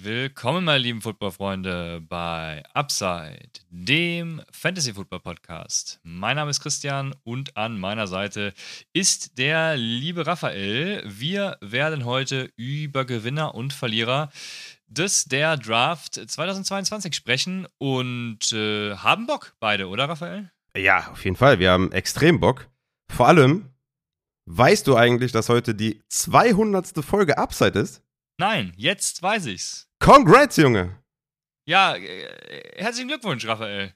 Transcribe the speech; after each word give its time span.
Willkommen, 0.00 0.64
meine 0.64 0.78
lieben 0.78 1.02
Footballfreunde, 1.02 2.02
bei 2.08 2.62
Upside, 2.72 3.50
dem 3.68 4.40
Fantasy 4.50 4.94
Football 4.94 5.20
Podcast. 5.20 6.00
Mein 6.02 6.36
Name 6.36 6.50
ist 6.50 6.60
Christian 6.60 7.14
und 7.24 7.56
an 7.58 7.78
meiner 7.78 8.06
Seite 8.06 8.54
ist 8.94 9.36
der 9.36 9.76
liebe 9.76 10.26
Raphael. 10.26 11.02
Wir 11.06 11.58
werden 11.60 12.06
heute 12.06 12.50
über 12.56 13.04
Gewinner 13.04 13.54
und 13.54 13.74
Verlierer 13.74 14.30
des 14.86 15.26
der 15.26 15.58
Draft 15.58 16.14
2022 16.14 17.14
sprechen 17.14 17.66
und 17.76 18.50
äh, 18.52 18.94
haben 18.96 19.26
Bock 19.26 19.54
beide, 19.60 19.88
oder 19.88 20.08
Raphael? 20.08 20.50
Ja, 20.74 21.10
auf 21.10 21.22
jeden 21.24 21.36
Fall. 21.36 21.58
Wir 21.58 21.70
haben 21.70 21.92
extrem 21.92 22.40
Bock. 22.40 22.68
Vor 23.10 23.28
allem, 23.28 23.68
weißt 24.46 24.86
du 24.86 24.96
eigentlich, 24.96 25.32
dass 25.32 25.50
heute 25.50 25.74
die 25.74 26.00
200. 26.08 27.04
Folge 27.04 27.36
Upside 27.36 27.78
ist? 27.78 28.02
Nein, 28.42 28.72
jetzt 28.76 29.22
weiß 29.22 29.46
ich's. 29.46 29.86
Congrats, 30.00 30.56
Junge! 30.56 30.98
Ja, 31.64 31.94
äh, 31.94 32.72
herzlichen 32.74 33.06
Glückwunsch, 33.06 33.46
Raphael. 33.46 33.94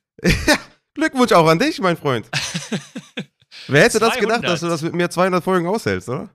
Glückwunsch 0.94 1.32
auch 1.32 1.48
an 1.48 1.58
dich, 1.58 1.80
mein 1.80 1.96
Freund. 1.96 2.28
Wer 3.66 3.82
hätte 3.82 3.98
das 3.98 4.14
200. 4.14 4.20
gedacht, 4.20 4.44
dass 4.44 4.60
du 4.60 4.68
das 4.68 4.82
mit 4.82 4.94
mir 4.94 5.10
200 5.10 5.42
Folgen 5.42 5.66
aushältst, 5.66 6.08
oder? 6.08 6.30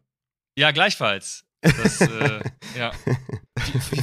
Ja, 0.57 0.71
gleichfalls. 0.71 1.45
Das, 1.61 2.01
äh, 2.01 2.39
ja. 2.77 2.91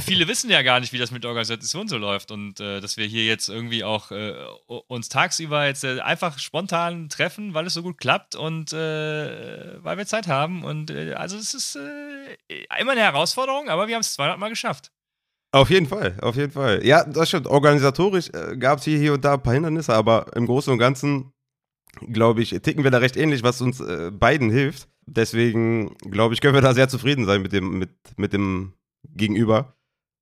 Viele 0.05 0.27
wissen 0.27 0.49
ja 0.49 0.61
gar 0.61 0.79
nicht, 0.79 0.93
wie 0.93 0.97
das 0.97 1.11
mit 1.11 1.23
der 1.23 1.29
Organisation 1.29 1.87
so 1.87 1.97
läuft 1.97 2.31
und 2.31 2.59
äh, 2.59 2.79
dass 2.79 2.97
wir 2.97 3.05
hier 3.05 3.25
jetzt 3.25 3.49
irgendwie 3.49 3.83
auch 3.83 4.11
äh, 4.11 4.33
uns 4.67 5.09
tagsüber 5.09 5.65
jetzt 5.65 5.83
äh, 5.83 5.99
einfach 5.99 6.39
spontan 6.39 7.09
treffen, 7.09 7.53
weil 7.53 7.65
es 7.65 7.73
so 7.73 7.83
gut 7.83 7.97
klappt 7.97 8.35
und 8.35 8.71
äh, 8.71 9.83
weil 9.83 9.97
wir 9.97 10.05
Zeit 10.05 10.27
haben. 10.27 10.63
Und 10.63 10.91
äh, 10.91 11.13
also 11.13 11.37
es 11.37 11.53
ist 11.53 11.77
immer 12.79 12.91
eine 12.93 13.01
Herausforderung, 13.01 13.69
aber 13.69 13.87
wir 13.87 13.95
haben 13.95 14.01
es 14.01 14.13
200 14.13 14.39
Mal 14.39 14.49
geschafft. 14.49 14.91
Auf 15.51 15.69
jeden 15.71 15.87
Fall, 15.87 16.15
auf 16.21 16.35
jeden 16.35 16.51
Fall. 16.51 16.85
Ja, 16.85 17.03
das 17.03 17.29
stimmt. 17.29 17.47
Organisatorisch 17.47 18.29
gab 18.59 18.79
es 18.79 18.85
hier, 18.85 18.99
hier 18.99 19.13
und 19.13 19.25
da 19.25 19.33
ein 19.33 19.41
paar 19.41 19.53
Hindernisse, 19.53 19.93
aber 19.93 20.27
im 20.35 20.45
Großen 20.45 20.71
und 20.71 20.77
Ganzen, 20.77 21.33
glaube 22.01 22.41
ich, 22.41 22.49
ticken 22.61 22.83
wir 22.83 22.91
da 22.91 22.99
recht 22.99 23.17
ähnlich, 23.17 23.43
was 23.43 23.61
uns 23.61 23.79
äh, 23.79 24.11
beiden 24.11 24.49
hilft. 24.49 24.87
Deswegen, 25.05 25.95
glaube 25.97 26.33
ich, 26.33 26.41
können 26.41 26.53
wir 26.53 26.61
da 26.61 26.73
sehr 26.73 26.89
zufrieden 26.89 27.25
sein 27.25 27.41
mit 27.41 27.51
dem, 27.51 27.79
mit, 27.79 27.91
mit 28.17 28.33
dem 28.33 28.73
Gegenüber. 29.03 29.75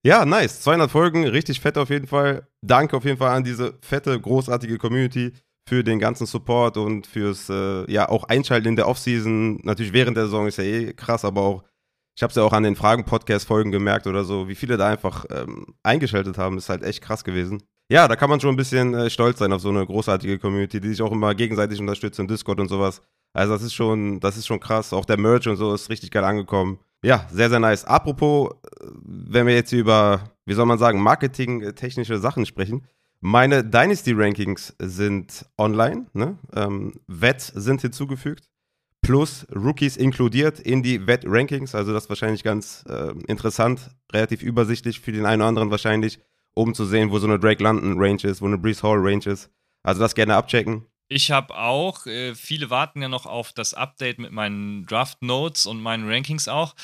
Ja, 0.04 0.26
nice. 0.26 0.62
200 0.62 0.90
Folgen, 0.90 1.28
richtig 1.28 1.60
fett 1.60 1.78
auf 1.78 1.90
jeden 1.90 2.08
Fall. 2.08 2.48
Danke 2.62 2.96
auf 2.96 3.04
jeden 3.04 3.18
Fall 3.18 3.36
an 3.36 3.44
diese 3.44 3.78
fette, 3.82 4.20
großartige 4.20 4.78
Community 4.78 5.34
für 5.68 5.84
den 5.84 6.00
ganzen 6.00 6.26
Support 6.26 6.78
und 6.78 7.06
fürs, 7.06 7.50
äh, 7.50 7.92
ja, 7.92 8.08
auch 8.08 8.24
Einschalten 8.24 8.70
in 8.70 8.76
der 8.78 8.88
Offseason. 8.88 9.60
Natürlich 9.64 9.92
während 9.92 10.16
der 10.16 10.26
Saison 10.26 10.48
ist 10.48 10.58
ja 10.58 10.64
eh 10.64 10.94
krass, 10.94 11.26
aber 11.26 11.42
auch 11.42 11.64
ich 12.18 12.24
habe 12.24 12.32
es 12.32 12.36
ja 12.36 12.42
auch 12.42 12.54
an 12.54 12.64
den 12.64 12.76
Fragen-Podcast-Folgen 12.76 13.72
gemerkt 13.72 14.08
oder 14.08 14.24
so, 14.24 14.48
wie 14.48 14.56
viele 14.56 14.76
da 14.76 14.88
einfach 14.88 15.26
ähm, 15.30 15.76
eingeschaltet 15.84 16.40
haben, 16.40 16.58
ist 16.58 16.68
halt 16.68 16.82
echt 16.82 17.04
krass 17.04 17.24
gewesen. 17.24 17.62
Ja, 17.90 18.08
da 18.08 18.16
kann 18.16 18.30
man 18.30 18.40
schon 18.40 18.50
ein 18.50 18.58
bisschen 18.58 18.94
äh, 18.94 19.10
stolz 19.10 19.40
sein 19.40 19.54
auf 19.54 19.62
so 19.62 19.70
eine 19.70 19.86
großartige 19.86 20.40
Community, 20.40 20.82
die 20.82 20.90
sich 20.90 21.02
auch 21.02 21.12
immer 21.12 21.34
gegenseitig 21.36 21.80
unterstützt 21.80 22.20
im 22.20 22.28
Discord 22.28 22.60
und 22.60 22.68
sowas. 22.68 23.02
Also 23.34 23.54
das 23.54 23.64
ist 23.64 23.74
schon, 23.74 24.20
das 24.20 24.36
ist 24.36 24.46
schon 24.46 24.60
krass. 24.60 24.92
Auch 24.92 25.06
der 25.06 25.18
Merch 25.18 25.48
und 25.48 25.56
so 25.56 25.74
ist 25.74 25.90
richtig 25.90 26.12
geil 26.12 26.26
angekommen. 26.26 26.80
Ja, 27.04 27.28
sehr, 27.32 27.50
sehr 27.50 27.60
nice. 27.60 27.86
Apropos, 27.86 28.52
äh, 28.52 28.88
wenn 29.04 29.48
wir 29.48 29.54
jetzt 29.54 29.72
über, 29.72 30.32
wie 30.46 30.54
soll 30.54 30.66
man 30.66 30.78
sagen, 30.78 31.02
marketingtechnische 31.02 32.18
Sachen 32.18 32.46
sprechen. 32.46 32.86
Meine 33.20 33.64
Dynasty-Rankings 33.64 34.76
sind 34.80 35.46
online, 35.58 36.06
ne? 36.14 36.38
Ähm, 36.54 36.94
Wets 37.08 37.48
sind 37.48 37.82
hinzugefügt 37.82 38.50
plus 39.08 39.48
Rookies 39.56 39.96
inkludiert 39.96 40.60
in 40.60 40.84
die 40.84 41.08
Wett-Rankings. 41.08 41.76
Also 41.76 41.94
das 41.94 42.04
ist 42.04 42.10
wahrscheinlich 42.10 42.44
ganz 42.44 42.84
äh, 42.90 43.14
interessant, 43.28 43.90
relativ 44.12 44.44
übersichtlich 44.44 45.00
für 45.00 45.14
den 45.14 45.26
einen 45.26 45.42
oder 45.42 45.48
anderen 45.48 45.72
wahrscheinlich, 45.72 46.20
um 46.58 46.74
zu 46.74 46.86
sehen, 46.86 47.12
wo 47.12 47.20
so 47.20 47.28
eine 47.28 47.40
Drake 47.40 47.64
London 47.64 47.96
Range 47.98 48.24
ist, 48.24 48.42
wo 48.42 48.46
eine 48.46 48.58
Brees 48.58 48.84
Hall 48.84 48.98
Range 48.98 49.26
ist. 49.26 49.50
Also 49.84 50.02
das 50.02 50.16
gerne 50.16 50.36
abchecken. 50.36 50.86
Ich 51.10 51.32
habe 51.32 51.58
auch, 51.58 52.06
äh, 52.06 52.36
viele 52.36 52.70
warten 52.70 53.02
ja 53.02 53.08
noch 53.08 53.26
auf 53.26 53.54
das 53.54 53.74
Update 53.74 54.20
mit 54.20 54.34
meinen 54.34 54.86
Draft 54.86 55.22
Notes 55.22 55.66
und 55.66 55.82
meinen 55.82 56.10
Rankings 56.10 56.50
auch. 56.50 56.76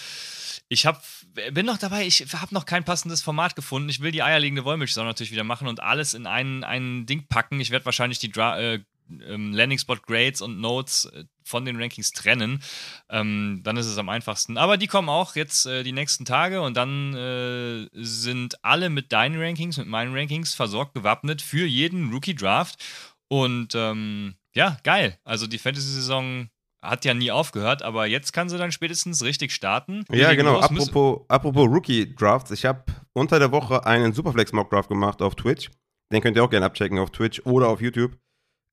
Ich 0.69 0.85
hab, 0.85 1.03
bin 1.51 1.66
noch 1.66 1.78
dabei, 1.78 2.07
ich 2.07 2.22
habe 2.33 2.53
noch 2.53 2.66
kein 2.66 2.85
passendes 2.85 3.22
Format 3.22 3.57
gefunden. 3.57 3.89
Ich 3.89 4.00
will 4.00 4.12
die 4.12 4.23
eierlegende 4.23 4.63
Wollmilchsau 4.63 5.03
natürlich 5.03 5.33
wieder 5.33 5.44
machen 5.44 5.67
und 5.67 5.81
alles 5.81 6.13
in 6.13 6.25
ein, 6.25 6.63
ein 6.63 7.06
Ding 7.06 7.28
packen. 7.28 7.59
Ich 7.59 7.72
werde 7.72 7.85
wahrscheinlich 7.85 8.19
die 8.19 8.31
Dra 8.31 8.57
äh, 8.62 8.79
ähm, 9.28 9.53
Landing 9.53 9.79
Spot 9.79 9.97
Grades 9.97 10.41
und 10.41 10.59
Notes 10.59 11.06
äh, 11.06 11.25
von 11.44 11.66
den 11.66 11.79
Rankings 11.79 12.12
trennen. 12.12 12.62
Ähm, 13.09 13.62
dann 13.63 13.78
ist 13.78 13.88
es 13.88 13.97
am 13.97 14.09
einfachsten. 14.09 14.57
Aber 14.57 14.78
die 14.78 14.88
kommen 14.88 15.09
auch 15.09 15.35
jetzt 15.35 15.66
äh, 15.66 15.84
die 15.84 15.91
nächsten 15.91 16.25
Tage 16.25 16.62
und 16.62 16.75
dann 16.75 17.13
äh, 17.13 17.88
sind 17.94 18.63
alle 18.63 18.90
mit 18.90 19.12
deinen 19.12 19.40
Rankings, 19.40 19.78
mit 19.78 19.88
meinen 19.88 20.16
Rankings 20.16 20.53
versorgt, 20.53 20.94
gewappnet 20.94 21.41
für 21.41 21.66
jeden 21.66 22.12
Rookie 22.12 22.35
Draft. 22.35 22.84
Und 23.28 23.75
ähm, 23.75 24.35
ja, 24.56 24.78
geil. 24.84 25.18
Also 25.24 25.47
die 25.47 25.57
Fantasy-Saison 25.57 26.50
hat 26.84 27.06
ja 27.06 27.13
nie 27.13 27.31
aufgehört, 27.31 27.81
aber 27.81 28.06
jetzt 28.06 28.34
kann 28.34 28.50
sie 28.50 28.57
dann 28.57 28.72
spätestens 28.72 29.24
richtig 29.24 29.51
starten. 29.51 30.06
Ja, 30.12 30.34
genau. 30.35 30.59
Apropos, 30.59 31.22
apropos 31.30 31.68
Rookie 31.68 32.13
Drafts. 32.13 32.51
Ich 32.51 32.66
habe 32.66 32.84
unter 33.13 33.40
der 33.40 33.51
Woche 33.51 33.85
einen 33.85 34.13
Superflex 34.13 34.51
Mock 34.51 34.69
Draft 34.69 34.90
gemacht 34.90 35.22
auf 35.22 35.35
Twitch. 35.35 35.72
Den 36.12 36.22
könnt 36.22 36.38
ihr 36.38 36.44
auch 36.44 36.50
gerne 36.50 36.66
abchecken 36.66 37.00
auf 37.00 37.09
Twitch 37.09 37.41
oder 37.45 37.69
auf 37.69 37.81
YouTube. 37.81 38.18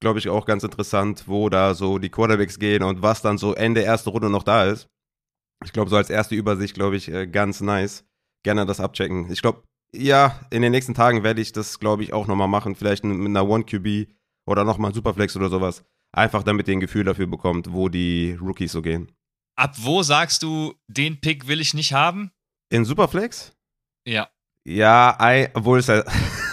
Glaube 0.01 0.19
ich 0.19 0.29
auch 0.29 0.47
ganz 0.47 0.65
interessant, 0.65 1.25
wo 1.27 1.49
da 1.51 1.75
so 1.75 1.99
die 1.99 2.09
Quarterbacks 2.09 2.59
gehen 2.59 2.83
und 2.83 3.03
was 3.03 3.23
dann 3.23 3.39
so 3.39 3.55
Ende 3.55 3.83
erste 3.83 4.11
Runde 4.11 4.31
noch 4.31 4.43
da 4.43 4.65
ist. 4.65 4.89
Ich 5.65 5.73
glaube, 5.73 5.91
so 5.91 5.97
als 5.97 6.09
erste 6.09 6.35
Übersicht, 6.35 6.75
glaube 6.75 6.97
ich, 6.97 7.09
äh, 7.13 7.27
ganz 7.27 7.61
nice. 7.61 8.05
Gerne 8.43 8.65
das 8.65 8.81
abchecken. 8.81 9.31
Ich 9.31 9.43
glaube, 9.43 9.63
ja, 9.95 10.41
in 10.51 10.63
den 10.63 10.73
nächsten 10.73 10.95
Tagen 10.95 11.23
werde 11.23 11.43
ich 11.43 11.53
das, 11.53 11.79
glaube 11.79 12.03
ich, 12.03 12.13
auch 12.15 12.27
nochmal 12.27 12.49
machen. 12.49 12.75
Vielleicht 12.75 13.05
mit 13.05 13.15
einer 13.27 13.47
One-QB 13.47 14.09
oder 14.47 14.65
nochmal 14.65 14.91
ein 14.91 14.95
Superflex 14.95 15.37
oder 15.37 15.51
sowas. 15.51 15.85
Einfach 16.13 16.43
damit 16.43 16.67
ihr 16.69 16.77
ein 16.77 16.81
Gefühl 16.81 17.05
dafür 17.05 17.27
bekommt, 17.27 17.73
wo 17.73 17.89
die 17.89 18.39
Rookies 18.41 18.73
so 18.73 18.81
gehen. 18.83 19.13
Ab 19.57 19.75
wo 19.77 20.03
sagst 20.03 20.43
du, 20.43 20.75
den 20.89 21.21
Pick 21.21 21.47
will 21.47 21.61
ich 21.61 21.75
nicht 21.75 21.93
haben? 21.93 22.31
In 22.71 22.85
Superflex? 22.85 23.53
Ja. 24.07 24.31
Ja, 24.65 25.17
obwohl 25.55 25.79
es 25.79 25.87
ja 25.89 26.05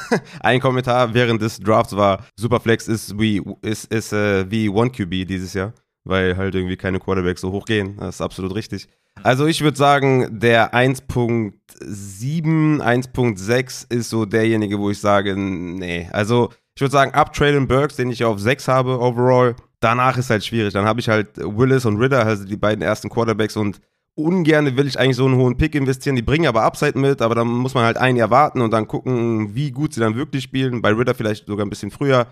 ein 0.41 0.59
Kommentar 0.59 1.13
während 1.13 1.41
des 1.41 1.59
Drafts 1.59 1.95
war, 1.95 2.25
Superflex 2.35 2.87
ist 2.87 3.19
wie, 3.19 3.41
ist, 3.61 3.91
ist, 3.91 4.13
äh, 4.13 4.49
wie 4.49 4.69
One 4.69 4.89
QB 4.89 5.27
dieses 5.27 5.53
Jahr, 5.53 5.73
weil 6.03 6.37
halt 6.37 6.55
irgendwie 6.55 6.77
keine 6.77 6.99
Quarterbacks 6.99 7.41
so 7.41 7.51
hoch 7.51 7.65
gehen. 7.65 7.97
Das 7.97 8.15
ist 8.15 8.21
absolut 8.21 8.55
richtig. 8.55 8.87
Also 9.23 9.47
ich 9.47 9.61
würde 9.61 9.77
sagen, 9.77 10.39
der 10.39 10.73
1.7, 10.73 12.79
1.6 12.79 13.93
ist 13.93 14.09
so 14.09 14.25
derjenige, 14.25 14.79
wo 14.79 14.91
ich 14.91 14.99
sage, 14.99 15.35
nee. 15.35 16.07
Also 16.11 16.51
ich 16.75 16.81
würde 16.81 16.91
sagen, 16.91 17.13
ab 17.13 17.33
Traylon 17.33 17.67
Burks, 17.67 17.95
den 17.95 18.11
ich 18.11 18.23
auf 18.23 18.39
6 18.39 18.67
habe 18.67 18.99
overall, 18.99 19.55
danach 19.79 20.17
ist 20.17 20.29
halt 20.29 20.45
schwierig. 20.45 20.73
Dann 20.73 20.85
habe 20.85 20.99
ich 20.99 21.09
halt 21.09 21.29
Willis 21.37 21.85
und 21.85 21.97
Ritter, 21.97 22.23
also 22.25 22.45
die 22.45 22.57
beiden 22.57 22.83
ersten 22.83 23.09
Quarterbacks 23.09 23.57
und 23.57 23.79
ungern 24.17 24.75
will 24.75 24.87
ich 24.87 24.99
eigentlich 24.99 25.15
so 25.15 25.25
einen 25.25 25.37
hohen 25.37 25.57
Pick 25.57 25.75
investieren. 25.75 26.15
Die 26.15 26.21
bringen 26.21 26.47
aber 26.47 26.63
Upside 26.63 26.97
mit, 26.97 27.21
aber 27.21 27.35
dann 27.35 27.47
muss 27.47 27.75
man 27.75 27.85
halt 27.85 27.97
ein 27.97 28.15
Jahr 28.15 28.31
warten 28.31 28.61
und 28.61 28.71
dann 28.71 28.87
gucken, 28.87 29.53
wie 29.55 29.71
gut 29.71 29.93
sie 29.93 29.99
dann 29.99 30.15
wirklich 30.15 30.43
spielen. 30.43 30.81
Bei 30.81 30.91
Ritter 30.91 31.13
vielleicht 31.13 31.47
sogar 31.47 31.65
ein 31.65 31.69
bisschen 31.69 31.91
früher. 31.91 32.27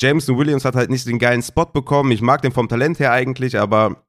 Jameson 0.00 0.38
Williams 0.38 0.64
hat 0.64 0.76
halt 0.76 0.90
nicht 0.90 1.06
den 1.06 1.18
geilen 1.18 1.42
Spot 1.42 1.66
bekommen. 1.66 2.12
Ich 2.12 2.22
mag 2.22 2.42
den 2.42 2.52
vom 2.52 2.68
Talent 2.68 2.98
her 3.00 3.12
eigentlich, 3.12 3.58
aber 3.58 4.04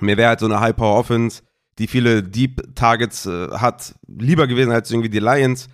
mir 0.00 0.16
wäre 0.16 0.30
halt 0.30 0.40
so 0.40 0.46
eine 0.46 0.60
High-Power-Offense, 0.60 1.42
die 1.78 1.86
viele 1.86 2.22
Deep 2.22 2.74
Targets 2.74 3.26
äh, 3.26 3.50
hat, 3.50 3.94
lieber 4.06 4.46
gewesen 4.46 4.72
als 4.72 4.90
irgendwie 4.90 5.10
die 5.10 5.20
Lions. 5.20 5.68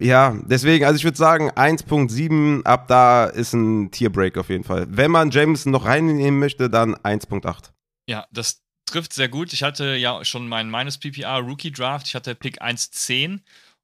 Ja, 0.00 0.36
deswegen, 0.46 0.84
also 0.84 0.96
ich 0.96 1.04
würde 1.04 1.16
sagen, 1.16 1.50
1.7 1.50 2.64
ab 2.64 2.88
da 2.88 3.26
ist 3.26 3.54
ein 3.54 3.90
Tierbreak 3.90 4.36
auf 4.38 4.48
jeden 4.48 4.64
Fall. 4.64 4.86
Wenn 4.88 5.10
man 5.10 5.30
Jameson 5.30 5.72
noch 5.72 5.84
reinnehmen 5.84 6.40
möchte, 6.40 6.68
dann 6.68 6.94
1.8. 6.96 7.70
Ja, 8.06 8.26
das 8.32 8.63
trifft 8.86 9.12
sehr 9.12 9.28
gut. 9.28 9.52
Ich 9.52 9.62
hatte 9.62 9.96
ja 9.96 10.24
schon 10.24 10.48
meinen 10.48 10.70
meines 10.70 10.98
PPR 10.98 11.38
Rookie 11.38 11.72
Draft. 11.72 12.06
Ich 12.06 12.14
hatte 12.14 12.34
Pick 12.34 12.62
1.10 12.62 13.40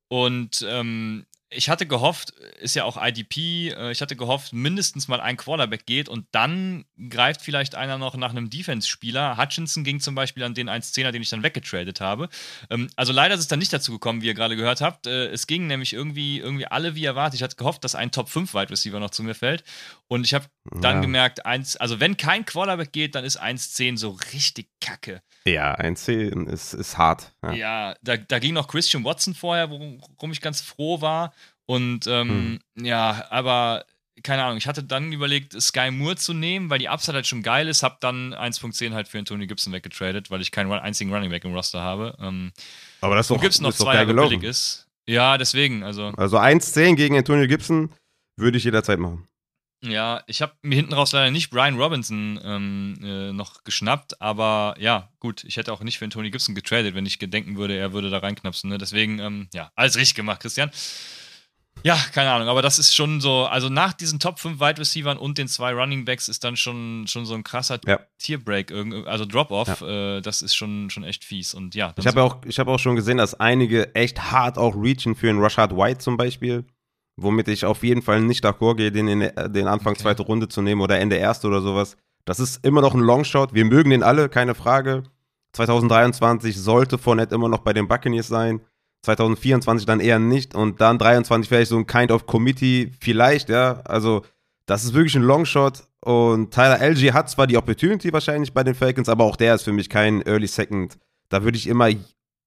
und 0.08 0.64
ähm, 0.68 1.26
ich 1.52 1.68
hatte 1.68 1.84
gehofft, 1.86 2.30
ist 2.60 2.76
ja 2.76 2.84
auch 2.84 2.96
IDP, 3.02 3.70
äh, 3.70 3.90
ich 3.90 4.00
hatte 4.00 4.14
gehofft, 4.14 4.52
mindestens 4.52 5.08
mal 5.08 5.20
ein 5.20 5.36
Quarterback 5.36 5.84
geht 5.84 6.08
und 6.08 6.26
dann 6.30 6.84
greift 7.08 7.42
vielleicht 7.42 7.74
einer 7.74 7.98
noch 7.98 8.14
nach 8.16 8.30
einem 8.30 8.50
Defense-Spieler. 8.50 9.36
Hutchinson 9.36 9.82
ging 9.82 9.98
zum 10.00 10.14
Beispiel 10.14 10.44
an 10.44 10.54
den 10.54 10.70
1.10er, 10.70 11.10
den 11.10 11.22
ich 11.22 11.28
dann 11.28 11.42
weggetradet 11.42 12.00
habe. 12.00 12.28
Ähm, 12.70 12.88
also 12.96 13.12
leider 13.12 13.34
ist 13.34 13.40
es 13.40 13.48
dann 13.48 13.58
nicht 13.58 13.72
dazu 13.72 13.90
gekommen, 13.92 14.22
wie 14.22 14.26
ihr 14.26 14.34
gerade 14.34 14.56
gehört 14.56 14.80
habt. 14.80 15.06
Äh, 15.08 15.26
es 15.28 15.46
ging 15.48 15.66
nämlich 15.66 15.92
irgendwie, 15.92 16.38
irgendwie 16.38 16.66
alle 16.66 16.94
wie 16.94 17.04
erwartet. 17.04 17.34
Ich 17.36 17.42
hatte 17.42 17.56
gehofft, 17.56 17.82
dass 17.82 17.94
ein 17.96 18.12
Top 18.12 18.28
5 18.28 18.54
Wide 18.54 18.70
Receiver 18.70 19.00
noch 19.00 19.10
zu 19.10 19.22
mir 19.24 19.34
fällt. 19.34 19.64
Und 20.06 20.24
ich 20.24 20.34
habe 20.34 20.46
dann 20.80 20.96
Ja. 20.96 21.00
gemerkt, 21.00 21.46
eins, 21.46 21.76
also 21.76 21.98
wenn 21.98 22.16
kein 22.16 22.44
Quarterback 22.44 22.92
geht, 22.92 23.14
dann 23.16 23.24
ist 23.24 23.40
1.10 23.42 23.96
so 23.96 24.16
richtig 24.32 24.68
kacke. 24.80 25.20
Ja, 25.46 25.74
1.10 25.74 26.46
ist, 26.48 26.74
ist 26.74 26.96
hart. 26.98 27.32
Ja. 27.42 27.52
Ja, 27.52 27.94
da, 28.02 28.16
da 28.16 28.38
ging 28.38 28.54
noch 28.54 28.68
Christian 28.68 29.04
Watson 29.04 29.34
vorher, 29.34 29.70
worum 29.70 30.32
ich 30.32 30.40
ganz 30.40 30.60
froh 30.60 31.00
war. 31.00 31.32
Und 31.70 32.08
ähm, 32.08 32.58
ja, 32.74 33.26
aber 33.30 33.84
keine 34.24 34.42
Ahnung, 34.42 34.58
ich 34.58 34.66
hatte 34.66 34.82
dann 34.82 35.12
überlegt, 35.12 35.52
Sky 35.62 35.92
Moore 35.92 36.16
zu 36.16 36.34
nehmen, 36.34 36.68
weil 36.68 36.80
die 36.80 36.88
Upside 36.88 37.14
halt 37.14 37.28
schon 37.28 37.44
geil 37.44 37.68
ist, 37.68 37.84
hab 37.84 38.00
dann 38.00 38.34
1.10 38.34 38.92
halt 38.92 39.06
für 39.06 39.20
Antonio 39.20 39.46
Gibson 39.46 39.72
weggetradet, 39.72 40.32
weil 40.32 40.40
ich 40.40 40.50
keinen 40.50 40.72
einzigen 40.72 41.14
Running 41.14 41.30
Back 41.30 41.44
im 41.44 41.54
Roster 41.54 41.80
habe. 41.80 42.16
Ähm, 42.20 42.50
Aber 43.02 43.14
das 43.14 43.26
ist 43.26 43.30
doch, 43.30 43.40
Gibson 43.40 43.62
noch 43.62 43.70
ist 43.70 43.78
zwei 43.78 43.94
Jahre 43.94 44.08
gelaufen. 44.08 44.40
billig 44.40 44.50
ist. 44.50 44.88
Ja, 45.06 45.38
deswegen, 45.38 45.84
also. 45.84 46.08
Also 46.16 46.38
1-10 46.38 46.96
gegen 46.96 47.16
Antonio 47.16 47.46
Gibson 47.46 47.92
würde 48.36 48.58
ich 48.58 48.64
jederzeit 48.64 48.98
machen. 48.98 49.28
Ja, 49.80 50.24
ich 50.26 50.42
habe 50.42 50.54
mir 50.62 50.74
hinten 50.74 50.92
raus 50.92 51.12
leider 51.12 51.30
nicht 51.30 51.50
Brian 51.50 51.78
Robinson 51.78 52.40
ähm, 52.42 52.98
äh, 53.00 53.32
noch 53.32 53.62
geschnappt, 53.62 54.20
aber 54.20 54.74
ja, 54.80 55.08
gut, 55.20 55.44
ich 55.44 55.56
hätte 55.56 55.72
auch 55.72 55.82
nicht 55.82 55.98
für 56.00 56.04
Antonio 56.04 56.32
Gibson 56.32 56.56
getradet, 56.56 56.96
wenn 56.96 57.06
ich 57.06 57.20
gedenken 57.20 57.56
würde, 57.56 57.76
er 57.76 57.92
würde 57.92 58.10
da 58.10 58.18
reinknapsen. 58.18 58.68
Ne? 58.68 58.76
Deswegen, 58.76 59.20
ähm, 59.20 59.48
ja, 59.54 59.70
alles 59.76 59.96
richtig 59.96 60.16
gemacht, 60.16 60.40
Christian. 60.40 60.72
Ja, 61.82 61.96
keine 62.12 62.30
Ahnung, 62.30 62.48
aber 62.48 62.62
das 62.62 62.78
ist 62.78 62.94
schon 62.94 63.20
so, 63.20 63.46
also 63.46 63.68
nach 63.68 63.92
diesen 63.92 64.18
Top 64.18 64.38
5 64.38 64.60
Wide 64.60 64.80
Receivern 64.80 65.16
und 65.16 65.38
den 65.38 65.48
zwei 65.48 65.72
Running 65.72 66.04
Backs 66.04 66.28
ist 66.28 66.44
dann 66.44 66.56
schon, 66.56 67.06
schon 67.06 67.24
so 67.24 67.34
ein 67.34 67.42
krasser 67.42 67.78
ja. 67.86 68.00
Tierbreak, 68.18 68.72
also 69.06 69.24
Drop-Off, 69.24 69.80
ja. 69.80 70.16
äh, 70.16 70.20
das 70.20 70.42
ist 70.42 70.54
schon, 70.54 70.90
schon 70.90 71.04
echt 71.04 71.24
fies. 71.24 71.54
Und 71.54 71.74
ja. 71.74 71.94
Ich 71.96 72.06
habe 72.06 72.22
auch, 72.22 72.38
hab 72.44 72.68
auch 72.68 72.78
schon 72.78 72.96
gesehen, 72.96 73.16
dass 73.16 73.34
einige 73.34 73.94
echt 73.94 74.30
hart 74.30 74.58
auch 74.58 74.74
reachen 74.76 75.14
für 75.14 75.30
einen 75.30 75.40
Rashad 75.40 75.74
White 75.74 75.98
zum 75.98 76.16
Beispiel, 76.16 76.64
womit 77.16 77.48
ich 77.48 77.64
auf 77.64 77.82
jeden 77.82 78.02
Fall 78.02 78.20
nicht 78.20 78.44
d'accord 78.44 78.76
gehe, 78.76 78.92
den, 78.92 79.08
in, 79.08 79.20
den 79.52 79.66
Anfang 79.66 79.92
okay. 79.92 80.02
zweite 80.02 80.22
Runde 80.22 80.48
zu 80.48 80.60
nehmen 80.60 80.82
oder 80.82 80.98
Ende 80.98 81.16
erste 81.16 81.46
oder 81.46 81.62
sowas. 81.62 81.96
Das 82.26 82.40
ist 82.40 82.64
immer 82.64 82.82
noch 82.82 82.94
ein 82.94 83.00
Longshot. 83.00 83.54
Wir 83.54 83.64
mögen 83.64 83.90
den 83.90 84.02
alle, 84.02 84.28
keine 84.28 84.54
Frage. 84.54 85.04
2023 85.52 86.56
sollte 86.56 86.98
Fournette 86.98 87.34
immer 87.34 87.48
noch 87.48 87.60
bei 87.60 87.72
den 87.72 87.88
Buccaneers 87.88 88.28
sein. 88.28 88.60
2024 89.02 89.86
dann 89.86 90.00
eher 90.00 90.18
nicht 90.18 90.54
und 90.54 90.80
dann 90.80 90.98
23 90.98 91.48
vielleicht 91.48 91.70
so 91.70 91.78
ein 91.78 91.86
Kind 91.86 92.12
of 92.12 92.26
Committee 92.26 92.92
vielleicht, 93.00 93.48
ja. 93.48 93.80
Also 93.84 94.22
das 94.66 94.84
ist 94.84 94.94
wirklich 94.94 95.16
ein 95.16 95.22
Longshot 95.22 95.84
und 96.00 96.52
Tyler 96.52 96.80
LG 96.80 97.12
hat 97.12 97.30
zwar 97.30 97.46
die 97.46 97.56
Opportunity 97.56 98.12
wahrscheinlich 98.12 98.52
bei 98.52 98.62
den 98.62 98.74
Falcons, 98.74 99.08
aber 99.08 99.24
auch 99.24 99.36
der 99.36 99.54
ist 99.54 99.62
für 99.62 99.72
mich 99.72 99.88
kein 99.88 100.22
Early 100.22 100.46
Second. 100.46 100.98
Da 101.28 101.42
würde 101.44 101.56
ich 101.56 101.66
immer 101.66 101.88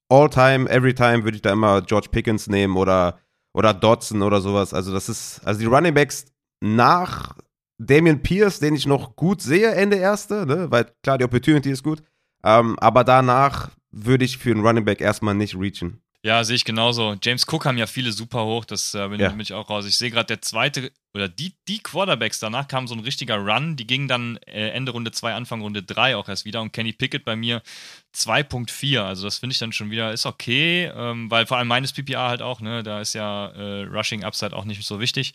all 0.09 0.29
time, 0.29 0.69
every 0.69 0.93
time 0.93 1.23
würde 1.23 1.35
ich 1.35 1.41
da 1.41 1.51
immer 1.51 1.81
George 1.81 2.09
Pickens 2.11 2.47
nehmen 2.47 2.77
oder 2.77 3.19
oder 3.53 3.73
Dodson 3.73 4.21
oder 4.21 4.41
sowas. 4.41 4.73
Also 4.73 4.91
das 4.91 5.09
ist 5.09 5.41
also 5.45 5.59
die 5.59 5.65
Running 5.67 5.93
Backs 5.93 6.25
nach 6.61 7.35
Damian 7.77 8.21
Pierce, 8.21 8.59
den 8.59 8.75
ich 8.75 8.87
noch 8.87 9.15
gut 9.15 9.41
sehe 9.41 9.71
Ende 9.71 9.97
erste, 9.97 10.45
ne? 10.45 10.71
weil 10.71 10.91
klar 11.03 11.17
die 11.17 11.25
Opportunity 11.25 11.71
ist 11.71 11.83
gut, 11.83 12.01
ähm, 12.43 12.77
aber 12.79 13.03
danach 13.03 13.71
würde 13.91 14.25
ich 14.25 14.37
für 14.37 14.51
einen 14.51 14.65
Running 14.65 14.85
Back 14.85 15.01
erstmal 15.01 15.35
nicht 15.35 15.55
reachen. 15.55 16.02
Ja, 16.25 16.41
sehe 16.45 16.55
ich 16.55 16.63
genauso. 16.63 17.17
James 17.21 17.45
Cook 17.45 17.65
haben 17.65 17.77
ja 17.77 17.85
viele 17.85 18.13
super 18.13 18.45
hoch, 18.45 18.63
das 18.63 18.93
äh, 18.93 19.09
bin, 19.09 19.19
ja. 19.19 19.27
bin, 19.27 19.41
ich 19.41 19.51
auch 19.51 19.69
raus. 19.69 19.85
Ich 19.85 19.97
sehe 19.97 20.09
gerade 20.09 20.27
der 20.27 20.41
zweite, 20.41 20.89
oder 21.13 21.27
die, 21.27 21.53
die 21.67 21.79
Quarterbacks, 21.79 22.39
danach 22.39 22.69
kam 22.69 22.87
so 22.87 22.95
ein 22.95 23.01
richtiger 23.01 23.35
Run, 23.35 23.75
die 23.75 23.85
gingen 23.85 24.07
dann 24.07 24.37
äh, 24.47 24.69
Ende 24.69 24.93
Runde 24.93 25.11
2, 25.11 25.33
Anfang 25.33 25.59
Runde 25.59 25.83
3 25.83 26.15
auch 26.15 26.29
erst 26.29 26.45
wieder 26.45 26.61
und 26.61 26.71
Kenny 26.71 26.93
Pickett 26.93 27.25
bei 27.25 27.35
mir 27.35 27.61
2.4. 28.15 29.01
Also 29.01 29.25
das 29.25 29.39
finde 29.39 29.51
ich 29.51 29.59
dann 29.59 29.73
schon 29.73 29.91
wieder, 29.91 30.13
ist 30.13 30.25
okay, 30.25 30.85
ähm, 30.95 31.29
weil 31.29 31.45
vor 31.45 31.57
allem 31.57 31.67
meines 31.67 31.91
PPA 31.91 32.29
halt 32.29 32.41
auch, 32.41 32.61
ne, 32.61 32.83
da 32.83 33.01
ist 33.01 33.13
ja 33.13 33.47
äh, 33.47 33.83
Rushing 33.83 34.23
Upside 34.23 34.55
auch 34.55 34.63
nicht 34.63 34.81
so 34.81 35.01
wichtig. 35.01 35.33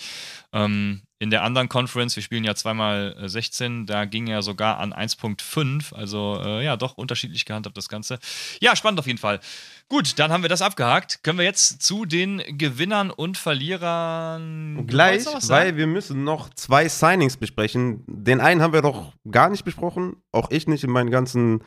Ähm, 0.55 1.03
in 1.21 1.31
der 1.31 1.43
anderen 1.43 1.69
Conference, 1.69 2.15
wir 2.15 2.23
spielen 2.23 2.45
ja 2.45 2.55
zweimal 2.55 3.15
16, 3.29 3.83
äh, 3.83 3.87
da 3.87 4.05
ging 4.05 4.29
er 4.29 4.43
sogar 4.43 4.79
an 4.79 4.95
1.5. 4.95 5.93
Also 5.93 6.41
äh, 6.43 6.65
ja, 6.65 6.77
doch 6.77 6.97
unterschiedlich 6.97 7.45
gehandhabt 7.45 7.77
das 7.77 7.89
Ganze. 7.89 8.21
Ja, 8.61 8.75
spannend 8.75 9.01
auf 9.01 9.07
jeden 9.07 9.19
Fall. 9.19 9.41
Gut, 9.91 10.19
dann 10.19 10.31
haben 10.31 10.43
wir 10.43 10.51
das 10.51 10.61
abgehakt. 10.61 11.23
Können 11.23 11.39
wir 11.39 11.47
jetzt 11.47 11.83
zu 11.83 12.05
den 12.05 12.43
Gewinnern 12.59 13.11
und 13.11 13.39
Verlierern 13.39 14.85
gleich, 14.87 15.25
weil 15.49 15.77
wir 15.79 15.87
müssen 15.87 16.25
noch 16.25 16.51
zwei 16.51 16.89
Signings 16.89 17.39
besprechen. 17.39 18.05
Den 18.07 18.41
einen 18.41 18.61
haben 18.61 18.75
wir 18.75 18.83
doch 18.83 19.15
gar 19.31 19.49
nicht 19.49 19.65
besprochen, 19.65 20.17
auch 20.31 20.51
ich 20.51 20.67
nicht 20.67 20.85
in 20.85 20.91
meinen 20.91 21.11
ganzen 21.11 21.65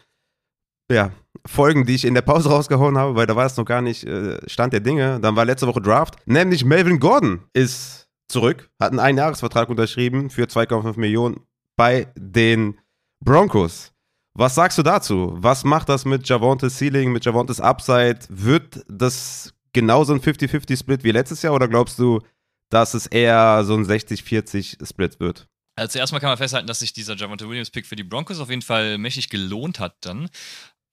ja, 0.91 1.11
Folgen, 1.47 1.85
die 1.85 1.95
ich 1.95 2.05
in 2.05 2.13
der 2.13 2.21
Pause 2.21 2.49
rausgehauen 2.49 2.97
habe, 2.97 3.15
weil 3.15 3.25
da 3.25 3.35
war 3.35 3.45
es 3.45 3.57
noch 3.57 3.65
gar 3.65 3.81
nicht 3.81 4.03
äh, 4.03 4.37
Stand 4.47 4.73
der 4.73 4.81
Dinge. 4.81 5.19
Dann 5.19 5.35
war 5.35 5.45
letzte 5.45 5.65
Woche 5.65 5.81
Draft, 5.81 6.15
nämlich 6.27 6.63
Melvin 6.63 6.99
Gordon 6.99 7.41
ist 7.53 8.07
zurück, 8.27 8.69
hat 8.79 8.91
einen 8.91 8.99
Einjahresvertrag 8.99 9.69
unterschrieben 9.69 10.29
für 10.29 10.43
2,5 10.43 10.99
Millionen 10.99 11.41
bei 11.75 12.07
den 12.15 12.79
Broncos. 13.23 13.93
Was 14.33 14.55
sagst 14.55 14.77
du 14.77 14.83
dazu? 14.83 15.33
Was 15.35 15.63
macht 15.63 15.89
das 15.89 16.05
mit 16.05 16.27
Javontes 16.27 16.77
Ceiling, 16.77 17.11
mit 17.11 17.25
Javontes 17.25 17.59
Upside? 17.59 18.19
Wird 18.29 18.85
das 18.87 19.53
genauso 19.73 20.13
ein 20.13 20.21
50-50-Split 20.21 21.03
wie 21.03 21.11
letztes 21.11 21.41
Jahr 21.41 21.53
oder 21.53 21.67
glaubst 21.67 21.99
du, 21.99 22.21
dass 22.69 22.93
es 22.93 23.07
eher 23.07 23.63
so 23.65 23.75
ein 23.75 23.85
60-40-Split 23.85 25.19
wird? 25.19 25.47
Also 25.75 25.93
zuerst 25.93 26.13
mal 26.13 26.19
kann 26.19 26.29
man 26.29 26.37
festhalten, 26.37 26.67
dass 26.67 26.79
sich 26.79 26.93
dieser 26.93 27.15
Javonte 27.15 27.47
Williams-Pick 27.47 27.85
für 27.85 27.95
die 27.95 28.03
Broncos 28.03 28.39
auf 28.39 28.49
jeden 28.49 28.61
Fall 28.61 28.97
mächtig 28.97 29.29
gelohnt 29.29 29.79
hat 29.79 29.95
dann. 30.01 30.29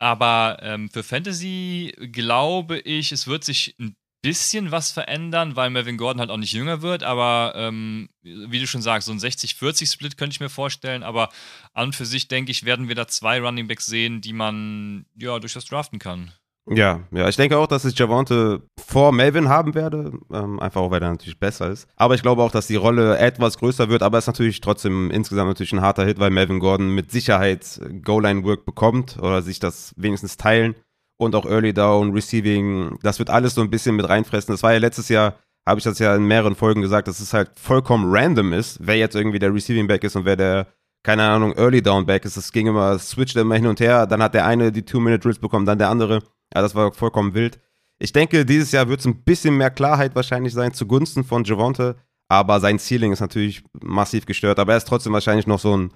Aber 0.01 0.59
ähm, 0.63 0.91
für 0.91 1.03
Fantasy 1.03 1.93
glaube 2.13 2.79
ich, 2.79 3.13
es 3.13 3.27
wird 3.27 3.45
sich 3.45 3.75
ein 3.81 3.97
bisschen 4.23 4.73
was 4.73 4.91
verändern, 4.91 5.57
weil 5.57 5.71
Melvin 5.71 5.97
Gordon 5.97 6.21
halt 6.21 6.31
auch 6.31 6.37
nicht 6.37 6.53
jünger 6.53 6.83
wird, 6.83 7.03
aber 7.03 7.53
ähm, 7.57 8.09
wie 8.23 8.59
du 8.59 8.67
schon 8.67 8.83
sagst, 8.83 9.07
so 9.07 9.13
ein 9.13 9.19
60-40-Split 9.19 10.17
könnte 10.17 10.35
ich 10.35 10.41
mir 10.41 10.49
vorstellen, 10.49 11.03
aber 11.03 11.29
an 11.73 11.87
und 11.87 11.97
für 11.97 12.07
sich, 12.07 12.29
denke 12.29 12.51
ich, 12.51 12.65
werden 12.65 12.89
wir 12.89 12.95
da 12.95 13.07
zwei 13.07 13.41
Running 13.41 13.69
Backs 13.69 13.87
sehen, 13.87 14.21
die 14.21 14.33
man 14.33 15.07
ja 15.17 15.39
durchaus 15.39 15.67
draften 15.67 15.99
kann. 15.99 16.33
Ja, 16.71 17.01
ja, 17.13 17.29
ich 17.29 17.37
denke 17.37 17.57
auch, 17.57 17.67
dass 17.67 17.87
ich 17.87 17.99
Javante 17.99 18.63
vor 18.79 19.13
Melvin 19.13 19.49
haben 19.49 19.75
werde, 19.75 20.13
ähm, 20.31 20.61
einfach 20.61 20.83
auch, 20.83 20.91
weil 20.91 21.03
er 21.03 21.11
natürlich 21.11 21.39
besser 21.39 21.71
ist. 21.71 21.89
Aber 21.97 22.15
ich 22.15 22.21
glaube 22.21 22.43
auch, 22.43 22.51
dass 22.51 22.67
die 22.67 22.77
Rolle 22.77 23.17
etwas 23.17 23.57
größer 23.59 23.89
wird, 23.89 24.03
aber 24.03 24.19
es 24.19 24.25
ist 24.25 24.29
natürlich 24.29 24.61
trotzdem 24.61 25.11
insgesamt 25.11 25.49
natürlich 25.49 25.73
ein 25.73 25.81
harter 25.81 26.05
Hit, 26.05 26.19
weil 26.19 26.31
Melvin 26.31 26.59
Gordon 26.59 26.95
mit 26.95 27.11
Sicherheit 27.11 27.81
Goal-Line-Work 28.03 28.67
bekommt 28.67 29.19
oder 29.19 29.41
sich 29.41 29.61
das 29.61 29.95
wenigstens 29.97 30.37
teilen 30.37 30.75
und 31.19 31.35
auch 31.35 31.45
Early 31.45 31.75
Down, 31.75 32.13
Receiving, 32.13 32.99
das 33.03 33.19
wird 33.19 33.29
alles 33.29 33.55
so 33.55 33.61
ein 33.61 33.71
bisschen 33.71 33.97
mit 33.97 34.09
reinfressen. 34.09 34.53
Das 34.53 34.63
war 34.63 34.73
ja 34.73 34.79
letztes 34.79 35.09
Jahr, 35.09 35.35
habe 35.67 35.79
ich 35.79 35.85
das 35.85 35.99
ja 35.99 36.17
in 36.17 36.25
mehreren 36.25 36.55
Folgen 36.55 36.81
gesagt, 36.81 37.09
dass 37.09 37.21
es 37.21 37.35
halt 37.35 37.51
vollkommen 37.59 38.07
random 38.09 38.53
ist, 38.53 38.79
wer 38.81 38.97
jetzt 38.97 39.15
irgendwie 39.15 39.39
der 39.39 39.53
Receiving 39.53 39.87
Back 39.87 40.05
ist 40.05 40.17
und 40.17 40.25
wer 40.25 40.37
der, 40.37 40.69
keine 41.03 41.25
Ahnung, 41.25 41.53
Early 41.57 41.83
Down 41.83 42.07
Back 42.07 42.25
ist. 42.25 42.37
Das 42.37 42.53
ging 42.53 42.69
immer, 42.69 42.99
switcht 42.99 43.37
immer 43.37 43.57
hin 43.57 43.67
und 43.67 43.81
her. 43.81 44.07
Dann 44.07 44.23
hat 44.23 44.35
der 44.35 44.47
eine 44.47 44.73
die 44.73 44.85
Two-Minute-Drills 44.85 45.41
bekommen, 45.41 45.67
dann 45.67 45.79
der 45.79 45.91
andere. 45.91 46.23
Ja, 46.55 46.63
das 46.63 46.75
war 46.75 46.93
vollkommen 46.93 47.35
wild. 47.35 47.59
Ich 47.99 48.13
denke, 48.13 48.47
dieses 48.47 48.71
Jahr 48.71 48.89
wird 48.89 49.01
es 49.01 49.07
ein 49.07 49.25
bisschen 49.25 49.57
mehr 49.57 49.71
Klarheit 49.71 50.15
wahrscheinlich 50.15 50.53
sein 50.53 50.73
zugunsten 50.73 51.25
von 51.25 51.43
Javonte, 51.43 51.97
aber 52.29 52.61
sein 52.61 52.79
Ceiling 52.79 53.13
ist 53.13 53.21
natürlich 53.21 53.65
massiv 53.83 54.25
gestört. 54.25 54.61
Aber 54.61 54.73
er 54.73 54.79
ist 54.79 54.87
trotzdem 54.87 55.13
wahrscheinlich 55.13 55.49
noch 55.49 55.59
so 55.59 55.77
ein, 55.77 55.93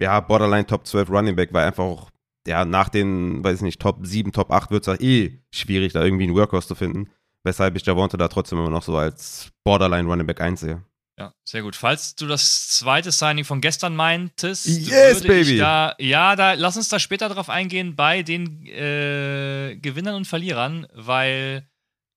ja, 0.00 0.18
Borderline 0.18 0.66
Top 0.66 0.84
12 0.84 1.08
Running 1.10 1.36
Back, 1.36 1.52
weil 1.52 1.66
einfach 1.66 1.84
auch 1.84 2.10
ja, 2.46 2.64
nach 2.64 2.88
den, 2.88 3.42
weiß 3.42 3.56
ich 3.56 3.62
nicht, 3.62 3.80
Top 3.80 4.06
7, 4.06 4.32
Top 4.32 4.50
8 4.50 4.70
wird 4.70 4.86
es 4.86 5.00
eh 5.00 5.40
schwierig, 5.50 5.92
da 5.92 6.02
irgendwie 6.02 6.24
einen 6.24 6.34
Workhorse 6.34 6.68
zu 6.68 6.74
finden. 6.74 7.10
Weshalb 7.42 7.76
ich 7.76 7.84
Javonte 7.84 8.16
da 8.16 8.28
trotzdem 8.28 8.58
immer 8.58 8.70
noch 8.70 8.82
so 8.82 8.96
als 8.96 9.50
Borderline 9.64 10.08
Running 10.08 10.26
Back 10.26 10.40
einsehe. 10.40 10.82
Ja, 11.18 11.32
sehr 11.44 11.62
gut. 11.62 11.76
Falls 11.76 12.16
du 12.16 12.26
das 12.26 12.68
zweite 12.70 13.12
Signing 13.12 13.44
von 13.44 13.60
gestern 13.60 13.94
meintest, 13.94 14.66
yes, 14.66 15.22
baby. 15.22 15.58
Da, 15.58 15.94
ja, 15.98 16.34
da 16.34 16.54
lass 16.54 16.76
uns 16.76 16.88
da 16.88 16.98
später 16.98 17.28
drauf 17.28 17.48
eingehen 17.48 17.94
bei 17.94 18.22
den 18.22 18.66
äh, 18.66 19.76
Gewinnern 19.76 20.16
und 20.16 20.26
Verlierern, 20.26 20.86
weil 20.92 21.68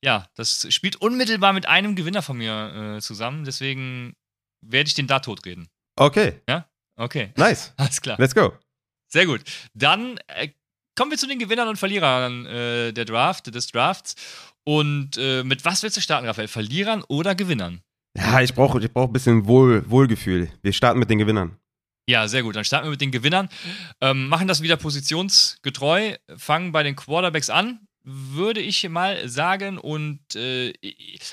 ja, 0.04 0.28
das 0.36 0.68
spielt 0.74 0.96
unmittelbar 0.96 1.54
mit 1.54 1.68
einem 1.68 1.96
Gewinner 1.96 2.22
von 2.22 2.38
mir 2.38 2.96
äh, 2.98 3.02
zusammen. 3.02 3.44
Deswegen 3.44 4.16
werde 4.62 4.88
ich 4.88 4.94
den 4.96 5.08
da 5.08 5.20
totreden. 5.20 5.68
Okay. 5.96 6.42
Ja, 6.48 6.68
okay. 6.96 7.34
Nice. 7.36 7.74
Alles 7.78 8.02
klar. 8.02 8.18
Let's 8.20 8.34
go. 8.34 8.54
Sehr 9.08 9.26
gut. 9.26 9.42
Dann 9.74 10.20
äh, 10.28 10.50
kommen 10.96 11.12
wir 11.12 11.18
zu 11.18 11.28
den 11.28 11.40
Gewinnern 11.40 11.68
und 11.68 11.78
Verlierern 11.78 12.46
äh, 12.46 12.92
der 12.92 13.06
Draft, 13.06 13.54
des 13.54 13.68
Drafts. 13.68 14.16
Und 14.64 15.18
äh, 15.18 15.44
mit 15.44 15.64
was 15.64 15.84
willst 15.84 15.98
du 15.98 16.02
starten, 16.02 16.28
Raphael? 16.28 16.48
Verlierern 16.48 17.04
oder 17.08 17.36
Gewinnern? 17.36 17.82
Ja, 18.18 18.42
ich 18.42 18.54
brauche 18.54 18.84
ich 18.84 18.92
brauch 18.92 19.08
ein 19.08 19.14
bisschen 19.14 19.48
Wohl, 19.48 19.90
Wohlgefühl. 19.90 20.50
Wir 20.62 20.74
starten 20.74 21.00
mit 21.00 21.10
den 21.10 21.20
Gewinnern. 21.20 21.58
Ja, 22.10 22.28
sehr 22.28 22.42
gut. 22.42 22.56
Dann 22.56 22.64
starten 22.64 22.88
wir 22.88 22.92
mit 22.92 23.02
den 23.02 23.12
Gewinnern. 23.12 23.50
Ähm, 24.02 24.28
machen 24.28 24.48
das 24.48 24.62
wieder 24.62 24.78
positionsgetreu. 24.78 26.16
Fangen 26.38 26.72
bei 26.72 26.84
den 26.84 26.96
Quarterbacks 26.96 27.50
an 27.50 27.87
würde 28.10 28.62
ich 28.62 28.88
mal 28.88 29.28
sagen. 29.28 29.78
Und 29.78 30.20
äh, 30.36 30.74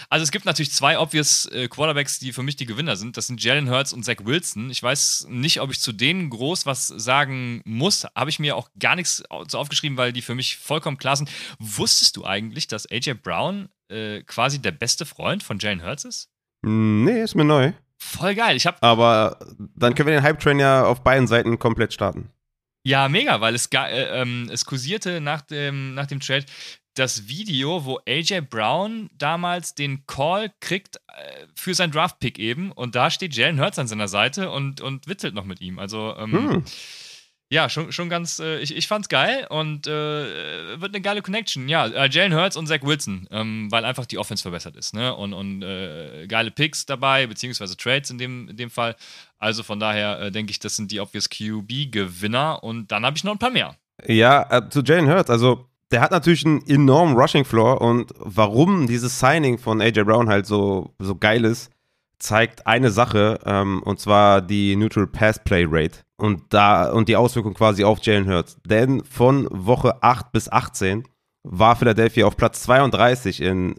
also 0.08 0.24
es 0.24 0.32
gibt 0.32 0.44
natürlich 0.44 0.72
zwei 0.72 0.98
obvious 0.98 1.46
äh, 1.46 1.68
Quarterbacks, 1.68 2.18
die 2.18 2.32
für 2.32 2.42
mich 2.42 2.56
die 2.56 2.66
Gewinner 2.66 2.96
sind. 2.96 3.16
Das 3.16 3.28
sind 3.28 3.42
Jalen 3.42 3.70
Hurts 3.70 3.92
und 3.92 4.04
Zach 4.04 4.16
Wilson. 4.24 4.70
Ich 4.70 4.82
weiß 4.82 5.28
nicht, 5.30 5.60
ob 5.60 5.70
ich 5.70 5.80
zu 5.80 5.92
denen 5.92 6.30
groß 6.30 6.66
was 6.66 6.88
sagen 6.88 7.62
muss. 7.64 8.06
Habe 8.16 8.30
ich 8.30 8.40
mir 8.40 8.56
auch 8.56 8.70
gar 8.78 8.96
nichts 8.96 9.22
so 9.46 9.58
aufgeschrieben, 9.58 9.96
weil 9.96 10.12
die 10.12 10.22
für 10.22 10.34
mich 10.34 10.56
vollkommen 10.56 10.98
klar 10.98 11.14
sind. 11.14 11.30
Wusstest 11.60 12.16
du 12.16 12.24
eigentlich, 12.24 12.66
dass 12.66 12.90
AJ 12.90 13.14
Brown 13.22 13.68
äh, 13.88 14.22
quasi 14.22 14.60
der 14.60 14.72
beste 14.72 15.06
Freund 15.06 15.44
von 15.44 15.60
Jalen 15.60 15.84
Hurts 15.84 16.04
ist? 16.04 16.28
Nee, 16.62 17.22
ist 17.22 17.36
mir 17.36 17.44
neu. 17.44 17.72
Voll 17.98 18.34
geil. 18.34 18.56
Ich 18.56 18.66
hab 18.66 18.82
Aber 18.82 19.38
dann 19.76 19.94
können 19.94 20.08
wir 20.08 20.16
den 20.16 20.24
Hype-Train 20.24 20.58
ja 20.58 20.84
auf 20.84 21.04
beiden 21.04 21.28
Seiten 21.28 21.58
komplett 21.60 21.92
starten. 21.92 22.30
Ja, 22.86 23.08
mega, 23.08 23.40
weil 23.40 23.54
es, 23.54 23.66
äh, 23.72 24.20
ähm, 24.20 24.48
es 24.52 24.66
kursierte 24.66 25.20
nach 25.20 25.40
dem, 25.40 25.94
nach 25.94 26.06
dem 26.06 26.20
Trade 26.20 26.44
das 26.94 27.26
Video, 27.26 27.84
wo 27.84 27.98
AJ 28.06 28.42
Brown 28.42 29.10
damals 29.16 29.74
den 29.74 30.06
Call 30.06 30.52
kriegt 30.60 30.96
äh, 30.96 31.46
für 31.56 31.74
sein 31.74 31.90
Draft-Pick 31.90 32.38
eben 32.38 32.70
und 32.72 32.94
da 32.94 33.10
steht 33.10 33.34
Jalen 33.34 33.60
Hurts 33.60 33.78
an 33.78 33.88
seiner 33.88 34.06
Seite 34.06 34.50
und, 34.50 34.80
und 34.80 35.08
witzelt 35.08 35.34
noch 35.34 35.44
mit 35.44 35.60
ihm. 35.60 35.78
Also, 35.78 36.14
ähm, 36.16 36.32
hm. 36.32 36.64
Ja, 37.50 37.68
schon, 37.68 37.92
schon 37.92 38.08
ganz, 38.08 38.38
äh, 38.38 38.58
ich, 38.60 38.74
ich 38.74 38.88
fand's 38.88 39.08
geil 39.08 39.46
und 39.50 39.86
äh, 39.86 40.80
wird 40.80 40.94
eine 40.94 41.00
geile 41.00 41.22
Connection. 41.22 41.68
Ja, 41.68 41.86
äh, 41.86 42.08
Jalen 42.10 42.34
Hurts 42.34 42.56
und 42.56 42.66
Zach 42.66 42.82
Wilson, 42.82 43.28
ähm, 43.30 43.70
weil 43.70 43.84
einfach 43.84 44.06
die 44.06 44.18
Offense 44.18 44.42
verbessert 44.42 44.76
ist, 44.76 44.94
ne? 44.94 45.14
Und, 45.14 45.34
und 45.34 45.62
äh, 45.62 46.26
geile 46.26 46.50
Picks 46.50 46.86
dabei, 46.86 47.26
beziehungsweise 47.26 47.76
Trades 47.76 48.10
in 48.10 48.18
dem, 48.18 48.48
in 48.48 48.56
dem 48.56 48.70
Fall. 48.70 48.96
Also 49.38 49.62
von 49.62 49.78
daher 49.78 50.20
äh, 50.20 50.30
denke 50.30 50.50
ich, 50.50 50.58
das 50.58 50.76
sind 50.76 50.90
die 50.90 51.00
obvious 51.00 51.28
QB-Gewinner 51.28 52.64
und 52.64 52.90
dann 52.90 53.04
habe 53.04 53.16
ich 53.16 53.24
noch 53.24 53.32
ein 53.32 53.38
paar 53.38 53.50
mehr. 53.50 53.76
Ja, 54.06 54.46
äh, 54.50 54.68
zu 54.70 54.82
Jalen 54.82 55.08
Hurts, 55.08 55.30
also 55.30 55.68
der 55.90 56.00
hat 56.00 56.10
natürlich 56.10 56.46
einen 56.46 56.66
enormen 56.66 57.14
Rushing 57.14 57.44
Floor 57.44 57.80
und 57.80 58.12
warum 58.18 58.86
dieses 58.86 59.20
Signing 59.20 59.58
von 59.58 59.80
AJ 59.80 60.04
Brown 60.04 60.28
halt 60.28 60.46
so, 60.46 60.94
so 60.98 61.14
geil 61.14 61.44
ist, 61.44 61.70
zeigt 62.18 62.66
eine 62.66 62.90
Sache, 62.90 63.38
ähm, 63.44 63.82
und 63.82 64.00
zwar 64.00 64.40
die 64.40 64.76
Neutral 64.76 65.06
Pass 65.06 65.38
Play 65.44 65.66
Rate 65.68 66.03
und 66.16 66.42
da 66.50 66.90
und 66.92 67.08
die 67.08 67.16
Auswirkung 67.16 67.54
quasi 67.54 67.84
auf 67.84 67.98
Jalen 68.02 68.28
Hurts. 68.28 68.58
Denn 68.64 69.04
von 69.04 69.48
Woche 69.50 70.02
8 70.02 70.32
bis 70.32 70.50
18 70.50 71.04
war 71.42 71.76
Philadelphia 71.76 72.26
auf 72.26 72.36
Platz 72.36 72.62
32 72.62 73.40
in 73.40 73.74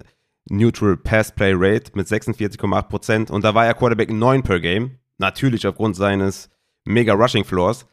Neutral 0.50 0.98
Pass 0.98 1.34
Play 1.34 1.54
Rate 1.56 1.92
mit 1.96 2.08
46,8% 2.08 3.32
und 3.32 3.44
da 3.44 3.56
war 3.56 3.66
er 3.66 3.74
Quarterback 3.74 4.12
9 4.12 4.44
per 4.44 4.60
Game, 4.60 5.00
natürlich 5.18 5.66
aufgrund 5.66 5.96
seines 5.96 6.50
mega 6.86 7.14
Rushing 7.14 7.44
Floors. 7.44 7.88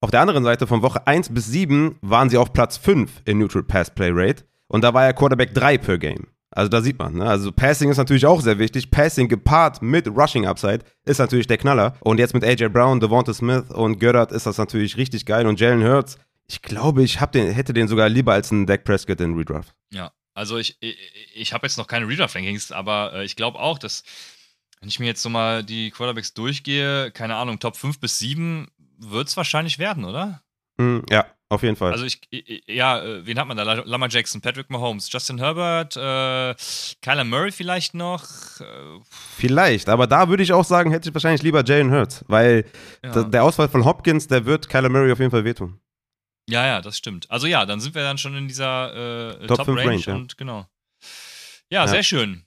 Auf 0.00 0.10
der 0.10 0.20
anderen 0.20 0.42
Seite 0.42 0.66
von 0.66 0.82
Woche 0.82 1.06
1 1.06 1.34
bis 1.34 1.46
7 1.46 1.96
waren 2.00 2.30
sie 2.30 2.38
auf 2.38 2.52
Platz 2.52 2.76
5 2.78 3.22
in 3.24 3.38
Neutral 3.38 3.62
Pass 3.62 3.94
Play 3.94 4.10
Rate 4.12 4.44
und 4.68 4.82
da 4.82 4.94
war 4.94 5.04
er 5.04 5.12
Quarterback 5.12 5.52
3 5.54 5.78
per 5.78 5.98
Game. 5.98 6.28
Also 6.52 6.68
da 6.68 6.82
sieht 6.82 6.98
man, 6.98 7.14
ne? 7.14 7.24
also 7.24 7.50
Passing 7.50 7.90
ist 7.90 7.96
natürlich 7.96 8.26
auch 8.26 8.40
sehr 8.40 8.58
wichtig. 8.58 8.90
Passing 8.90 9.28
gepaart 9.28 9.80
mit 9.80 10.06
Rushing 10.08 10.46
Upside 10.46 10.80
ist 11.04 11.18
natürlich 11.18 11.46
der 11.46 11.58
Knaller. 11.58 11.96
Und 12.00 12.18
jetzt 12.18 12.34
mit 12.34 12.44
AJ 12.44 12.68
Brown, 12.68 13.00
Devonta 13.00 13.32
Smith 13.32 13.70
und 13.70 13.98
Goddard 13.98 14.32
ist 14.32 14.46
das 14.46 14.58
natürlich 14.58 14.96
richtig 14.96 15.24
geil. 15.24 15.46
Und 15.46 15.60
Jalen 15.60 15.82
Hurts, 15.82 16.18
ich 16.46 16.60
glaube, 16.60 17.02
ich 17.02 17.18
den, 17.32 17.50
hätte 17.50 17.72
den 17.72 17.88
sogar 17.88 18.08
lieber 18.08 18.34
als 18.34 18.52
einen 18.52 18.66
Dak 18.66 18.84
Prescott 18.84 19.20
in 19.20 19.34
Redraft. 19.34 19.74
Ja, 19.90 20.12
also 20.34 20.58
ich, 20.58 20.76
ich, 20.80 20.96
ich 21.34 21.52
habe 21.52 21.66
jetzt 21.66 21.78
noch 21.78 21.86
keine 21.86 22.06
Redraft-Rankings, 22.06 22.72
aber 22.72 23.14
äh, 23.14 23.24
ich 23.24 23.36
glaube 23.36 23.58
auch, 23.58 23.78
dass, 23.78 24.04
wenn 24.80 24.88
ich 24.88 24.98
mir 24.98 25.06
jetzt 25.06 25.22
so 25.22 25.30
mal 25.30 25.64
die 25.64 25.90
Quarterbacks 25.90 26.34
durchgehe, 26.34 27.10
keine 27.12 27.36
Ahnung, 27.36 27.58
Top 27.58 27.76
5 27.76 27.98
bis 27.98 28.18
7 28.18 28.68
wird 28.98 29.28
es 29.28 29.36
wahrscheinlich 29.36 29.78
werden, 29.78 30.04
oder? 30.04 30.42
Mm, 30.76 31.00
ja, 31.10 31.26
auf 31.52 31.62
jeden 31.62 31.76
Fall. 31.76 31.92
Also 31.92 32.06
ich, 32.06 32.18
ja, 32.66 33.02
äh, 33.02 33.26
wen 33.26 33.38
hat 33.38 33.46
man 33.46 33.58
da? 33.58 33.62
Lamar 33.62 34.08
Jackson, 34.08 34.40
Patrick 34.40 34.70
Mahomes, 34.70 35.12
Justin 35.12 35.36
Herbert, 35.36 35.96
äh, 35.98 36.54
Kyler 37.02 37.24
Murray 37.24 37.52
vielleicht 37.52 37.92
noch. 37.92 38.24
Äh, 38.60 38.64
vielleicht, 39.10 39.90
aber 39.90 40.06
da 40.06 40.30
würde 40.30 40.42
ich 40.42 40.54
auch 40.54 40.64
sagen, 40.64 40.90
hätte 40.90 41.10
ich 41.10 41.14
wahrscheinlich 41.14 41.42
lieber 41.42 41.62
Jalen 41.62 41.92
Hurts, 41.92 42.24
weil 42.26 42.64
ja. 43.04 43.24
der 43.24 43.44
Ausfall 43.44 43.68
von 43.68 43.84
Hopkins, 43.84 44.28
der 44.28 44.46
wird 44.46 44.70
Kyler 44.70 44.88
Murray 44.88 45.12
auf 45.12 45.18
jeden 45.18 45.30
Fall 45.30 45.44
wehtun. 45.44 45.78
Ja, 46.48 46.64
ja, 46.64 46.80
das 46.80 46.96
stimmt. 46.96 47.30
Also 47.30 47.46
ja, 47.46 47.66
dann 47.66 47.80
sind 47.80 47.94
wir 47.94 48.02
dann 48.02 48.16
schon 48.16 48.34
in 48.34 48.48
dieser 48.48 49.42
äh, 49.42 49.46
Top, 49.46 49.58
Top 49.58 49.68
Range, 49.68 49.90
Range 49.90 50.02
ja. 50.06 50.14
und 50.14 50.38
genau. 50.38 50.66
Ja, 51.68 51.82
ja, 51.82 51.88
sehr 51.88 52.02
schön. 52.02 52.44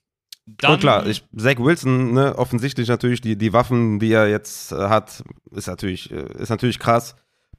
Dann, 0.48 0.74
und 0.74 0.80
klar, 0.80 1.06
ich, 1.06 1.24
Zach 1.36 1.58
Wilson, 1.58 2.14
ne, 2.14 2.38
offensichtlich 2.38 2.88
natürlich 2.88 3.22
die, 3.22 3.36
die 3.36 3.54
Waffen, 3.54 4.00
die 4.00 4.12
er 4.12 4.28
jetzt 4.30 4.72
äh, 4.72 4.90
hat, 4.90 5.24
ist 5.52 5.68
natürlich, 5.68 6.12
äh, 6.12 6.26
ist 6.40 6.50
natürlich 6.50 6.80
krass. 6.80 7.16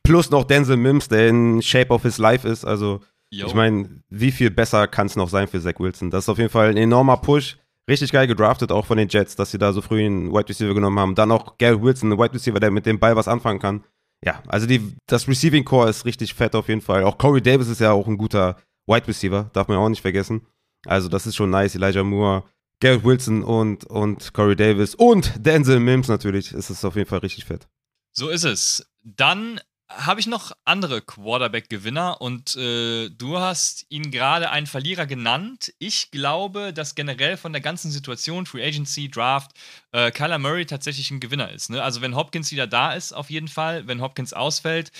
Plus 0.07 0.31
noch 0.31 0.45
Denzel 0.45 0.77
Mims, 0.77 1.09
der 1.09 1.29
in 1.29 1.61
Shape 1.63 1.93
of 1.93 2.03
His 2.03 2.19
Life 2.19 2.47
ist. 2.47 2.65
Also, 2.65 3.01
Yo. 3.31 3.47
ich 3.47 3.55
meine, 3.55 4.03
wie 4.09 4.31
viel 4.31 4.51
besser 4.51 4.87
kann 4.87 5.07
es 5.07 5.17
noch 5.17 5.29
sein 5.29 5.49
für 5.49 5.61
Zach 5.61 5.79
Wilson? 5.79 6.11
Das 6.11 6.25
ist 6.25 6.29
auf 6.29 6.39
jeden 6.39 6.51
Fall 6.51 6.71
ein 6.71 6.77
enormer 6.77 7.17
Push. 7.17 7.59
Richtig 7.89 8.13
geil 8.13 8.27
gedraftet, 8.27 8.73
auch 8.73 8.87
von 8.87 8.99
den 8.99 9.09
Jets, 9.09 9.37
dass 9.37 9.51
sie 9.51 9.59
da 9.59 9.73
so 9.73 9.81
früh 9.81 10.05
einen 10.05 10.33
Wide 10.33 10.49
Receiver 10.49 10.75
genommen 10.75 10.99
haben. 10.99 11.15
Dann 11.15 11.31
auch 11.31 11.59
Garrett 11.59 11.83
Wilson, 11.83 12.13
ein 12.13 12.19
Wide 12.19 12.35
Receiver, 12.35 12.59
der 12.59 12.71
mit 12.71 12.87
dem 12.87 12.99
Ball 12.99 13.15
was 13.15 13.29
anfangen 13.29 13.61
kann. 13.61 13.85
Ja, 14.25 14.43
also 14.47 14.67
die, 14.67 14.97
das 15.07 15.29
Receiving 15.29 15.65
Core 15.65 15.91
ist 15.91 16.05
richtig 16.05 16.35
fett 16.35 16.55
auf 16.55 16.69
jeden 16.69 16.81
Fall. 16.81 17.05
Auch 17.05 17.19
Corey 17.19 17.43
Davis 17.43 17.69
ist 17.69 17.81
ja 17.81 17.93
auch 17.93 18.07
ein 18.07 18.17
guter 18.17 18.57
Wide 18.87 19.07
Receiver, 19.07 19.51
darf 19.53 19.69
man 19.69 19.77
auch 19.77 19.89
nicht 19.89 20.03
vergessen. 20.03 20.47
Also 20.87 21.09
das 21.09 21.27
ist 21.27 21.37
schon 21.37 21.51
nice. 21.51 21.75
Elijah 21.75 22.03
Moore, 22.03 22.45
Garrett 22.81 23.05
Wilson 23.05 23.43
und, 23.43 23.85
und 23.85 24.33
Corey 24.33 24.57
Davis 24.57 24.95
und 24.95 25.33
Denzel 25.45 25.81
Mims 25.81 26.09
natürlich. 26.09 26.53
Ist 26.53 26.71
es 26.71 26.85
auf 26.85 26.97
jeden 26.97 27.09
Fall 27.09 27.21
richtig 27.21 27.45
fett. 27.45 27.69
So 28.13 28.29
ist 28.29 28.45
es. 28.45 28.87
Dann 29.03 29.61
habe 29.89 30.21
ich 30.21 30.27
noch 30.27 30.53
andere 30.65 31.01
Quarterback-Gewinner 31.01 32.21
und 32.21 32.57
äh, 32.57 33.09
du 33.09 33.39
hast 33.39 33.87
ihn 33.89 34.11
gerade 34.11 34.51
einen 34.51 34.67
Verlierer 34.67 35.07
genannt. 35.07 35.73
Ich 35.79 36.11
glaube, 36.11 36.73
dass 36.73 36.95
generell 36.95 37.37
von 37.37 37.53
der 37.53 37.63
ganzen 37.63 37.91
Situation, 37.91 38.47
Free 38.47 38.67
Agency, 38.67 39.09
Draft, 39.09 39.53
äh, 39.93 40.11
Kyler 40.11 40.39
Murray 40.39 40.67
tatsächlich 40.67 41.11
ein 41.11 41.21
Gewinner 41.21 41.53
ist. 41.53 41.71
Ne? 41.71 41.83
Also 41.83 42.01
wenn 42.01 42.17
Hopkins 42.17 42.51
wieder 42.51 42.67
da 42.67 42.95
ist, 42.95 43.13
auf 43.13 43.31
jeden 43.31 43.49
Fall, 43.49 43.87
wenn 43.87 44.01
Hopkins 44.01 44.33
ausfällt, 44.33 44.91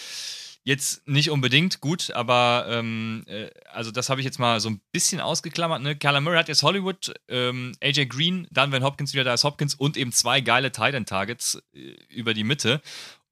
jetzt 0.67 1.07
nicht 1.07 1.31
unbedingt 1.31 1.81
gut, 1.81 2.11
aber 2.11 2.67
ähm, 2.69 3.23
äh, 3.29 3.51
also 3.73 3.93
das 3.93 4.11
habe 4.11 4.21
ich 4.21 4.25
jetzt 4.25 4.41
mal 4.41 4.59
so 4.59 4.69
ein 4.69 4.81
bisschen 4.91 5.21
ausgeklammert. 5.21 5.81
Ne? 5.81 5.95
Kyler 5.95 6.21
Murray 6.21 6.39
hat 6.39 6.49
jetzt 6.49 6.65
Hollywood, 6.65 7.15
ähm, 7.29 7.73
AJ 7.81 8.07
Green, 8.07 8.49
dann 8.51 8.73
wenn 8.73 8.83
Hopkins 8.83 9.13
wieder 9.13 9.23
da 9.23 9.35
ist, 9.35 9.45
Hopkins 9.45 9.77
und 9.77 9.97
eben 9.97 10.11
zwei 10.11 10.41
geile 10.41 10.73
Tight 10.73 11.07
Targets 11.07 11.63
äh, 11.73 11.95
über 12.09 12.35
die 12.35 12.43
Mitte. 12.43 12.83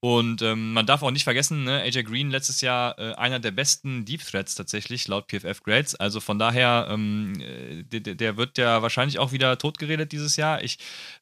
Und 0.04 0.42
ähm, 0.42 0.74
man 0.74 0.84
darf 0.84 1.02
auch 1.02 1.10
nicht 1.10 1.24
vergessen, 1.24 1.64
ne, 1.64 1.80
AJ 1.80 2.02
Green 2.02 2.30
letztes 2.30 2.60
Jahr 2.60 2.98
äh, 2.98 3.14
einer 3.14 3.40
der 3.40 3.52
besten 3.52 4.04
Deep 4.04 4.22
Threats 4.22 4.54
tatsächlich, 4.54 5.08
laut 5.08 5.28
PFF 5.28 5.62
Grades. 5.62 5.94
Also 5.94 6.20
von 6.20 6.38
daher, 6.38 6.88
ähm, 6.90 7.32
äh, 7.40 7.84
der, 7.84 8.14
der, 8.14 8.36
wird 8.36 8.58
ja 8.58 8.82
wahrscheinlich 8.82 9.18
auch 9.18 9.32
wieder 9.32 9.56
totgeredet 9.56 10.12
dieses 10.12 10.36
Jahr. 10.36 10.62
Ich, 10.62 10.76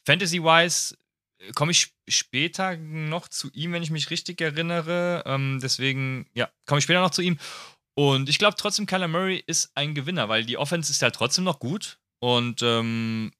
Fantasy-wise 0.05 0.97
äh, 1.39 1.53
komme 1.53 1.71
ich 1.71 1.95
später 2.09 2.77
noch 2.77 3.29
zu 3.29 3.51
ihm, 3.53 3.71
wenn 3.71 3.85
ich 3.85 3.93
mich 3.93 4.11
richtig 4.11 4.41
erinnere. 4.41 5.23
Ähm, 5.27 5.61
deswegen, 5.63 6.27
ja, 6.35 6.51
komme 6.67 6.81
ich 6.81 6.85
später 6.85 7.03
noch 7.03 7.11
zu 7.11 7.23
ihm. 7.23 7.39
Und 7.95 8.29
ich 8.29 8.41
glaube 8.41 8.57
trotzdem, 8.59 8.87
Kyler 8.87 9.07
Murray 9.07 9.45
ist 9.47 9.71
ein 9.77 9.95
Gewinner, 9.95 10.29
weil 10.29 10.45
die 10.45 10.59
Offense 10.59 10.91
ist 10.91 11.03
halt 11.03 11.15
trotzdem 11.15 11.45
noch 11.45 11.61
gut. 11.61 12.01
Und 12.19 12.63
ähm, 12.63 13.31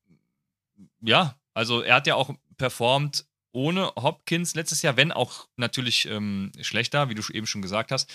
ja, 1.01 1.35
also 1.53 1.81
er 1.81 1.97
hat 1.97 2.07
ja 2.07 2.15
auch 2.15 2.33
performt 2.59 3.25
ohne 3.53 3.93
Hopkins 3.97 4.55
letztes 4.55 4.83
Jahr, 4.83 4.97
wenn 4.97 5.13
auch 5.13 5.49
natürlich 5.57 6.07
ähm, 6.07 6.53
schlechter, 6.61 7.09
wie 7.09 7.15
du 7.15 7.23
eben 7.33 7.47
schon 7.47 7.63
gesagt 7.63 7.93
hast. 7.93 8.11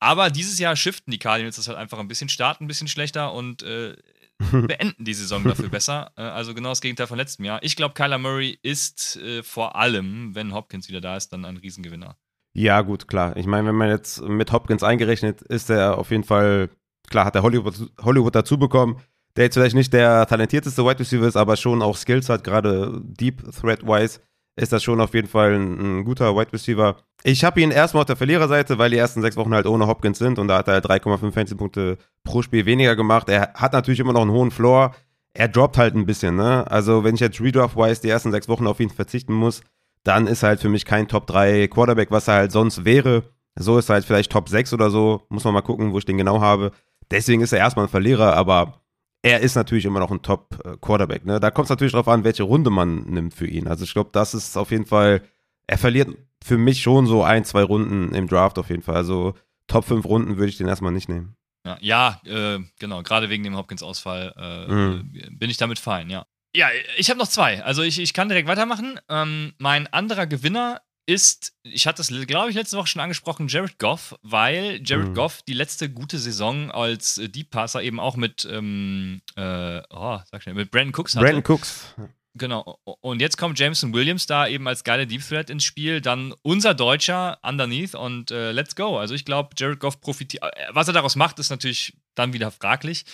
Aber 0.00 0.30
dieses 0.30 0.58
Jahr 0.58 0.76
shiften 0.76 1.10
die 1.10 1.18
Cardinals 1.18 1.56
das 1.56 1.68
halt 1.68 1.78
einfach 1.78 1.98
ein 1.98 2.08
bisschen, 2.08 2.28
starten 2.28 2.64
ein 2.64 2.68
bisschen 2.68 2.88
schlechter 2.88 3.32
und 3.32 3.62
äh, 3.62 3.96
beenden 4.52 5.04
die 5.04 5.14
Saison 5.14 5.44
dafür 5.44 5.68
besser. 5.68 6.12
Äh, 6.16 6.22
also 6.22 6.54
genau 6.54 6.70
das 6.70 6.80
Gegenteil 6.80 7.06
von 7.06 7.18
letztem 7.18 7.44
Jahr. 7.44 7.62
Ich 7.62 7.76
glaube, 7.76 7.94
Kyler 7.94 8.18
Murray 8.18 8.58
ist 8.62 9.16
äh, 9.16 9.42
vor 9.42 9.76
allem, 9.76 10.34
wenn 10.34 10.54
Hopkins 10.54 10.88
wieder 10.88 11.00
da 11.00 11.16
ist, 11.16 11.32
dann 11.32 11.44
ein 11.44 11.56
Riesengewinner. 11.56 12.16
Ja, 12.54 12.80
gut, 12.80 13.08
klar. 13.08 13.36
Ich 13.36 13.46
meine, 13.46 13.68
wenn 13.68 13.74
man 13.74 13.90
jetzt 13.90 14.20
mit 14.22 14.52
Hopkins 14.52 14.82
eingerechnet, 14.82 15.42
ist 15.42 15.70
er 15.70 15.98
auf 15.98 16.10
jeden 16.10 16.24
Fall, 16.24 16.70
klar, 17.08 17.24
hat 17.24 17.36
er 17.36 17.42
Hollywood, 17.42 17.90
Hollywood 18.00 18.34
dazu 18.34 18.58
bekommen 18.58 19.02
der 19.38 19.44
jetzt 19.44 19.54
vielleicht 19.54 19.76
nicht 19.76 19.92
der 19.92 20.26
talentierteste 20.26 20.84
Wide 20.84 20.98
Receiver 20.98 21.24
ist, 21.24 21.36
aber 21.36 21.56
schon 21.56 21.80
auch 21.80 21.96
Skills 21.96 22.28
hat, 22.28 22.42
gerade 22.42 23.00
Deep 23.04 23.40
Threat-wise 23.52 24.18
ist 24.58 24.72
das 24.72 24.82
schon 24.82 25.00
auf 25.00 25.14
jeden 25.14 25.28
Fall 25.28 25.54
ein, 25.54 26.00
ein 26.00 26.04
guter 26.04 26.34
Wide 26.36 26.52
Receiver. 26.52 26.96
Ich 27.22 27.44
habe 27.44 27.60
ihn 27.60 27.70
erstmal 27.70 28.02
auf 28.02 28.06
der 28.06 28.16
Verliererseite, 28.16 28.78
weil 28.78 28.90
die 28.90 28.96
ersten 28.96 29.22
sechs 29.22 29.36
Wochen 29.36 29.54
halt 29.54 29.66
ohne 29.66 29.86
Hopkins 29.86 30.18
sind 30.18 30.38
und 30.38 30.48
da 30.48 30.58
hat 30.58 30.68
er 30.68 30.80
3,5 30.80 31.32
Fantasy-Punkte 31.32 31.98
pro 32.24 32.42
Spiel 32.42 32.66
weniger 32.66 32.96
gemacht. 32.96 33.28
Er 33.28 33.52
hat 33.54 33.72
natürlich 33.72 34.00
immer 34.00 34.12
noch 34.12 34.22
einen 34.22 34.30
hohen 34.30 34.50
Floor. 34.50 34.94
Er 35.34 35.48
droppt 35.48 35.78
halt 35.78 35.94
ein 35.94 36.06
bisschen, 36.06 36.36
ne? 36.36 36.68
Also, 36.70 37.04
wenn 37.04 37.14
ich 37.14 37.20
jetzt 37.20 37.40
Redraft-wise 37.40 38.02
die 38.02 38.08
ersten 38.08 38.32
sechs 38.32 38.48
Wochen 38.48 38.66
auf 38.66 38.80
ihn 38.80 38.90
verzichten 38.90 39.32
muss, 39.32 39.62
dann 40.04 40.26
ist 40.26 40.42
er 40.42 40.50
halt 40.50 40.60
für 40.60 40.68
mich 40.68 40.84
kein 40.84 41.06
Top 41.06 41.26
3 41.26 41.68
Quarterback, 41.68 42.10
was 42.10 42.28
er 42.28 42.34
halt 42.34 42.52
sonst 42.52 42.84
wäre. 42.84 43.22
So 43.56 43.78
ist 43.78 43.90
er 43.90 43.94
halt 43.94 44.04
vielleicht 44.04 44.32
Top 44.32 44.48
6 44.48 44.72
oder 44.72 44.90
so. 44.90 45.22
Muss 45.28 45.44
man 45.44 45.54
mal 45.54 45.62
gucken, 45.62 45.92
wo 45.92 45.98
ich 45.98 46.04
den 46.04 46.18
genau 46.18 46.40
habe. 46.40 46.72
Deswegen 47.10 47.42
ist 47.42 47.52
er 47.52 47.58
erstmal 47.58 47.86
ein 47.86 47.90
Verlierer, 47.90 48.34
aber 48.34 48.80
er 49.22 49.40
ist 49.40 49.54
natürlich 49.54 49.84
immer 49.84 50.00
noch 50.00 50.10
ein 50.10 50.22
Top-Quarterback. 50.22 51.24
Ne? 51.24 51.40
Da 51.40 51.50
kommt 51.50 51.66
es 51.66 51.70
natürlich 51.70 51.92
darauf 51.92 52.08
an, 52.08 52.24
welche 52.24 52.44
Runde 52.44 52.70
man 52.70 53.02
nimmt 53.04 53.34
für 53.34 53.46
ihn. 53.46 53.66
Also 53.66 53.84
ich 53.84 53.92
glaube, 53.92 54.10
das 54.12 54.34
ist 54.34 54.56
auf 54.56 54.70
jeden 54.70 54.86
Fall, 54.86 55.22
er 55.66 55.78
verliert 55.78 56.08
für 56.42 56.58
mich 56.58 56.82
schon 56.82 57.06
so 57.06 57.22
ein, 57.22 57.44
zwei 57.44 57.62
Runden 57.62 58.14
im 58.14 58.28
Draft 58.28 58.58
auf 58.58 58.70
jeden 58.70 58.82
Fall. 58.82 58.96
Also 58.96 59.34
Top 59.66 59.84
5 59.84 60.04
Runden 60.04 60.36
würde 60.36 60.48
ich 60.48 60.56
den 60.56 60.68
erstmal 60.68 60.92
nicht 60.92 61.08
nehmen. 61.08 61.36
Ja, 61.66 61.78
ja 61.80 62.20
äh, 62.24 62.60
genau, 62.78 63.02
gerade 63.02 63.28
wegen 63.28 63.44
dem 63.44 63.56
Hopkins-Ausfall 63.56 64.34
äh, 64.36 64.72
mhm. 64.72 65.10
bin 65.32 65.50
ich 65.50 65.56
damit 65.56 65.78
fein, 65.78 66.10
ja. 66.10 66.26
Ja, 66.54 66.68
ich 66.96 67.10
habe 67.10 67.18
noch 67.18 67.28
zwei. 67.28 67.62
Also 67.62 67.82
ich, 67.82 68.00
ich 68.00 68.14
kann 68.14 68.28
direkt 68.28 68.48
weitermachen. 68.48 68.98
Ähm, 69.10 69.52
mein 69.58 69.86
anderer 69.88 70.26
Gewinner 70.26 70.80
ist, 71.08 71.54
ich 71.62 71.86
hatte 71.86 72.02
es, 72.02 72.08
glaube 72.26 72.50
ich, 72.50 72.54
letzte 72.54 72.76
Woche 72.76 72.86
schon 72.86 73.00
angesprochen, 73.00 73.48
Jared 73.48 73.78
Goff, 73.78 74.14
weil 74.22 74.82
Jared 74.84 75.08
mhm. 75.08 75.14
Goff 75.14 75.42
die 75.42 75.54
letzte 75.54 75.88
gute 75.88 76.18
Saison 76.18 76.70
als 76.70 77.16
äh, 77.16 77.30
Deep 77.30 77.50
Passer 77.50 77.82
eben 77.82 77.98
auch 77.98 78.16
mit, 78.16 78.46
ähm, 78.50 79.22
äh, 79.34 79.80
oh, 79.88 80.18
sag 80.30 80.42
schnell, 80.42 80.54
mit 80.54 80.70
Brandon 80.70 80.94
Cooks 80.94 81.16
hatte. 81.16 81.24
Brandon 81.24 81.44
Cooks. 81.50 81.94
Genau. 82.34 82.78
Und 83.00 83.20
jetzt 83.20 83.38
kommt 83.38 83.58
Jameson 83.58 83.94
Williams 83.94 84.26
da 84.26 84.46
eben 84.46 84.68
als 84.68 84.84
geile 84.84 85.06
Deep 85.06 85.26
Threat 85.26 85.48
ins 85.48 85.64
Spiel. 85.64 86.02
Dann 86.02 86.34
unser 86.42 86.74
Deutscher 86.74 87.38
underneath 87.42 87.94
und 87.94 88.30
äh, 88.30 88.52
let's 88.52 88.76
go. 88.76 88.98
Also 88.98 89.14
ich 89.14 89.24
glaube, 89.24 89.50
Jared 89.56 89.80
Goff 89.80 90.02
profitiert. 90.02 90.44
Äh, 90.44 90.66
was 90.70 90.88
er 90.88 90.94
daraus 90.94 91.16
macht, 91.16 91.38
ist 91.38 91.48
natürlich 91.48 91.96
dann 92.14 92.34
wieder 92.34 92.50
fraglich. 92.50 93.06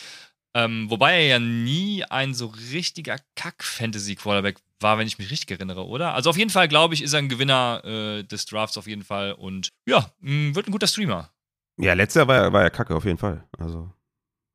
Ähm, 0.56 0.88
wobei 0.88 1.14
er 1.14 1.26
ja 1.26 1.38
nie 1.38 2.04
ein 2.04 2.32
so 2.32 2.52
richtiger 2.72 3.16
Kack-Fantasy-Quarterback 3.34 4.58
war, 4.80 4.98
wenn 4.98 5.06
ich 5.06 5.18
mich 5.18 5.30
richtig 5.30 5.50
erinnere, 5.50 5.86
oder? 5.86 6.14
Also 6.14 6.30
auf 6.30 6.36
jeden 6.36 6.50
Fall, 6.50 6.68
glaube 6.68 6.94
ich, 6.94 7.02
ist 7.02 7.12
er 7.12 7.18
ein 7.18 7.28
Gewinner 7.28 7.82
äh, 7.84 8.22
des 8.22 8.46
Drafts 8.46 8.78
auf 8.78 8.86
jeden 8.86 9.02
Fall 9.02 9.32
und 9.32 9.70
ja, 9.86 10.10
mh, 10.20 10.54
wird 10.54 10.68
ein 10.68 10.72
guter 10.72 10.86
Streamer. 10.86 11.30
Ja, 11.76 11.94
letztes 11.94 12.20
Jahr 12.20 12.28
war 12.28 12.36
er, 12.36 12.52
war 12.52 12.62
er 12.62 12.70
kacke, 12.70 12.94
auf 12.94 13.04
jeden 13.04 13.18
Fall. 13.18 13.44
Also, 13.58 13.90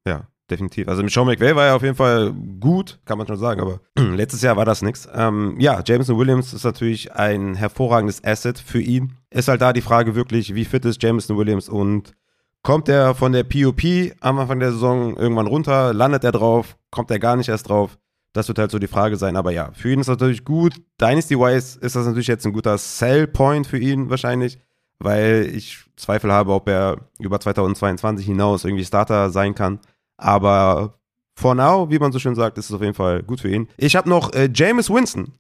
ja, 0.08 0.28
definitiv. 0.50 0.88
Also 0.88 1.04
mit 1.04 1.12
Sean 1.12 1.28
McVay 1.28 1.54
war 1.56 1.68
er 1.68 1.76
auf 1.76 1.84
jeden 1.84 1.96
Fall 1.96 2.34
gut, 2.34 3.00
kann 3.04 3.18
man 3.18 3.28
schon 3.28 3.38
sagen, 3.38 3.60
aber 3.60 3.82
letztes 4.16 4.42
Jahr 4.42 4.56
war 4.56 4.66
das 4.66 4.82
nichts. 4.82 5.08
Ähm, 5.14 5.60
ja, 5.60 5.82
Jameson 5.86 6.18
Williams 6.18 6.54
ist 6.54 6.64
natürlich 6.64 7.12
ein 7.14 7.56
hervorragendes 7.56 8.24
Asset 8.24 8.58
für 8.58 8.80
ihn. 8.80 9.18
Ist 9.32 9.50
halt 9.50 9.62
da 9.62 9.74
die 9.74 9.82
Frage 9.82 10.16
wirklich, 10.16 10.56
wie 10.56 10.64
fit 10.66 10.86
ist 10.86 11.04
Jameson 11.04 11.38
Williams 11.38 11.68
und 11.68 12.16
kommt 12.64 12.90
er 12.90 13.16
von 13.16 13.32
der 13.32 13.44
POP 13.44 14.14
am 14.20 14.40
Anfang 14.40 14.60
der 14.60 14.72
Saison 14.72 15.16
irgendwann 15.18 15.48
runter, 15.48 15.94
landet 15.94 16.24
er 16.24 16.32
drauf, 16.32 16.78
kommt 16.92 17.12
er 17.12 17.20
gar 17.20 17.36
nicht 17.36 17.50
erst 17.50 17.70
drauf? 17.70 17.98
Das 18.34 18.48
wird 18.48 18.60
halt 18.60 18.72
so 18.72 18.80
die 18.80 18.88
Frage 18.88 19.18
sein. 19.18 19.36
Aber 19.36 19.52
ja, 19.52 19.72
für 19.74 19.92
ihn 19.92 20.00
ist 20.00 20.08
das 20.08 20.18
natürlich 20.18 20.46
gut. 20.46 20.76
Dynasty-wise 21.02 21.80
ist 21.80 21.96
das 21.96 22.06
natürlich 22.06 22.28
jetzt 22.28 22.46
ein 22.46 22.54
guter 22.54 22.78
Sell-Point 22.78 23.66
für 23.66 23.80
ihn 23.80 24.10
wahrscheinlich, 24.10 24.60
weil 25.00 25.50
ich 25.54 25.84
Zweifel 25.96 26.32
habe, 26.32 26.54
ob 26.54 26.70
er 26.70 27.10
über 27.18 27.40
2022 27.40 28.26
hinaus 28.26 28.66
irgendwie 28.66 28.86
Starter 28.86 29.32
sein 29.32 29.56
kann. 29.56 29.80
Aber 30.18 31.00
for 31.36 31.56
now, 31.56 31.90
wie 31.90 31.98
man 31.98 32.12
so 32.12 32.20
schön 32.20 32.36
sagt, 32.36 32.58
ist 32.58 32.70
es 32.70 32.76
auf 32.76 32.82
jeden 32.82 32.94
Fall 32.94 33.24
gut 33.24 33.42
für 33.42 33.50
ihn. 33.50 33.68
Ich 33.78 33.96
habe 33.96 34.08
noch 34.08 34.32
äh, 34.34 34.50
Jameis 34.54 34.90
Winston. 34.90 35.34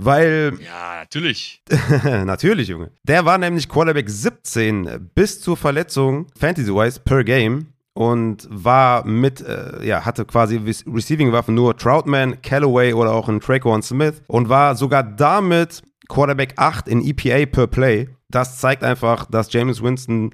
Weil. 0.00 0.58
Ja, 0.64 1.00
natürlich. 1.00 1.62
natürlich, 2.24 2.68
Junge. 2.68 2.92
Der 3.02 3.24
war 3.24 3.36
nämlich 3.36 3.68
Quarterback 3.68 4.08
17 4.08 5.10
bis 5.14 5.40
zur 5.40 5.56
Verletzung, 5.56 6.28
Fantasy-wise, 6.38 7.00
per 7.00 7.24
Game 7.24 7.72
und 7.94 8.46
war 8.48 9.04
mit, 9.04 9.40
äh, 9.40 9.84
ja, 9.84 10.04
hatte 10.04 10.24
quasi 10.24 10.56
Receiving-Waffen 10.56 11.54
nur 11.54 11.76
Troutman, 11.76 12.40
Callaway 12.42 12.92
oder 12.92 13.12
auch 13.12 13.28
ein 13.28 13.40
Traquan 13.40 13.82
Smith 13.82 14.22
und 14.28 14.48
war 14.48 14.76
sogar 14.76 15.02
damit 15.02 15.82
Quarterback 16.08 16.54
8 16.56 16.86
in 16.86 17.04
EPA 17.04 17.46
per 17.46 17.66
Play. 17.66 18.08
Das 18.28 18.58
zeigt 18.58 18.84
einfach, 18.84 19.26
dass 19.26 19.52
James 19.52 19.82
Winston 19.82 20.32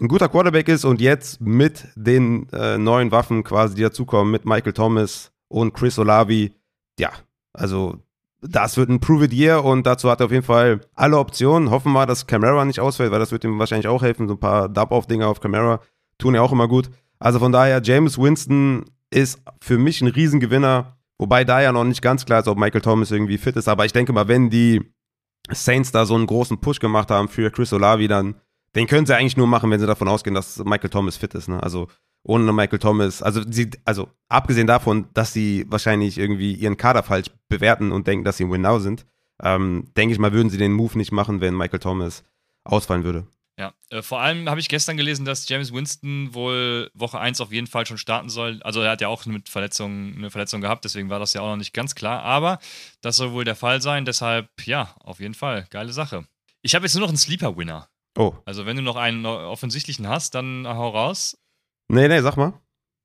ein 0.00 0.08
guter 0.08 0.28
Quarterback 0.28 0.66
ist 0.66 0.84
und 0.84 1.00
jetzt 1.00 1.40
mit 1.40 1.86
den 1.94 2.48
äh, 2.52 2.78
neuen 2.78 3.12
Waffen 3.12 3.44
quasi, 3.44 3.76
die 3.76 3.82
dazukommen, 3.82 4.32
mit 4.32 4.44
Michael 4.44 4.72
Thomas 4.72 5.30
und 5.48 5.72
Chris 5.72 6.00
Olavi, 6.00 6.52
ja, 6.98 7.12
also 7.52 8.00
das 8.46 8.76
wird 8.76 8.90
ein 8.90 9.00
Prove 9.00 9.24
It 9.24 9.32
Year 9.32 9.64
und 9.64 9.86
dazu 9.86 10.10
hat 10.10 10.20
er 10.20 10.26
auf 10.26 10.32
jeden 10.32 10.44
Fall 10.44 10.80
alle 10.94 11.18
Optionen. 11.18 11.70
Hoffen 11.70 11.92
wir 11.92 12.06
dass 12.06 12.26
Camara 12.26 12.64
nicht 12.64 12.80
ausfällt, 12.80 13.10
weil 13.10 13.18
das 13.18 13.32
wird 13.32 13.44
ihm 13.44 13.58
wahrscheinlich 13.58 13.88
auch 13.88 14.02
helfen. 14.02 14.28
So 14.28 14.34
ein 14.34 14.40
paar 14.40 14.68
Dub-Off-Dinger 14.68 15.26
auf 15.26 15.40
Camara 15.40 15.80
tun 16.18 16.34
ja 16.34 16.42
auch 16.42 16.52
immer 16.52 16.68
gut. 16.68 16.90
Also 17.18 17.38
von 17.38 17.52
daher, 17.52 17.80
James 17.82 18.18
Winston 18.18 18.84
ist 19.10 19.40
für 19.60 19.78
mich 19.78 20.02
ein 20.02 20.08
Riesengewinner. 20.08 20.98
Wobei 21.18 21.44
da 21.44 21.62
ja 21.62 21.72
noch 21.72 21.84
nicht 21.84 22.02
ganz 22.02 22.26
klar 22.26 22.40
ist, 22.40 22.48
ob 22.48 22.58
Michael 22.58 22.80
Thomas 22.80 23.10
irgendwie 23.10 23.38
fit 23.38 23.56
ist. 23.56 23.68
Aber 23.68 23.86
ich 23.86 23.92
denke 23.92 24.12
mal, 24.12 24.28
wenn 24.28 24.50
die 24.50 24.82
Saints 25.50 25.92
da 25.92 26.04
so 26.04 26.14
einen 26.14 26.26
großen 26.26 26.58
Push 26.60 26.80
gemacht 26.80 27.10
haben 27.10 27.28
für 27.28 27.50
Chris 27.50 27.72
Olavi, 27.72 28.08
dann 28.08 28.34
den 28.74 28.88
können 28.88 29.06
sie 29.06 29.16
eigentlich 29.16 29.36
nur 29.36 29.46
machen, 29.46 29.70
wenn 29.70 29.78
sie 29.80 29.86
davon 29.86 30.08
ausgehen, 30.08 30.34
dass 30.34 30.58
Michael 30.64 30.90
Thomas 30.90 31.16
fit 31.16 31.34
ist. 31.34 31.48
Ne? 31.48 31.62
Also 31.62 31.86
ohne 32.24 32.52
Michael 32.52 32.78
Thomas, 32.78 33.22
also 33.22 33.42
sie, 33.48 33.70
also 33.84 34.10
abgesehen 34.28 34.66
davon, 34.66 35.06
dass 35.14 35.32
sie 35.32 35.66
wahrscheinlich 35.68 36.18
irgendwie 36.18 36.54
ihren 36.54 36.76
Kader 36.76 37.02
falsch 37.02 37.30
bewerten 37.48 37.92
und 37.92 38.06
denken, 38.06 38.24
dass 38.24 38.38
sie 38.38 38.50
Win 38.50 38.62
Now 38.62 38.78
sind, 38.78 39.06
ähm, 39.42 39.90
denke 39.96 40.14
ich 40.14 40.18
mal, 40.18 40.32
würden 40.32 40.50
sie 40.50 40.58
den 40.58 40.72
Move 40.72 40.96
nicht 40.96 41.12
machen, 41.12 41.40
wenn 41.40 41.56
Michael 41.56 41.80
Thomas 41.80 42.24
ausfallen 42.64 43.04
würde. 43.04 43.26
Ja, 43.56 43.72
äh, 43.90 44.02
vor 44.02 44.20
allem 44.20 44.48
habe 44.48 44.58
ich 44.58 44.68
gestern 44.68 44.96
gelesen, 44.96 45.24
dass 45.24 45.48
James 45.48 45.72
Winston 45.72 46.34
wohl 46.34 46.90
Woche 46.94 47.20
1 47.20 47.40
auf 47.40 47.52
jeden 47.52 47.68
Fall 47.68 47.86
schon 47.86 47.98
starten 47.98 48.28
soll. 48.28 48.60
Also 48.64 48.80
er 48.80 48.90
hat 48.90 49.00
ja 49.00 49.08
auch 49.08 49.26
mit 49.26 49.48
Verletzungen 49.48 50.16
eine 50.16 50.30
Verletzung 50.30 50.60
gehabt, 50.60 50.84
deswegen 50.84 51.08
war 51.08 51.20
das 51.20 51.34
ja 51.34 51.40
auch 51.40 51.50
noch 51.50 51.56
nicht 51.56 51.72
ganz 51.72 51.94
klar. 51.94 52.22
Aber 52.22 52.58
das 53.00 53.16
soll 53.16 53.32
wohl 53.32 53.44
der 53.44 53.54
Fall 53.54 53.80
sein. 53.80 54.04
Deshalb, 54.04 54.48
ja, 54.64 54.94
auf 54.98 55.20
jeden 55.20 55.34
Fall. 55.34 55.66
Geile 55.70 55.92
Sache. 55.92 56.26
Ich 56.62 56.74
habe 56.74 56.84
jetzt 56.84 56.94
nur 56.94 57.02
noch 57.02 57.10
einen 57.10 57.18
Sleeper-Winner. 57.18 57.88
Oh. 58.16 58.34
Also 58.44 58.66
wenn 58.66 58.76
du 58.76 58.82
noch 58.82 58.96
einen 58.96 59.24
offensichtlichen 59.26 60.08
hast, 60.08 60.34
dann 60.34 60.66
hau 60.66 60.88
raus. 60.88 61.36
Nee, 61.88 62.08
nee, 62.08 62.20
sag 62.20 62.36
mal. 62.36 62.60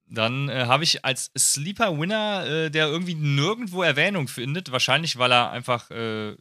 Dann 0.08 0.50
äh, 0.50 0.66
habe 0.66 0.84
ich 0.84 1.06
als 1.06 1.32
Sleeper-Winner, 1.38 2.46
äh, 2.48 2.72
der 2.72 2.88
irgendwie 2.88 3.14
nirgendwo 3.14 3.84
Erwähnung 3.84 4.28
findet, 4.28 4.72
wahrscheinlich 4.72 5.18
weil 5.18 5.32
er 5.32 5.52
einfach 5.52 5.92
äh, 5.92 6.36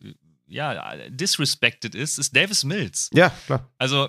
ja, 0.46 0.96
disrespected 1.08 1.94
ist, 1.94 2.18
ist 2.18 2.34
Davis 2.34 2.64
Mills. 2.64 3.10
Ja, 3.12 3.30
klar. 3.46 3.68
Also 3.76 4.08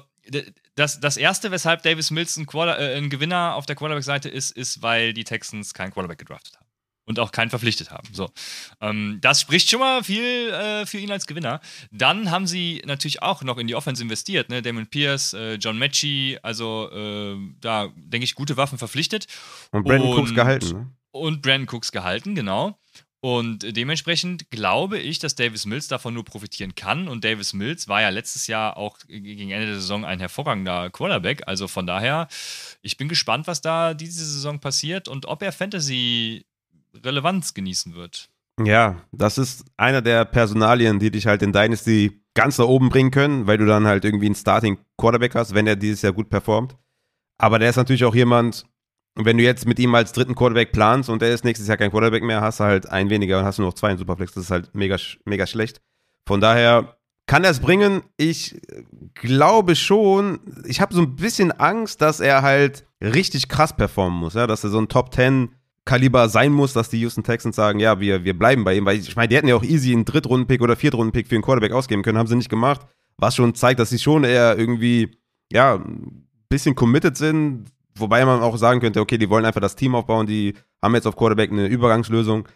das, 0.75 0.99
das 0.99 1.17
erste, 1.17 1.51
weshalb 1.51 1.83
Davis 1.83 2.11
Mills 2.11 2.37
ein, 2.37 2.45
Quarter, 2.45 2.79
äh, 2.79 2.97
ein 2.97 3.09
Gewinner 3.09 3.55
auf 3.55 3.65
der 3.65 3.75
Quarterback-Seite 3.75 4.29
ist, 4.29 4.51
ist, 4.51 4.81
weil 4.81 5.13
die 5.13 5.23
Texans 5.23 5.73
keinen 5.73 5.91
Quarterback 5.91 6.19
gedraftet 6.19 6.57
haben. 6.57 6.68
Und 7.09 7.19
auch 7.19 7.31
keinen 7.31 7.49
verpflichtet 7.49 7.89
haben. 7.89 8.07
So. 8.13 8.29
Ähm, 8.81 9.17
das 9.19 9.41
spricht 9.41 9.67
schon 9.71 9.79
mal 9.79 10.03
viel 10.03 10.51
äh, 10.51 10.85
für 10.85 10.99
ihn 10.99 11.09
als 11.09 11.25
Gewinner. 11.25 11.59
Dann 11.89 12.29
haben 12.29 12.45
sie 12.45 12.83
natürlich 12.85 13.23
auch 13.23 13.41
noch 13.41 13.57
in 13.57 13.65
die 13.65 13.73
Offense 13.73 14.03
investiert. 14.03 14.49
Ne? 14.49 14.61
Damon 14.61 14.85
Pierce, 14.85 15.33
äh, 15.33 15.55
John 15.55 15.79
Matchy, 15.79 16.37
also 16.43 16.87
äh, 16.91 17.35
da 17.61 17.87
denke 17.95 18.25
ich, 18.25 18.35
gute 18.35 18.57
Waffen 18.57 18.77
verpflichtet. 18.77 19.25
Und 19.71 19.85
Brandon 19.85 20.07
und, 20.07 20.19
Cooks 20.19 20.35
gehalten. 20.35 20.69
Ne? 20.71 20.91
Und 21.09 21.41
Brandon 21.41 21.67
Cooks 21.75 21.91
gehalten, 21.91 22.35
genau. 22.35 22.77
Und 23.21 23.75
dementsprechend 23.75 24.49
glaube 24.49 24.97
ich, 24.97 25.19
dass 25.19 25.35
Davis 25.35 25.65
Mills 25.65 25.87
davon 25.87 26.13
nur 26.13 26.23
profitieren 26.23 26.75
kann. 26.75 27.07
Und 27.07 27.25
Davis 27.25 27.53
Mills 27.53 27.87
war 27.87 28.01
ja 28.01 28.09
letztes 28.09 28.47
Jahr 28.47 28.77
auch 28.77 28.97
gegen 29.07 29.49
Ende 29.49 29.65
der 29.65 29.75
Saison 29.75 30.05
ein 30.05 30.19
hervorragender 30.19 30.89
Quarterback. 30.89 31.45
Also 31.45 31.67
von 31.67 31.85
daher, 31.85 32.29
ich 32.81 32.97
bin 32.97 33.09
gespannt, 33.09 33.47
was 33.47 33.61
da 33.61 33.93
diese 33.93 34.23
Saison 34.23 34.59
passiert 34.59 35.09
und 35.09 35.25
ob 35.25 35.41
er 35.41 35.51
Fantasy-Relevanz 36.93 37.53
genießen 37.53 37.95
wird. 37.95 38.29
Ja, 38.63 38.97
das 39.11 39.37
ist 39.37 39.65
einer 39.77 40.01
der 40.01 40.25
Personalien, 40.25 40.99
die 40.99 41.11
dich 41.11 41.27
halt 41.27 41.41
in 41.41 41.53
Dynasty 41.53 42.21
ganz 42.33 42.57
da 42.57 42.63
oben 42.63 42.89
bringen 42.89 43.11
können, 43.11 43.47
weil 43.47 43.57
du 43.57 43.65
dann 43.65 43.87
halt 43.87 44.03
irgendwie 44.03 44.25
einen 44.25 44.35
Starting 44.35 44.77
Quarterback 44.97 45.35
hast, 45.35 45.53
wenn 45.53 45.67
er 45.67 45.75
dieses 45.75 46.01
Jahr 46.01 46.13
gut 46.13 46.29
performt. 46.29 46.75
Aber 47.37 47.57
der 47.57 47.69
ist 47.69 47.77
natürlich 47.77 48.03
auch 48.03 48.15
jemand, 48.15 48.65
wenn 49.15 49.37
du 49.37 49.43
jetzt 49.43 49.65
mit 49.65 49.79
ihm 49.79 49.95
als 49.95 50.11
dritten 50.11 50.35
Quarterback 50.35 50.71
planst 50.71 51.09
und 51.09 51.21
er 51.21 51.33
ist 51.33 51.45
nächstes 51.45 51.67
Jahr 51.67 51.77
kein 51.77 51.91
Quarterback 51.91 52.23
mehr, 52.23 52.41
hast 52.41 52.59
du 52.59 52.65
halt 52.65 52.89
einen 52.89 53.09
weniger 53.09 53.39
und 53.39 53.45
hast 53.45 53.59
du 53.59 53.63
noch 53.63 53.73
zwei 53.73 53.91
in 53.91 53.97
Superflex. 53.97 54.33
Das 54.33 54.45
ist 54.45 54.51
halt 54.51 54.75
mega, 54.75 54.97
mega 55.25 55.47
schlecht. 55.47 55.81
Von 56.25 56.41
daher 56.41 56.97
kann 57.27 57.43
er 57.43 57.51
es 57.51 57.59
bringen. 57.59 58.01
Ich 58.17 58.59
glaube 59.13 59.75
schon, 59.75 60.39
ich 60.65 60.81
habe 60.81 60.93
so 60.93 61.01
ein 61.01 61.15
bisschen 61.15 61.51
Angst, 61.51 62.01
dass 62.01 62.19
er 62.19 62.41
halt 62.41 62.85
richtig 63.01 63.47
krass 63.47 63.75
performen 63.75 64.19
muss, 64.19 64.33
ja, 64.33 64.47
dass 64.47 64.63
er 64.63 64.69
so 64.69 64.79
ein 64.79 64.89
Top 64.89 65.13
10 65.13 65.49
Kaliber 65.89 66.29
sein 66.29 66.51
muss, 66.51 66.73
dass 66.73 66.89
die 66.89 66.99
Houston 67.01 67.23
Texans 67.23 67.55
sagen, 67.55 67.79
ja, 67.79 67.99
wir, 67.99 68.23
wir 68.23 68.37
bleiben 68.37 68.63
bei 68.63 68.75
ihm, 68.75 68.85
weil 68.85 68.97
ich 68.97 69.15
meine, 69.15 69.27
die 69.27 69.35
hätten 69.35 69.47
ja 69.47 69.55
auch 69.55 69.63
easy 69.63 69.91
einen 69.91 70.05
Drittrunden-Pick 70.05 70.61
oder 70.61 70.75
Viertrunden-Pick 70.75 71.27
für 71.27 71.35
einen 71.35 71.43
Quarterback 71.43 71.71
ausgeben 71.71 72.03
können, 72.03 72.17
haben 72.17 72.27
sie 72.27 72.35
nicht 72.35 72.49
gemacht, 72.49 72.81
was 73.17 73.35
schon 73.35 73.55
zeigt, 73.55 73.79
dass 73.79 73.89
sie 73.89 73.99
schon 73.99 74.23
eher 74.23 74.57
irgendwie, 74.57 75.17
ja, 75.51 75.75
ein 75.75 76.27
bisschen 76.47 76.75
committed 76.75 77.17
sind, 77.17 77.71
Wobei 77.99 78.25
man 78.25 78.41
auch 78.41 78.57
sagen 78.57 78.79
könnte, 78.79 79.01
okay, 79.01 79.17
die 79.17 79.29
wollen 79.29 79.45
einfach 79.45 79.61
das 79.61 79.75
Team 79.75 79.95
aufbauen, 79.95 80.27
die 80.27 80.55
haben 80.81 80.95
jetzt 80.95 81.07
auf 81.07 81.15
Quarterback 81.15 81.51
eine 81.51 81.67
Übergangslösung. 81.67 82.47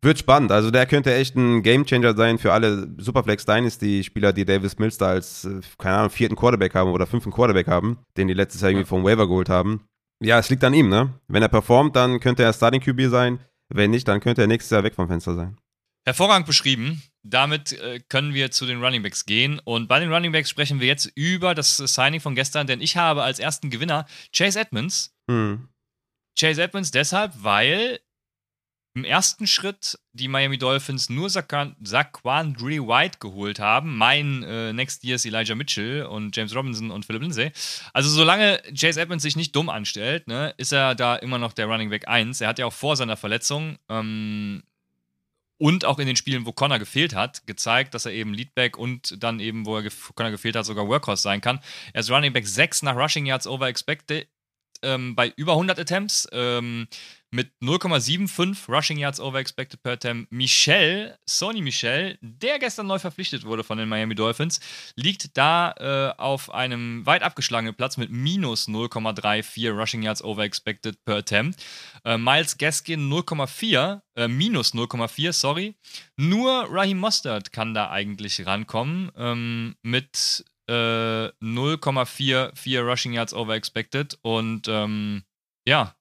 Wird 0.00 0.18
spannend. 0.18 0.52
Also 0.52 0.70
der 0.70 0.86
könnte 0.86 1.12
echt 1.12 1.34
ein 1.34 1.62
Gamechanger 1.62 2.16
sein 2.16 2.38
für 2.38 2.52
alle 2.52 2.88
Superflex 2.98 3.44
Dynasty-Spieler, 3.44 4.32
die 4.32 4.44
Davis 4.44 4.78
Mills 4.78 4.96
da 4.96 5.08
als, 5.08 5.44
äh, 5.44 5.60
keine 5.76 5.96
Ahnung, 5.96 6.10
vierten 6.10 6.36
Quarterback 6.36 6.74
haben 6.74 6.92
oder 6.92 7.06
fünften 7.06 7.32
Quarterback 7.32 7.66
haben, 7.66 7.98
den 8.16 8.28
die 8.28 8.34
letztes 8.34 8.60
Jahr 8.60 8.70
irgendwie 8.70 8.86
vom 8.86 9.04
Waiver 9.04 9.26
geholt 9.26 9.48
haben. 9.48 9.82
Ja, 10.20 10.38
es 10.38 10.50
liegt 10.50 10.64
an 10.64 10.74
ihm, 10.74 10.88
ne? 10.88 11.14
Wenn 11.28 11.42
er 11.42 11.48
performt, 11.48 11.94
dann 11.96 12.20
könnte 12.20 12.42
er 12.42 12.52
Starting 12.52 12.80
QB 12.80 13.10
sein. 13.10 13.40
Wenn 13.68 13.90
nicht, 13.90 14.08
dann 14.08 14.20
könnte 14.20 14.40
er 14.40 14.46
nächstes 14.46 14.70
Jahr 14.70 14.82
weg 14.82 14.94
vom 14.94 15.08
Fenster 15.08 15.34
sein. 15.34 15.58
Hervorragend 16.06 16.46
beschrieben. 16.46 17.02
Damit 17.22 17.72
äh, 17.72 18.00
können 18.08 18.32
wir 18.32 18.50
zu 18.50 18.64
den 18.64 18.82
Running 18.82 19.02
Backs 19.02 19.26
gehen. 19.26 19.60
Und 19.64 19.88
bei 19.88 20.00
den 20.00 20.12
Running 20.12 20.32
Backs 20.32 20.48
sprechen 20.48 20.80
wir 20.80 20.86
jetzt 20.86 21.12
über 21.14 21.54
das 21.54 21.76
Signing 21.76 22.20
von 22.20 22.34
gestern, 22.34 22.66
denn 22.66 22.80
ich 22.80 22.96
habe 22.96 23.22
als 23.22 23.38
ersten 23.38 23.68
Gewinner 23.68 24.06
Chase 24.34 24.58
Edmonds. 24.58 25.14
Hm. 25.30 25.68
Chase 26.38 26.62
Edmonds 26.62 26.90
deshalb, 26.90 27.32
weil 27.36 28.00
im 28.98 29.04
ersten 29.04 29.46
Schritt 29.46 29.96
die 30.12 30.26
Miami 30.26 30.58
Dolphins 30.58 31.08
nur 31.08 31.30
Saquon 31.30 31.76
Dre 31.80 32.88
White 32.88 33.18
geholt 33.20 33.60
haben. 33.60 33.96
Mein 33.96 34.42
äh, 34.42 34.72
Next 34.72 35.04
Year's 35.04 35.24
Elijah 35.24 35.54
Mitchell 35.54 36.04
und 36.04 36.36
James 36.36 36.52
Robinson 36.54 36.90
und 36.90 37.06
Philip 37.06 37.22
Lindsay. 37.22 37.52
Also 37.92 38.10
solange 38.10 38.60
Chase 38.76 39.00
Edmonds 39.00 39.22
sich 39.22 39.36
nicht 39.36 39.54
dumm 39.54 39.68
anstellt, 39.68 40.26
ne, 40.26 40.52
ist 40.56 40.72
er 40.72 40.96
da 40.96 41.14
immer 41.14 41.38
noch 41.38 41.52
der 41.52 41.66
Running 41.66 41.90
Back 41.90 42.08
1. 42.08 42.40
Er 42.40 42.48
hat 42.48 42.58
ja 42.58 42.66
auch 42.66 42.72
vor 42.72 42.96
seiner 42.96 43.16
Verletzung 43.16 43.78
ähm, 43.88 44.64
und 45.58 45.84
auch 45.84 46.00
in 46.00 46.08
den 46.08 46.16
Spielen, 46.16 46.44
wo 46.44 46.52
Connor 46.52 46.80
gefehlt 46.80 47.14
hat, 47.14 47.46
gezeigt, 47.46 47.94
dass 47.94 48.04
er 48.04 48.12
eben 48.12 48.34
Leadback 48.34 48.76
und 48.76 49.22
dann 49.22 49.38
eben, 49.38 49.64
wo 49.64 49.76
er 49.78 49.88
Connor 50.16 50.32
gefehlt 50.32 50.56
hat, 50.56 50.66
sogar 50.66 50.88
Workhorse 50.88 51.22
sein 51.22 51.40
kann. 51.40 51.60
Er 51.92 52.00
ist 52.00 52.10
Running 52.10 52.32
Back 52.32 52.48
6 52.48 52.82
nach 52.82 52.96
Rushing 52.96 53.26
Yards 53.26 53.46
over 53.46 53.68
expected, 53.68 54.26
ähm, 54.82 55.14
bei 55.14 55.32
über 55.36 55.52
100 55.52 55.78
Attempts. 55.78 56.28
Ähm, 56.32 56.88
mit 57.30 57.50
0,75 57.62 58.68
Rushing 58.68 58.98
Yards 58.98 59.20
over 59.20 59.38
expected 59.38 59.82
per 59.82 59.92
attempt. 59.92 60.32
Michel, 60.32 61.16
Sony 61.26 61.60
Michel, 61.60 62.18
der 62.22 62.58
gestern 62.58 62.86
neu 62.86 62.98
verpflichtet 62.98 63.44
wurde 63.44 63.64
von 63.64 63.76
den 63.78 63.88
Miami 63.88 64.14
Dolphins, 64.14 64.60
liegt 64.96 65.36
da 65.36 65.74
äh, 65.78 66.18
auf 66.18 66.52
einem 66.52 67.04
weit 67.04 67.22
abgeschlagenen 67.22 67.74
Platz 67.74 67.96
mit 67.96 68.10
minus 68.10 68.66
0,34 68.68 69.70
Rushing 69.70 70.02
Yards 70.02 70.24
over 70.24 70.42
expected 70.42 71.04
per 71.04 71.16
attempt. 71.16 71.62
Äh, 72.04 72.16
Miles 72.16 72.56
Gaskin 72.56 73.10
0,4, 73.10 74.00
äh, 74.16 74.28
minus 74.28 74.72
0,4, 74.72 75.32
sorry. 75.32 75.74
Nur 76.16 76.66
Raheem 76.70 76.98
Mostert 76.98 77.52
kann 77.52 77.74
da 77.74 77.90
eigentlich 77.90 78.46
rankommen 78.46 79.12
ähm, 79.16 79.76
mit 79.82 80.44
0,44 80.68 82.74
äh, 82.74 82.78
Rushing 82.78 83.12
Yards 83.12 83.34
over 83.34 83.54
expected 83.54 84.18
und 84.22 84.68
ähm, 84.68 85.22
ja, 85.66 85.94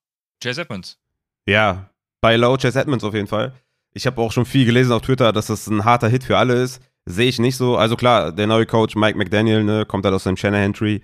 Chase 0.44 0.62
Edmonds. 0.62 1.00
Ja, 1.48 1.90
bei 2.22 2.36
Low 2.36 2.58
Chase 2.58 2.80
Edmonds 2.80 3.04
auf 3.04 3.14
jeden 3.14 3.28
Fall. 3.28 3.54
Ich 3.94 4.06
habe 4.06 4.22
auch 4.22 4.32
schon 4.32 4.46
viel 4.46 4.66
gelesen 4.66 4.92
auf 4.92 5.02
Twitter, 5.02 5.32
dass 5.32 5.48
das 5.48 5.68
ein 5.68 5.86
harter 5.86 6.10
Hit 6.10 6.24
für 6.24 6.38
alle 6.38 6.62
ist. 6.62 6.82
Sehe 7.06 7.30
ich 7.30 7.40
nicht 7.40 7.56
so. 7.56 7.78
Also 7.78 7.96
klar, 7.96 8.32
der 8.32 8.48
neue 8.48 8.66
Coach 8.66 8.96
Mike 8.96 9.18
McDaniel 9.18 9.64
ne, 9.64 9.86
kommt 9.86 10.06
halt 10.06 10.14
aus 10.14 10.26
dem 10.26 10.38
Shanahan 10.38 10.74
Tree. 10.74 11.00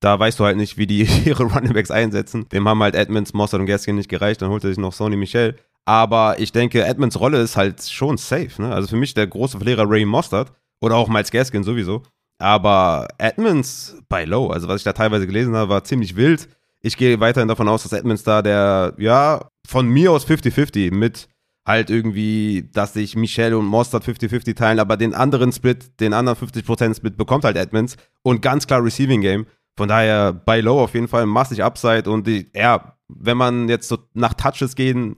Da 0.00 0.18
weißt 0.18 0.40
du 0.40 0.44
halt 0.44 0.56
nicht, 0.56 0.76
wie 0.76 0.86
die 0.86 1.08
ihre 1.24 1.44
Runningbacks 1.44 1.90
einsetzen. 1.90 2.48
Dem 2.48 2.68
haben 2.68 2.82
halt 2.82 2.96
Edmonds, 2.96 3.32
Mossad 3.32 3.60
und 3.60 3.66
Gaskin 3.66 3.96
nicht 3.96 4.10
gereicht. 4.10 4.42
Dann 4.42 4.50
holt 4.50 4.64
er 4.64 4.70
sich 4.70 4.78
noch 4.78 4.92
Sony 4.92 5.16
Michel. 5.16 5.56
Aber 5.86 6.40
ich 6.40 6.52
denke, 6.52 6.84
Edmonds 6.84 7.20
Rolle 7.20 7.40
ist 7.40 7.56
halt 7.56 7.82
schon 7.82 8.16
safe. 8.16 8.60
Ne? 8.60 8.74
Also 8.74 8.88
für 8.88 8.96
mich 8.96 9.14
der 9.14 9.26
große 9.26 9.58
Verlierer 9.58 9.88
Ray 9.88 10.04
Mostert 10.04 10.52
oder 10.80 10.96
auch 10.96 11.08
Miles 11.08 11.30
Gaskin 11.30 11.62
sowieso. 11.62 12.02
Aber 12.44 13.08
Edmonds 13.16 13.96
bei 14.10 14.26
Low, 14.26 14.48
also 14.48 14.68
was 14.68 14.82
ich 14.82 14.84
da 14.84 14.92
teilweise 14.92 15.26
gelesen 15.26 15.56
habe, 15.56 15.70
war 15.70 15.82
ziemlich 15.82 16.14
wild. 16.14 16.46
Ich 16.82 16.98
gehe 16.98 17.18
weiterhin 17.18 17.48
davon 17.48 17.68
aus, 17.68 17.84
dass 17.84 17.94
Edmonds 17.94 18.22
da 18.22 18.42
der, 18.42 18.92
ja, 18.98 19.48
von 19.66 19.88
mir 19.88 20.12
aus 20.12 20.26
50-50 20.26 20.92
mit 20.92 21.30
halt 21.66 21.88
irgendwie, 21.88 22.68
dass 22.70 22.92
sich 22.92 23.16
Michelle 23.16 23.56
und 23.56 23.64
Mostert 23.64 24.04
50-50 24.04 24.56
teilen, 24.56 24.78
aber 24.78 24.98
den 24.98 25.14
anderen 25.14 25.52
Split, 25.52 25.98
den 26.00 26.12
anderen 26.12 26.36
50% 26.36 26.94
Split 26.94 27.16
bekommt 27.16 27.44
halt 27.44 27.56
Edmonds 27.56 27.96
und 28.22 28.42
ganz 28.42 28.66
klar 28.66 28.84
Receiving 28.84 29.22
Game. 29.22 29.46
Von 29.78 29.88
daher 29.88 30.34
bei 30.34 30.60
Low 30.60 30.82
auf 30.82 30.92
jeden 30.92 31.08
Fall 31.08 31.24
massig 31.24 31.64
Upside 31.64 32.10
und 32.10 32.26
die, 32.26 32.50
ja, 32.54 32.98
wenn 33.08 33.38
man 33.38 33.70
jetzt 33.70 33.88
so 33.88 33.96
nach 34.12 34.34
Touches 34.34 34.76
gehen, 34.76 35.16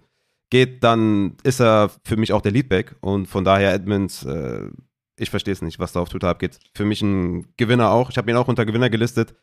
geht, 0.50 0.84
dann 0.84 1.36
ist 1.42 1.60
er 1.60 1.90
für 2.04 2.16
mich 2.16 2.32
auch 2.32 2.40
der 2.42 2.52
Leadback 2.52 2.94
und 3.00 3.26
von 3.26 3.44
daher 3.44 3.74
Edmonds, 3.74 4.24
äh, 4.24 4.70
ich 5.18 5.31
verstehe 5.31 5.52
es 5.52 5.62
nicht, 5.62 5.79
was 5.79 5.92
da 5.92 6.00
auf 6.00 6.09
Twitter 6.09 6.29
abgeht. 6.29 6.59
Für 6.74 6.85
mich 6.85 7.02
ein 7.02 7.46
Gewinner 7.57 7.90
auch. 7.90 8.11
Ich 8.11 8.18
habe 8.18 8.31
ihn 8.31 8.37
auch 8.37 8.48
unter 8.48 8.66
Gewinner 8.66 8.90
gelistet 8.90 9.35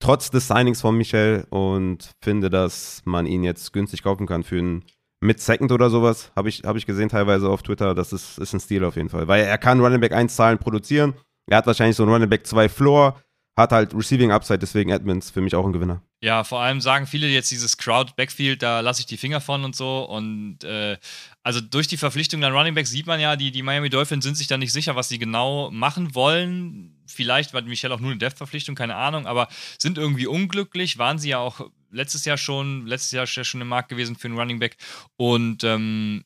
trotz 0.00 0.30
des 0.30 0.48
Signings 0.48 0.80
von 0.80 0.96
Michel 0.96 1.46
und 1.50 2.12
finde, 2.22 2.50
dass 2.50 3.02
man 3.04 3.26
ihn 3.26 3.42
jetzt 3.42 3.72
günstig 3.72 4.02
kaufen 4.02 4.26
kann 4.26 4.44
für 4.44 4.58
einen 4.58 4.84
Mid-Second 5.20 5.72
oder 5.72 5.90
sowas. 5.90 6.32
Habe 6.36 6.48
ich, 6.48 6.62
hab 6.64 6.76
ich 6.76 6.86
gesehen 6.86 7.08
teilweise 7.08 7.48
auf 7.48 7.62
Twitter. 7.62 7.94
Das 7.94 8.12
ist, 8.12 8.38
ist 8.38 8.52
ein 8.52 8.60
Stil 8.60 8.84
auf 8.84 8.96
jeden 8.96 9.08
Fall. 9.08 9.26
Weil 9.28 9.44
er 9.44 9.58
kann 9.58 9.80
Running 9.80 10.00
Back 10.00 10.12
1 10.12 10.34
Zahlen 10.34 10.58
produzieren. 10.58 11.14
Er 11.50 11.58
hat 11.58 11.66
wahrscheinlich 11.66 11.96
so 11.96 12.04
einen 12.04 12.12
Running 12.12 12.28
Back 12.28 12.46
2 12.46 12.68
Floor 12.68 13.20
hat 13.56 13.72
halt 13.72 13.92
Receiving 13.92 14.30
Upside, 14.30 14.60
deswegen 14.60 14.90
Edmonds 14.90 15.30
für 15.30 15.40
mich 15.40 15.56
auch 15.56 15.66
ein 15.66 15.72
Gewinner. 15.72 16.00
Ja, 16.20 16.42
vor 16.42 16.60
allem 16.60 16.80
sagen 16.80 17.06
viele 17.06 17.28
jetzt 17.28 17.50
dieses 17.52 17.76
Crowd 17.76 18.14
Backfield, 18.16 18.60
da 18.60 18.80
lasse 18.80 19.00
ich 19.00 19.06
die 19.06 19.16
Finger 19.16 19.40
von 19.40 19.64
und 19.64 19.76
so. 19.76 20.00
Und 20.02 20.64
äh, 20.64 20.98
also 21.44 21.60
durch 21.60 21.86
die 21.86 21.96
Verpflichtung 21.96 22.40
der 22.40 22.50
Running 22.50 22.74
Backs 22.74 22.90
sieht 22.90 23.06
man 23.06 23.20
ja, 23.20 23.36
die, 23.36 23.52
die 23.52 23.62
Miami 23.62 23.88
Dolphins 23.88 24.24
sind 24.24 24.36
sich 24.36 24.48
da 24.48 24.58
nicht 24.58 24.72
sicher, 24.72 24.96
was 24.96 25.08
sie 25.08 25.18
genau 25.18 25.70
machen 25.70 26.16
wollen. 26.16 26.96
Vielleicht 27.06 27.54
war 27.54 27.62
Michelle 27.62 27.94
auch 27.94 28.00
nur 28.00 28.10
eine 28.10 28.18
Death-Verpflichtung, 28.18 28.74
keine 28.74 28.96
Ahnung, 28.96 29.26
aber 29.26 29.46
sind 29.78 29.96
irgendwie 29.96 30.26
unglücklich, 30.26 30.98
waren 30.98 31.18
sie 31.18 31.30
ja 31.30 31.38
auch 31.38 31.70
letztes 31.90 32.24
Jahr 32.24 32.36
schon, 32.36 32.86
letztes 32.86 33.12
Jahr 33.12 33.26
schon 33.26 33.60
im 33.60 33.68
Markt 33.68 33.88
gewesen 33.88 34.16
für 34.16 34.26
einen 34.26 34.38
Running 34.38 34.58
Back. 34.58 34.76
Und 35.16 35.62
ähm, 35.62 36.24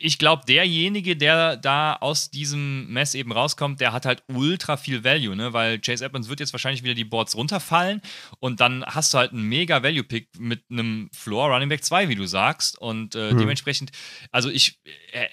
ich 0.00 0.18
glaube, 0.18 0.42
derjenige, 0.46 1.16
der 1.16 1.56
da 1.56 1.94
aus 1.94 2.30
diesem 2.30 2.92
Mess 2.92 3.14
eben 3.14 3.32
rauskommt, 3.32 3.80
der 3.80 3.92
hat 3.92 4.04
halt 4.04 4.22
ultra 4.28 4.76
viel 4.76 5.04
Value, 5.04 5.34
ne? 5.34 5.52
Weil 5.52 5.78
Chase 5.78 6.04
Edmonds 6.04 6.28
wird 6.28 6.40
jetzt 6.40 6.52
wahrscheinlich 6.52 6.82
wieder 6.82 6.94
die 6.94 7.04
Boards 7.04 7.36
runterfallen 7.36 8.02
und 8.40 8.60
dann 8.60 8.84
hast 8.84 9.14
du 9.14 9.18
halt 9.18 9.32
einen 9.32 9.48
mega 9.48 9.82
Value-Pick 9.82 10.38
mit 10.38 10.64
einem 10.70 11.08
Floor 11.12 11.50
Running 11.50 11.68
Back 11.68 11.84
2, 11.84 12.08
wie 12.08 12.16
du 12.16 12.26
sagst. 12.26 12.78
Und 12.78 13.14
äh, 13.14 13.30
hm. 13.30 13.38
dementsprechend, 13.38 13.92
also 14.30 14.50
ich. 14.50 14.78
Äh, 15.12 15.26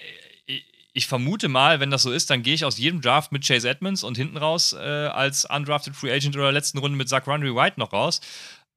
ich 0.94 1.06
vermute 1.06 1.48
mal, 1.48 1.80
wenn 1.80 1.90
das 1.90 2.02
so 2.02 2.12
ist, 2.12 2.28
dann 2.28 2.42
gehe 2.42 2.52
ich 2.52 2.66
aus 2.66 2.76
jedem 2.76 3.00
Draft 3.00 3.32
mit 3.32 3.46
Chase 3.46 3.66
Edmonds 3.66 4.04
und 4.04 4.18
hinten 4.18 4.36
raus 4.36 4.74
äh, 4.74 4.78
als 4.78 5.46
undrafted 5.46 5.96
Free 5.96 6.12
Agent 6.12 6.36
oder 6.36 6.52
letzten 6.52 6.76
Runde 6.76 6.98
mit 6.98 7.08
Zach 7.08 7.26
Rundry 7.26 7.54
White 7.54 7.80
noch 7.80 7.94
raus. 7.94 8.20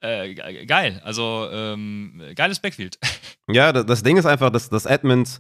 Äh, 0.02 0.36
geil, 0.66 1.02
also 1.04 1.48
ähm, 1.52 2.22
geiles 2.36 2.60
Backfield. 2.60 2.98
Ja, 3.48 3.72
das 3.72 4.02
Ding 4.02 4.18
ist 4.18 4.26
einfach, 4.26 4.50
dass, 4.50 4.70
dass 4.70 4.88
Edmonds 4.88 5.40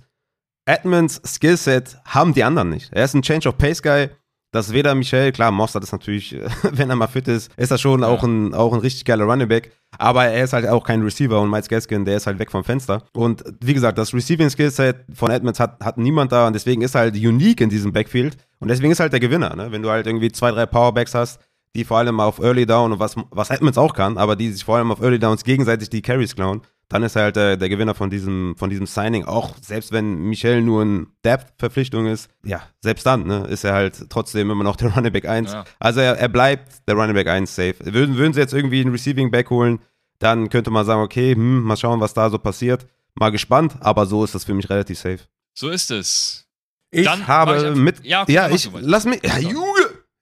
Edmonds 0.65 1.21
Skillset 1.25 1.97
haben 2.05 2.33
die 2.33 2.43
anderen 2.43 2.69
nicht. 2.69 2.91
Er 2.91 3.05
ist 3.05 3.13
ein 3.13 3.21
Change 3.21 3.49
of 3.49 3.57
Pace 3.57 3.81
Guy. 3.81 4.09
Das 4.51 4.71
weder 4.71 4.95
Michel, 4.95 5.33
klar, 5.33 5.51
Mostert 5.51 5.83
ist 5.83 5.91
natürlich, 5.91 6.33
wenn 6.63 6.89
er 6.89 6.95
mal 6.95 7.07
fit 7.07 7.27
ist, 7.27 7.51
ist 7.57 7.71
er 7.71 7.77
schon 7.77 8.01
ja. 8.01 8.07
auch, 8.07 8.23
ein, 8.23 8.53
auch 8.53 8.73
ein 8.73 8.79
richtig 8.79 9.03
geiler 9.03 9.25
Running 9.25 9.49
Back. 9.49 9.71
Aber 9.97 10.25
er 10.25 10.43
ist 10.43 10.53
halt 10.53 10.67
auch 10.67 10.85
kein 10.85 11.01
Receiver 11.01 11.41
und 11.41 11.49
Miles 11.49 11.67
Gaskin, 11.67 12.05
der 12.05 12.17
ist 12.17 12.25
halt 12.25 12.39
weg 12.39 12.51
vom 12.51 12.63
Fenster. 12.63 13.03
Und 13.13 13.43
wie 13.59 13.73
gesagt, 13.73 13.97
das 13.97 14.13
Receiving 14.13 14.49
Skillset 14.49 15.05
von 15.13 15.29
Edmonds 15.29 15.59
hat, 15.59 15.83
hat 15.83 15.97
niemand 15.97 16.31
da 16.31 16.47
und 16.47 16.53
deswegen 16.53 16.81
ist 16.83 16.95
er 16.95 17.01
halt 17.01 17.15
unique 17.15 17.59
in 17.59 17.69
diesem 17.69 17.91
Backfield. 17.91 18.37
Und 18.59 18.69
deswegen 18.69 18.91
ist 18.91 19.01
halt 19.01 19.11
der 19.11 19.19
Gewinner, 19.19 19.55
ne? 19.55 19.71
Wenn 19.71 19.81
du 19.81 19.89
halt 19.89 20.07
irgendwie 20.07 20.31
zwei, 20.31 20.51
drei 20.51 20.65
Powerbacks 20.65 21.13
hast, 21.13 21.41
die 21.75 21.83
vor 21.83 21.97
allem 21.97 22.19
auf 22.19 22.39
Early 22.39 22.65
Down 22.65 22.93
und 22.93 22.99
was, 22.99 23.15
was 23.29 23.49
Edmonds 23.49 23.77
auch 23.77 23.93
kann, 23.93 24.17
aber 24.17 24.35
die 24.35 24.51
sich 24.51 24.63
vor 24.63 24.77
allem 24.77 24.91
auf 24.91 25.01
Early 25.01 25.19
Downs 25.19 25.43
gegenseitig 25.43 25.89
die 25.89 26.01
Carries 26.01 26.35
klauen, 26.35 26.61
dann 26.87 27.03
ist 27.03 27.15
er 27.15 27.23
halt 27.23 27.35
der, 27.35 27.57
der 27.57 27.67
Gewinner 27.67 27.95
von 27.95 28.09
diesem, 28.09 28.55
von 28.57 28.69
diesem 28.69 28.85
Signing. 28.85 29.25
Auch 29.25 29.55
selbst 29.61 29.91
wenn 29.91 30.15
Michel 30.29 30.61
nur 30.61 30.83
ein 30.83 31.07
Depth-Verpflichtung 31.23 32.05
ist, 32.05 32.29
ja, 32.43 32.61
selbst 32.81 33.05
dann 33.05 33.25
ne, 33.25 33.45
ist 33.47 33.63
er 33.63 33.73
halt 33.73 34.09
trotzdem 34.09 34.49
immer 34.49 34.63
noch 34.63 34.75
der 34.75 34.89
Running 34.95 35.11
Back 35.11 35.27
1. 35.27 35.51
Ja. 35.51 35.65
Also 35.79 35.99
er, 35.99 36.17
er 36.17 36.29
bleibt 36.29 36.87
der 36.87 36.95
Running 36.95 37.15
Back 37.15 37.27
1 37.27 37.53
safe. 37.53 37.75
Würden, 37.79 38.15
würden 38.17 38.33
sie 38.33 38.39
jetzt 38.39 38.53
irgendwie 38.53 38.81
einen 38.81 38.91
Receiving 38.91 39.31
Back 39.31 39.49
holen, 39.49 39.79
dann 40.19 40.49
könnte 40.49 40.71
man 40.71 40.85
sagen, 40.85 41.01
okay, 41.01 41.33
hm, 41.33 41.63
mal 41.63 41.75
schauen, 41.75 41.99
was 41.99 42.13
da 42.13 42.29
so 42.29 42.37
passiert. 42.37 42.85
Mal 43.15 43.31
gespannt, 43.31 43.75
aber 43.81 44.05
so 44.05 44.23
ist 44.23 44.35
das 44.35 44.45
für 44.45 44.53
mich 44.53 44.69
relativ 44.69 44.99
safe. 44.99 45.19
So 45.53 45.69
ist 45.69 45.91
es. 45.91 46.45
Ich 46.91 47.05
dann 47.05 47.27
habe 47.27 47.57
ich 47.57 47.75
mit. 47.75 48.05
Ja, 48.05 48.23
okay, 48.23 48.33
ja 48.33 48.49
ich 48.49 48.69
lass 48.79 49.05
mich. 49.05 49.21
Ja, 49.23 49.37
Junge! 49.37 49.74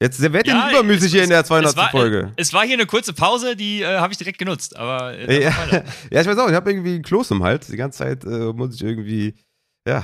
Jetzt 0.04 0.22
wird 0.22 0.48
ja, 0.48 0.70
übermüßig 0.70 1.14
hier 1.14 1.24
in 1.24 1.30
der 1.30 1.46
200. 1.46 1.78
War, 1.78 1.90
Folge. 1.90 2.34
Es 2.36 2.52
war 2.52 2.66
hier 2.66 2.74
eine 2.74 2.86
kurze 2.86 3.14
Pause, 3.14 3.56
die 3.56 3.84
äh, 3.84 4.00
habe 4.00 4.12
ich 4.12 4.18
direkt 4.18 4.38
genutzt. 4.38 4.76
Aber 4.76 5.18
äh, 5.18 5.44
ja, 5.44 5.54
ja, 6.12 6.22
ich 6.22 6.28
weiß 6.28 6.38
auch, 6.40 6.50
ich 6.50 6.56
habe 6.56 6.70
irgendwie 6.72 6.96
ein 6.96 7.04
Kloß 7.04 7.32
im 7.32 7.42
Hals. 7.42 7.68
Die 7.68 7.78
ganze 7.78 8.00
Zeit 8.00 8.26
äh, 8.26 8.52
muss 8.52 8.76
ich 8.76 8.84
irgendwie, 8.84 9.34
ja, 9.88 10.04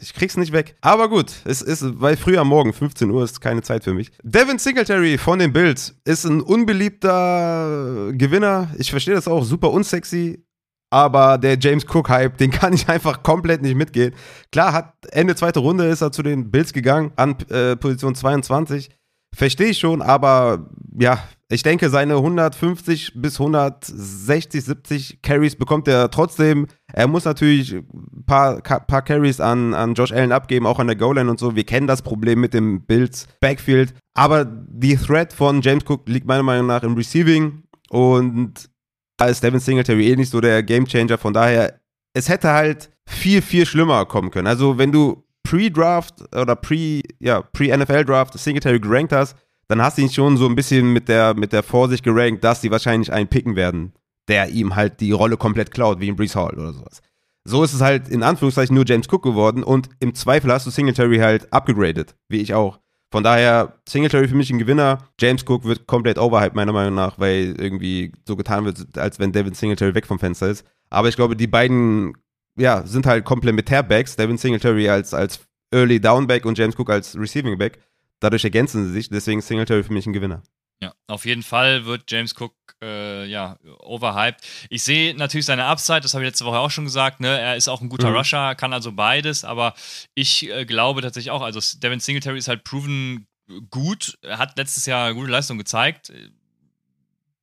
ich 0.00 0.14
krieg's 0.14 0.36
nicht 0.36 0.52
weg. 0.52 0.76
Aber 0.82 1.08
gut, 1.08 1.32
es 1.44 1.62
ist, 1.62 2.00
weil 2.00 2.16
früh 2.16 2.38
am 2.38 2.46
Morgen, 2.46 2.72
15 2.72 3.10
Uhr, 3.10 3.24
ist 3.24 3.40
keine 3.40 3.62
Zeit 3.62 3.82
für 3.82 3.92
mich. 3.92 4.12
Devin 4.22 4.60
Singletary 4.60 5.18
von 5.18 5.40
den 5.40 5.52
Bills 5.52 5.96
ist 6.04 6.24
ein 6.26 6.42
unbeliebter 6.42 8.12
Gewinner. 8.12 8.72
Ich 8.78 8.92
verstehe 8.92 9.14
das 9.14 9.26
auch, 9.26 9.42
super 9.42 9.72
unsexy. 9.72 10.44
Aber 10.92 11.38
der 11.38 11.58
James 11.58 11.84
Cook-Hype, 11.84 12.36
den 12.36 12.52
kann 12.52 12.72
ich 12.72 12.88
einfach 12.88 13.24
komplett 13.24 13.62
nicht 13.62 13.74
mitgehen. 13.74 14.14
Klar, 14.52 14.72
hat 14.72 14.94
Ende 15.10 15.34
zweite 15.34 15.58
Runde 15.58 15.86
ist 15.86 16.02
er 16.02 16.12
zu 16.12 16.22
den 16.22 16.52
Bills 16.52 16.72
gegangen, 16.72 17.12
an 17.16 17.36
äh, 17.48 17.74
Position 17.74 18.14
22. 18.14 18.90
Verstehe 19.34 19.68
ich 19.68 19.78
schon, 19.78 20.02
aber 20.02 20.70
ja, 20.98 21.22
ich 21.52 21.62
denke, 21.62 21.90
seine 21.90 22.16
150 22.16 23.12
bis 23.16 23.40
160, 23.40 24.64
70 24.64 25.22
Carries 25.22 25.56
bekommt 25.56 25.88
er 25.88 26.10
trotzdem. 26.10 26.66
Er 26.92 27.08
muss 27.08 27.24
natürlich 27.24 27.72
ein 27.74 28.24
paar, 28.24 28.60
paar 28.60 29.02
Carries 29.02 29.40
an, 29.40 29.74
an 29.74 29.94
Josh 29.94 30.12
Allen 30.12 30.30
abgeben, 30.30 30.66
auch 30.66 30.78
an 30.78 30.86
der 30.86 30.96
Goal-Line 30.96 31.28
und 31.28 31.40
so. 31.40 31.56
Wir 31.56 31.64
kennen 31.64 31.88
das 31.88 32.02
Problem 32.02 32.40
mit 32.40 32.54
dem 32.54 32.86
Bills 32.86 33.26
Backfield. 33.40 33.94
Aber 34.14 34.44
die 34.44 34.96
Threat 34.96 35.32
von 35.32 35.60
James 35.60 35.84
Cook 35.88 36.08
liegt 36.08 36.26
meiner 36.26 36.44
Meinung 36.44 36.68
nach 36.68 36.84
im 36.84 36.94
Receiving 36.94 37.64
und 37.88 38.70
da 39.16 39.26
ist 39.26 39.42
Devin 39.42 39.60
Singletary 39.60 40.12
eh 40.12 40.16
nicht 40.16 40.30
so 40.30 40.40
der 40.40 40.62
Gamechanger. 40.62 41.18
Von 41.18 41.34
daher, 41.34 41.80
es 42.14 42.28
hätte 42.28 42.50
halt 42.50 42.90
viel, 43.06 43.42
viel 43.42 43.66
schlimmer 43.66 44.06
kommen 44.06 44.30
können. 44.30 44.46
Also, 44.46 44.78
wenn 44.78 44.92
du 44.92 45.24
Pre-Draft 45.42 46.34
oder 46.34 46.56
Pre, 46.56 47.02
ja, 47.18 47.42
Pre-NFL-Draft 47.42 48.38
Singletary 48.38 48.80
gerankt 48.80 49.12
hast, 49.12 49.36
dann 49.68 49.82
hast 49.82 49.98
du 49.98 50.02
ihn 50.02 50.10
schon 50.10 50.36
so 50.36 50.46
ein 50.46 50.56
bisschen 50.56 50.92
mit 50.92 51.08
der, 51.08 51.34
mit 51.34 51.52
der 51.52 51.62
Vorsicht 51.62 52.04
gerankt, 52.04 52.42
dass 52.44 52.60
sie 52.60 52.70
wahrscheinlich 52.70 53.12
einen 53.12 53.28
picken 53.28 53.56
werden, 53.56 53.92
der 54.28 54.48
ihm 54.48 54.76
halt 54.76 55.00
die 55.00 55.12
Rolle 55.12 55.36
komplett 55.36 55.70
klaut, 55.70 56.00
wie 56.00 56.08
in 56.08 56.16
Brees 56.16 56.34
Hall 56.34 56.54
oder 56.54 56.72
sowas. 56.72 57.00
So 57.44 57.64
ist 57.64 57.72
es 57.72 57.80
halt 57.80 58.08
in 58.08 58.22
Anführungszeichen 58.22 58.74
nur 58.74 58.84
James 58.86 59.08
Cook 59.10 59.22
geworden 59.22 59.62
und 59.62 59.88
im 60.00 60.14
Zweifel 60.14 60.52
hast 60.52 60.66
du 60.66 60.70
Singletary 60.70 61.18
halt 61.18 61.52
upgraded, 61.52 62.14
wie 62.28 62.40
ich 62.40 62.54
auch. 62.54 62.80
Von 63.12 63.24
daher, 63.24 63.80
Singletary 63.88 64.28
für 64.28 64.36
mich 64.36 64.50
ein 64.50 64.58
Gewinner. 64.58 64.98
James 65.20 65.44
Cook 65.44 65.64
wird 65.64 65.86
komplett 65.88 66.18
overhyped, 66.18 66.54
meiner 66.54 66.72
Meinung 66.72 66.94
nach, 66.94 67.18
weil 67.18 67.56
irgendwie 67.58 68.12
so 68.24 68.36
getan 68.36 68.64
wird, 68.64 68.96
als 68.96 69.18
wenn 69.18 69.32
Devin 69.32 69.54
Singletary 69.54 69.94
weg 69.94 70.06
vom 70.06 70.20
Fenster 70.20 70.48
ist. 70.48 70.64
Aber 70.90 71.08
ich 71.08 71.16
glaube, 71.16 71.34
die 71.34 71.48
beiden 71.48 72.14
ja, 72.60 72.86
sind 72.86 73.06
halt 73.06 73.24
Komplementärbacks. 73.24 74.16
Devin 74.16 74.38
Singletary 74.38 74.88
als, 74.88 75.14
als 75.14 75.40
Early 75.72 76.00
Downback 76.00 76.44
und 76.44 76.58
James 76.58 76.78
Cook 76.78 76.90
als 76.90 77.16
Receiving 77.16 77.58
Back. 77.58 77.78
Dadurch 78.20 78.44
ergänzen 78.44 78.86
sie 78.86 78.92
sich, 78.92 79.08
deswegen 79.08 79.40
Singletary 79.40 79.82
für 79.82 79.92
mich 79.92 80.06
ein 80.06 80.12
Gewinner. 80.12 80.42
Ja, 80.82 80.94
auf 81.08 81.26
jeden 81.26 81.42
Fall 81.42 81.84
wird 81.84 82.10
James 82.10 82.34
Cook 82.38 82.54
äh, 82.82 83.26
ja 83.26 83.58
overhyped. 83.80 84.40
Ich 84.70 84.82
sehe 84.82 85.14
natürlich 85.14 85.46
seine 85.46 85.64
Upside, 85.66 86.00
das 86.00 86.14
habe 86.14 86.24
ich 86.24 86.30
letzte 86.30 86.44
Woche 86.44 86.58
auch 86.58 86.70
schon 86.70 86.84
gesagt. 86.84 87.20
Ne? 87.20 87.38
Er 87.38 87.56
ist 87.56 87.68
auch 87.68 87.82
ein 87.82 87.88
guter 87.88 88.10
mhm. 88.10 88.16
Rusher, 88.16 88.54
kann 88.54 88.72
also 88.72 88.92
beides, 88.92 89.44
aber 89.44 89.74
ich 90.14 90.50
äh, 90.50 90.64
glaube 90.64 91.02
tatsächlich 91.02 91.30
auch, 91.30 91.42
also 91.42 91.60
Devin 91.80 92.00
Singletary 92.00 92.38
ist 92.38 92.48
halt 92.48 92.64
proven 92.64 93.26
gut, 93.68 94.18
hat 94.26 94.56
letztes 94.56 94.86
Jahr 94.86 95.12
gute 95.12 95.30
Leistung 95.30 95.58
gezeigt. 95.58 96.12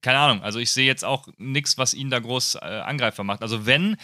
Keine 0.01 0.19
Ahnung, 0.19 0.41
also 0.41 0.60
ich 0.60 0.71
sehe 0.71 0.86
jetzt 0.86 1.03
auch 1.03 1.27
nichts, 1.38 1.77
was 1.77 1.93
ihn 1.93 2.10
da 2.10 2.19
groß 2.19 2.56
äh, 2.56 2.60
Angreifer 2.60 3.23
macht. 3.23 3.41
Also 3.41 3.65
wenn 3.65 3.97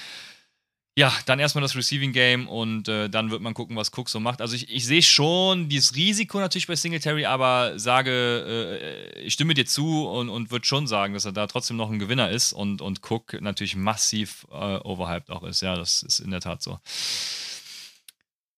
ja, 0.95 1.11
dann 1.25 1.39
erstmal 1.39 1.63
das 1.63 1.75
Receiving 1.75 2.13
Game 2.13 2.47
und 2.47 2.87
äh, 2.87 3.09
dann 3.09 3.31
wird 3.31 3.41
man 3.41 3.55
gucken, 3.55 3.75
was 3.75 3.91
Cook 3.91 4.09
so 4.09 4.19
macht. 4.19 4.41
Also 4.41 4.55
ich, 4.55 4.69
ich 4.69 4.85
sehe 4.85 5.01
schon 5.01 5.67
dieses 5.67 5.95
Risiko 5.95 6.39
natürlich 6.39 6.67
bei 6.67 6.75
Singletary, 6.75 7.25
aber 7.25 7.79
sage, 7.79 8.11
äh, 8.11 9.19
ich 9.21 9.33
stimme 9.33 9.55
dir 9.55 9.65
zu 9.65 10.07
und, 10.07 10.29
und 10.29 10.51
würde 10.51 10.65
schon 10.65 10.85
sagen, 10.85 11.15
dass 11.15 11.25
er 11.25 11.31
da 11.31 11.47
trotzdem 11.47 11.77
noch 11.77 11.89
ein 11.89 11.97
Gewinner 11.97 12.29
ist 12.29 12.53
und, 12.53 12.81
und 12.81 13.01
Cook 13.09 13.41
natürlich 13.41 13.75
massiv 13.75 14.45
äh, 14.51 14.77
overhyped 14.77 15.31
auch 15.31 15.43
ist. 15.43 15.61
Ja, 15.61 15.75
das 15.75 16.03
ist 16.03 16.19
in 16.19 16.29
der 16.29 16.41
Tat 16.41 16.61
so. 16.61 16.79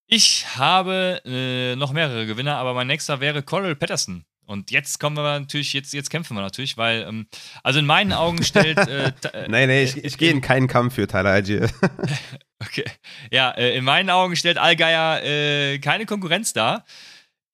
Ich 0.08 0.46
habe 0.58 1.22
äh, 1.26 1.78
noch 1.78 1.94
mehrere 1.94 2.26
Gewinner, 2.26 2.58
aber 2.58 2.74
mein 2.74 2.88
nächster 2.88 3.22
wäre 3.22 3.44
Coral 3.44 3.78
Patterson. 3.78 4.26
Und 4.46 4.72
jetzt 4.72 5.00
kommen 5.00 5.18
wir 5.18 5.40
natürlich, 5.40 5.74
jetzt, 5.74 5.94
jetzt 5.94 6.10
kämpfen 6.10 6.36
wir 6.36 6.42
natürlich, 6.42 6.78
weil, 6.78 7.04
ähm, 7.08 7.28
also 7.64 7.80
in 7.80 7.86
meinen 7.86 8.14
Augen 8.14 8.44
stellt. 8.44 8.78
Äh, 8.78 9.08
äh, 9.34 9.48
nee, 9.48 9.68
nee, 9.68 9.84
ich, 9.84 10.04
ich 10.04 10.18
gehe 10.18 10.32
in 10.32 10.42
keinen 10.42 10.68
Kampf 10.68 10.96
für 10.96 11.08
Tyler 11.08 11.32
Algier. 11.32 11.70
okay. 12.60 12.86
Ja, 13.32 13.52
äh, 13.52 13.76
in 13.76 13.84
meinen 13.84 14.10
Augen 14.10 14.36
stellt 14.36 14.58
Allgeier 14.58 15.24
äh, 15.24 15.80
keine 15.80 16.06
Konkurrenz 16.06 16.54
dar. 16.54 16.86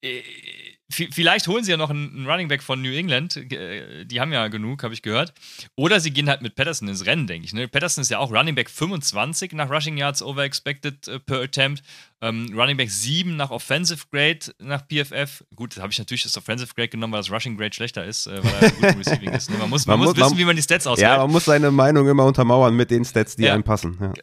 Äh, 0.03 0.21
Vielleicht 0.91 1.47
holen 1.47 1.63
sie 1.63 1.71
ja 1.71 1.77
noch 1.77 1.89
einen 1.89 2.27
Running 2.27 2.47
Back 2.47 2.61
von 2.61 2.81
New 2.81 2.91
England. 2.91 3.37
Äh, 3.37 4.05
die 4.05 4.19
haben 4.19 4.31
ja 4.31 4.47
genug, 4.47 4.83
habe 4.83 4.93
ich 4.93 5.01
gehört. 5.01 5.33
Oder 5.75 5.99
sie 5.99 6.11
gehen 6.11 6.29
halt 6.29 6.41
mit 6.41 6.55
Patterson 6.55 6.87
ins 6.87 7.05
Rennen, 7.05 7.27
denke 7.27 7.45
ich. 7.45 7.53
Ne? 7.53 7.67
Patterson 7.67 8.01
ist 8.01 8.11
ja 8.11 8.19
auch 8.19 8.31
Running 8.31 8.55
Back 8.55 8.69
25 8.69 9.53
nach 9.53 9.69
Rushing 9.69 9.97
Yards 9.97 10.21
over 10.21 10.43
expected 10.43 11.07
uh, 11.07 11.19
per 11.19 11.41
attempt. 11.41 11.83
Um, 12.23 12.53
Running 12.53 12.77
Back 12.77 12.91
7 12.91 13.35
nach 13.35 13.49
Offensive 13.49 14.05
Grade 14.11 14.53
nach 14.59 14.83
PFF. 14.87 15.43
Gut, 15.55 15.75
da 15.75 15.81
habe 15.81 15.91
ich 15.91 15.97
natürlich 15.97 16.21
das 16.21 16.37
Offensive 16.37 16.71
Grade 16.75 16.89
genommen, 16.89 17.13
weil 17.13 17.21
das 17.21 17.31
Rushing 17.31 17.57
Grade 17.57 17.73
schlechter 17.73 18.05
ist, 18.05 18.27
äh, 18.27 18.43
weil 18.43 18.53
er 18.61 18.71
gut 18.71 18.83
im 18.83 18.97
Receiving 18.99 19.31
ist. 19.31 19.49
Ne? 19.49 19.57
Man 19.57 19.69
muss, 19.69 19.87
man, 19.87 19.97
man 19.97 20.07
muss 20.07 20.15
wissen, 20.15 20.29
man, 20.29 20.37
wie 20.37 20.45
man 20.45 20.55
die 20.55 20.61
Stats 20.61 20.85
auswählt. 20.85 21.09
Ja, 21.09 21.17
man 21.17 21.31
muss 21.31 21.45
seine 21.45 21.71
Meinung 21.71 22.07
immer 22.07 22.25
untermauern 22.25 22.75
mit 22.75 22.91
den 22.91 23.05
Stats, 23.05 23.35
die 23.35 23.43
ja. 23.43 23.53
einem 23.53 23.63
passen. 23.63 23.97
Ja. 23.99 24.13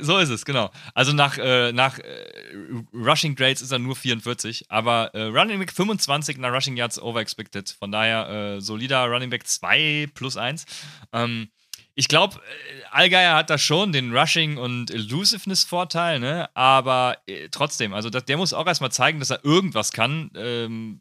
So 0.00 0.18
ist 0.18 0.30
es, 0.30 0.44
genau. 0.44 0.70
Also 0.94 1.12
nach, 1.12 1.38
äh, 1.38 1.72
nach 1.72 1.98
äh, 1.98 2.82
Rushing 2.92 3.36
Grades 3.36 3.62
ist 3.62 3.70
er 3.70 3.78
nur 3.78 3.94
44, 3.94 4.70
aber 4.70 5.14
äh, 5.14 5.22
Running 5.24 5.60
Back 5.60 5.72
25 5.72 6.38
nach 6.38 6.52
Rushing 6.52 6.76
Yards 6.76 7.00
over 7.00 7.20
expected. 7.20 7.70
Von 7.70 7.92
daher 7.92 8.56
äh, 8.56 8.60
solider 8.60 9.06
Running 9.06 9.30
Back 9.30 9.46
2 9.46 10.08
plus 10.12 10.36
1. 10.36 10.64
Ähm, 11.12 11.48
ich 11.94 12.08
glaube, 12.08 12.36
äh, 12.36 12.84
Allgeier 12.90 13.36
hat 13.36 13.50
da 13.50 13.58
schon 13.58 13.92
den 13.92 14.16
Rushing- 14.16 14.58
und 14.58 14.90
Elusiveness-Vorteil, 14.90 16.18
ne? 16.18 16.48
aber 16.54 17.18
äh, 17.26 17.48
trotzdem, 17.50 17.94
also 17.94 18.10
das, 18.10 18.24
der 18.24 18.36
muss 18.36 18.52
auch 18.52 18.66
erstmal 18.66 18.90
zeigen, 18.90 19.20
dass 19.20 19.30
er 19.30 19.44
irgendwas 19.44 19.92
kann. 19.92 20.30
Ähm, 20.34 21.00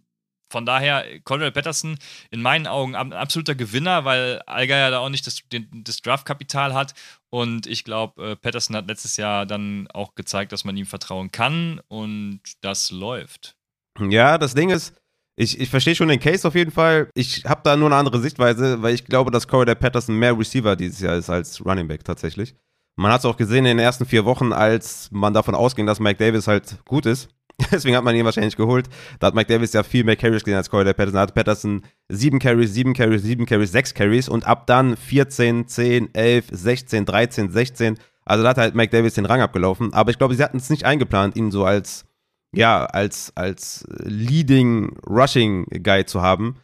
von 0.54 0.66
daher, 0.66 1.04
Cordell 1.26 1.52
Patterson 1.52 1.98
in 2.32 2.42
meinen 2.42 2.68
Augen 2.68 2.96
ein 2.96 3.12
absoluter 3.12 3.56
Gewinner, 3.56 4.06
weil 4.06 4.42
Allgeier 4.46 4.92
da 4.92 5.00
auch 5.00 5.10
nicht 5.10 5.28
das, 5.28 5.42
das 5.50 6.02
Draftkapital 6.02 6.74
hat. 6.74 6.94
Und 7.30 7.68
ich 7.68 7.84
glaube, 7.84 8.24
äh, 8.24 8.36
Patterson 8.36 8.76
hat 8.76 8.88
letztes 8.88 9.18
Jahr 9.18 9.46
dann 9.46 9.88
auch 9.94 10.16
gezeigt, 10.16 10.52
dass 10.52 10.64
man 10.64 10.78
ihm 10.78 10.86
vertrauen 10.86 11.32
kann 11.32 11.82
und 11.88 12.42
das 12.62 12.92
läuft. 12.92 13.56
Ja, 14.00 14.38
das 14.38 14.54
Ding 14.54 14.70
ist, 14.70 14.94
ich, 15.36 15.60
ich 15.60 15.70
verstehe 15.70 15.96
schon 15.96 16.10
den 16.10 16.20
Case 16.20 16.48
auf 16.48 16.54
jeden 16.54 16.72
Fall. 16.72 17.10
Ich 17.16 17.44
habe 17.46 17.62
da 17.64 17.76
nur 17.76 17.88
eine 17.88 17.96
andere 17.96 18.22
Sichtweise, 18.22 18.82
weil 18.84 18.94
ich 18.94 19.06
glaube, 19.06 19.32
dass 19.32 19.48
Corey 19.48 19.74
Patterson 19.74 20.16
mehr 20.16 20.38
Receiver 20.38 20.76
dieses 20.76 21.00
Jahr 21.00 21.16
ist 21.16 21.32
als 21.32 21.66
Running 21.66 21.88
Back 21.88 22.04
tatsächlich. 22.04 22.56
Man 22.96 23.12
hat 23.12 23.22
es 23.22 23.26
auch 23.26 23.38
gesehen 23.38 23.66
in 23.66 23.78
den 23.78 23.80
ersten 23.80 24.06
vier 24.06 24.24
Wochen, 24.26 24.54
als 24.54 25.10
man 25.12 25.34
davon 25.34 25.56
ausging, 25.56 25.88
dass 25.88 26.00
Mike 26.00 26.24
Davis 26.24 26.48
halt 26.48 26.78
gut 26.86 27.08
ist. 27.08 27.30
Deswegen 27.72 27.96
hat 27.96 28.04
man 28.04 28.16
ihn 28.16 28.26
wahrscheinlich 28.26 28.56
geholt. 28.56 28.88
Da 29.20 29.28
hat 29.28 29.36
Mike 29.36 29.52
Davis 29.52 29.74
ja 29.74 29.84
viel 29.84 30.04
mehr 30.04 30.16
Carries 30.16 30.44
gesehen 30.44 30.58
als 30.58 30.70
Corey 30.70 30.86
Patterson. 30.94 31.14
Da 31.14 31.22
hat 31.22 31.34
Patterson 31.34 31.84
7 32.10 32.40
Carries, 32.40 32.74
7 32.74 32.94
Carries, 32.94 33.24
7 33.24 33.46
Carries, 33.46 33.72
6 33.72 33.94
Carries 33.94 34.30
und 34.30 34.46
ab 34.46 34.68
dann 34.68 34.98
14, 34.98 35.68
10, 35.68 36.14
11, 36.14 36.46
16, 36.52 37.06
13, 37.06 37.52
16. 37.52 37.98
Also 38.26 38.44
da 38.44 38.50
hat 38.50 38.58
halt 38.58 38.76
Mike 38.76 38.92
Davis 38.92 39.16
den 39.16 39.26
Rang 39.26 39.42
abgelaufen. 39.42 39.94
Aber 39.94 40.12
ich 40.12 40.18
glaube, 40.18 40.36
sie 40.36 40.44
hatten 40.44 40.58
es 40.58 40.70
nicht 40.70 40.86
eingeplant, 40.86 41.36
ihn 41.36 41.52
so 41.52 41.66
als, 41.66 42.06
ja, 42.54 42.86
als, 42.86 43.34
als 43.36 43.86
Leading 44.04 44.98
Rushing 45.08 45.66
Guy 45.84 46.06
zu 46.06 46.22
haben. 46.22 46.56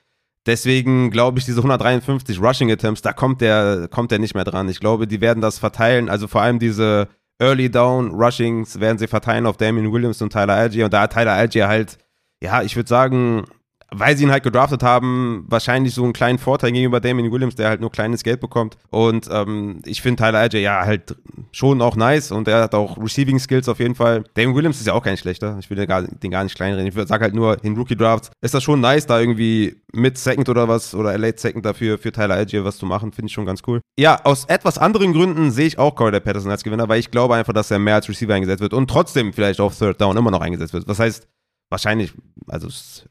Deswegen 0.45 1.11
glaube 1.11 1.39
ich, 1.39 1.45
diese 1.45 1.59
153 1.59 2.41
Rushing 2.41 2.71
Attempts, 2.71 3.01
da 3.01 3.13
kommt 3.13 3.41
der, 3.41 3.87
kommt 3.91 4.11
der 4.11 4.19
nicht 4.19 4.35
mehr 4.35 4.45
dran. 4.45 4.69
Ich 4.69 4.79
glaube, 4.79 5.05
die 5.05 5.21
werden 5.21 5.41
das 5.41 5.59
verteilen. 5.59 6.09
Also 6.09 6.27
vor 6.27 6.41
allem 6.41 6.59
diese 6.59 7.07
Early 7.39 7.69
Down 7.69 8.11
Rushings 8.11 8.79
werden 8.79 8.97
sie 8.97 9.07
verteilen 9.07 9.45
auf 9.45 9.57
Damien 9.57 9.91
Williams 9.91 10.21
und 10.21 10.33
Tyler 10.33 10.55
Algier. 10.55 10.85
Und 10.85 10.93
da 10.93 11.01
hat 11.01 11.13
Tyler 11.13 11.33
Algier 11.33 11.67
halt, 11.67 11.97
ja, 12.41 12.61
ich 12.61 12.75
würde 12.75 12.89
sagen, 12.89 13.45
weil 13.91 14.17
sie 14.17 14.23
ihn 14.23 14.31
halt 14.31 14.43
gedraftet 14.43 14.83
haben, 14.83 15.45
wahrscheinlich 15.47 15.93
so 15.93 16.03
einen 16.03 16.13
kleinen 16.13 16.37
Vorteil 16.37 16.71
gegenüber 16.71 16.99
Damien 16.99 17.31
Williams, 17.31 17.55
der 17.55 17.69
halt 17.69 17.81
nur 17.81 17.91
kleines 17.91 18.23
Geld 18.23 18.39
bekommt. 18.39 18.77
Und 18.89 19.27
ähm, 19.31 19.81
ich 19.85 20.01
finde 20.01 20.23
Tyler 20.23 20.39
Algier 20.39 20.61
ja 20.61 20.81
halt 20.85 21.15
schon 21.51 21.81
auch 21.81 21.95
nice 21.95 22.31
und 22.31 22.47
er 22.47 22.63
hat 22.63 22.75
auch 22.75 22.97
Receiving 22.97 23.39
Skills 23.39 23.67
auf 23.69 23.79
jeden 23.79 23.95
Fall. 23.95 24.23
Damien 24.33 24.55
Williams 24.55 24.79
ist 24.79 24.87
ja 24.87 24.93
auch 24.93 25.03
kein 25.03 25.17
schlechter. 25.17 25.57
Ich 25.59 25.69
will 25.69 25.77
den 25.77 25.87
gar, 25.87 26.03
den 26.03 26.31
gar 26.31 26.43
nicht 26.43 26.55
kleinreden. 26.55 26.87
Ich 26.87 27.07
sage 27.07 27.23
halt 27.23 27.33
nur, 27.33 27.63
in 27.63 27.75
Rookie 27.75 27.95
Drafts 27.95 28.31
ist 28.41 28.53
das 28.53 28.63
schon 28.63 28.81
nice, 28.81 29.05
da 29.05 29.19
irgendwie 29.19 29.75
mit 29.91 30.17
Second 30.17 30.47
oder 30.49 30.67
was 30.67 30.93
oder 30.93 31.17
Late 31.17 31.39
Second 31.39 31.65
dafür 31.65 31.97
für 31.97 32.11
Tyler 32.11 32.35
Algier 32.35 32.63
was 32.63 32.77
zu 32.77 32.85
machen. 32.85 33.11
Finde 33.11 33.27
ich 33.27 33.33
schon 33.33 33.45
ganz 33.45 33.61
cool. 33.67 33.81
Ja, 33.99 34.23
aus 34.23 34.45
etwas 34.45 34.77
anderen 34.77 35.13
Gründen 35.13 35.51
sehe 35.51 35.67
ich 35.67 35.79
auch 35.79 35.95
Corey 35.95 36.19
Patterson 36.19 36.51
als 36.51 36.63
Gewinner, 36.63 36.87
weil 36.87 36.99
ich 36.99 37.11
glaube 37.11 37.35
einfach, 37.35 37.53
dass 37.53 37.71
er 37.71 37.79
mehr 37.79 37.95
als 37.95 38.07
Receiver 38.07 38.33
eingesetzt 38.33 38.61
wird 38.61 38.73
und 38.73 38.89
trotzdem 38.89 39.33
vielleicht 39.33 39.59
auf 39.59 39.77
Third 39.77 39.99
Down 39.99 40.17
immer 40.17 40.31
noch 40.31 40.41
eingesetzt 40.41 40.73
wird. 40.73 40.87
Das 40.87 40.99
heißt, 40.99 41.27
wahrscheinlich, 41.69 42.13
also 42.47 42.67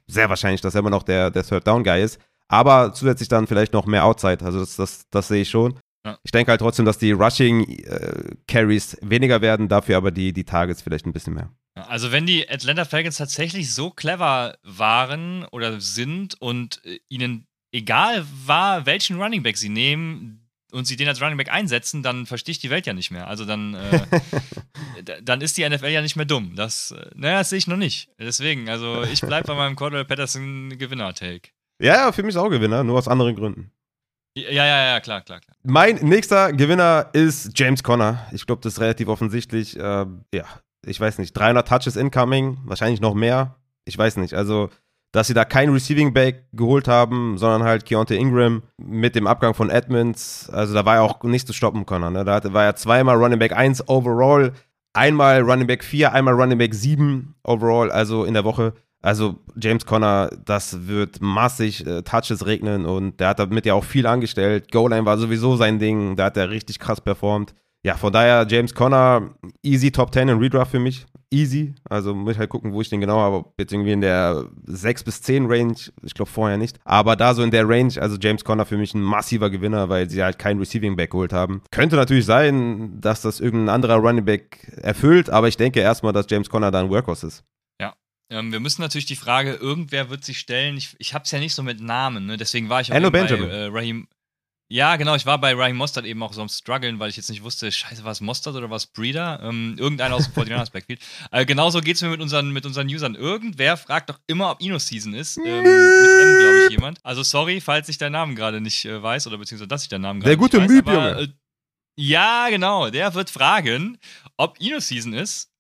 sehr 0.07 0.29
wahrscheinlich, 0.29 0.61
dass 0.61 0.75
er 0.75 0.81
immer 0.81 0.91
noch 0.91 1.03
der, 1.03 1.31
der 1.31 1.45
Third 1.45 1.67
Down 1.67 1.85
Guy 1.85 2.03
ist. 2.03 2.21
Aber 2.49 2.93
zusätzlich 2.95 3.29
dann 3.29 3.47
vielleicht 3.47 3.73
noch 3.73 3.87
mehr 3.87 4.05
Outside. 4.05 4.45
Also 4.45 4.61
das, 4.61 4.77
das, 4.77 5.09
das 5.11 5.29
sehe 5.29 5.43
ich 5.43 5.51
schon. 5.51 5.79
Ja. 6.05 6.19
Ich 6.23 6.31
denke 6.31 6.51
halt 6.51 6.61
trotzdem, 6.61 6.87
dass 6.87 6.99
die 6.99 7.13
Rushing 7.13 7.69
äh, 7.69 8.37
Carries 8.47 8.97
weniger 9.03 9.41
werden, 9.41 9.69
dafür 9.69 9.97
aber 9.97 10.11
die, 10.11 10.33
die 10.33 10.45
Targets 10.45 10.81
vielleicht 10.81 11.07
ein 11.07 11.13
bisschen 11.13 11.35
mehr. 11.35 11.51
Also 11.75 12.11
wenn 12.11 12.27
die 12.27 12.49
Atlanta 12.49 12.85
Falcons 12.85 13.19
tatsächlich 13.19 13.73
so 13.73 13.91
clever 13.91 14.57
waren 14.63 15.45
oder 15.53 15.81
sind 15.81 16.41
und 16.41 16.85
äh, 16.85 16.99
ihnen 17.09 17.47
egal 17.73 18.25
war, 18.47 18.87
welchen 18.87 19.21
Running 19.21 19.43
Back 19.43 19.57
sie 19.57 19.69
nehmen, 19.69 20.48
und 20.73 20.87
sie 20.87 20.97
den 20.97 21.09
als 21.09 21.21
Running 21.21 21.37
Back 21.37 21.51
einsetzen, 21.51 22.03
dann 22.03 22.27
verstehe 22.27 22.53
ich 22.53 22.59
die 22.59 22.71
Welt 22.71 22.87
ja 22.87 22.93
nicht 22.93 23.11
mehr. 23.11 23.29
Also 23.29 23.45
dann, 23.45 23.75
äh, 23.75 24.01
dann 25.23 25.41
ist 25.41 25.57
die 25.57 25.69
NFL 25.69 25.89
ja 25.89 26.03
nicht 26.03 26.17
mehr 26.17 26.27
dumm. 26.27 26.55
Das, 26.57 26.91
äh, 26.91 27.11
naja, 27.15 27.39
das 27.39 27.51
sehe 27.51 27.59
ich 27.59 27.67
noch 27.67 27.77
nicht. 27.77 28.11
Deswegen, 28.19 28.69
also 28.69 29.03
ich 29.03 29.21
bleibe 29.21 29.47
bei 29.47 29.55
meinem 29.55 29.77
Cordell 29.77 30.05
Patterson 30.05 30.77
Gewinner-Take. 30.79 31.51
Ja, 31.81 32.13
für 32.13 32.23
mich 32.23 32.31
ist 32.31 32.37
auch 32.37 32.51
Gewinner, 32.51 32.85
nur 32.85 32.99
aus 32.99 33.09
anderen 33.09 33.35
Gründen. 33.37 33.71
Ja, 34.37 34.65
ja, 34.65 34.87
ja, 34.93 35.01
klar, 35.01 35.21
klar, 35.23 35.41
klar. 35.41 35.57
Mein 35.63 35.97
nächster 35.97 36.53
Gewinner 36.53 37.11
ist 37.13 37.59
James 37.59 37.83
Conner. 37.83 38.27
Ich 38.33 38.47
glaube, 38.47 38.61
das 38.63 38.75
ist 38.75 38.81
relativ 38.81 39.09
offensichtlich. 39.09 39.77
Äh, 39.77 40.07
ja, 40.35 40.45
ich 40.87 41.01
weiß 41.01 41.19
nicht, 41.19 41.33
300 41.33 41.67
Touches 41.67 41.97
incoming, 41.97 42.59
wahrscheinlich 42.65 43.01
noch 43.01 43.15
mehr. 43.15 43.57
Ich 43.85 43.97
weiß 43.97 44.17
nicht. 44.19 44.35
Also 44.35 44.71
dass 45.13 45.27
sie 45.27 45.35
da 45.35 45.45
kein 45.45 45.71
Receiving 45.71 46.13
Back 46.13 46.45
geholt 46.53 46.87
haben, 46.87 47.39
sondern 47.39 47.63
halt 47.65 47.87
Keontae 47.87 48.17
Ingram 48.17 48.63
mit 48.77 49.15
dem 49.15 49.27
Abgang 49.27 49.55
von 49.55 49.71
Edmonds. 49.71 50.51
Also 50.51 50.75
da 50.75 50.85
war 50.85 50.97
er 50.97 51.03
auch 51.03 51.23
nicht 51.23 51.47
zu 51.47 51.53
stoppen 51.53 51.87
können. 51.87 52.13
Ne? 52.13 52.25
Da 52.25 52.53
war 52.53 52.65
er 52.65 52.77
zweimal 52.77 53.17
Running 53.17 53.39
Back 53.39 53.53
1 53.53 53.89
overall, 53.89 54.53
einmal 54.93 55.41
Running 55.43 55.67
Back 55.67 55.83
4, 55.83 56.13
einmal 56.13 56.35
Running 56.35 56.59
Back 56.59 56.75
7 56.75 57.35
overall, 57.45 57.91
also 57.91 58.25
in 58.25 58.35
der 58.35 58.45
Woche. 58.45 58.75
Also 59.01 59.39
James 59.57 59.87
Conner, 59.87 60.29
das 60.45 60.89
wird 60.89 61.21
massig 61.21 61.87
äh, 61.87 62.03
Touches 62.03 62.47
regnen 62.47 62.85
und 62.85 63.21
der 63.21 63.29
hat 63.29 63.39
damit 63.39 63.65
ja 63.65 63.75
auch 63.75 63.85
viel 63.85 64.07
angestellt. 64.07 64.73
Goal-Line 64.73 65.07
war 65.07 65.19
sowieso 65.19 65.57
sein 65.57 65.79
Ding, 65.79 66.17
da 66.17 66.25
hat 66.25 66.37
er 66.37 66.51
richtig 66.51 66.81
krass 66.81 67.01
performt. 67.01 67.55
Ja, 67.85 67.97
von 67.97 68.13
daher 68.13 68.47
James 68.49 68.75
Conner, 68.75 69.35
easy 69.63 69.91
Top 69.91 70.13
10 70.13 70.29
in 70.29 70.39
Redraft 70.39 70.73
für 70.73 70.81
mich 70.81 71.07
easy. 71.31 71.75
Also 71.89 72.15
muss 72.15 72.33
ich 72.33 72.39
halt 72.39 72.51
gucken, 72.51 72.73
wo 72.73 72.81
ich 72.81 72.89
den 72.89 73.01
genau 73.01 73.19
habe. 73.19 73.45
Jetzt 73.59 73.73
irgendwie 73.73 73.93
in 73.93 74.01
der 74.01 74.47
6 74.65 75.05
bis 75.05 75.23
10 75.23 75.47
Range. 75.47 75.77
Ich 76.03 76.15
glaube 76.15 76.31
vorher 76.31 76.57
nicht. 76.57 76.79
Aber 76.85 77.17
da 77.17 77.35
so 77.35 77.43
in 77.43 77.51
der 77.51 77.69
Range, 77.69 77.93
also 78.01 78.17
James 78.17 78.45
Conner 78.45 78.65
für 78.65 78.77
mich 78.77 78.95
ein 78.95 79.03
massiver 79.03 79.51
Gewinner, 79.51 79.89
weil 79.89 80.09
sie 80.09 80.23
halt 80.23 80.39
kein 80.39 80.59
Receiving 80.59 80.97
Back 80.97 81.11
geholt 81.11 81.33
haben. 81.33 81.63
Könnte 81.71 81.97
natürlich 81.97 82.27
sein, 82.27 83.01
dass 83.01 83.23
das 83.23 83.41
irgendein 83.41 83.75
anderer 83.75 83.97
Running 83.97 84.25
Back 84.25 84.73
erfüllt, 84.83 85.31
aber 85.31 85.49
ich 85.49 85.57
denke 85.57 85.81
erstmal, 85.81 86.13
dass 86.13 86.27
James 86.29 86.49
Conner 86.49 86.71
da 86.71 86.81
ein 86.81 86.91
Workhorse 86.91 87.27
ist. 87.27 87.45
Ja. 87.81 87.95
Ähm, 88.31 88.53
wir 88.53 88.61
müssen 88.61 88.83
natürlich 88.83 89.07
die 89.07 89.17
Frage, 89.17 89.55
irgendwer 89.55 90.11
wird 90.11 90.25
sich 90.25 90.39
stellen, 90.39 90.77
ich, 90.77 90.97
ich 90.99 91.15
habe 91.15 91.25
es 91.25 91.31
ja 91.31 91.39
nicht 91.39 91.55
so 91.55 91.63
mit 91.63 91.81
Namen, 91.81 92.27
ne? 92.27 92.37
deswegen 92.37 92.69
war 92.69 92.81
ich 92.81 92.93
auch 92.93 93.11
bei 93.11 93.21
äh, 93.21 93.67
Raheem, 93.67 94.09
Ja, 94.71 94.97
genau, 94.97 95.15
ich 95.15 95.25
war 95.25 95.39
bei 95.39 95.55
Raheem 95.55 95.77
Mostert 95.77 96.05
eben 96.05 96.23
auch 96.23 96.35
so 96.35 96.43
am 96.43 96.51
struggeln, 96.51 96.99
weil 96.99 97.09
ich 97.09 97.17
jetzt 97.17 97.31
nicht 97.31 97.43
wusste, 97.43 97.73
scheiße, 97.73 98.05
war 98.05 98.13
es 98.13 98.21
Mostert 98.21 98.55
oder 98.55 98.69
was 98.69 98.87
Breeder? 98.87 99.41
Ähm, 99.43 99.77
irgendeiner 99.79 100.15
aus 100.15 100.31
dem 100.31 100.35
49ers 100.35 100.71
Backfield. 100.73 101.01
Äh, 101.31 101.47
genauso 101.47 101.81
geht 101.81 101.97
es 101.97 102.03
mir 102.03 102.11
mit 102.11 102.21
unseren, 102.21 102.51
mit 102.51 102.67
unseren 102.67 102.87
Usern. 102.87 103.15
Irgendwer 103.15 103.79
fragt 103.79 104.11
doch 104.11 104.21
immer, 104.27 104.51
ob 104.51 104.61
Ino-Season 104.61 105.15
ist. 105.15 105.39
Ähm, 105.39 105.45
mit 105.45 105.65
M, 105.65 106.39
glaube 106.39 106.59
ich, 106.65 106.71
jemand. 106.71 106.99
Also 107.03 107.23
sorry, 107.23 107.63
falls 107.63 107.89
ich 107.89 107.97
deinen 107.97 108.13
Namen 108.13 108.37
gerade 108.37 108.61
nicht 108.61 108.85
äh, 108.85 109.03
weiß 109.03 109.27
oder 109.27 109.39
beziehungsweise, 109.39 109.69
dass 109.69 109.85
ich 109.85 109.89
deinen 109.89 110.03
Namen 110.03 110.21
gerade 110.21 110.37
nicht 110.37 110.43
weiß. 110.43 110.51
Der 110.51 110.61
gute 110.61 110.75
Müb, 110.75 110.87
Junge. 110.87 111.21
Äh, 111.23 111.29
ja, 111.97 112.49
genau, 112.51 112.91
der 112.91 113.15
wird 113.15 113.31
fragen, 113.31 113.99
ob 114.37 114.61
Ino-Season 114.61 115.15
ist. 115.15 115.51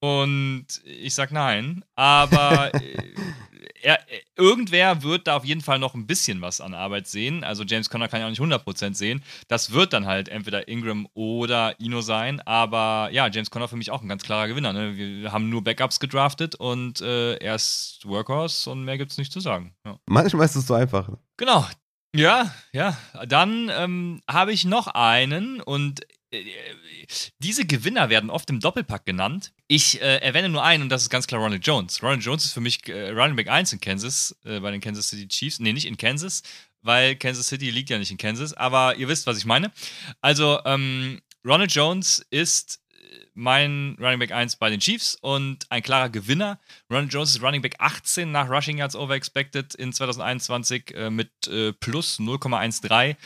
Und 0.00 0.66
ich 0.84 1.14
sag 1.14 1.30
nein. 1.30 1.84
Aber 1.94 2.74
äh, 2.74 3.14
er, 3.86 4.00
irgendwer 4.34 5.04
wird 5.04 5.28
da 5.28 5.36
auf 5.36 5.44
jeden 5.44 5.60
Fall 5.60 5.78
noch 5.78 5.94
ein 5.94 6.08
bisschen 6.08 6.40
was 6.40 6.60
an 6.60 6.74
Arbeit 6.74 7.06
sehen. 7.06 7.44
Also 7.44 7.62
James 7.62 7.88
Conner 7.88 8.08
kann 8.08 8.18
ja 8.18 8.26
auch 8.26 8.30
nicht 8.30 8.40
100% 8.40 8.94
sehen. 8.94 9.22
Das 9.46 9.70
wird 9.70 9.92
dann 9.92 10.06
halt 10.06 10.28
entweder 10.28 10.66
Ingram 10.66 11.06
oder 11.14 11.78
Ino 11.78 12.00
sein. 12.00 12.40
Aber 12.40 13.10
ja, 13.12 13.28
James 13.28 13.48
Conner 13.48 13.68
für 13.68 13.76
mich 13.76 13.92
auch 13.92 14.02
ein 14.02 14.08
ganz 14.08 14.24
klarer 14.24 14.48
Gewinner. 14.48 14.72
Ne? 14.72 14.96
Wir 14.96 15.30
haben 15.30 15.50
nur 15.50 15.62
Backups 15.62 16.00
gedraftet 16.00 16.56
und 16.56 17.00
äh, 17.00 17.36
er 17.36 17.54
ist 17.54 18.00
Workhorse 18.04 18.68
und 18.70 18.84
mehr 18.84 18.98
gibt 18.98 19.12
es 19.12 19.18
nicht 19.18 19.32
zu 19.32 19.38
sagen. 19.38 19.72
Ja. 19.84 20.00
Manchmal 20.06 20.46
ist 20.46 20.56
es 20.56 20.66
so 20.66 20.74
einfach. 20.74 21.08
Genau. 21.36 21.64
Ja, 22.12 22.52
ja. 22.72 22.96
Dann 23.28 23.70
ähm, 23.72 24.20
habe 24.28 24.52
ich 24.52 24.64
noch 24.64 24.88
einen 24.88 25.60
und 25.60 26.00
äh, 26.32 26.42
diese 27.38 27.64
Gewinner 27.64 28.08
werden 28.08 28.30
oft 28.30 28.50
im 28.50 28.58
Doppelpack 28.58 29.06
genannt. 29.06 29.52
Ich 29.68 30.00
äh, 30.00 30.18
erwähne 30.18 30.48
nur 30.48 30.62
einen 30.62 30.84
und 30.84 30.88
das 30.90 31.02
ist 31.02 31.10
ganz 31.10 31.26
klar 31.26 31.40
Ronald 31.40 31.66
Jones. 31.66 32.00
Ronald 32.00 32.22
Jones 32.22 32.44
ist 32.44 32.52
für 32.52 32.60
mich 32.60 32.88
äh, 32.88 33.10
Running 33.10 33.34
Back 33.34 33.48
1 33.48 33.72
in 33.72 33.80
Kansas, 33.80 34.36
äh, 34.44 34.60
bei 34.60 34.70
den 34.70 34.80
Kansas 34.80 35.08
City 35.08 35.26
Chiefs. 35.26 35.58
Nee, 35.58 35.72
nicht 35.72 35.86
in 35.86 35.96
Kansas, 35.96 36.44
weil 36.82 37.16
Kansas 37.16 37.48
City 37.48 37.70
liegt 37.70 37.90
ja 37.90 37.98
nicht 37.98 38.12
in 38.12 38.16
Kansas, 38.16 38.52
aber 38.52 38.94
ihr 38.96 39.08
wisst, 39.08 39.26
was 39.26 39.38
ich 39.38 39.44
meine. 39.44 39.72
Also, 40.20 40.60
ähm, 40.64 41.20
Ronald 41.44 41.72
Jones 41.72 42.24
ist 42.30 42.80
äh, 42.92 43.26
mein 43.34 43.96
Running 43.98 44.20
Back 44.20 44.30
1 44.30 44.54
bei 44.54 44.70
den 44.70 44.78
Chiefs 44.78 45.16
und 45.16 45.66
ein 45.68 45.82
klarer 45.82 46.10
Gewinner. 46.10 46.60
Ronald 46.88 47.12
Jones 47.12 47.30
ist 47.30 47.42
Running 47.42 47.62
Back 47.62 47.74
18 47.78 48.30
nach 48.30 48.48
Rushing 48.48 48.78
Yards 48.78 48.94
Over 48.94 49.14
Expected 49.14 49.74
in 49.74 49.92
2021 49.92 50.94
äh, 50.94 51.10
mit 51.10 51.30
äh, 51.48 51.72
plus 51.72 52.20
0,13. 52.20 53.16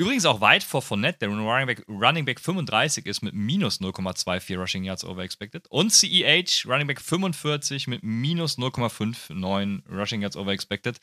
Übrigens 0.00 0.24
auch 0.24 0.40
weit 0.40 0.64
vor 0.64 0.80
Fournette, 0.80 1.18
der 1.18 1.28
Running 1.28 1.66
Back, 1.66 1.84
Running 1.86 2.24
Back 2.24 2.40
35 2.40 3.04
ist 3.04 3.20
mit 3.20 3.34
minus 3.34 3.82
0,24 3.82 4.56
Rushing 4.56 4.82
Yards 4.82 5.04
over 5.04 5.22
expected. 5.22 5.66
Und 5.68 5.92
CEH, 5.92 6.64
Running 6.66 6.86
Back 6.86 7.02
45 7.02 7.86
mit 7.86 8.02
minus 8.02 8.56
0,59 8.56 9.82
Rushing 9.94 10.22
Yards 10.22 10.38
over 10.38 10.52
expected. 10.52 10.98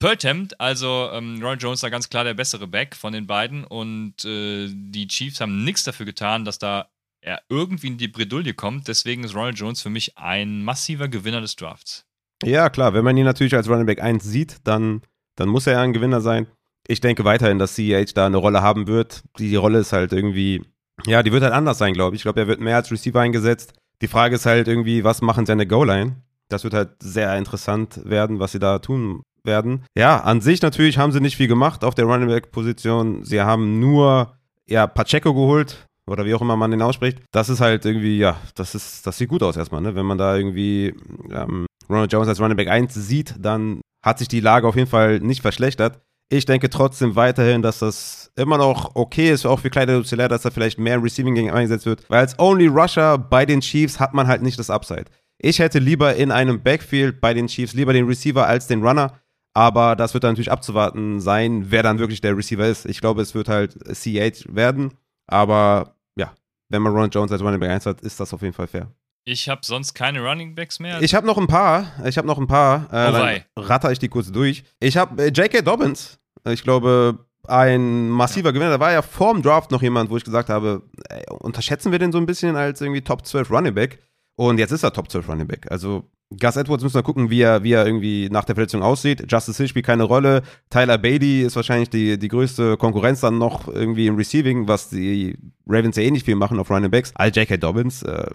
Per 0.00 0.10
Attempt, 0.10 0.60
also 0.60 1.08
ähm, 1.12 1.38
Ronald 1.40 1.62
Jones 1.62 1.82
da 1.82 1.88
ganz 1.88 2.08
klar 2.08 2.24
der 2.24 2.34
bessere 2.34 2.66
Back 2.66 2.96
von 2.96 3.12
den 3.12 3.28
beiden. 3.28 3.62
Und 3.62 4.24
äh, 4.24 4.70
die 4.72 5.06
Chiefs 5.06 5.40
haben 5.40 5.62
nichts 5.62 5.84
dafür 5.84 6.04
getan, 6.04 6.44
dass 6.44 6.58
da 6.58 6.88
er 7.20 7.42
irgendwie 7.48 7.86
in 7.86 7.96
die 7.96 8.08
Bredouille 8.08 8.54
kommt. 8.54 8.88
Deswegen 8.88 9.22
ist 9.22 9.36
Ronald 9.36 9.56
Jones 9.56 9.82
für 9.82 9.90
mich 9.90 10.18
ein 10.18 10.64
massiver 10.64 11.06
Gewinner 11.06 11.42
des 11.42 11.54
Drafts. 11.54 12.04
Ja, 12.42 12.70
klar, 12.70 12.92
wenn 12.92 13.04
man 13.04 13.16
ihn 13.16 13.24
natürlich 13.24 13.54
als 13.54 13.68
Running 13.68 13.86
Back 13.86 14.02
1 14.02 14.24
sieht, 14.24 14.56
dann, 14.64 15.02
dann 15.36 15.48
muss 15.48 15.68
er 15.68 15.74
ja 15.74 15.82
ein 15.82 15.92
Gewinner 15.92 16.20
sein 16.20 16.48
ich 16.88 17.00
denke 17.00 17.24
weiterhin, 17.24 17.58
dass 17.58 17.74
CEH 17.74 18.12
da 18.14 18.26
eine 18.26 18.36
Rolle 18.36 18.62
haben 18.62 18.86
wird. 18.86 19.22
Die 19.38 19.56
Rolle 19.56 19.78
ist 19.78 19.92
halt 19.92 20.12
irgendwie, 20.12 20.62
ja, 21.06 21.22
die 21.22 21.32
wird 21.32 21.42
halt 21.42 21.52
anders 21.52 21.78
sein, 21.78 21.92
glaube 21.92 22.14
ich. 22.14 22.20
Ich 22.20 22.22
glaube, 22.24 22.40
er 22.40 22.46
wird 22.46 22.60
mehr 22.60 22.76
als 22.76 22.90
Receiver 22.90 23.20
eingesetzt. 23.20 23.74
Die 24.02 24.08
Frage 24.08 24.34
ist 24.34 24.46
halt 24.46 24.68
irgendwie, 24.68 25.04
was 25.04 25.22
machen 25.22 25.46
sie 25.46 25.52
an 25.52 25.58
der 25.58 25.66
Goal-Line? 25.66 26.16
Das 26.48 26.64
wird 26.64 26.74
halt 26.74 26.90
sehr 27.00 27.36
interessant 27.36 28.00
werden, 28.04 28.38
was 28.38 28.52
sie 28.52 28.58
da 28.58 28.78
tun 28.78 29.22
werden. 29.44 29.84
Ja, 29.96 30.20
an 30.20 30.40
sich 30.40 30.62
natürlich 30.62 30.98
haben 30.98 31.12
sie 31.12 31.20
nicht 31.20 31.36
viel 31.36 31.48
gemacht 31.48 31.84
auf 31.84 31.94
der 31.94 32.04
Running 32.04 32.28
Back-Position. 32.28 33.24
Sie 33.24 33.40
haben 33.40 33.80
nur, 33.80 34.36
ja, 34.66 34.86
Pacheco 34.86 35.32
geholt 35.32 35.86
oder 36.06 36.24
wie 36.24 36.34
auch 36.34 36.42
immer 36.42 36.56
man 36.56 36.70
den 36.70 36.82
ausspricht. 36.82 37.22
Das 37.32 37.48
ist 37.48 37.60
halt 37.60 37.84
irgendwie, 37.84 38.18
ja, 38.18 38.36
das 38.54 38.74
ist, 38.74 39.06
das 39.06 39.18
sieht 39.18 39.28
gut 39.28 39.42
aus 39.42 39.56
erstmal, 39.56 39.80
ne? 39.80 39.94
Wenn 39.94 40.06
man 40.06 40.18
da 40.18 40.36
irgendwie 40.36 40.94
ähm, 41.30 41.66
Ronald 41.88 42.12
Jones 42.12 42.28
als 42.28 42.40
Running 42.40 42.56
Back 42.56 42.68
1 42.68 42.94
sieht, 42.94 43.34
dann 43.38 43.80
hat 44.04 44.18
sich 44.18 44.28
die 44.28 44.40
Lage 44.40 44.68
auf 44.68 44.76
jeden 44.76 44.88
Fall 44.88 45.20
nicht 45.20 45.42
verschlechtert. 45.42 46.00
Ich 46.28 46.44
denke 46.44 46.68
trotzdem 46.68 47.14
weiterhin, 47.14 47.62
dass 47.62 47.78
das 47.78 48.32
immer 48.34 48.58
noch 48.58 48.96
okay 48.96 49.30
ist, 49.30 49.46
auch 49.46 49.60
für 49.60 49.70
kleine 49.70 50.04
Celler, 50.04 50.28
dass 50.28 50.44
er 50.44 50.50
vielleicht 50.50 50.78
mehr 50.78 51.00
Receiving 51.00 51.36
Game 51.36 51.54
eingesetzt 51.54 51.86
wird, 51.86 52.08
weil 52.10 52.18
als 52.18 52.36
Only 52.38 52.66
Rusher 52.66 53.16
bei 53.16 53.46
den 53.46 53.60
Chiefs 53.60 54.00
hat 54.00 54.12
man 54.12 54.26
halt 54.26 54.42
nicht 54.42 54.58
das 54.58 54.68
Upside. 54.68 55.04
Ich 55.38 55.60
hätte 55.60 55.78
lieber 55.78 56.16
in 56.16 56.32
einem 56.32 56.62
Backfield 56.62 57.20
bei 57.20 57.32
den 57.32 57.46
Chiefs 57.46 57.74
lieber 57.74 57.92
den 57.92 58.06
Receiver 58.06 58.44
als 58.44 58.66
den 58.66 58.82
Runner, 58.82 59.20
aber 59.54 59.94
das 59.94 60.14
wird 60.14 60.24
dann 60.24 60.32
natürlich 60.32 60.50
abzuwarten 60.50 61.20
sein, 61.20 61.66
wer 61.70 61.84
dann 61.84 62.00
wirklich 62.00 62.20
der 62.20 62.36
Receiver 62.36 62.66
ist. 62.66 62.86
Ich 62.86 63.00
glaube, 63.00 63.22
es 63.22 63.34
wird 63.34 63.48
halt 63.48 63.74
CH 63.84 64.46
werden, 64.48 64.94
aber 65.28 65.94
ja, 66.18 66.34
wenn 66.68 66.82
man 66.82 66.92
Ron 66.92 67.10
Jones 67.10 67.30
als 67.30 67.42
Running 67.42 67.60
Back 67.60 67.70
1 67.70 67.86
hat, 67.86 68.00
ist 68.00 68.18
das 68.18 68.34
auf 68.34 68.42
jeden 68.42 68.54
Fall 68.54 68.66
fair. 68.66 68.90
Ich 69.28 69.48
habe 69.48 69.62
sonst 69.64 69.94
keine 69.94 70.22
Running 70.22 70.54
Backs 70.54 70.78
mehr. 70.78 71.02
Ich 71.02 71.12
habe 71.12 71.26
noch 71.26 71.36
ein 71.36 71.48
paar. 71.48 71.92
Ich 72.04 72.16
habe 72.16 72.28
noch 72.28 72.38
ein 72.38 72.46
paar. 72.46 72.86
Äh, 72.92 73.12
dann 73.12 73.42
ratter 73.56 73.90
ich 73.90 73.98
die 73.98 74.08
kurz 74.08 74.30
durch. 74.30 74.62
Ich 74.78 74.96
habe 74.96 75.20
äh, 75.24 75.28
J.K. 75.30 75.62
Dobbins. 75.62 76.20
Ich 76.48 76.62
glaube, 76.62 77.18
ein 77.48 78.08
massiver 78.08 78.50
ja. 78.50 78.52
Gewinner. 78.52 78.70
Da 78.70 78.80
war 78.80 78.92
ja 78.92 79.02
vor 79.02 79.34
dem 79.34 79.42
Draft 79.42 79.72
noch 79.72 79.82
jemand, 79.82 80.10
wo 80.10 80.16
ich 80.16 80.22
gesagt 80.22 80.48
habe, 80.48 80.82
ey, 81.08 81.24
unterschätzen 81.40 81.90
wir 81.90 81.98
den 81.98 82.12
so 82.12 82.18
ein 82.18 82.26
bisschen 82.26 82.54
als 82.54 82.80
irgendwie 82.80 83.00
Top 83.00 83.26
12 83.26 83.50
Running 83.50 83.74
Back. 83.74 83.98
Und 84.36 84.58
jetzt 84.58 84.70
ist 84.70 84.84
er 84.84 84.92
Top 84.92 85.10
12 85.10 85.28
Running 85.28 85.48
Back. 85.48 85.72
Also 85.72 86.08
Gus 86.30 86.56
Edwards 86.56 86.82
müssen 86.82 86.96
wir 86.96 87.04
gucken, 87.04 87.30
wie 87.30 87.40
er, 87.40 87.62
wie 87.62 87.72
er 87.72 87.86
irgendwie 87.86 88.28
nach 88.30 88.44
der 88.44 88.56
Verletzung 88.56 88.82
aussieht. 88.82 89.30
Justice 89.30 89.56
Hill 89.58 89.68
spielt 89.68 89.86
keine 89.86 90.02
Rolle. 90.02 90.42
Tyler 90.70 90.98
Beatty 90.98 91.42
ist 91.42 91.54
wahrscheinlich 91.54 91.88
die, 91.88 92.18
die 92.18 92.28
größte 92.28 92.76
Konkurrenz 92.76 93.20
dann 93.20 93.38
noch 93.38 93.68
irgendwie 93.68 94.08
im 94.08 94.16
Receiving, 94.16 94.66
was 94.66 94.90
die 94.90 95.38
Ravens 95.68 95.96
ja 95.96 96.02
eh 96.02 96.10
nicht 96.10 96.24
viel 96.24 96.34
machen 96.34 96.58
auf 96.58 96.68
Running 96.68 96.90
Backs. 96.90 97.12
All 97.14 97.30
J.K. 97.30 97.58
Dobbins, 97.58 98.02
äh, 98.02 98.28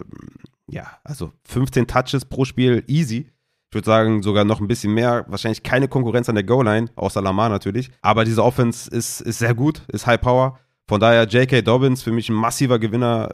ja, 0.68 0.86
also 1.04 1.32
15 1.44 1.86
Touches 1.86 2.24
pro 2.24 2.46
Spiel, 2.46 2.82
easy. 2.86 3.30
Ich 3.70 3.74
würde 3.74 3.86
sagen, 3.86 4.22
sogar 4.22 4.44
noch 4.44 4.60
ein 4.60 4.68
bisschen 4.68 4.94
mehr. 4.94 5.26
Wahrscheinlich 5.28 5.62
keine 5.62 5.88
Konkurrenz 5.88 6.28
an 6.30 6.34
der 6.34 6.44
Goal-Line, 6.44 6.88
außer 6.94 7.20
Lamar 7.20 7.50
natürlich. 7.50 7.90
Aber 8.00 8.24
diese 8.24 8.42
Offense 8.42 8.90
ist, 8.90 9.20
ist 9.20 9.38
sehr 9.38 9.54
gut, 9.54 9.82
ist 9.88 10.06
High 10.06 10.20
Power. 10.20 10.58
Von 10.88 11.00
daher 11.00 11.24
J.K. 11.24 11.60
Dobbins 11.62 12.02
für 12.02 12.12
mich 12.12 12.28
ein 12.30 12.34
massiver 12.34 12.78
Gewinner 12.78 13.30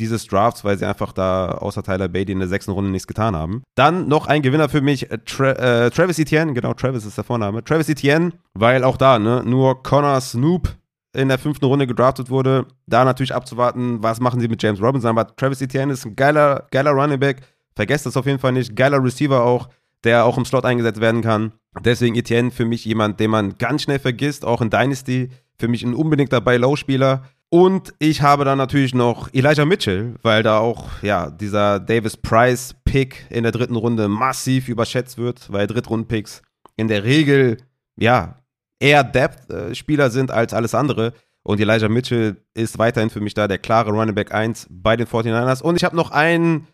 dieses 0.00 0.26
Drafts, 0.26 0.64
weil 0.64 0.78
sie 0.78 0.86
einfach 0.86 1.12
da 1.12 1.52
außer 1.52 1.82
Tyler 1.82 2.08
Beatty 2.08 2.32
in 2.32 2.38
der 2.40 2.48
sechsten 2.48 2.72
Runde 2.72 2.90
nichts 2.90 3.06
getan 3.06 3.36
haben. 3.36 3.62
Dann 3.76 4.08
noch 4.08 4.26
ein 4.26 4.42
Gewinner 4.42 4.68
für 4.68 4.80
mich, 4.80 5.10
äh, 5.10 5.18
Tra 5.18 5.52
äh, 5.52 5.90
Travis 5.90 6.18
Etienne, 6.18 6.52
genau, 6.54 6.74
Travis 6.74 7.04
ist 7.04 7.16
der 7.16 7.24
Vorname. 7.24 7.62
Travis 7.62 7.88
Etienne, 7.88 8.32
weil 8.54 8.82
auch 8.84 8.96
da, 8.96 9.18
ne, 9.18 9.42
nur 9.44 9.82
Connor 9.82 10.20
Snoop 10.20 10.74
in 11.12 11.28
der 11.28 11.38
fünften 11.38 11.64
Runde 11.64 11.86
gedraftet 11.86 12.30
wurde. 12.30 12.66
Da 12.86 13.04
natürlich 13.04 13.34
abzuwarten, 13.34 14.02
was 14.02 14.20
machen 14.20 14.40
sie 14.40 14.48
mit 14.48 14.62
James 14.62 14.80
Robinson. 14.80 15.10
Aber 15.10 15.34
Travis 15.36 15.60
Etienne 15.60 15.92
ist 15.92 16.06
ein 16.06 16.16
geiler, 16.16 16.66
geiler 16.70 16.92
Running 16.92 17.18
Back. 17.18 17.42
Vergesst 17.74 18.06
das 18.06 18.16
auf 18.16 18.26
jeden 18.26 18.38
Fall 18.38 18.52
nicht. 18.52 18.76
Geiler 18.76 19.02
Receiver 19.02 19.42
auch, 19.42 19.68
der 20.04 20.24
auch 20.24 20.38
im 20.38 20.44
Slot 20.44 20.64
eingesetzt 20.64 21.00
werden 21.00 21.22
kann. 21.22 21.52
Deswegen 21.84 22.16
Etienne 22.16 22.50
für 22.50 22.64
mich 22.64 22.84
jemand, 22.84 23.20
den 23.20 23.30
man 23.30 23.56
ganz 23.58 23.82
schnell 23.82 23.98
vergisst, 23.98 24.44
auch 24.44 24.60
in 24.60 24.70
Dynasty. 24.70 25.30
Für 25.58 25.68
mich 25.68 25.82
ein 25.84 25.94
unbedingt 25.94 26.32
dabei 26.32 26.56
Low-Spieler. 26.56 27.24
Und 27.52 27.92
ich 27.98 28.22
habe 28.22 28.44
dann 28.44 28.58
natürlich 28.58 28.94
noch 28.94 29.28
Elijah 29.34 29.64
Mitchell, 29.64 30.14
weil 30.22 30.44
da 30.44 30.58
auch 30.58 31.02
ja 31.02 31.30
dieser 31.30 31.80
Davis 31.80 32.16
Price 32.16 32.76
Pick 32.84 33.26
in 33.28 33.42
der 33.42 33.50
dritten 33.50 33.74
Runde 33.74 34.06
massiv 34.06 34.68
überschätzt 34.68 35.18
wird, 35.18 35.52
weil 35.52 35.66
Drittrunden-Picks 35.66 36.42
in 36.76 36.86
der 36.86 37.02
Regel 37.02 37.56
ja 37.96 38.36
eher 38.78 39.02
Depth-Spieler 39.02 40.10
sind 40.10 40.30
als 40.30 40.54
alles 40.54 40.76
andere. 40.76 41.12
Und 41.42 41.58
Elijah 41.58 41.88
Mitchell 41.88 42.36
ist 42.54 42.78
weiterhin 42.78 43.10
für 43.10 43.20
mich 43.20 43.34
da 43.34 43.48
der 43.48 43.58
klare 43.58 43.90
Running 43.90 44.14
Back 44.14 44.32
1 44.32 44.68
bei 44.70 44.96
den 44.96 45.08
49ers. 45.08 45.60
Und 45.60 45.74
ich 45.74 45.82
habe 45.82 45.96
noch 45.96 46.12
einen, 46.12 46.68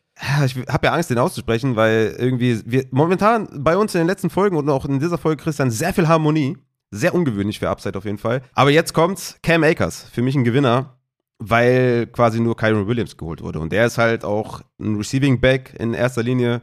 ich 0.45 0.57
habe 0.69 0.87
ja 0.87 0.93
Angst, 0.93 1.09
den 1.09 1.19
auszusprechen, 1.19 1.77
weil 1.77 2.15
irgendwie 2.19 2.61
wir 2.67 2.85
momentan 2.91 3.49
bei 3.65 3.79
uns 3.79 3.95
in 3.95 4.03
den 4.03 4.09
letzten 4.09 4.29
Folgen 4.29 4.57
und 4.57 4.69
auch 4.69 4.85
in 4.85 5.01
dieser 5.01 5.17
Folge, 5.19 5.43
Christian, 5.43 5.71
sehr 5.71 5.95
viel 5.95 6.09
Harmonie. 6.09 6.59
Sehr 6.91 7.15
ungewöhnlich 7.15 7.59
für 7.59 7.69
Upside 7.69 7.99
auf 7.99 8.05
jeden 8.05 8.19
Fall. 8.19 8.43
Aber 8.55 8.71
jetzt 8.71 8.95
kommt's, 8.95 9.39
Cam 9.43 9.65
Akers, 9.65 10.05
für 10.13 10.23
mich 10.23 10.35
ein 10.35 10.45
Gewinner, 10.45 10.97
weil 11.39 12.07
quasi 12.07 12.41
nur 12.41 12.57
Kyron 12.57 12.87
Williams 12.87 13.17
geholt 13.17 13.43
wurde. 13.43 13.61
Und 13.61 13.73
der 13.73 13.87
ist 13.87 13.99
halt 13.99 14.25
auch 14.25 14.63
ein 14.81 14.97
Receiving 14.97 15.41
Back 15.41 15.75
in 15.79 15.95
erster 15.95 16.23
Linie. 16.23 16.63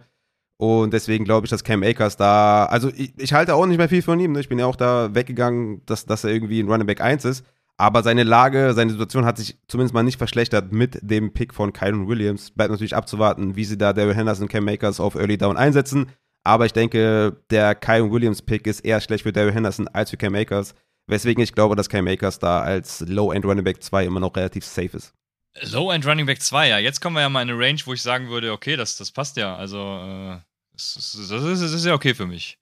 Und 0.58 0.94
deswegen 0.94 1.26
glaube 1.26 1.46
ich, 1.46 1.50
dass 1.50 1.64
Cam 1.64 1.84
Akers 1.84 2.16
da, 2.16 2.66
also 2.66 2.90
ich, 2.96 3.14
ich, 3.18 3.34
halte 3.34 3.56
auch 3.56 3.66
nicht 3.66 3.78
mehr 3.78 3.90
viel 3.90 4.02
von 4.02 4.20
ihm. 4.20 4.32
Ne? 4.32 4.40
Ich 4.40 4.50
bin 4.50 4.60
ja 4.60 4.66
auch 4.66 4.76
da 4.76 5.14
weggegangen, 5.14 5.82
dass, 5.86 6.06
dass 6.06 6.24
er 6.24 6.32
irgendwie 6.32 6.62
ein 6.62 6.70
Running 6.70 6.88
Back 6.88 7.02
1 7.02 7.26
ist. 7.26 7.46
Aber 7.78 8.04
seine 8.04 8.24
Lage, 8.24 8.74
seine 8.74 8.92
Situation 8.92 9.26
hat 9.26 9.38
sich 9.38 9.58
zumindest 9.68 9.94
mal 9.94 10.04
nicht 10.04 10.18
verschlechtert 10.18 10.72
mit 10.72 11.00
dem 11.02 11.34
Pick 11.34 11.54
von 11.54 11.74
Kyron 11.74 12.08
Williams. 12.08 12.52
Bleibt 12.52 12.72
natürlich 12.72 12.96
abzuwarten, 12.96 13.56
wie 13.56 13.66
sie 13.66 13.78
da 13.78 13.94
Daryl 13.94 14.16
Henderson 14.16 14.44
und 14.44 14.52
Cam 14.52 14.68
Akers 14.68 15.00
auf 15.00 15.16
Early 15.16 15.38
Down 15.38 15.58
einsetzen. 15.58 16.08
Aber 16.44 16.66
ich 16.66 16.74
denke, 16.74 17.38
der 17.50 17.76
Kyron 17.76 18.12
Williams 18.12 18.42
Pick 18.42 18.68
ist 18.68 18.82
eher 18.82 19.00
schlecht 19.00 19.24
für 19.24 19.32
Daryl 19.32 19.54
Henderson 19.54 19.88
als 19.88 20.10
für 20.10 20.18
Cam 20.18 20.36
Akers. 20.36 20.76
Weswegen 21.08 21.44
ich 21.44 21.54
glaube, 21.54 21.76
dass 21.76 21.90
Cam 21.90 22.08
Akers 22.08 22.40
da 22.40 22.62
als 22.62 23.02
Low-End 23.02 23.46
Running 23.46 23.64
Back 23.64 23.84
2 23.84 24.06
immer 24.06 24.20
noch 24.20 24.36
relativ 24.36 24.66
safe 24.66 24.98
ist. 24.98 25.14
Low-End 25.62 26.06
Running 26.06 26.26
Back 26.26 26.42
2, 26.42 26.70
ja. 26.70 26.78
Jetzt 26.80 27.02
kommen 27.02 27.16
wir 27.16 27.22
ja 27.22 27.30
mal 27.30 27.42
in 27.42 27.50
eine 27.50 27.60
Range, 27.60 27.80
wo 27.86 27.94
ich 27.94 28.02
sagen 28.02 28.30
würde, 28.30 28.52
okay, 28.52 28.76
das, 28.76 28.98
das 28.98 29.12
passt 29.12 29.38
ja. 29.38 29.56
Also, 29.56 29.78
äh, 29.78 30.40
das, 30.74 30.96
ist, 30.96 31.32
das 31.32 31.74
ist 31.74 31.86
ja 31.86 31.94
okay 31.94 32.14
für 32.14 32.26
mich. 32.26 32.58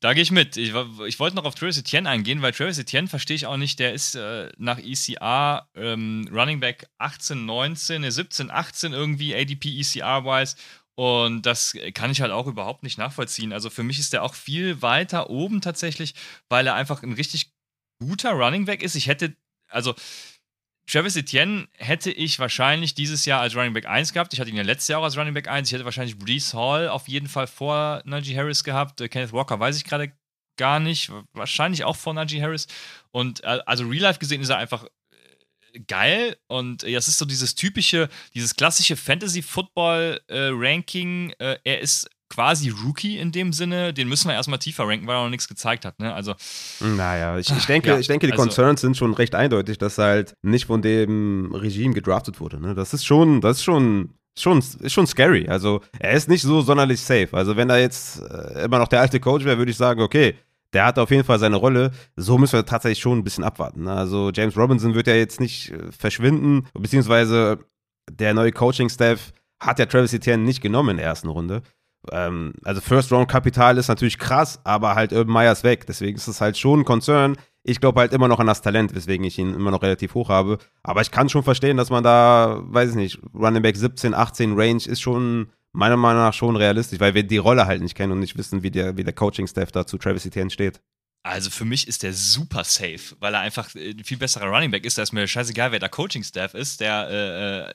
Da 0.00 0.14
gehe 0.14 0.22
ich 0.22 0.30
mit. 0.30 0.56
Ich, 0.56 0.72
ich, 1.06 1.18
wollte 1.18 1.34
noch 1.34 1.44
auf 1.44 1.56
Travis 1.56 1.78
Etienne 1.78 2.08
eingehen, 2.08 2.40
weil 2.40 2.52
Travis 2.52 2.78
Etienne 2.78 3.08
verstehe 3.08 3.34
ich 3.34 3.46
auch 3.46 3.56
nicht. 3.56 3.80
Der 3.80 3.92
ist 3.94 4.14
äh, 4.14 4.50
nach 4.56 4.78
ECR 4.78 5.68
ähm, 5.74 6.28
Running 6.32 6.60
Back 6.60 6.88
18, 6.98 7.44
19, 7.44 8.08
17, 8.08 8.50
18 8.50 8.92
irgendwie 8.92 9.34
ADP 9.34 9.68
ECR-wise. 9.80 10.56
Und 10.98 11.42
das 11.42 11.76
kann 11.94 12.10
ich 12.10 12.22
halt 12.22 12.32
auch 12.32 12.48
überhaupt 12.48 12.82
nicht 12.82 12.98
nachvollziehen. 12.98 13.52
Also 13.52 13.70
für 13.70 13.84
mich 13.84 14.00
ist 14.00 14.12
der 14.12 14.24
auch 14.24 14.34
viel 14.34 14.82
weiter 14.82 15.30
oben 15.30 15.60
tatsächlich, 15.60 16.16
weil 16.48 16.66
er 16.66 16.74
einfach 16.74 17.04
ein 17.04 17.12
richtig 17.12 17.52
guter 18.00 18.32
Running 18.32 18.64
Back 18.64 18.82
ist. 18.82 18.96
Ich 18.96 19.06
hätte, 19.06 19.36
also 19.68 19.94
Travis 20.90 21.14
Etienne 21.14 21.68
hätte 21.76 22.10
ich 22.10 22.40
wahrscheinlich 22.40 22.94
dieses 22.94 23.26
Jahr 23.26 23.40
als 23.40 23.54
Running 23.54 23.74
Back 23.74 23.86
1 23.86 24.12
gehabt. 24.12 24.32
Ich 24.32 24.40
hatte 24.40 24.50
ihn 24.50 24.56
ja 24.56 24.64
letztes 24.64 24.88
Jahr 24.88 24.98
auch 24.98 25.04
als 25.04 25.16
Running 25.16 25.34
Back 25.34 25.46
1. 25.46 25.68
Ich 25.68 25.72
hätte 25.72 25.84
wahrscheinlich 25.84 26.18
Brees 26.18 26.52
Hall 26.52 26.88
auf 26.88 27.06
jeden 27.06 27.28
Fall 27.28 27.46
vor 27.46 28.02
Najee 28.04 28.36
Harris 28.36 28.64
gehabt. 28.64 29.00
Äh, 29.00 29.08
Kenneth 29.08 29.32
Walker 29.32 29.60
weiß 29.60 29.76
ich 29.76 29.84
gerade 29.84 30.12
gar 30.56 30.80
nicht. 30.80 31.12
Wahrscheinlich 31.32 31.84
auch 31.84 31.94
vor 31.94 32.12
Najee 32.12 32.42
Harris. 32.42 32.66
Und 33.12 33.44
äh, 33.44 33.60
also 33.66 33.86
Real 33.86 34.02
Life 34.02 34.18
gesehen 34.18 34.42
ist 34.42 34.48
er 34.48 34.58
einfach 34.58 34.84
geil 35.86 36.36
und 36.46 36.84
äh, 36.84 36.92
das 36.92 37.08
ist 37.08 37.16
so 37.18 37.24
dieses 37.24 37.54
typische, 37.54 38.10
dieses 38.34 38.54
klassische 38.54 38.96
Fantasy-Football-Ranking. 38.96 41.32
Äh, 41.38 41.56
er 41.64 41.80
ist 41.80 42.10
quasi 42.28 42.70
Rookie 42.70 43.18
in 43.18 43.32
dem 43.32 43.52
Sinne, 43.52 43.92
den 43.92 44.08
müssen 44.08 44.28
wir 44.28 44.34
erstmal 44.34 44.58
tiefer 44.58 44.86
ranken, 44.86 45.06
weil 45.06 45.16
er 45.16 45.24
noch 45.24 45.30
nichts 45.30 45.48
gezeigt 45.48 45.84
hat. 45.84 45.98
Ne? 45.98 46.12
Also, 46.12 46.34
naja, 46.80 47.38
ich, 47.38 47.50
ich 47.50 47.66
denke, 47.66 47.88
ja, 47.88 47.98
ich 47.98 48.06
denke, 48.06 48.26
die 48.26 48.32
also, 48.32 48.44
Concerns 48.44 48.80
sind 48.80 48.96
schon 48.96 49.14
recht 49.14 49.34
eindeutig, 49.34 49.78
dass 49.78 49.98
er 49.98 50.04
halt 50.04 50.34
nicht 50.42 50.66
von 50.66 50.82
dem 50.82 51.54
Regime 51.54 51.94
gedraftet 51.94 52.40
wurde. 52.40 52.60
Ne? 52.60 52.74
Das 52.74 52.92
ist 52.92 53.06
schon, 53.06 53.40
das 53.40 53.58
ist 53.58 53.64
schon, 53.64 54.14
schon, 54.38 54.58
ist 54.58 54.92
schon 54.92 55.06
scary. 55.06 55.48
Also 55.48 55.80
er 55.98 56.12
ist 56.12 56.28
nicht 56.28 56.42
so 56.42 56.60
sonderlich 56.60 57.00
safe. 57.00 57.28
Also 57.32 57.56
wenn 57.56 57.70
er 57.70 57.78
jetzt 57.78 58.20
äh, 58.20 58.64
immer 58.64 58.78
noch 58.78 58.88
der 58.88 59.00
alte 59.00 59.20
Coach 59.20 59.44
wäre, 59.44 59.58
würde 59.58 59.70
ich 59.70 59.76
sagen, 59.76 60.02
okay, 60.02 60.36
der 60.72 60.84
hat 60.84 60.98
auf 60.98 61.10
jeden 61.10 61.24
Fall 61.24 61.38
seine 61.38 61.56
Rolle. 61.56 61.92
So 62.16 62.38
müssen 62.38 62.54
wir 62.54 62.66
tatsächlich 62.66 63.00
schon 63.00 63.18
ein 63.18 63.24
bisschen 63.24 63.44
abwarten. 63.44 63.84
Ne? 63.84 63.92
Also 63.92 64.30
James 64.32 64.56
Robinson 64.56 64.94
wird 64.94 65.06
ja 65.06 65.14
jetzt 65.14 65.40
nicht 65.40 65.70
äh, 65.70 65.92
verschwinden, 65.92 66.66
beziehungsweise 66.74 67.58
der 68.10 68.34
neue 68.34 68.52
Coaching-Staff 68.52 69.32
hat 69.60 69.78
ja 69.78 69.86
Travis 69.86 70.12
Etienne 70.12 70.44
nicht 70.44 70.60
genommen 70.62 70.90
in 70.90 70.96
der 70.98 71.06
ersten 71.06 71.28
Runde 71.28 71.62
ähm, 72.12 72.52
also 72.64 72.80
First-Round-Kapital 72.80 73.78
ist 73.78 73.88
natürlich 73.88 74.18
krass, 74.18 74.60
aber 74.64 74.94
halt 74.94 75.12
Urban 75.12 75.32
Meyer 75.32 75.52
ist 75.52 75.64
weg. 75.64 75.86
Deswegen 75.86 76.16
ist 76.16 76.28
es 76.28 76.40
halt 76.40 76.56
schon 76.56 76.80
ein 76.80 76.84
Concern. 76.84 77.36
Ich 77.62 77.80
glaube 77.80 78.00
halt 78.00 78.12
immer 78.12 78.28
noch 78.28 78.40
an 78.40 78.46
das 78.46 78.62
Talent, 78.62 78.94
weswegen 78.94 79.26
ich 79.26 79.38
ihn 79.38 79.54
immer 79.54 79.70
noch 79.70 79.82
relativ 79.82 80.14
hoch 80.14 80.28
habe. 80.28 80.58
Aber 80.82 81.00
ich 81.00 81.10
kann 81.10 81.28
schon 81.28 81.42
verstehen, 81.42 81.76
dass 81.76 81.90
man 81.90 82.04
da, 82.04 82.60
weiß 82.62 82.90
ich 82.90 82.96
nicht, 82.96 83.20
Running 83.34 83.62
Back 83.62 83.76
17, 83.76 84.14
18 84.14 84.58
Range 84.58 84.82
ist 84.86 85.00
schon 85.00 85.50
meiner 85.72 85.96
Meinung 85.96 86.22
nach 86.22 86.34
schon 86.34 86.56
realistisch, 86.56 87.00
weil 87.00 87.14
wir 87.14 87.22
die 87.22 87.38
Rolle 87.38 87.66
halt 87.66 87.82
nicht 87.82 87.94
kennen 87.94 88.12
und 88.12 88.20
nicht 88.20 88.36
wissen, 88.36 88.62
wie 88.62 88.70
der, 88.70 88.96
wie 88.96 89.04
der 89.04 89.12
Coaching-Staff 89.12 89.72
da 89.72 89.86
zu 89.86 89.98
Travis 89.98 90.26
Etienne 90.26 90.50
steht. 90.50 90.80
Also 91.22 91.50
für 91.50 91.64
mich 91.64 91.88
ist 91.88 92.02
der 92.02 92.12
super 92.12 92.64
safe, 92.64 93.16
weil 93.20 93.34
er 93.34 93.40
einfach 93.40 93.74
ein 93.74 94.02
viel 94.04 94.16
besserer 94.16 94.46
Running 94.46 94.70
Back 94.70 94.84
ist. 94.84 94.96
Da 94.98 95.02
ist 95.02 95.12
mir 95.12 95.26
scheißegal, 95.26 95.72
wer 95.72 95.78
der 95.78 95.88
Coaching-Staff 95.88 96.54
ist. 96.54 96.80
Der 96.80 97.08
äh, 97.10 97.68
äh 97.68 97.72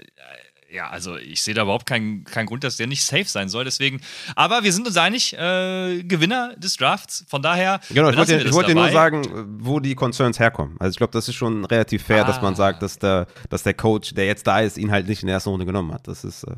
ja, 0.74 0.90
also 0.90 1.18
ich 1.18 1.42
sehe 1.42 1.54
da 1.54 1.62
überhaupt 1.62 1.86
keinen, 1.86 2.24
keinen 2.24 2.48
Grund, 2.48 2.64
dass 2.64 2.78
der 2.78 2.88
nicht 2.88 3.04
safe 3.04 3.26
sein 3.26 3.48
soll. 3.48 3.64
Deswegen, 3.64 4.02
aber 4.36 4.64
wir 4.64 4.74
sind 4.74 4.88
uns 4.88 4.98
einig, 4.98 5.34
äh, 5.34 6.04
Gewinner 6.04 6.56
des 6.58 6.78
Drafts. 6.78 7.26
Von 7.30 7.44
daher. 7.44 7.80
Genau, 7.90 8.10
ich 8.10 8.18
wollte, 8.18 8.38
ich 8.38 8.54
wollte 8.54 8.74
nur 8.74 8.90
sagen, 8.90 9.60
wo 9.60 9.80
die 9.80 9.94
Concerns 9.94 10.40
herkommen. 10.40 10.76
Also 10.80 10.92
ich 10.92 10.98
glaube, 10.98 11.14
das 11.14 11.30
ist 11.30 11.36
schon 11.36 11.64
relativ 11.66 12.04
fair, 12.04 12.24
ah. 12.24 12.28
dass 12.28 12.42
man 12.42 12.56
sagt, 12.56 12.82
dass 12.82 12.98
der, 12.98 13.28
dass 13.50 13.62
der 13.62 13.76
Coach, 13.76 14.16
der 14.16 14.26
jetzt 14.26 14.48
da 14.48 14.62
ist, 14.62 14.78
ihn 14.78 14.92
halt 14.92 15.08
nicht 15.08 15.22
in 15.22 15.28
der 15.28 15.36
ersten 15.36 15.52
Runde 15.52 15.68
genommen 15.68 15.94
hat. 15.94 16.08
Das 16.08 16.24
ist, 16.24 16.44
äh, 16.44 16.56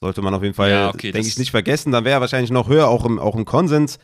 sollte 0.00 0.22
man 0.22 0.34
auf 0.34 0.42
jeden 0.42 0.54
Fall, 0.54 0.70
ja, 0.70 0.88
okay, 0.88 1.12
denke 1.12 1.28
ich, 1.28 1.38
nicht 1.38 1.50
vergessen. 1.50 1.92
Dann 1.92 2.04
wäre 2.04 2.16
er 2.16 2.20
wahrscheinlich 2.20 2.50
noch 2.50 2.68
höher, 2.68 2.88
auch 2.88 3.04
im, 3.04 3.18
auch 3.18 3.36
im 3.36 3.44
Konsens. 3.44 3.98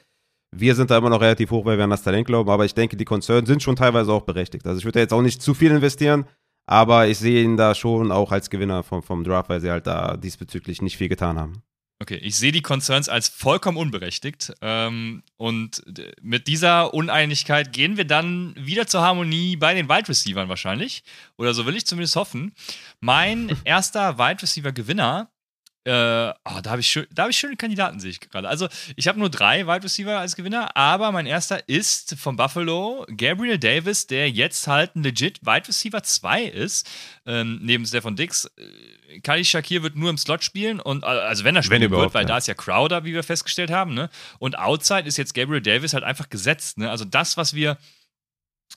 Wir 0.54 0.74
sind 0.74 0.90
da 0.90 0.98
immer 0.98 1.10
noch 1.10 1.20
relativ 1.20 1.50
hoch, 1.50 1.64
weil 1.64 1.76
wir 1.76 1.84
an 1.84 1.90
das 1.90 2.02
Talent 2.02 2.26
glauben, 2.26 2.48
aber 2.48 2.64
ich 2.64 2.74
denke, 2.74 2.96
die 2.96 3.04
Concerns 3.04 3.48
sind 3.48 3.62
schon 3.62 3.76
teilweise 3.76 4.12
auch 4.12 4.22
berechtigt. 4.22 4.66
Also 4.66 4.78
ich 4.78 4.84
würde 4.84 4.94
da 4.94 5.00
jetzt 5.00 5.12
auch 5.12 5.22
nicht 5.22 5.42
zu 5.42 5.54
viel 5.54 5.70
investieren. 5.70 6.26
Aber 6.66 7.06
ich 7.06 7.18
sehe 7.18 7.44
ihn 7.44 7.56
da 7.56 7.74
schon 7.74 8.10
auch 8.10 8.32
als 8.32 8.50
Gewinner 8.50 8.82
vom, 8.82 9.02
vom 9.02 9.22
Draft, 9.22 9.48
weil 9.48 9.60
sie 9.60 9.70
halt 9.70 9.86
da 9.86 10.16
diesbezüglich 10.16 10.82
nicht 10.82 10.96
viel 10.96 11.08
getan 11.08 11.38
haben. 11.38 11.62
Okay, 11.98 12.16
ich 12.16 12.36
sehe 12.36 12.52
die 12.52 12.60
Concerns 12.60 13.08
als 13.08 13.28
vollkommen 13.28 13.78
unberechtigt. 13.78 14.52
Ähm, 14.60 15.22
und 15.36 15.82
mit 16.20 16.46
dieser 16.46 16.92
Uneinigkeit 16.92 17.72
gehen 17.72 17.96
wir 17.96 18.04
dann 18.04 18.54
wieder 18.58 18.86
zur 18.86 19.00
Harmonie 19.00 19.56
bei 19.56 19.72
den 19.72 19.88
Wide 19.88 20.08
Receivers 20.08 20.48
wahrscheinlich. 20.48 21.04
Oder 21.38 21.54
so 21.54 21.64
will 21.64 21.76
ich 21.76 21.86
zumindest 21.86 22.16
hoffen. 22.16 22.52
Mein 23.00 23.56
erster 23.64 24.18
Wide 24.18 24.42
Receiver 24.42 24.72
Gewinner 24.72 25.30
äh, 25.86 26.34
oh, 26.44 26.60
da 26.62 26.70
habe 26.70 26.80
ich, 26.80 26.88
schön, 26.88 27.06
hab 27.16 27.30
ich 27.30 27.38
schöne 27.38 27.54
Kandidaten, 27.54 28.00
sehe 28.00 28.10
ich 28.10 28.18
gerade. 28.18 28.48
Also, 28.48 28.68
ich 28.96 29.06
habe 29.06 29.20
nur 29.20 29.30
drei 29.30 29.68
Wide 29.68 29.84
Receiver 29.84 30.18
als 30.18 30.34
Gewinner, 30.34 30.76
aber 30.76 31.12
mein 31.12 31.26
erster 31.26 31.68
ist 31.68 32.16
von 32.18 32.34
Buffalo 32.34 33.06
Gabriel 33.16 33.56
Davis, 33.56 34.08
der 34.08 34.28
jetzt 34.28 34.66
halt 34.66 34.96
ein 34.96 35.04
legit 35.04 35.46
Wide 35.46 35.68
Receiver 35.68 36.02
2 36.02 36.42
ist, 36.42 36.90
ähm, 37.24 37.60
neben 37.62 37.86
Stefan 37.86 38.16
Dix. 38.16 38.46
Äh, 38.56 39.20
Kali 39.20 39.44
Shakir 39.44 39.84
wird 39.84 39.94
nur 39.94 40.10
im 40.10 40.18
Slot 40.18 40.42
spielen 40.42 40.80
und 40.80 41.04
also 41.04 41.44
wenn 41.44 41.54
er 41.54 41.62
spielen 41.62 41.82
wenn 41.82 41.90
wird, 41.92 42.14
weil 42.14 42.22
ja. 42.22 42.28
da 42.28 42.38
ist 42.38 42.48
ja 42.48 42.54
Crowder, 42.54 43.04
wie 43.04 43.14
wir 43.14 43.22
festgestellt 43.22 43.70
haben, 43.70 43.94
ne? 43.94 44.10
Und 44.40 44.58
Outside 44.58 45.06
ist 45.06 45.16
jetzt 45.16 45.34
Gabriel 45.34 45.62
Davis 45.62 45.94
halt 45.94 46.02
einfach 46.02 46.28
gesetzt, 46.28 46.78
ne? 46.78 46.90
Also 46.90 47.04
das, 47.04 47.36
was 47.36 47.54
wir 47.54 47.78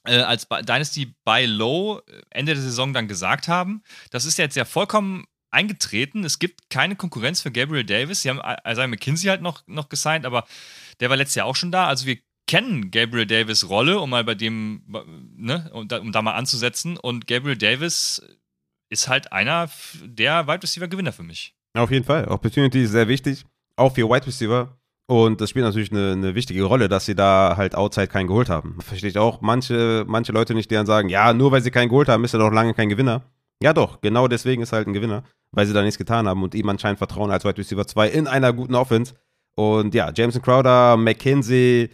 äh, 0.05 0.19
als 0.19 0.47
Dynasty 0.47 1.15
Buy 1.25 1.47
Low 1.47 2.01
äh, 2.07 2.21
Ende 2.29 2.53
der 2.53 2.61
Saison 2.61 2.93
dann 2.93 3.07
gesagt 3.07 3.47
haben, 3.47 3.81
das 4.11 4.25
ist 4.25 4.37
jetzt 4.37 4.55
ja 4.55 4.63
vollkommen 4.63 5.25
eingetreten. 5.51 6.23
Es 6.23 6.39
gibt 6.39 6.69
keine 6.69 6.95
Konkurrenz 6.95 7.41
für 7.41 7.51
Gabriel 7.51 7.83
Davis. 7.83 8.21
Sie 8.21 8.29
haben 8.29 8.39
also 8.39 8.85
McKinsey 8.87 9.27
halt 9.27 9.41
noch, 9.41 9.63
noch 9.67 9.89
gesigned, 9.89 10.25
aber 10.25 10.45
der 10.99 11.09
war 11.09 11.17
letztes 11.17 11.35
Jahr 11.35 11.47
auch 11.47 11.55
schon 11.55 11.71
da. 11.71 11.87
Also 11.87 12.05
wir 12.05 12.17
kennen 12.47 12.91
Gabriel 12.91 13.25
Davis 13.25 13.69
Rolle, 13.69 13.99
um 13.99 14.09
mal 14.09 14.23
bei 14.23 14.35
dem, 14.35 14.81
ne, 15.35 15.69
um 15.73 15.87
da, 15.87 15.99
um 15.99 16.11
da 16.11 16.21
mal 16.21 16.33
anzusetzen. 16.33 16.97
Und 16.97 17.27
Gabriel 17.27 17.57
Davis 17.57 18.21
ist 18.89 19.07
halt 19.07 19.31
einer 19.31 19.69
der 20.03 20.47
Wide 20.47 20.63
Receiver 20.63 20.87
Gewinner 20.87 21.13
für 21.13 21.23
mich. 21.23 21.53
Auf 21.75 21.91
jeden 21.91 22.05
Fall. 22.05 22.25
Opportunity 22.25 22.83
ist 22.83 22.91
sehr 22.91 23.07
wichtig, 23.07 23.45
auch 23.75 23.93
für 23.93 24.09
Wide 24.09 24.25
Receiver. 24.25 24.75
Und 25.05 25.41
das 25.41 25.49
spielt 25.49 25.65
natürlich 25.65 25.91
eine, 25.91 26.11
eine, 26.11 26.35
wichtige 26.35 26.63
Rolle, 26.63 26.87
dass 26.87 27.05
sie 27.05 27.15
da 27.15 27.55
halt 27.57 27.73
outside 27.73 28.07
keinen 28.07 28.27
geholt 28.27 28.49
haben. 28.49 28.77
Verstehe 28.79 29.09
ich 29.09 29.17
auch 29.17 29.41
manche, 29.41 30.05
manche 30.07 30.31
Leute 30.31 30.53
nicht, 30.53 30.69
die 30.69 30.75
dann 30.75 30.85
sagen, 30.85 31.09
ja, 31.09 31.33
nur 31.33 31.51
weil 31.51 31.63
sie 31.63 31.71
keinen 31.71 31.89
geholt 31.89 32.09
haben, 32.09 32.23
ist 32.23 32.33
er 32.33 32.39
doch 32.39 32.51
lange 32.51 32.75
kein 32.75 32.89
Gewinner. 32.89 33.23
Ja, 33.61 33.73
doch, 33.73 34.01
genau 34.01 34.27
deswegen 34.27 34.61
ist 34.61 34.71
er 34.71 34.77
halt 34.77 34.87
ein 34.87 34.93
Gewinner 34.93 35.23
weil 35.51 35.65
sie 35.65 35.73
da 35.73 35.81
nichts 35.81 35.97
getan 35.97 36.27
haben 36.27 36.43
und 36.43 36.55
ihm 36.55 36.69
anscheinend 36.69 36.97
vertrauen 36.97 37.31
als 37.31 37.45
Wide 37.45 37.57
Receiver 37.57 37.85
2 37.85 38.09
in 38.09 38.27
einer 38.27 38.53
guten 38.53 38.75
Offense. 38.75 39.13
Und 39.55 39.93
ja, 39.93 40.11
Jameson 40.13 40.41
Crowder, 40.41 40.95
McKenzie, 40.97 41.89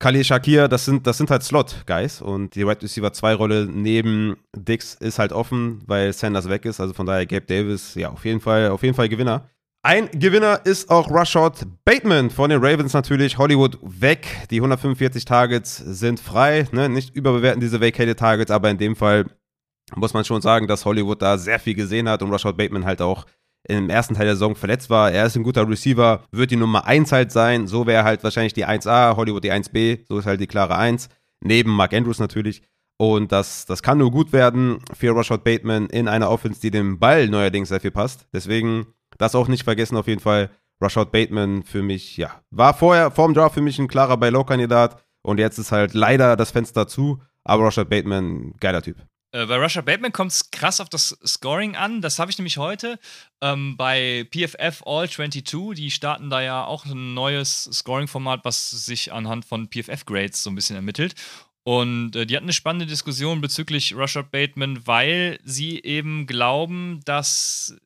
Khalil 0.00 0.24
Shakir, 0.24 0.68
das 0.68 0.84
sind, 0.84 1.06
das 1.06 1.18
sind 1.18 1.30
halt 1.30 1.42
Slot-Guys. 1.42 2.22
Und 2.22 2.54
die 2.54 2.66
Wide 2.66 2.82
Receiver 2.82 3.08
2-Rolle 3.08 3.66
neben 3.66 4.36
Dix 4.56 4.94
ist 4.94 5.18
halt 5.18 5.32
offen, 5.32 5.82
weil 5.86 6.12
Sanders 6.12 6.48
weg 6.48 6.64
ist. 6.64 6.80
Also 6.80 6.94
von 6.94 7.06
daher 7.06 7.26
Gabe 7.26 7.46
Davis, 7.46 7.94
ja, 7.94 8.10
auf 8.10 8.24
jeden 8.24 8.40
Fall, 8.40 8.68
auf 8.70 8.82
jeden 8.82 8.94
Fall 8.94 9.08
Gewinner. 9.08 9.48
Ein 9.82 10.10
Gewinner 10.10 10.60
ist 10.64 10.90
auch 10.90 11.08
Rushot 11.08 11.64
Bateman 11.84 12.30
von 12.30 12.50
den 12.50 12.62
Ravens 12.62 12.92
natürlich. 12.92 13.38
Hollywood 13.38 13.78
weg. 13.82 14.26
Die 14.50 14.56
145 14.56 15.24
Targets 15.24 15.76
sind 15.76 16.20
frei. 16.20 16.66
Ne? 16.72 16.88
Nicht 16.88 17.14
überbewerten 17.14 17.60
diese 17.60 17.80
Vacated 17.80 18.18
Targets, 18.18 18.50
aber 18.50 18.70
in 18.70 18.78
dem 18.78 18.96
Fall 18.96 19.26
muss 19.94 20.14
man 20.14 20.24
schon 20.24 20.42
sagen, 20.42 20.66
dass 20.66 20.84
Hollywood 20.84 21.22
da 21.22 21.38
sehr 21.38 21.58
viel 21.58 21.74
gesehen 21.74 22.08
hat 22.08 22.22
und 22.22 22.30
Rashad 22.30 22.56
Bateman 22.56 22.84
halt 22.84 23.02
auch 23.02 23.26
im 23.64 23.90
ersten 23.90 24.14
Teil 24.14 24.26
der 24.26 24.34
Saison 24.34 24.54
verletzt 24.54 24.88
war. 24.90 25.12
Er 25.12 25.26
ist 25.26 25.36
ein 25.36 25.42
guter 25.42 25.68
Receiver, 25.68 26.22
wird 26.30 26.50
die 26.50 26.56
Nummer 26.56 26.86
1 26.86 27.12
halt 27.12 27.32
sein. 27.32 27.66
So 27.66 27.86
wäre 27.86 28.04
halt 28.04 28.24
wahrscheinlich 28.24 28.54
die 28.54 28.66
1A, 28.66 29.16
Hollywood 29.16 29.44
die 29.44 29.52
1B. 29.52 30.00
So 30.08 30.18
ist 30.18 30.26
halt 30.26 30.40
die 30.40 30.46
klare 30.46 30.76
1. 30.76 31.08
Neben 31.40 31.70
Mark 31.70 31.92
Andrews 31.92 32.18
natürlich. 32.18 32.62
Und 32.96 33.30
das, 33.30 33.66
das 33.66 33.82
kann 33.82 33.98
nur 33.98 34.10
gut 34.10 34.32
werden 34.32 34.78
für 34.92 35.14
Rashad 35.14 35.44
Bateman 35.44 35.86
in 35.86 36.08
einer 36.08 36.30
Offense, 36.30 36.60
die 36.60 36.70
dem 36.70 36.98
Ball 36.98 37.28
neuerdings 37.28 37.68
sehr 37.68 37.80
viel 37.80 37.92
passt. 37.92 38.26
Deswegen 38.32 38.86
das 39.18 39.34
auch 39.34 39.48
nicht 39.48 39.64
vergessen 39.64 39.96
auf 39.96 40.08
jeden 40.08 40.20
Fall. 40.20 40.50
Rashad 40.80 41.12
Bateman 41.12 41.62
für 41.62 41.82
mich, 41.82 42.16
ja, 42.16 42.40
war 42.50 42.74
vorher, 42.74 43.10
vor 43.10 43.26
dem 43.26 43.34
Draft 43.34 43.54
für 43.54 43.60
mich 43.60 43.78
ein 43.78 43.88
klarer 43.88 44.16
Buy-Low-Kandidat. 44.16 45.02
Und 45.22 45.38
jetzt 45.38 45.58
ist 45.58 45.72
halt 45.72 45.94
leider 45.94 46.36
das 46.36 46.50
Fenster 46.50 46.86
zu. 46.86 47.20
Aber 47.44 47.64
Rashad 47.64 47.88
Bateman, 47.88 48.54
geiler 48.60 48.82
Typ. 48.82 48.96
Äh, 49.32 49.46
bei 49.46 49.56
Russia 49.56 49.82
Bateman 49.82 50.12
kommt 50.12 50.32
es 50.32 50.50
krass 50.50 50.80
auf 50.80 50.88
das 50.88 51.18
Scoring 51.26 51.76
an. 51.76 52.00
Das 52.00 52.18
habe 52.18 52.30
ich 52.30 52.38
nämlich 52.38 52.56
heute 52.56 52.98
ähm, 53.42 53.76
bei 53.76 54.26
PFF 54.30 54.82
All 54.86 55.08
22. 55.08 55.74
Die 55.76 55.90
starten 55.90 56.30
da 56.30 56.40
ja 56.40 56.64
auch 56.64 56.86
ein 56.86 57.14
neues 57.14 57.64
Scoring-Format, 57.64 58.44
was 58.44 58.70
sich 58.70 59.12
anhand 59.12 59.44
von 59.44 59.68
PFF-Grades 59.68 60.42
so 60.42 60.50
ein 60.50 60.54
bisschen 60.54 60.76
ermittelt. 60.76 61.14
Und 61.62 62.16
äh, 62.16 62.24
die 62.24 62.36
hatten 62.36 62.46
eine 62.46 62.54
spannende 62.54 62.86
Diskussion 62.86 63.42
bezüglich 63.42 63.94
Russia 63.94 64.22
Bateman, 64.22 64.86
weil 64.86 65.38
sie 65.44 65.82
eben 65.82 66.26
glauben, 66.26 67.00
dass 67.04 67.76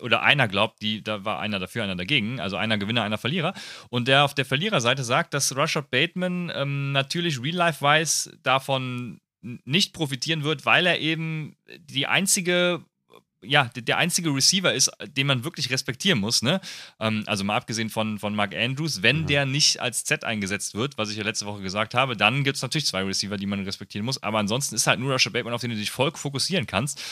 oder 0.00 0.22
einer 0.22 0.48
glaubt, 0.48 0.80
die, 0.80 1.02
da 1.02 1.26
war 1.26 1.40
einer 1.40 1.58
dafür, 1.58 1.84
einer 1.84 1.94
dagegen, 1.94 2.40
also 2.40 2.56
einer 2.56 2.78
Gewinner, 2.78 3.02
einer 3.02 3.18
Verlierer. 3.18 3.52
Und 3.90 4.08
der 4.08 4.24
auf 4.24 4.32
der 4.32 4.46
Verliererseite 4.46 5.04
sagt, 5.04 5.34
dass 5.34 5.54
Rashad 5.54 5.90
Bateman 5.90 6.50
ähm, 6.54 6.92
natürlich 6.92 7.42
real-life-weiß 7.42 8.30
davon 8.42 9.20
nicht 9.42 9.92
profitieren 9.92 10.44
wird, 10.44 10.66
weil 10.66 10.86
er 10.86 10.98
eben 10.98 11.56
die 11.88 12.06
einzige 12.06 12.84
ja, 13.42 13.70
der 13.74 13.96
einzige 13.96 14.34
Receiver 14.34 14.72
ist, 14.72 14.90
den 15.16 15.26
man 15.26 15.44
wirklich 15.44 15.70
respektieren 15.70 16.18
muss. 16.18 16.42
Ne? 16.42 16.60
Ähm, 16.98 17.24
also 17.26 17.44
mal 17.44 17.56
abgesehen 17.56 17.88
von, 17.88 18.18
von 18.18 18.34
Mark 18.34 18.54
Andrews, 18.54 19.02
wenn 19.02 19.20
ja. 19.20 19.26
der 19.26 19.46
nicht 19.46 19.80
als 19.80 20.04
Z 20.04 20.24
eingesetzt 20.24 20.74
wird, 20.74 20.98
was 20.98 21.10
ich 21.10 21.16
ja 21.16 21.24
letzte 21.24 21.46
Woche 21.46 21.62
gesagt 21.62 21.94
habe, 21.94 22.16
dann 22.16 22.44
gibt 22.44 22.56
es 22.56 22.62
natürlich 22.62 22.86
zwei 22.86 23.02
Receiver, 23.02 23.36
die 23.36 23.46
man 23.46 23.64
respektieren 23.64 24.04
muss. 24.04 24.22
Aber 24.22 24.38
ansonsten 24.38 24.74
ist 24.74 24.86
halt 24.86 25.00
nur 25.00 25.12
Rusher 25.12 25.30
Bateman, 25.30 25.54
auf 25.54 25.62
den 25.62 25.70
du 25.70 25.76
dich 25.76 25.90
voll 25.90 26.12
fokussieren 26.12 26.66
kannst. 26.66 27.02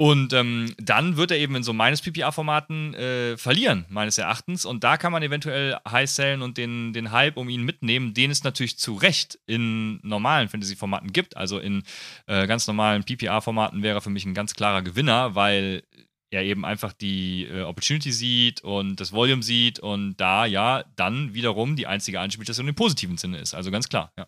Und 0.00 0.32
ähm, 0.32 0.72
dann 0.78 1.16
wird 1.16 1.32
er 1.32 1.38
eben 1.38 1.56
in 1.56 1.64
so 1.64 1.72
meines 1.72 2.02
PPA-Formaten 2.02 2.94
äh, 2.94 3.36
verlieren, 3.36 3.84
meines 3.88 4.16
Erachtens. 4.16 4.64
Und 4.64 4.84
da 4.84 4.96
kann 4.96 5.10
man 5.10 5.24
eventuell 5.24 5.76
High 5.88 6.08
Sellen 6.08 6.42
und 6.42 6.56
den, 6.56 6.92
den 6.92 7.10
Hype 7.10 7.36
um 7.36 7.48
ihn 7.48 7.64
mitnehmen, 7.64 8.14
den 8.14 8.30
es 8.30 8.44
natürlich 8.44 8.78
zu 8.78 8.94
Recht 8.94 9.40
in 9.46 9.98
normalen 10.04 10.48
Fantasy-Formaten 10.48 11.12
gibt. 11.12 11.36
Also 11.36 11.58
in 11.58 11.82
äh, 12.26 12.46
ganz 12.46 12.68
normalen 12.68 13.02
PPA-Formaten 13.02 13.82
wäre 13.82 13.98
er 13.98 14.00
für 14.00 14.10
mich 14.10 14.24
ein 14.24 14.34
ganz 14.34 14.54
klarer 14.54 14.82
Gewinner, 14.82 15.34
weil 15.34 15.82
er 16.30 16.44
eben 16.44 16.64
einfach 16.64 16.92
die 16.92 17.46
äh, 17.46 17.62
Opportunity 17.62 18.12
sieht 18.12 18.60
und 18.60 19.00
das 19.00 19.12
Volume 19.12 19.42
sieht 19.42 19.80
und 19.80 20.16
da 20.18 20.46
ja 20.46 20.84
dann 20.94 21.34
wiederum 21.34 21.74
die 21.74 21.88
einzige 21.88 22.20
Anspielstation 22.20 22.68
im 22.68 22.76
positiven 22.76 23.16
Sinne 23.16 23.38
ist. 23.38 23.52
Also 23.52 23.72
ganz 23.72 23.88
klar, 23.88 24.12
ja. 24.16 24.26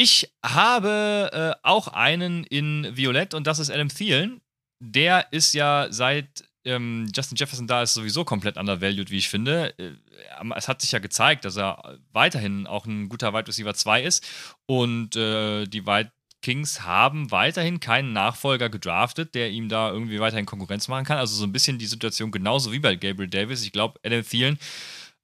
Ich 0.00 0.32
habe 0.44 1.30
äh, 1.32 1.66
auch 1.66 1.88
einen 1.88 2.44
in 2.44 2.96
Violett 2.96 3.34
und 3.34 3.48
das 3.48 3.58
ist 3.58 3.68
Adam 3.68 3.88
Thielen 3.88 4.40
der 4.80 5.26
ist 5.32 5.54
ja 5.54 5.88
seit 5.90 6.44
ähm, 6.64 7.08
Justin 7.14 7.36
Jefferson 7.36 7.66
da 7.66 7.82
ist 7.82 7.94
sowieso 7.94 8.24
komplett 8.24 8.56
undervalued, 8.56 9.10
wie 9.10 9.18
ich 9.18 9.28
finde. 9.28 9.74
Äh, 9.78 9.92
es 10.56 10.68
hat 10.68 10.80
sich 10.80 10.92
ja 10.92 10.98
gezeigt, 10.98 11.44
dass 11.44 11.56
er 11.56 11.98
weiterhin 12.12 12.66
auch 12.66 12.86
ein 12.86 13.08
guter 13.08 13.32
Wide 13.32 13.48
Receiver 13.48 13.74
2 13.74 14.02
ist 14.02 14.26
und 14.66 15.16
äh, 15.16 15.64
die 15.66 15.86
White 15.86 16.12
Kings 16.42 16.82
haben 16.82 17.30
weiterhin 17.30 17.80
keinen 17.80 18.12
Nachfolger 18.12 18.68
gedraftet, 18.68 19.34
der 19.34 19.50
ihm 19.50 19.68
da 19.68 19.90
irgendwie 19.90 20.20
weiterhin 20.20 20.46
Konkurrenz 20.46 20.86
machen 20.86 21.04
kann. 21.04 21.18
Also 21.18 21.34
so 21.34 21.44
ein 21.44 21.52
bisschen 21.52 21.78
die 21.78 21.86
Situation 21.86 22.30
genauso 22.30 22.70
wie 22.70 22.78
bei 22.78 22.94
Gabriel 22.94 23.28
Davis. 23.28 23.64
Ich 23.64 23.72
glaube, 23.72 23.98
Adam 24.04 24.22
Thielen 24.22 24.58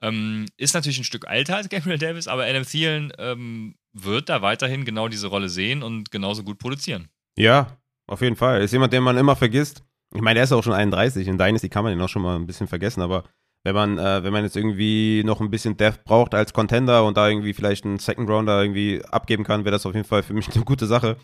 ähm, 0.00 0.46
ist 0.56 0.74
natürlich 0.74 0.98
ein 0.98 1.04
Stück 1.04 1.26
älter 1.28 1.56
als 1.56 1.68
Gabriel 1.68 1.98
Davis, 1.98 2.26
aber 2.26 2.44
Adam 2.44 2.64
Thielen 2.64 3.12
ähm, 3.18 3.76
wird 3.92 4.28
da 4.28 4.42
weiterhin 4.42 4.84
genau 4.84 5.08
diese 5.08 5.28
Rolle 5.28 5.48
sehen 5.48 5.82
und 5.82 6.10
genauso 6.10 6.42
gut 6.42 6.58
produzieren. 6.58 7.08
Ja, 7.36 7.78
auf 8.06 8.20
jeden 8.20 8.36
Fall. 8.36 8.62
Ist 8.62 8.72
jemand, 8.72 8.92
den 8.92 9.02
man 9.02 9.16
immer 9.16 9.36
vergisst. 9.36 9.82
Ich 10.14 10.20
meine, 10.20 10.40
er 10.40 10.44
ist 10.44 10.52
auch 10.52 10.62
schon 10.62 10.72
31. 10.72 11.26
In 11.26 11.38
Dynasty 11.38 11.68
kann 11.68 11.84
man 11.84 11.92
ihn 11.92 12.00
auch 12.00 12.08
schon 12.08 12.22
mal 12.22 12.36
ein 12.36 12.46
bisschen 12.46 12.68
vergessen, 12.68 13.02
aber 13.02 13.24
wenn 13.64 13.74
man, 13.74 13.98
äh, 13.98 14.22
wenn 14.22 14.32
man 14.32 14.44
jetzt 14.44 14.56
irgendwie 14.56 15.22
noch 15.24 15.40
ein 15.40 15.50
bisschen 15.50 15.76
Depth 15.76 16.04
braucht 16.04 16.34
als 16.34 16.52
Contender 16.52 17.04
und 17.04 17.16
da 17.16 17.28
irgendwie 17.28 17.54
vielleicht 17.54 17.84
einen 17.84 17.98
Second 17.98 18.28
Rounder 18.28 18.62
irgendwie 18.62 19.02
abgeben 19.10 19.42
kann, 19.42 19.64
wäre 19.64 19.72
das 19.72 19.86
auf 19.86 19.94
jeden 19.94 20.06
Fall 20.06 20.22
für 20.22 20.34
mich 20.34 20.48
eine 20.54 20.64
gute 20.64 20.86
Sache. 20.86 21.16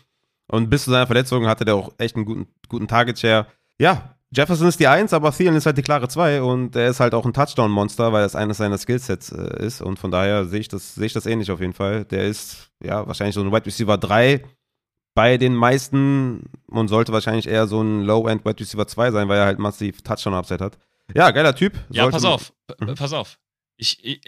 Und 0.47 0.69
bis 0.69 0.83
zu 0.83 0.91
seiner 0.91 1.07
Verletzung 1.07 1.47
hatte 1.47 1.65
der 1.65 1.75
auch 1.75 1.93
echt 1.97 2.15
einen 2.15 2.25
guten, 2.25 2.47
guten 2.67 2.87
Target 2.87 3.19
Share. 3.19 3.47
Ja, 3.79 4.15
Jefferson 4.33 4.67
ist 4.67 4.79
die 4.79 4.87
Eins, 4.87 5.13
aber 5.13 5.31
Thielen 5.31 5.55
ist 5.55 5.65
halt 5.65 5.77
die 5.77 5.81
klare 5.81 6.07
Zwei 6.07 6.41
und 6.41 6.75
er 6.75 6.89
ist 6.89 6.99
halt 6.99 7.13
auch 7.13 7.25
ein 7.25 7.33
Touchdown-Monster, 7.33 8.11
weil 8.11 8.23
das 8.23 8.35
eines 8.35 8.57
seiner 8.57 8.77
Skillsets 8.77 9.31
äh, 9.31 9.65
ist. 9.65 9.81
Und 9.81 9.99
von 9.99 10.09
daher 10.09 10.45
sehe 10.45 10.61
ich 10.61 10.67
das, 10.67 10.95
sehe 10.95 11.05
ich 11.05 11.13
das 11.13 11.25
ähnlich 11.25 11.51
auf 11.51 11.59
jeden 11.59 11.73
Fall. 11.73 12.05
Der 12.05 12.25
ist 12.25 12.71
ja 12.83 13.05
wahrscheinlich 13.05 13.35
so 13.35 13.41
ein 13.41 13.51
Wide 13.51 13.65
Receiver 13.65 13.97
3 13.97 14.41
bei 15.21 15.37
den 15.37 15.53
meisten 15.53 16.49
und 16.65 16.87
sollte 16.87 17.13
wahrscheinlich 17.13 17.45
eher 17.45 17.67
so 17.67 17.79
ein 17.79 18.01
Low-End 18.01 18.43
Wide 18.43 18.59
Receiver 18.59 18.87
2 18.87 19.11
sein, 19.11 19.29
weil 19.29 19.37
er 19.37 19.45
halt 19.45 19.59
massiv 19.59 20.01
Touchdown-Upside 20.01 20.63
hat. 20.63 20.79
Ja, 21.13 21.29
geiler 21.29 21.55
Typ. 21.55 21.79
Ja, 21.91 22.09
pass 22.09 22.25
auf, 22.25 22.51
mhm. 22.79 22.95
pass 22.95 23.13
auf. 23.13 23.37
Ich, 23.77 24.03
ich, 24.03 24.19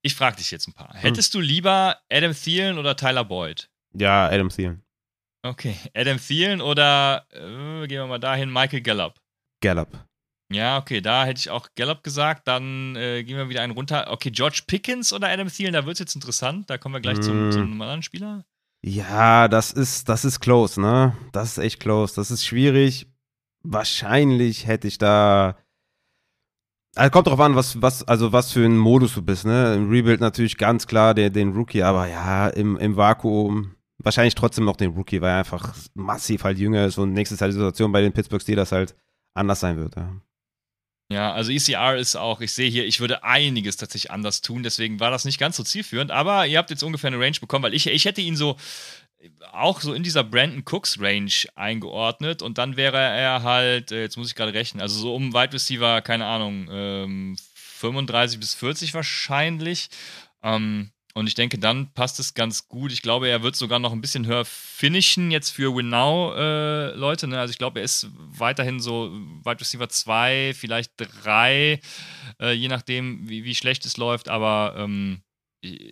ich 0.00 0.14
frage 0.14 0.36
dich 0.36 0.50
jetzt 0.50 0.66
ein 0.66 0.72
paar. 0.72 0.94
Mhm. 0.94 1.00
Hättest 1.00 1.34
du 1.34 1.40
lieber 1.40 1.98
Adam 2.10 2.32
Thielen 2.32 2.78
oder 2.78 2.96
Tyler 2.96 3.26
Boyd? 3.26 3.68
Ja, 3.92 4.26
Adam 4.28 4.48
Thielen. 4.48 4.82
Okay, 5.42 5.76
Adam 5.94 6.16
Thielen 6.16 6.62
oder, 6.62 7.26
äh, 7.30 7.86
gehen 7.86 7.98
wir 7.98 8.06
mal 8.06 8.18
dahin, 8.18 8.50
Michael 8.50 8.80
Gallup? 8.80 9.20
Gallup. 9.60 9.90
Ja, 10.50 10.78
okay, 10.78 11.02
da 11.02 11.26
hätte 11.26 11.40
ich 11.40 11.50
auch 11.50 11.68
Gallup 11.74 12.02
gesagt. 12.02 12.48
Dann 12.48 12.96
äh, 12.96 13.24
gehen 13.24 13.36
wir 13.36 13.50
wieder 13.50 13.60
einen 13.60 13.74
runter. 13.74 14.10
Okay, 14.10 14.30
George 14.30 14.62
Pickens 14.66 15.12
oder 15.12 15.28
Adam 15.28 15.48
Thielen, 15.48 15.74
da 15.74 15.84
wird 15.84 15.96
es 15.96 16.00
jetzt 16.00 16.14
interessant. 16.14 16.70
Da 16.70 16.78
kommen 16.78 16.94
wir 16.94 17.00
gleich 17.02 17.18
mm. 17.18 17.22
zum, 17.22 17.52
zum 17.52 17.82
anderen 17.82 18.02
Spieler. 18.02 18.46
Ja, 18.86 19.48
das 19.48 19.72
ist, 19.72 20.10
das 20.10 20.26
ist 20.26 20.40
close, 20.40 20.78
ne? 20.78 21.16
Das 21.32 21.52
ist 21.52 21.58
echt 21.58 21.80
close. 21.80 22.14
Das 22.16 22.30
ist 22.30 22.44
schwierig. 22.44 23.06
Wahrscheinlich 23.62 24.66
hätte 24.66 24.88
ich 24.88 24.98
da. 24.98 25.56
Also 26.94 27.10
kommt 27.10 27.26
drauf 27.26 27.40
an, 27.40 27.56
was, 27.56 27.80
was, 27.80 28.06
also 28.06 28.32
was 28.32 28.52
für 28.52 28.64
ein 28.64 28.76
Modus 28.76 29.14
du 29.14 29.22
bist, 29.22 29.46
ne? 29.46 29.74
Im 29.74 29.88
Rebuild 29.88 30.20
natürlich 30.20 30.58
ganz 30.58 30.86
klar 30.86 31.14
der, 31.14 31.30
den 31.30 31.52
Rookie, 31.54 31.82
aber 31.82 32.08
ja, 32.08 32.48
im, 32.48 32.76
im 32.76 32.94
Vakuum 32.94 33.74
wahrscheinlich 33.98 34.34
trotzdem 34.34 34.66
noch 34.66 34.76
den 34.76 34.90
Rookie, 34.92 35.22
weil 35.22 35.30
er 35.30 35.38
einfach 35.38 35.74
massiv 35.94 36.44
halt 36.44 36.58
jünger 36.58 36.84
ist 36.84 36.98
und 36.98 37.14
nächstes 37.14 37.40
Jahr 37.40 37.48
die 37.48 37.54
Situation 37.54 37.90
bei 37.90 38.02
den 38.02 38.12
Pittsburgh 38.12 38.42
Steelers 38.42 38.70
halt 38.70 38.94
anders 39.32 39.60
sein 39.60 39.78
wird, 39.78 39.96
ja. 39.96 40.12
Ja, 41.10 41.32
also 41.34 41.52
ECR 41.52 41.96
ist 41.96 42.16
auch, 42.16 42.40
ich 42.40 42.52
sehe 42.52 42.70
hier, 42.70 42.86
ich 42.86 42.98
würde 42.98 43.24
einiges 43.24 43.76
tatsächlich 43.76 44.10
anders 44.10 44.40
tun, 44.40 44.62
deswegen 44.62 45.00
war 45.00 45.10
das 45.10 45.26
nicht 45.26 45.38
ganz 45.38 45.56
so 45.56 45.62
zielführend, 45.62 46.10
aber 46.10 46.46
ihr 46.46 46.56
habt 46.56 46.70
jetzt 46.70 46.82
ungefähr 46.82 47.08
eine 47.08 47.20
Range 47.20 47.38
bekommen, 47.40 47.64
weil 47.64 47.74
ich, 47.74 47.86
ich 47.86 48.06
hätte 48.06 48.22
ihn 48.22 48.36
so 48.36 48.56
auch 49.52 49.80
so 49.80 49.94
in 49.94 50.02
dieser 50.02 50.24
Brandon 50.24 50.64
Cooks 50.64 51.00
Range 51.00 51.30
eingeordnet 51.54 52.42
und 52.42 52.58
dann 52.58 52.76
wäre 52.76 52.98
er 52.98 53.42
halt, 53.42 53.92
äh, 53.92 54.02
jetzt 54.02 54.16
muss 54.16 54.28
ich 54.28 54.34
gerade 54.34 54.54
rechnen, 54.54 54.80
also 54.80 54.98
so 54.98 55.14
um 55.14 55.32
Wide 55.32 55.52
Receiver, 55.52 56.02
keine 56.02 56.26
Ahnung, 56.26 56.68
ähm, 56.70 57.36
35 57.54 58.40
bis 58.40 58.54
40 58.54 58.94
wahrscheinlich. 58.94 59.88
Ähm, 60.42 60.90
und 61.16 61.28
ich 61.28 61.34
denke, 61.34 61.58
dann 61.58 61.92
passt 61.94 62.18
es 62.18 62.34
ganz 62.34 62.66
gut. 62.66 62.90
Ich 62.90 63.00
glaube, 63.00 63.28
er 63.28 63.44
wird 63.44 63.54
sogar 63.54 63.78
noch 63.78 63.92
ein 63.92 64.00
bisschen 64.00 64.26
höher 64.26 64.44
finishen 64.44 65.30
jetzt 65.30 65.50
für 65.50 65.74
Win 65.74 65.88
Now 65.88 66.34
äh, 66.34 66.92
Leute. 66.96 67.28
Ne? 67.28 67.38
Also 67.38 67.52
ich 67.52 67.58
glaube, 67.58 67.78
er 67.78 67.84
ist 67.84 68.08
weiterhin 68.16 68.80
so 68.80 69.12
Wide 69.44 69.60
Receiver 69.60 69.88
2, 69.88 70.54
vielleicht 70.56 70.92
3, 70.96 71.80
äh, 72.40 72.52
je 72.52 72.66
nachdem, 72.66 73.28
wie, 73.28 73.44
wie, 73.44 73.54
schlecht 73.54 73.86
es 73.86 73.96
läuft, 73.96 74.28
aber 74.28 74.74
ähm, 74.76 75.20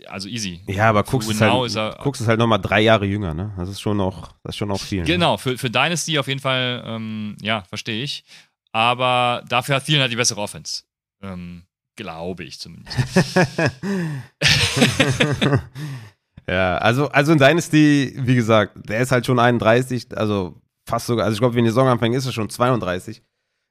also 0.07 0.29
easy. 0.29 0.61
Ja, 0.66 0.89
aber 0.89 1.05
Cooks 1.05 1.29
ist, 1.29 1.41
halt, 1.41 1.77
er, 1.77 2.05
Cooks 2.05 2.20
ist 2.20 2.27
halt 2.27 2.41
nochmal 2.41 2.61
drei 2.61 2.81
Jahre 2.81 3.07
jünger, 3.07 3.33
ne? 3.33 3.55
Das 3.57 3.68
ist 3.68 3.81
schon 3.81 3.97
noch, 3.97 4.33
das 4.43 4.55
ist 4.55 4.57
schon 4.57 4.68
noch 4.68 4.81
viel. 4.81 5.01
Ne? 5.01 5.07
Genau, 5.07 5.33
ne? 5.33 5.39
für, 5.39 5.57
für 5.57 5.70
Dynasty 5.70 6.18
auf 6.18 6.27
jeden 6.27 6.41
Fall, 6.41 6.83
ähm, 6.85 7.37
ja, 7.41 7.62
verstehe 7.68 8.03
ich. 8.03 8.25
Aber 8.73 9.45
dafür 9.49 9.77
hat 9.77 9.85
Thielen 9.85 10.01
halt 10.01 10.11
die 10.11 10.16
bessere 10.16 10.41
Offense. 10.41 10.83
Ähm, 11.23 11.62
Glaube 11.97 12.45
ich 12.45 12.59
zumindest. 12.59 12.97
ja, 16.49 16.78
also, 16.78 17.09
also 17.09 17.32
in 17.32 17.38
Dynasty, 17.38 18.14
wie 18.16 18.34
gesagt, 18.34 18.88
der 18.88 19.01
ist 19.01 19.12
halt 19.12 19.26
schon 19.26 19.38
31, 19.38 20.16
also 20.16 20.61
fast 20.88 21.07
sogar, 21.07 21.26
also 21.26 21.34
ich 21.34 21.40
glaube, 21.40 21.55
wenn 21.55 21.64
die 21.64 21.70
Saison 21.70 21.88
anfängt, 21.88 22.16
ist 22.16 22.26
er 22.26 22.32
schon 22.32 22.49
32. 22.49 23.22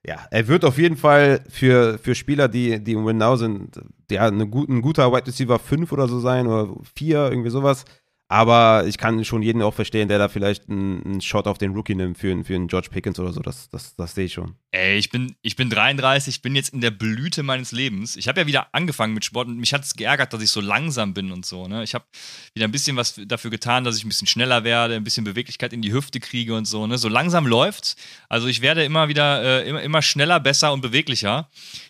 Ja, 0.05 0.25
er 0.31 0.47
wird 0.47 0.65
auf 0.65 0.77
jeden 0.79 0.97
Fall 0.97 1.43
für, 1.49 1.99
für 1.99 2.15
Spieler, 2.15 2.47
die, 2.47 2.83
die 2.83 2.93
im 2.93 3.05
Win 3.05 3.17
Now 3.17 3.35
sind, 3.35 3.79
ja, 4.09 4.27
eine, 4.27 4.43
ein 4.43 4.81
guter 4.81 5.11
Wide 5.11 5.27
Receiver 5.27 5.59
5 5.59 5.91
oder 5.91 6.07
so 6.07 6.19
sein 6.19 6.47
oder 6.47 6.73
4, 6.95 7.29
irgendwie 7.29 7.51
sowas. 7.51 7.85
Aber 8.31 8.87
ich 8.87 8.97
kann 8.97 9.25
schon 9.25 9.41
jeden 9.41 9.61
auch 9.61 9.73
verstehen, 9.73 10.07
der 10.07 10.17
da 10.17 10.29
vielleicht 10.29 10.69
einen, 10.69 11.03
einen 11.03 11.19
Shot 11.19 11.47
auf 11.47 11.57
den 11.57 11.73
Rookie 11.73 11.95
nimmt 11.95 12.17
für, 12.17 12.45
für 12.45 12.55
einen 12.55 12.69
George 12.69 12.87
Pickens 12.89 13.19
oder 13.19 13.33
so. 13.33 13.41
Das, 13.41 13.67
das, 13.67 13.93
das 13.97 14.15
sehe 14.15 14.23
ich 14.23 14.31
schon. 14.31 14.55
Ey, 14.71 14.97
ich 14.97 15.09
bin, 15.09 15.35
ich 15.41 15.57
bin 15.57 15.69
33, 15.69 16.35
ich 16.35 16.41
bin 16.41 16.55
jetzt 16.55 16.69
in 16.69 16.79
der 16.79 16.91
Blüte 16.91 17.43
meines 17.43 17.73
Lebens. 17.73 18.15
Ich 18.15 18.29
habe 18.29 18.39
ja 18.39 18.47
wieder 18.47 18.73
angefangen 18.73 19.13
mit 19.13 19.25
Sport 19.25 19.49
und 19.49 19.57
mich 19.57 19.73
hat 19.73 19.83
es 19.83 19.95
geärgert, 19.95 20.31
dass 20.31 20.41
ich 20.41 20.49
so 20.49 20.61
langsam 20.61 21.13
bin 21.13 21.33
und 21.33 21.45
so. 21.45 21.67
Ne? 21.67 21.83
Ich 21.83 21.93
habe 21.93 22.05
wieder 22.53 22.65
ein 22.65 22.71
bisschen 22.71 22.95
was 22.95 23.19
dafür 23.25 23.51
getan, 23.51 23.83
dass 23.83 23.97
ich 23.97 24.05
ein 24.05 24.07
bisschen 24.07 24.27
schneller 24.27 24.63
werde, 24.63 24.95
ein 24.95 25.03
bisschen 25.03 25.25
Beweglichkeit 25.25 25.73
in 25.73 25.81
die 25.81 25.91
Hüfte 25.91 26.21
kriege 26.21 26.55
und 26.55 26.63
so. 26.63 26.87
Ne? 26.87 26.97
So 26.97 27.09
langsam 27.09 27.45
läuft's. 27.45 27.97
Also 28.29 28.47
ich 28.47 28.61
werde 28.61 28.85
immer 28.85 29.09
wieder 29.09 29.43
äh, 29.43 29.67
immer, 29.67 29.81
immer 29.81 30.01
schneller, 30.01 30.39
besser 30.39 30.71
und 30.71 30.79
beweglicher. 30.79 31.49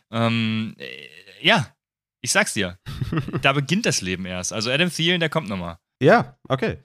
Ähm, 0.09 0.73
äh, 0.79 1.45
ja, 1.45 1.67
ich 2.21 2.31
sag's 2.31 2.55
dir. 2.55 2.79
da 3.43 3.53
beginnt 3.53 3.85
das 3.85 4.01
Leben 4.01 4.25
erst. 4.25 4.53
Also 4.53 4.71
Adam 4.71 4.91
Thielen, 4.91 5.19
der 5.19 5.29
kommt 5.29 5.47
nochmal. 5.47 5.77
Ja, 6.01 6.35
okay. 6.49 6.79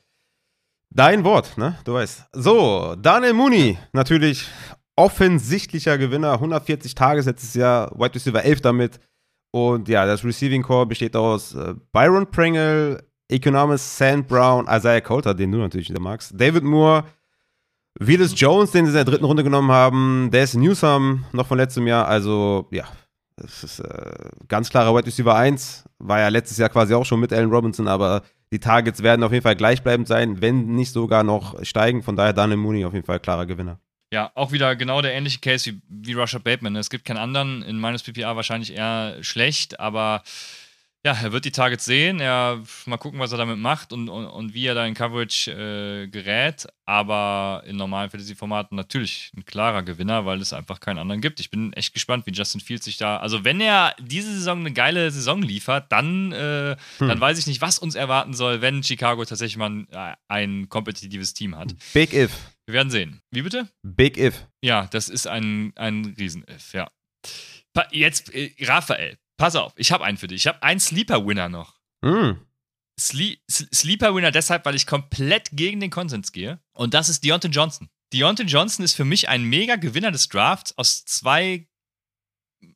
Dein 0.91 1.25
Wort, 1.25 1.57
ne? 1.57 1.79
Du 1.85 1.95
weißt. 1.95 2.27
So, 2.33 2.95
Daniel 2.97 3.33
Mooney, 3.33 3.79
natürlich 3.93 4.47
offensichtlicher 4.95 5.97
Gewinner, 5.97 6.35
140 6.35 6.95
Tage 6.95 7.23
letztes 7.23 7.55
Jahr, 7.55 7.91
White 7.99 8.15
Receiver 8.15 8.45
11 8.45 8.61
damit. 8.61 9.01
Und 9.53 9.89
ja, 9.89 10.05
das 10.05 10.23
Receiving 10.23 10.63
Core 10.63 10.87
besteht 10.87 11.17
aus 11.17 11.55
äh, 11.55 11.75
Byron 11.93 12.31
Pringle, 12.31 13.03
Economist, 13.29 13.97
Sand 13.97 14.29
Brown, 14.29 14.67
Isaiah 14.71 15.01
Coulter, 15.01 15.35
den 15.35 15.51
du 15.51 15.59
natürlich 15.59 15.89
wieder 15.89 16.01
magst, 16.01 16.33
David 16.39 16.63
Moore, 16.63 17.05
Willis 17.99 18.39
Jones, 18.39 18.71
den 18.73 18.85
sie 18.85 18.91
in 18.91 18.97
der 18.97 19.05
dritten 19.05 19.25
Runde 19.25 19.45
genommen 19.45 19.73
haben, 19.73 20.31
Des 20.31 20.55
Newsom 20.55 21.25
noch 21.33 21.47
von 21.47 21.57
letztem 21.57 21.87
Jahr. 21.87 22.07
Also, 22.07 22.69
ja, 22.71 22.85
das 23.37 23.63
ist 23.63 23.81
äh, 23.81 24.31
ganz 24.49 24.71
klarer 24.71 24.95
White 24.95 25.07
Receiver 25.07 25.35
1. 25.35 25.85
War 25.99 26.21
ja 26.21 26.29
letztes 26.29 26.59
Jahr 26.59 26.69
quasi 26.69 26.95
auch 26.95 27.05
schon 27.05 27.21
mit 27.21 27.33
Allen 27.33 27.51
Robinson, 27.51 27.87
aber 27.87 28.23
die 28.53 28.61
Targets 28.61 29.03
werden 29.03 29.23
auf 29.23 29.33
jeden 29.33 29.43
Fall 29.43 29.57
gleichbleibend 29.57 30.09
sein, 30.09 30.41
wenn 30.41 30.67
nicht 30.67 30.93
sogar 30.93 31.23
noch 31.23 31.63
steigen. 31.65 32.03
Von 32.03 32.17
daher 32.17 32.33
Daniel 32.33 32.59
Mooney 32.59 32.85
auf 32.85 32.95
jeden 32.95 33.05
Fall 33.05 33.21
klarer 33.21 33.47
Gewinner. 33.47 33.79
Ja, 34.13 34.31
auch 34.35 34.53
wieder 34.53 34.77
genau 34.77 35.03
der 35.03 35.15
ähnliche 35.15 35.41
Case 35.41 35.71
wie, 35.71 35.83
wie 35.89 36.13
Russia 36.13 36.39
Bateman. 36.39 36.77
Es 36.77 36.91
gibt 36.91 37.05
keinen 37.05 37.19
anderen, 37.19 37.63
in 37.63 37.79
meines 37.79 38.03
PPA 38.03 38.37
wahrscheinlich 38.37 38.73
eher 38.73 39.17
schlecht, 39.23 39.81
aber 39.81 40.23
Ja, 41.07 41.17
er 41.23 41.31
wird 41.31 41.45
die 41.45 41.53
Targets 41.53 41.85
sehen. 41.85 42.19
Er 42.19 42.61
mal 42.85 42.97
gucken, 42.97 43.21
was 43.21 43.31
er 43.31 43.39
damit 43.39 43.59
macht 43.59 43.93
und, 43.93 44.09
und, 44.09 44.27
und 44.27 44.55
wie 44.55 44.67
er 44.67 44.75
da 44.75 44.85
in 44.85 44.95
Coverage 44.95 45.53
äh, 45.53 46.09
gerät. 46.09 46.67
Aber 46.85 47.63
in 47.65 47.77
normalen 47.77 48.11
Fantasy-Formaten 48.11 48.75
natürlich 48.75 49.31
ein 49.37 49.45
klarer 49.45 49.85
Gewinner, 49.85 50.27
weil 50.27 50.41
es 50.41 50.53
einfach 50.53 50.81
keinen 50.81 50.99
anderen 50.99 51.21
gibt. 51.21 51.39
Ich 51.39 51.49
bin 51.49 51.73
echt 51.75 51.95
gespannt, 51.95 52.27
wie 52.27 52.33
Justin 52.33 52.61
Fields 52.61 52.87
sich 52.87 52.97
da. 52.97 53.19
Also, 53.19 53.45
wenn 53.45 53.61
er 53.61 53.95
diese 54.01 54.33
Saison 54.33 54.59
eine 54.59 54.73
geile 54.73 55.09
Saison 55.13 55.43
liefert, 55.43 55.93
dann, 55.93 56.33
äh, 56.33 56.75
hm. 56.99 57.07
dann 57.07 57.21
weiß 57.21 57.39
ich 57.39 57.47
nicht, 57.47 57.61
was 57.61 57.79
uns 57.79 57.95
erwarten 57.95 58.35
soll, 58.35 58.61
wenn 58.61 58.83
Chicago 58.83 59.25
tatsächlich 59.25 59.59
mal 59.59 59.71
ein, 59.71 59.89
äh, 59.93 60.17
ein 60.27 60.69
kompetitives 60.69 61.35
Team 61.35 61.57
hat. 61.57 61.73
Big 61.93 62.15
if. 62.15 62.33
Wir 62.67 62.75
werden 62.75 62.91
sehen. 62.91 63.21
Wie 63.31 63.43
bitte? 63.43 63.69
Big 63.85 64.19
if. 64.19 64.45
Ja, 64.61 64.89
das 64.91 65.09
ist 65.09 65.29
ein, 65.29 65.73
ein 65.77 66.17
Riesen-If, 66.19 66.73
ja. 66.73 66.91
Jetzt, 67.93 68.35
äh, 68.35 68.51
Raphael, 68.63 69.19
Pass 69.37 69.55
auf, 69.57 69.73
ich 69.77 69.93
habe 69.93 70.05
einen 70.05 70.17
für 70.17 70.29
dich. 70.29 70.43
Ich 70.43 70.47
habe 70.47 70.63
einen 70.63 70.81
Sleeper-Winner 70.81 71.49
noch. 71.49 71.75
Mm. 72.03 72.33
Sle 72.99 73.37
Sleeper-Winner 73.51 74.31
deshalb, 74.31 74.65
weil 74.65 74.75
ich 74.75 74.87
komplett 74.87 75.51
gegen 75.53 75.81
den 75.81 75.91
Konsens 75.91 76.33
gehe. 76.33 76.61
Und 76.73 76.95
das 76.95 77.09
ist 77.09 77.23
Deontay 77.25 77.49
Johnson. 77.49 77.91
Deontay 78.13 78.45
Johnson 78.45 78.85
ist 78.85 78.95
für 78.95 79.05
mich 79.05 79.29
ein 79.29 79.45
mega 79.45 79.77
Gewinner 79.77 80.11
des 80.11 80.29
Drafts 80.29 80.77
aus 80.79 81.05
zwei, 81.05 81.69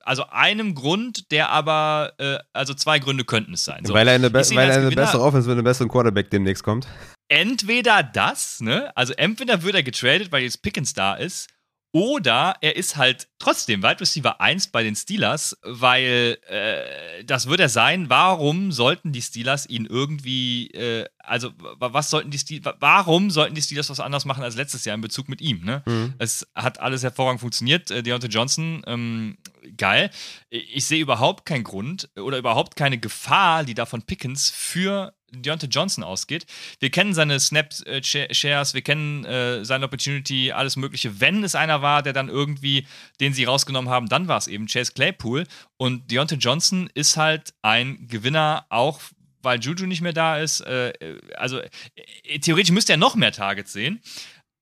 also 0.01 0.27
einem 0.27 0.75
Grund, 0.75 1.31
der 1.31 1.49
aber, 1.49 2.13
äh, 2.19 2.39
also 2.53 2.75
zwei 2.75 2.99
Gründe 2.99 3.25
könnten 3.25 3.55
es 3.55 3.65
sein. 3.65 3.85
So, 3.87 3.95
weil 3.95 4.09
er 4.09 4.15
eine, 4.15 4.29
be 4.29 4.41
weil 4.41 4.69
er 4.69 4.77
eine 4.77 4.91
bessere 4.91 5.23
Offense 5.23 5.49
mit 5.49 5.57
einem 5.57 5.65
besseren 5.65 5.89
Quarterback 5.89 6.31
demnächst 6.31 6.65
kommt. 6.65 6.87
Entweder 7.29 8.03
das, 8.03 8.61
ne? 8.61 8.95
Also 8.97 9.15
entweder 9.15 9.63
wird 9.63 9.77
er 9.77 9.83
getradet, 9.83 10.33
weil 10.33 10.43
jetzt 10.43 10.63
Pickens 10.63 10.93
da 10.93 11.15
ist, 11.15 11.49
oder 11.93 12.57
er 12.61 12.77
ist 12.77 12.97
halt 12.97 13.30
trotzdem 13.41 13.83
Wide 13.83 14.01
Receiver 14.01 14.41
1 14.41 14.69
bei 14.69 14.85
den 14.85 14.95
Steelers, 14.95 15.59
weil 15.63 16.39
äh, 16.49 17.25
das 17.25 17.49
wird 17.49 17.59
er 17.59 17.69
sein. 17.69 18.09
Warum 18.09 18.71
sollten 18.71 19.13
die 19.13 19.23
Steelers 19.23 19.69
ihn 19.69 19.87
irgendwie, 19.87 20.69
äh, 20.69 21.07
also 21.19 21.51
was 21.59 22.11
sollten 22.11 22.31
die 22.31 22.39
Steelers, 22.39 22.77
warum 22.79 23.31
sollten 23.31 23.55
die 23.57 23.63
Steelers 23.63 23.91
was 23.91 23.99
anderes 23.99 24.25
machen 24.25 24.45
als 24.45 24.55
letztes 24.55 24.85
Jahr 24.85 24.95
in 24.95 25.01
Bezug 25.01 25.29
mit 25.29 25.41
ihm? 25.41 25.65
Ne? 25.65 25.83
Mhm. 25.87 26.15
Es 26.19 26.47
hat 26.55 26.79
alles 26.79 27.03
hervorragend 27.03 27.41
funktioniert. 27.41 27.91
Äh, 27.91 28.03
Deontay 28.03 28.29
Johnson, 28.29 28.83
ähm, 28.87 29.39
geil. 29.77 30.11
Ich 30.51 30.85
sehe 30.85 31.01
überhaupt 31.01 31.47
keinen 31.47 31.65
Grund 31.65 32.11
oder 32.17 32.39
überhaupt 32.39 32.77
keine 32.77 32.99
Gefahr, 32.99 33.65
die 33.65 33.75
da 33.75 33.87
von 33.87 34.03
Pickens 34.03 34.51
für 34.51 35.15
Deontay 35.33 35.69
Johnson 35.69 36.05
ausgeht. 36.05 36.47
Wir 36.81 36.91
kennen 36.91 37.15
seine 37.15 37.39
Snap-Shares, 37.39 38.75
wir 38.75 38.83
kennen 38.83 39.25
äh, 39.25 39.65
seine 39.65 39.85
Opportunity, 39.85 40.53
alles 40.53 40.77
Mögliche. 40.77 41.21
Wenn 41.21 41.45
es 41.45 41.55
einer 41.55 41.83
war, 41.83 42.03
der 42.03 42.13
dann 42.13 42.29
irgendwie, 42.29 42.87
den 43.21 43.30
sie 43.33 43.45
rausgenommen 43.45 43.91
haben, 43.91 44.09
dann 44.09 44.29
war 44.29 44.39
es 44.39 44.47
eben 44.47 44.67
Chase 44.67 44.93
Claypool. 44.93 45.47
Und 45.77 46.11
Deontay 46.11 46.37
Johnson 46.37 46.91
ist 46.95 47.17
halt 47.17 47.55
ein 47.63 48.07
Gewinner, 48.09 48.67
auch 48.69 49.01
weil 49.43 49.61
Juju 49.61 49.87
nicht 49.87 50.03
mehr 50.03 50.13
da 50.13 50.39
ist. 50.39 50.61
Äh, 50.61 50.93
also 51.37 51.59
äh, 51.59 52.39
theoretisch 52.41 52.73
müsste 52.73 52.93
er 52.93 52.99
noch 52.99 53.15
mehr 53.15 53.33
Targets 53.33 53.73
sehen. 53.73 54.01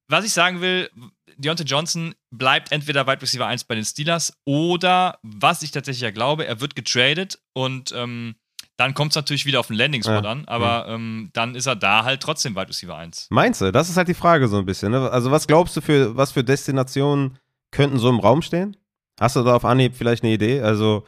Was 0.09 0.25
ich 0.25 0.33
sagen 0.33 0.61
will, 0.61 0.91
Deontay 1.37 1.64
Johnson 1.64 2.14
bleibt 2.31 2.73
entweder 2.73 3.07
Wide 3.07 3.23
Receiver 3.23 3.47
1 3.47 3.64
bei 3.64 3.75
den 3.75 3.85
Steelers 3.85 4.33
oder, 4.45 5.19
was 5.23 5.62
ich 5.62 5.71
tatsächlich 5.71 6.03
ja 6.03 6.11
glaube, 6.11 6.47
er 6.47 6.61
wird 6.61 6.75
getradet 6.75 7.39
und 7.53 7.93
ähm, 7.95 8.35
dann 8.77 8.95
kommt 8.95 9.12
es 9.12 9.16
natürlich 9.16 9.45
wieder 9.45 9.61
auf 9.61 9.66
den 9.66 9.77
Landing-Spot 9.77 10.12
ja. 10.12 10.21
an, 10.21 10.45
aber 10.47 10.87
ja. 10.87 10.95
ähm, 10.95 11.31
dann 11.33 11.55
ist 11.57 11.66
er 11.66 11.77
da 11.77 12.05
halt 12.05 12.23
trotzdem 12.23 12.55
Wide 12.55 12.69
Receiver 12.69 12.97
1. 12.97 13.27
Meinst 13.31 13.61
du? 13.61 13.73
Das 13.73 13.89
ist 13.89 13.97
halt 13.97 14.09
die 14.09 14.14
Frage 14.14 14.47
so 14.49 14.57
ein 14.57 14.64
bisschen. 14.64 14.93
Ne? 14.93 15.11
Also, 15.11 15.31
was 15.31 15.47
glaubst 15.47 15.77
du, 15.77 15.81
für 15.81 16.16
was 16.16 16.33
für 16.33 16.45
Destinationen 16.45 17.37
könnten 17.71 17.99
so 17.99 18.09
im 18.09 18.21
Raum 18.21 18.43
stehen? 18.43 18.77
Hast 19.21 19.37
du 19.37 19.43
da 19.43 19.57
auf 19.57 19.64
Anhieb 19.64 19.95
vielleicht 19.97 20.23
eine 20.23 20.33
Idee? 20.33 20.61
Also, 20.61 21.05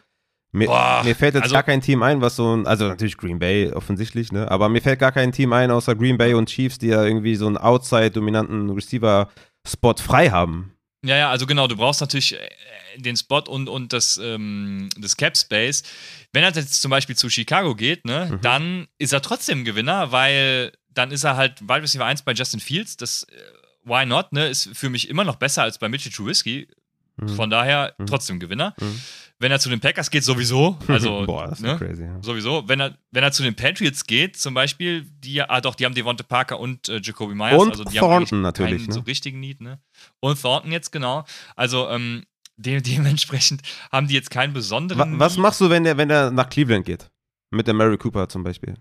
mir, 0.53 0.67
Boah, 0.67 1.03
mir 1.05 1.15
fällt 1.15 1.35
jetzt 1.35 1.45
also, 1.45 1.55
gar 1.55 1.63
kein 1.63 1.81
Team 1.81 2.03
ein, 2.03 2.21
was 2.21 2.35
so 2.37 2.57
ein, 2.57 2.67
also 2.67 2.89
natürlich 2.89 3.17
Green 3.17 3.39
Bay 3.39 3.73
offensichtlich, 3.73 4.33
ne? 4.33 4.51
Aber 4.51 4.69
mir 4.69 4.83
fällt 4.83 4.99
gar 4.99 5.13
kein 5.13 5.31
Team 5.31 5.53
ein, 5.53 5.71
außer 5.71 5.95
Green 5.95 6.19
Bay 6.19 6.35
und 6.35 6.49
Chiefs, 6.49 6.79
die 6.79 6.89
ja 6.89 7.05
irgendwie 7.05 7.37
so 7.37 7.47
einen 7.47 7.57
outside-dominanten 7.57 8.71
Receiver-Spot 8.71 9.95
frei 9.99 10.31
haben. 10.31 10.75
Ja, 11.05 11.17
ja, 11.17 11.31
also 11.31 11.47
genau, 11.47 11.69
du 11.69 11.77
brauchst 11.77 12.01
natürlich 12.01 12.35
äh, 12.35 12.49
den 12.97 13.17
Spot 13.17 13.43
und, 13.49 13.69
und 13.69 13.93
das, 13.93 14.21
ähm, 14.23 14.89
das 14.97 15.17
Cap 15.17 15.37
Space. 15.37 15.85
Wenn 16.33 16.43
er 16.43 16.53
jetzt 16.53 16.83
zum 16.83 16.91
Beispiel 16.91 17.17
zu 17.17 17.31
Chicago 17.31 17.75
geht, 17.75 18.05
ne, 18.05 18.31
mhm. 18.31 18.41
dann 18.41 18.89
ist 18.99 19.13
er 19.13 19.23
trotzdem 19.23 19.65
Gewinner, 19.65 20.13
weil 20.13 20.73
dann 20.93 21.13
ist 21.13 21.25
er 21.25 21.37
halt 21.37 21.61
Wide 21.63 21.83
Receiver 21.83 22.05
1 22.05 22.23
bei 22.23 22.33
Justin 22.33 22.61
Fields. 22.61 22.97
Das 22.97 23.23
äh, 23.23 23.37
Why 23.85 24.07
not, 24.07 24.33
ne, 24.33 24.49
ist 24.49 24.71
für 24.75 24.91
mich 24.91 25.09
immer 25.09 25.25
noch 25.25 25.37
besser 25.37 25.63
als 25.63 25.79
bei 25.79 25.89
Mitchell 25.89 26.13
Trubisky. 26.13 26.69
Mhm. 27.17 27.29
Von 27.29 27.51
daher 27.51 27.95
mhm. 27.99 28.07
trotzdem 28.07 28.41
Gewinner. 28.41 28.75
Mhm. 28.81 29.01
Wenn 29.39 29.51
er 29.51 29.59
zu 29.59 29.71
den 29.71 29.81
Packers 29.81 30.11
geht, 30.11 30.23
sowieso. 30.23 30.79
Also, 30.89 31.25
Boah, 31.25 31.47
das 31.47 31.61
ist 31.61 31.65
ne? 31.65 31.79
crazy. 31.79 32.05
Ja. 32.05 32.23
Sowieso. 32.23 32.69
Wenn 32.69 32.81
er, 32.81 32.99
wenn 33.11 33.23
er 33.23 33.33
zu 33.33 33.43
den 33.43 33.55
Patriots 33.55 34.05
geht, 34.07 34.37
zum 34.37 34.55
Beispiel, 34.55 35.07
die, 35.25 35.41
ah 35.41 35.61
doch, 35.61 35.75
die 35.75 35.87
haben 35.87 35.95
Devonta 35.95 36.25
Parker 36.25 36.61
und 36.61 36.89
äh, 36.89 37.01
Jacoby 37.03 37.35
Myers. 37.35 37.61
Und 37.61 37.71
also 37.71 37.85
die 37.85 37.97
Thornton 37.97 38.39
haben 38.39 38.43
natürlich. 38.43 38.89
Ne? 38.89 38.93
so 38.93 39.01
richtigen 39.01 39.41
Need, 39.41 39.61
ne? 39.61 39.81
Und 40.21 40.41
Thornton 40.41 40.73
jetzt, 40.73 40.93
genau. 40.93 41.25
Also, 41.57 41.89
ähm, 41.89 42.25
de 42.57 42.81
dementsprechend 42.83 43.63
haben 43.91 44.09
die 44.09 44.15
jetzt 44.15 44.31
keinen 44.31 44.53
besonderen. 44.53 45.19
Was, 45.19 45.33
was 45.33 45.39
machst 45.39 45.61
du, 45.61 45.71
wenn 45.71 45.85
der, 45.85 45.97
wenn 45.97 46.09
der 46.09 46.31
nach 46.31 46.51
Cleveland 46.51 46.85
geht? 46.85 47.11
Mit 47.51 47.67
der 47.67 47.75
Mary 47.75 47.97
Cooper 47.97 48.29
zum 48.29 48.45
Beispiel. 48.45 48.75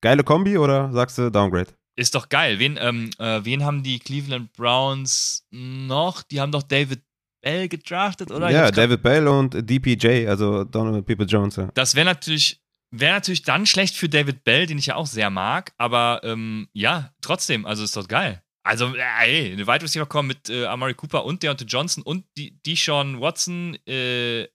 Geile 0.00 0.24
Kombi 0.24 0.56
oder 0.56 0.90
sagst 0.92 1.18
du 1.18 1.30
Downgrade? 1.30 1.68
Ist 2.00 2.14
doch 2.14 2.30
geil. 2.30 2.58
Wen, 2.58 2.78
ähm, 2.80 3.10
äh, 3.18 3.40
wen 3.44 3.62
haben 3.62 3.82
die 3.82 3.98
Cleveland 3.98 4.54
Browns 4.54 5.46
noch? 5.50 6.22
Die 6.22 6.40
haben 6.40 6.50
doch 6.50 6.62
David 6.62 7.02
Bell 7.42 7.68
gedraftet, 7.68 8.30
oder? 8.30 8.50
Ja, 8.50 8.70
David 8.70 9.02
Bell 9.02 9.28
und 9.28 9.52
DPJ, 9.68 10.26
also 10.26 10.64
Donovan 10.64 11.04
People 11.04 11.26
Jones. 11.26 11.56
Ja. 11.56 11.68
Das 11.74 11.94
wäre 11.94 12.06
natürlich, 12.06 12.62
wäre 12.90 13.12
natürlich 13.12 13.42
dann 13.42 13.66
schlecht 13.66 13.96
für 13.96 14.08
David 14.08 14.44
Bell, 14.44 14.66
den 14.66 14.78
ich 14.78 14.86
ja 14.86 14.94
auch 14.94 15.06
sehr 15.06 15.28
mag, 15.28 15.74
aber 15.76 16.22
ähm, 16.24 16.68
ja, 16.72 17.12
trotzdem, 17.20 17.66
also 17.66 17.84
ist 17.84 17.96
doch 17.98 18.08
geil. 18.08 18.42
Also, 18.62 18.94
ey, 18.94 19.52
eine 19.52 19.66
Wide 19.66 19.82
Receiver 19.82 20.06
kommen 20.06 20.28
mit 20.28 20.48
äh, 20.48 20.64
Amari 20.66 20.94
Cooper 20.94 21.26
und 21.26 21.42
Deontay 21.42 21.66
Johnson 21.66 22.02
und 22.02 22.24
Deshaun 22.66 23.20
Watson. 23.20 23.76
Äh, 23.86 24.42
äh, 24.42 24.48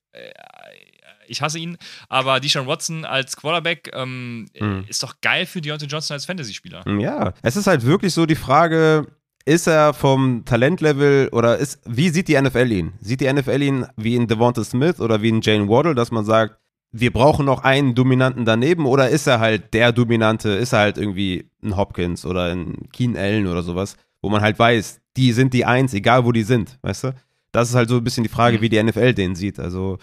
ich 1.27 1.41
hasse 1.41 1.59
ihn, 1.59 1.77
aber 2.09 2.39
Deshaun 2.39 2.67
Watson 2.67 3.05
als 3.05 3.37
Quarterback 3.37 3.91
ähm, 3.93 4.47
hm. 4.55 4.85
ist 4.87 5.03
doch 5.03 5.15
geil 5.21 5.45
für 5.45 5.61
Deontay 5.61 5.87
Johnson 5.87 6.15
als 6.15 6.25
Fantasy-Spieler. 6.25 6.83
Ja, 6.99 7.33
es 7.41 7.55
ist 7.55 7.67
halt 7.67 7.85
wirklich 7.85 8.13
so 8.13 8.25
die 8.25 8.35
Frage, 8.35 9.07
ist 9.45 9.67
er 9.67 9.93
vom 9.93 10.43
Talentlevel 10.45 11.29
oder 11.31 11.57
ist, 11.57 11.79
wie 11.85 12.09
sieht 12.09 12.27
die 12.27 12.39
NFL 12.39 12.71
ihn? 12.71 12.93
Sieht 12.99 13.21
die 13.21 13.31
NFL 13.31 13.61
ihn 13.61 13.85
wie 13.95 14.15
in 14.15 14.27
Devonta 14.27 14.63
Smith 14.63 14.99
oder 14.99 15.21
wie 15.21 15.29
in 15.29 15.41
Jane 15.41 15.69
Waddle, 15.69 15.95
dass 15.95 16.11
man 16.11 16.25
sagt, 16.25 16.57
wir 16.91 17.11
brauchen 17.11 17.45
noch 17.45 17.63
einen 17.63 17.93
Dominanten 17.93 18.45
daneben 18.45 18.85
oder 18.85 19.09
ist 19.09 19.27
er 19.27 19.39
halt 19.39 19.73
der 19.73 19.91
Dominante, 19.91 20.49
ist 20.49 20.73
er 20.73 20.79
halt 20.79 20.97
irgendwie 20.97 21.49
ein 21.61 21.75
Hopkins 21.75 22.25
oder 22.25 22.53
ein 22.53 22.89
Keen 22.91 23.17
Allen 23.17 23.47
oder 23.47 23.63
sowas, 23.63 23.97
wo 24.21 24.29
man 24.29 24.41
halt 24.41 24.57
weiß, 24.57 25.01
die 25.17 25.33
sind 25.33 25.53
die 25.53 25.65
Eins, 25.65 25.93
egal 25.93 26.25
wo 26.25 26.31
die 26.31 26.43
sind, 26.43 26.79
weißt 26.81 27.05
du? 27.05 27.15
Das 27.51 27.69
ist 27.69 27.75
halt 27.75 27.89
so 27.89 27.97
ein 27.97 28.03
bisschen 28.03 28.23
die 28.23 28.29
Frage, 28.29 28.57
mhm. 28.57 28.61
wie 28.61 28.69
die 28.69 28.81
NFL 28.81 29.13
den 29.13 29.35
sieht. 29.35 29.59
Also, 29.59 29.97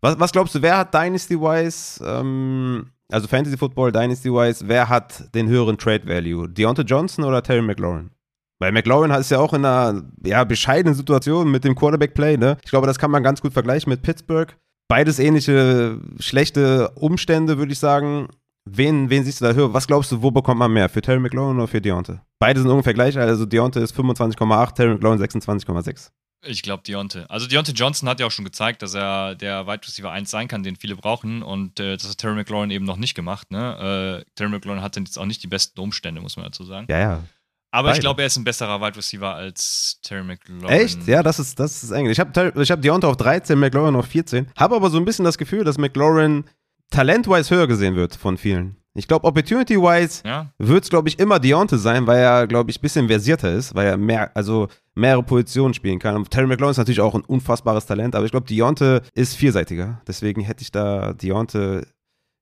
was, 0.00 0.18
was 0.18 0.32
glaubst 0.32 0.54
du, 0.54 0.62
wer 0.62 0.78
hat 0.78 0.94
Dynasty-wise, 0.94 2.04
ähm, 2.04 2.90
also 3.10 3.28
Fantasy 3.28 3.56
Football 3.56 3.92
Dynasty-wise, 3.92 4.66
wer 4.68 4.88
hat 4.88 5.34
den 5.34 5.48
höheren 5.48 5.78
Trade 5.78 6.06
Value? 6.06 6.48
Deontay 6.48 6.82
Johnson 6.82 7.24
oder 7.24 7.42
Terry 7.42 7.62
McLaurin? 7.62 8.10
Weil 8.58 8.72
McLaurin 8.72 9.10
ist 9.10 9.30
ja 9.30 9.38
auch 9.38 9.52
in 9.52 9.64
einer 9.64 10.02
ja, 10.24 10.44
bescheidenen 10.44 10.94
Situation 10.94 11.50
mit 11.50 11.64
dem 11.64 11.74
Quarterback-Play. 11.74 12.38
Ne? 12.38 12.56
Ich 12.64 12.70
glaube, 12.70 12.86
das 12.86 12.98
kann 12.98 13.10
man 13.10 13.22
ganz 13.22 13.42
gut 13.42 13.52
vergleichen 13.52 13.90
mit 13.90 14.02
Pittsburgh. 14.02 14.56
Beides 14.88 15.18
ähnliche 15.18 16.00
schlechte 16.20 16.90
Umstände, 16.94 17.58
würde 17.58 17.72
ich 17.72 17.78
sagen. 17.78 18.28
Wen, 18.68 19.10
wen 19.10 19.24
siehst 19.24 19.40
du 19.40 19.44
da 19.44 19.52
höher? 19.52 19.74
Was 19.74 19.86
glaubst 19.86 20.10
du, 20.10 20.22
wo 20.22 20.30
bekommt 20.30 20.58
man 20.58 20.72
mehr? 20.72 20.88
Für 20.88 21.02
Terry 21.02 21.20
McLaurin 21.20 21.56
oder 21.56 21.68
für 21.68 21.80
Deontay? 21.80 22.18
Beide 22.38 22.60
sind 22.60 22.70
ungefähr 22.70 22.94
gleich. 22.94 23.18
Also 23.18 23.46
Deontay 23.46 23.82
ist 23.82 23.94
25,8, 23.94 24.74
Terry 24.74 24.94
McLaurin 24.94 25.20
26,6. 25.20 26.10
Ich 26.46 26.62
glaube 26.62 26.82
Deontay. 26.86 27.24
Also 27.28 27.46
Deontay 27.46 27.72
Johnson 27.72 28.08
hat 28.08 28.20
ja 28.20 28.26
auch 28.26 28.30
schon 28.30 28.44
gezeigt, 28.44 28.82
dass 28.82 28.94
er 28.94 29.34
der 29.34 29.66
Wide 29.66 29.86
Receiver 29.86 30.10
1 30.10 30.30
sein 30.30 30.48
kann, 30.48 30.62
den 30.62 30.76
viele 30.76 30.96
brauchen. 30.96 31.42
Und 31.42 31.80
äh, 31.80 31.96
das 31.96 32.08
hat 32.08 32.18
Terry 32.18 32.34
McLaurin 32.34 32.70
eben 32.70 32.84
noch 32.84 32.96
nicht 32.96 33.14
gemacht. 33.14 33.50
Ne? 33.50 34.24
Äh, 34.24 34.30
Terry 34.34 34.50
McLaurin 34.50 34.82
hatte 34.82 35.00
jetzt 35.00 35.18
auch 35.18 35.26
nicht 35.26 35.42
die 35.42 35.48
besten 35.48 35.80
Umstände, 35.80 36.20
muss 36.20 36.36
man 36.36 36.46
dazu 36.46 36.64
sagen. 36.64 36.86
Ja, 36.90 36.98
ja. 36.98 37.22
Aber 37.70 37.88
Beide. 37.88 37.98
ich 37.98 38.00
glaube, 38.00 38.22
er 38.22 38.26
ist 38.28 38.36
ein 38.36 38.44
besserer 38.44 38.80
Wide 38.80 38.96
Receiver 38.96 39.34
als 39.34 39.98
Terry 40.02 40.24
McLaurin. 40.24 40.68
Echt? 40.68 41.06
Ja, 41.06 41.22
das 41.22 41.38
ist, 41.38 41.58
das 41.60 41.82
ist 41.82 41.90
eng. 41.90 42.06
Ich 42.08 42.20
habe 42.20 42.52
ich 42.56 42.70
hab 42.70 42.80
Deontay 42.80 43.06
auf 43.06 43.16
13, 43.16 43.58
McLaurin 43.58 43.96
auf 43.96 44.06
14. 44.06 44.48
Habe 44.56 44.76
aber 44.76 44.88
so 44.88 44.98
ein 44.98 45.04
bisschen 45.04 45.24
das 45.24 45.36
Gefühl, 45.36 45.64
dass 45.64 45.76
McLaurin 45.76 46.44
talentwise 46.90 47.54
höher 47.54 47.66
gesehen 47.66 47.96
wird 47.96 48.16
von 48.16 48.38
vielen. 48.38 48.76
Ich 48.96 49.06
glaube, 49.06 49.26
opportunity-wise 49.26 50.22
ja. 50.24 50.50
wird 50.58 50.84
es, 50.84 50.90
glaube 50.90 51.08
ich, 51.08 51.18
immer 51.18 51.38
Deontay 51.38 51.76
sein, 51.76 52.06
weil 52.06 52.18
er, 52.18 52.46
glaube 52.46 52.70
ich, 52.70 52.78
ein 52.78 52.82
bisschen 52.82 53.08
versierter 53.08 53.52
ist, 53.52 53.74
weil 53.74 53.86
er 53.86 53.96
mehr, 53.96 54.30
also 54.34 54.68
mehrere 54.94 55.22
Positionen 55.22 55.74
spielen 55.74 55.98
kann. 55.98 56.16
Und 56.16 56.30
Terry 56.30 56.46
McLaurin 56.46 56.72
ist 56.72 56.78
natürlich 56.78 57.00
auch 57.00 57.14
ein 57.14 57.22
unfassbares 57.22 57.86
Talent, 57.86 58.14
aber 58.14 58.24
ich 58.24 58.30
glaube, 58.30 58.46
Deontay 58.46 59.00
ist 59.14 59.36
vielseitiger. 59.36 60.00
Deswegen 60.06 60.40
hätte 60.40 60.62
ich 60.62 60.72
da 60.72 61.12
Deontay 61.12 61.82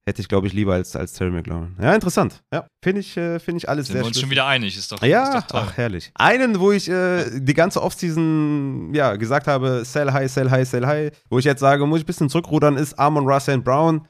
hätte 0.06 0.20
ich, 0.20 0.28
glaube 0.28 0.46
ich, 0.46 0.52
lieber 0.52 0.74
als, 0.74 0.94
als 0.96 1.14
Terry 1.14 1.30
McLaurin. 1.30 1.76
Ja, 1.80 1.94
interessant. 1.94 2.42
Ja, 2.52 2.66
finde 2.82 3.00
ich, 3.00 3.16
äh, 3.16 3.38
find 3.38 3.58
ich 3.58 3.68
alles 3.68 3.86
Sind 3.86 3.94
sehr 3.94 4.02
wir 4.02 4.06
uns 4.08 4.20
schon 4.20 4.30
wieder 4.30 4.46
einig, 4.46 4.76
ist 4.76 4.92
doch, 4.92 5.02
ja, 5.02 5.24
ist 5.24 5.34
doch 5.34 5.46
toll. 5.46 5.62
Ach, 5.64 5.76
herrlich. 5.76 6.12
Einen, 6.14 6.60
wo 6.60 6.72
ich 6.72 6.88
äh, 6.88 7.40
die 7.40 7.54
ganze 7.54 7.82
Offseason 7.82 8.92
ja, 8.94 9.16
gesagt 9.16 9.46
habe, 9.46 9.82
sell 9.84 10.12
high, 10.12 10.30
sell 10.30 10.50
high, 10.50 10.68
sell 10.68 10.86
high, 10.86 11.10
wo 11.30 11.38
ich 11.38 11.44
jetzt 11.44 11.60
sage, 11.60 11.86
muss 11.86 11.98
ich 11.98 12.04
ein 12.04 12.06
bisschen 12.06 12.28
zurückrudern, 12.28 12.76
ist 12.76 12.98
Amon 12.98 13.26
Russell 13.26 13.60
Brown. 13.60 14.06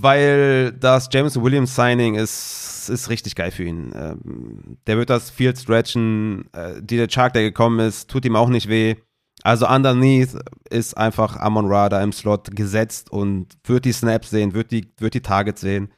Weil 0.00 0.72
das 0.72 1.08
James 1.12 1.40
Williams 1.40 1.74
Signing 1.74 2.14
ist, 2.14 2.88
ist 2.88 3.10
richtig 3.10 3.34
geil 3.34 3.50
für 3.50 3.64
ihn. 3.64 3.92
Ähm, 3.94 4.78
der 4.86 4.96
wird 4.96 5.10
das 5.10 5.30
Field 5.30 5.58
stretchen. 5.58 6.44
Äh, 6.52 6.82
DJ 6.82 7.06
Chark, 7.06 7.34
der 7.34 7.42
gekommen 7.42 7.80
ist, 7.80 8.08
tut 8.08 8.24
ihm 8.24 8.36
auch 8.36 8.48
nicht 8.48 8.68
weh. 8.68 8.96
Also 9.42 9.68
underneath 9.68 10.36
ist 10.70 10.96
einfach 10.96 11.36
Amon 11.36 11.66
Ra 11.66 11.88
da 11.88 12.02
im 12.02 12.12
Slot 12.12 12.54
gesetzt 12.54 13.10
und 13.10 13.48
wird 13.64 13.84
die 13.84 13.92
Snaps 13.92 14.30
sehen, 14.30 14.54
wird 14.54 14.70
die, 14.70 14.92
wird 14.98 15.14
die 15.14 15.20
Targets 15.20 15.60
sehen 15.60 15.92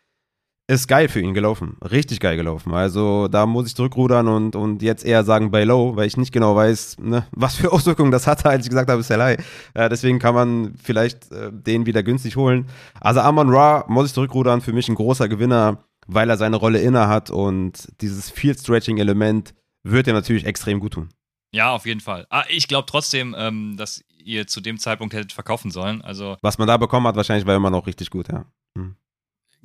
ist 0.67 0.89
geil 0.89 1.09
für 1.09 1.21
ihn 1.21 1.35
gelaufen. 1.35 1.77
Richtig 1.83 2.21
geil 2.21 2.37
gelaufen. 2.37 2.73
Also 2.73 3.29
da 3.29 3.45
muss 3.45 3.67
ich 3.67 3.75
zurückrudern 3.75 4.29
und, 4.29 4.57
und 4.57 4.83
jetzt 4.83 5.05
eher 5.05 5.23
sagen 5.25 5.51
bei 5.51 5.65
Low, 5.65 5.97
weil 5.97 6.07
ich 6.07 6.17
nicht 6.17 6.33
genau 6.33 6.57
weiß, 6.57 6.99
ne, 7.01 7.27
was 7.33 7.57
für 7.57 7.73
Auswirkungen 7.73 8.11
das 8.11 8.27
hatte, 8.27 8.49
als 8.49 8.65
ich 8.65 8.71
gesagt 8.71 8.91
habe, 8.91 9.03
Salai. 9.03 9.37
Äh, 9.75 9.89
deswegen 9.89 10.19
kann 10.19 10.35
man 10.35 10.75
vielleicht 10.83 11.31
äh, 11.33 11.51
den 11.53 11.85
wieder 11.87 12.03
günstig 12.03 12.37
holen. 12.37 12.67
Also 13.01 13.21
Amon 13.21 13.51
Ra 13.51 13.85
muss 13.89 14.09
ich 14.09 14.15
zurückrudern, 14.15 14.63
für 14.63 14.73
mich 14.73 14.89
ein 14.89 14.95
großer 14.95 15.29
Gewinner, 15.29 15.85
weil 16.07 16.31
er 16.31 16.39
seine 16.39 16.57
Rolle 16.57 16.81
inne 16.81 17.09
hat 17.09 17.31
und 17.31 17.89
dieses 18.01 18.31
Field-Stretching-Element 18.31 19.55
wird 19.83 20.07
er 20.07 20.15
natürlich 20.15 20.47
extrem 20.47 20.81
gut 20.81 20.95
tun. 20.95 21.11
Ja, 21.53 21.73
auf 21.73 21.87
jeden 21.87 22.01
Fall. 22.01 22.27
Ah, 22.31 22.45
ich 22.49 22.69
glaube 22.69 22.87
trotzdem, 22.87 23.35
ähm, 23.39 23.77
dass 23.77 24.03
ihr 24.19 24.47
zu 24.47 24.61
dem 24.61 24.79
Zeitpunkt 24.79 25.15
hättet 25.15 25.33
verkaufen 25.33 25.71
sollen. 25.71 26.01
Also 26.03 26.37
Was 26.41 26.59
man 26.59 26.67
da 26.67 26.79
bekommen 26.79 27.07
hat, 27.07 27.17
wahrscheinlich 27.17 27.47
war 27.47 27.55
immer 27.55 27.71
noch 27.71 27.87
richtig 27.87 28.11
gut, 28.11 28.29
ja. 28.29 28.47
Hm. 28.77 28.97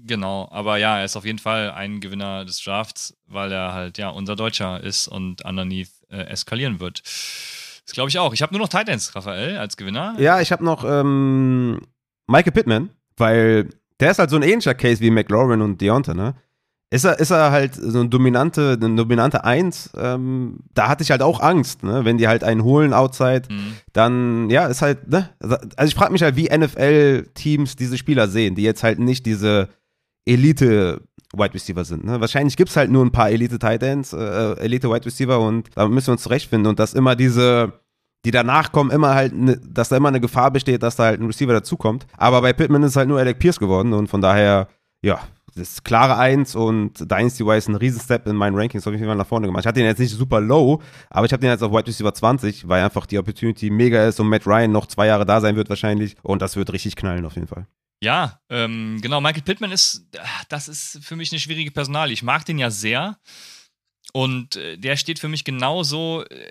Genau, 0.05 0.47
aber 0.51 0.77
ja, 0.77 0.99
er 0.99 1.05
ist 1.05 1.15
auf 1.15 1.25
jeden 1.25 1.39
Fall 1.39 1.71
ein 1.71 1.99
Gewinner 1.99 2.45
des 2.45 2.63
Drafts, 2.63 3.15
weil 3.27 3.51
er 3.51 3.73
halt 3.73 3.97
ja 3.97 4.09
unser 4.09 4.35
Deutscher 4.35 4.81
ist 4.81 5.07
und 5.07 5.43
underneath 5.45 5.89
äh, 6.09 6.23
eskalieren 6.23 6.79
wird. 6.79 7.01
Das 7.03 7.93
glaube 7.93 8.09
ich 8.09 8.19
auch. 8.19 8.33
Ich 8.33 8.41
habe 8.41 8.53
nur 8.53 8.61
noch 8.61 8.69
Titans, 8.69 9.15
Raphael, 9.15 9.57
als 9.57 9.75
Gewinner. 9.75 10.15
Ja, 10.19 10.41
ich 10.41 10.51
habe 10.51 10.63
noch 10.63 10.83
ähm, 10.83 11.81
Michael 12.27 12.51
Pittman, 12.51 12.89
weil 13.17 13.69
der 13.99 14.11
ist 14.11 14.19
halt 14.19 14.29
so 14.29 14.35
ein 14.35 14.43
ähnlicher 14.43 14.75
Case 14.75 15.01
wie 15.01 15.09
McLaurin 15.09 15.61
und 15.61 15.81
Deontay, 15.81 16.13
ne? 16.13 16.35
Ist 16.91 17.05
er, 17.05 17.19
ist 17.19 17.29
er 17.29 17.51
halt 17.51 17.75
so 17.75 17.99
eine 17.99 18.09
dominante, 18.09 18.77
eine 18.81 18.95
dominante 18.95 19.43
Eins, 19.43 19.91
ähm, 19.95 20.57
da 20.73 20.87
hatte 20.87 21.03
ich 21.03 21.11
halt 21.11 21.21
auch 21.21 21.39
Angst, 21.39 21.83
ne? 21.83 22.03
Wenn 22.03 22.17
die 22.17 22.27
halt 22.27 22.43
einen 22.43 22.63
holen 22.63 22.93
outside, 22.93 23.43
mhm. 23.49 23.73
dann, 23.93 24.49
ja, 24.49 24.65
ist 24.65 24.81
halt, 24.81 25.07
ne? 25.07 25.29
Also 25.39 25.57
ich 25.85 25.95
frage 25.95 26.11
mich 26.11 26.23
halt, 26.23 26.35
wie 26.35 26.49
NFL-Teams 26.49 27.75
diese 27.75 27.97
Spieler 27.97 28.27
sehen, 28.27 28.55
die 28.55 28.63
jetzt 28.63 28.83
halt 28.83 28.97
nicht 28.97 29.25
diese 29.25 29.69
Elite 30.29 31.01
Wide 31.33 31.53
Receiver 31.53 31.83
sind. 31.83 32.05
Ne? 32.05 32.19
Wahrscheinlich 32.21 32.57
gibt 32.57 32.69
es 32.69 32.75
halt 32.77 32.91
nur 32.91 33.05
ein 33.05 33.11
paar 33.11 33.29
Elite 33.29 33.59
Tight 33.59 33.83
Ends, 33.83 34.13
äh, 34.13 34.53
Elite 34.59 34.89
Wide 34.89 35.05
Receiver 35.05 35.39
und 35.39 35.69
da 35.75 35.87
müssen 35.87 36.07
wir 36.07 36.13
uns 36.13 36.23
zurechtfinden 36.23 36.67
und 36.69 36.79
dass 36.79 36.93
immer 36.93 37.15
diese, 37.15 37.73
die 38.25 38.31
danach 38.31 38.71
kommen, 38.71 38.91
immer 38.91 39.13
halt, 39.13 39.33
ne, 39.33 39.57
dass 39.57 39.89
da 39.89 39.97
immer 39.97 40.09
eine 40.09 40.21
Gefahr 40.21 40.51
besteht, 40.51 40.81
dass 40.81 40.95
da 40.95 41.05
halt 41.05 41.19
ein 41.19 41.27
Receiver 41.27 41.53
dazukommt. 41.53 42.07
Aber 42.17 42.41
bei 42.41 42.53
Pittman 42.53 42.83
ist 42.83 42.95
halt 42.95 43.09
nur 43.09 43.19
Alec 43.19 43.39
Pierce 43.39 43.59
geworden 43.59 43.93
und 43.93 44.07
von 44.07 44.21
daher, 44.21 44.67
ja, 45.01 45.19
das 45.55 45.73
ist 45.73 45.83
klare 45.83 46.17
Eins 46.17 46.55
und 46.55 46.99
Dynasty-wise 46.99 47.71
ein 47.71 47.75
Riesenstep 47.75 48.27
in 48.27 48.35
meinen 48.35 48.55
Rankings 48.55 48.87
auf 48.87 48.93
jeden 48.93 49.05
Fall 49.05 49.15
nach 49.15 49.27
vorne 49.27 49.47
gemacht. 49.47 49.63
Ich 49.63 49.67
hatte 49.67 49.79
den 49.79 49.87
jetzt 49.87 49.99
nicht 49.99 50.15
super 50.15 50.39
low, 50.39 50.81
aber 51.09 51.25
ich 51.25 51.33
habe 51.33 51.41
den 51.41 51.49
jetzt 51.49 51.63
auf 51.63 51.71
Wide 51.71 51.87
Receiver 51.87 52.13
20, 52.13 52.67
weil 52.67 52.83
einfach 52.83 53.05
die 53.05 53.17
Opportunity 53.17 53.69
mega 53.69 54.07
ist 54.07 54.19
und 54.19 54.29
Matt 54.29 54.47
Ryan 54.47 54.71
noch 54.71 54.87
zwei 54.87 55.07
Jahre 55.07 55.25
da 55.25 55.41
sein 55.41 55.55
wird 55.55 55.69
wahrscheinlich 55.69 56.15
und 56.23 56.41
das 56.41 56.55
wird 56.55 56.71
richtig 56.71 56.95
knallen 56.95 57.25
auf 57.25 57.35
jeden 57.35 57.47
Fall. 57.47 57.65
Ja, 58.01 58.39
ähm, 58.49 58.99
genau. 59.01 59.19
Michael 59.19 59.43
Pittman 59.43 59.71
ist, 59.71 60.05
das 60.47 60.67
ist 60.67 60.99
für 61.03 61.15
mich 61.15 61.31
eine 61.31 61.39
schwierige 61.39 61.71
Personal. 61.71 62.11
Ich 62.11 62.23
mag 62.23 62.45
den 62.45 62.57
ja 62.57 62.69
sehr. 62.69 63.17
Und 64.13 64.55
äh, 64.55 64.77
der 64.77 64.95
steht 64.95 65.19
für 65.19 65.27
mich 65.27 65.43
genauso 65.43 66.23
äh, 66.25 66.49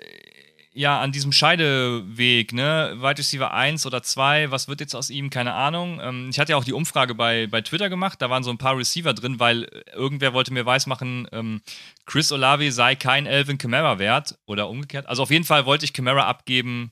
ja 0.71 1.01
an 1.01 1.11
diesem 1.11 1.31
Scheideweg, 1.31 2.53
ne? 2.53 2.95
Wide 2.97 3.17
Receiver 3.17 3.51
1 3.51 3.85
oder 3.85 4.03
2, 4.03 4.51
was 4.51 4.67
wird 4.67 4.79
jetzt 4.79 4.95
aus 4.95 5.09
ihm? 5.09 5.29
Keine 5.29 5.53
Ahnung. 5.53 5.99
Ähm, 6.01 6.29
ich 6.29 6.39
hatte 6.39 6.51
ja 6.51 6.57
auch 6.57 6.63
die 6.63 6.73
Umfrage 6.73 7.15
bei, 7.15 7.47
bei 7.47 7.61
Twitter 7.61 7.89
gemacht, 7.89 8.21
da 8.21 8.29
waren 8.29 8.43
so 8.43 8.51
ein 8.51 8.57
paar 8.59 8.77
Receiver 8.77 9.13
drin, 9.13 9.39
weil 9.39 9.67
irgendwer 9.93 10.33
wollte 10.33 10.53
mir 10.53 10.65
weismachen, 10.65 11.27
ähm, 11.31 11.61
Chris 12.05 12.31
Olave 12.31 12.71
sei 12.71 12.95
kein 12.95 13.25
Elvin 13.25 13.57
Kamara 13.57 13.99
wert 13.99 14.37
oder 14.45 14.69
umgekehrt. 14.69 15.07
Also 15.07 15.23
auf 15.23 15.31
jeden 15.31 15.45
Fall 15.45 15.65
wollte 15.65 15.85
ich 15.85 15.93
Kamara 15.93 16.27
abgeben, 16.27 16.91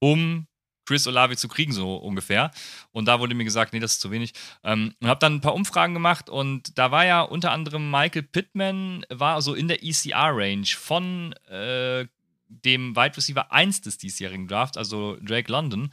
um 0.00 0.46
Chris 0.86 1.06
Olavi 1.06 1.36
zu 1.36 1.48
kriegen, 1.48 1.72
so 1.72 1.96
ungefähr. 1.96 2.50
Und 2.92 3.06
da 3.06 3.20
wurde 3.20 3.34
mir 3.34 3.44
gesagt, 3.44 3.72
nee, 3.72 3.80
das 3.80 3.92
ist 3.92 4.00
zu 4.00 4.10
wenig. 4.10 4.32
Ähm, 4.62 4.94
und 5.00 5.08
habe 5.08 5.20
dann 5.20 5.36
ein 5.36 5.40
paar 5.40 5.54
Umfragen 5.54 5.94
gemacht 5.94 6.28
und 6.30 6.78
da 6.78 6.90
war 6.90 7.04
ja 7.04 7.22
unter 7.22 7.52
anderem 7.52 7.90
Michael 7.90 8.22
Pittman, 8.22 9.04
war 9.08 9.40
so 9.42 9.54
in 9.54 9.68
der 9.68 9.82
ECR-Range 9.82 10.66
von 10.66 11.32
äh, 11.48 12.06
dem 12.48 12.94
Wide 12.94 13.16
Receiver 13.16 13.50
1 13.52 13.80
des 13.80 13.98
diesjährigen 13.98 14.46
Drafts, 14.46 14.76
also 14.76 15.16
Drake 15.20 15.50
London. 15.50 15.90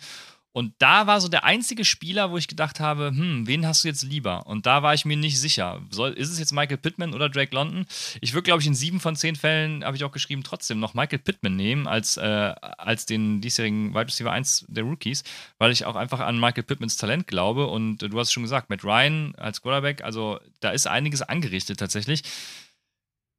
Und 0.54 0.74
da 0.80 1.08
war 1.08 1.22
so 1.22 1.30
der 1.30 1.46
einzige 1.46 1.86
Spieler, 1.86 2.32
wo 2.32 2.38
ich 2.38 2.50
gedacht 2.50 2.82
habe, 2.82 3.08
hm, 3.08 3.48
wen 3.48 3.66
hast 3.66 3.84
du 3.84 3.88
jetzt 3.88 4.04
lieber? 4.04 4.46
Und 4.48 4.66
da 4.66 4.84
war 4.84 4.94
ich 4.94 5.06
mir 5.06 5.16
nicht 5.16 5.40
sicher. 5.40 5.82
Soll, 5.90 6.12
ist 6.12 6.30
es 6.30 6.40
jetzt 6.40 6.52
Michael 6.52 6.78
Pittman 6.78 7.14
oder 7.14 7.30
Drake 7.30 7.56
London? 7.56 7.86
Ich 8.20 8.34
würde, 8.34 8.44
glaube 8.44 8.62
ich, 8.62 8.68
in 8.68 8.76
sieben 8.76 9.00
von 9.00 9.16
zehn 9.16 9.38
Fällen, 9.38 9.86
habe 9.86 9.96
ich 9.96 10.04
auch 10.04 10.12
geschrieben, 10.12 10.44
trotzdem 10.44 10.80
noch 10.80 10.94
Michael 10.94 11.20
Pittman 11.20 11.56
nehmen 11.56 11.88
als, 11.88 12.18
äh, 12.18 12.22
als 12.60 13.06
den 13.06 13.40
diesjährigen 13.40 13.94
Wide 13.94 14.08
Receiver 14.08 14.32
1 14.32 14.66
der 14.68 14.84
Rookies, 14.84 15.24
weil 15.58 15.72
ich 15.72 15.86
auch 15.86 15.96
einfach 15.96 16.20
an 16.20 16.38
Michael 16.38 16.64
Pittmans 16.64 16.98
Talent 16.98 17.28
glaube. 17.28 17.68
Und 17.68 18.04
äh, 18.04 18.10
du 18.10 18.20
hast 18.20 18.34
schon 18.34 18.44
gesagt, 18.44 18.70
Matt 18.70 18.84
Ryan 18.84 19.34
als 19.38 19.62
Quarterback, 19.62 20.04
also 20.04 20.38
da 20.60 20.72
ist 20.72 20.86
einiges 20.86 21.22
angerichtet 21.22 21.80
tatsächlich. 21.80 22.24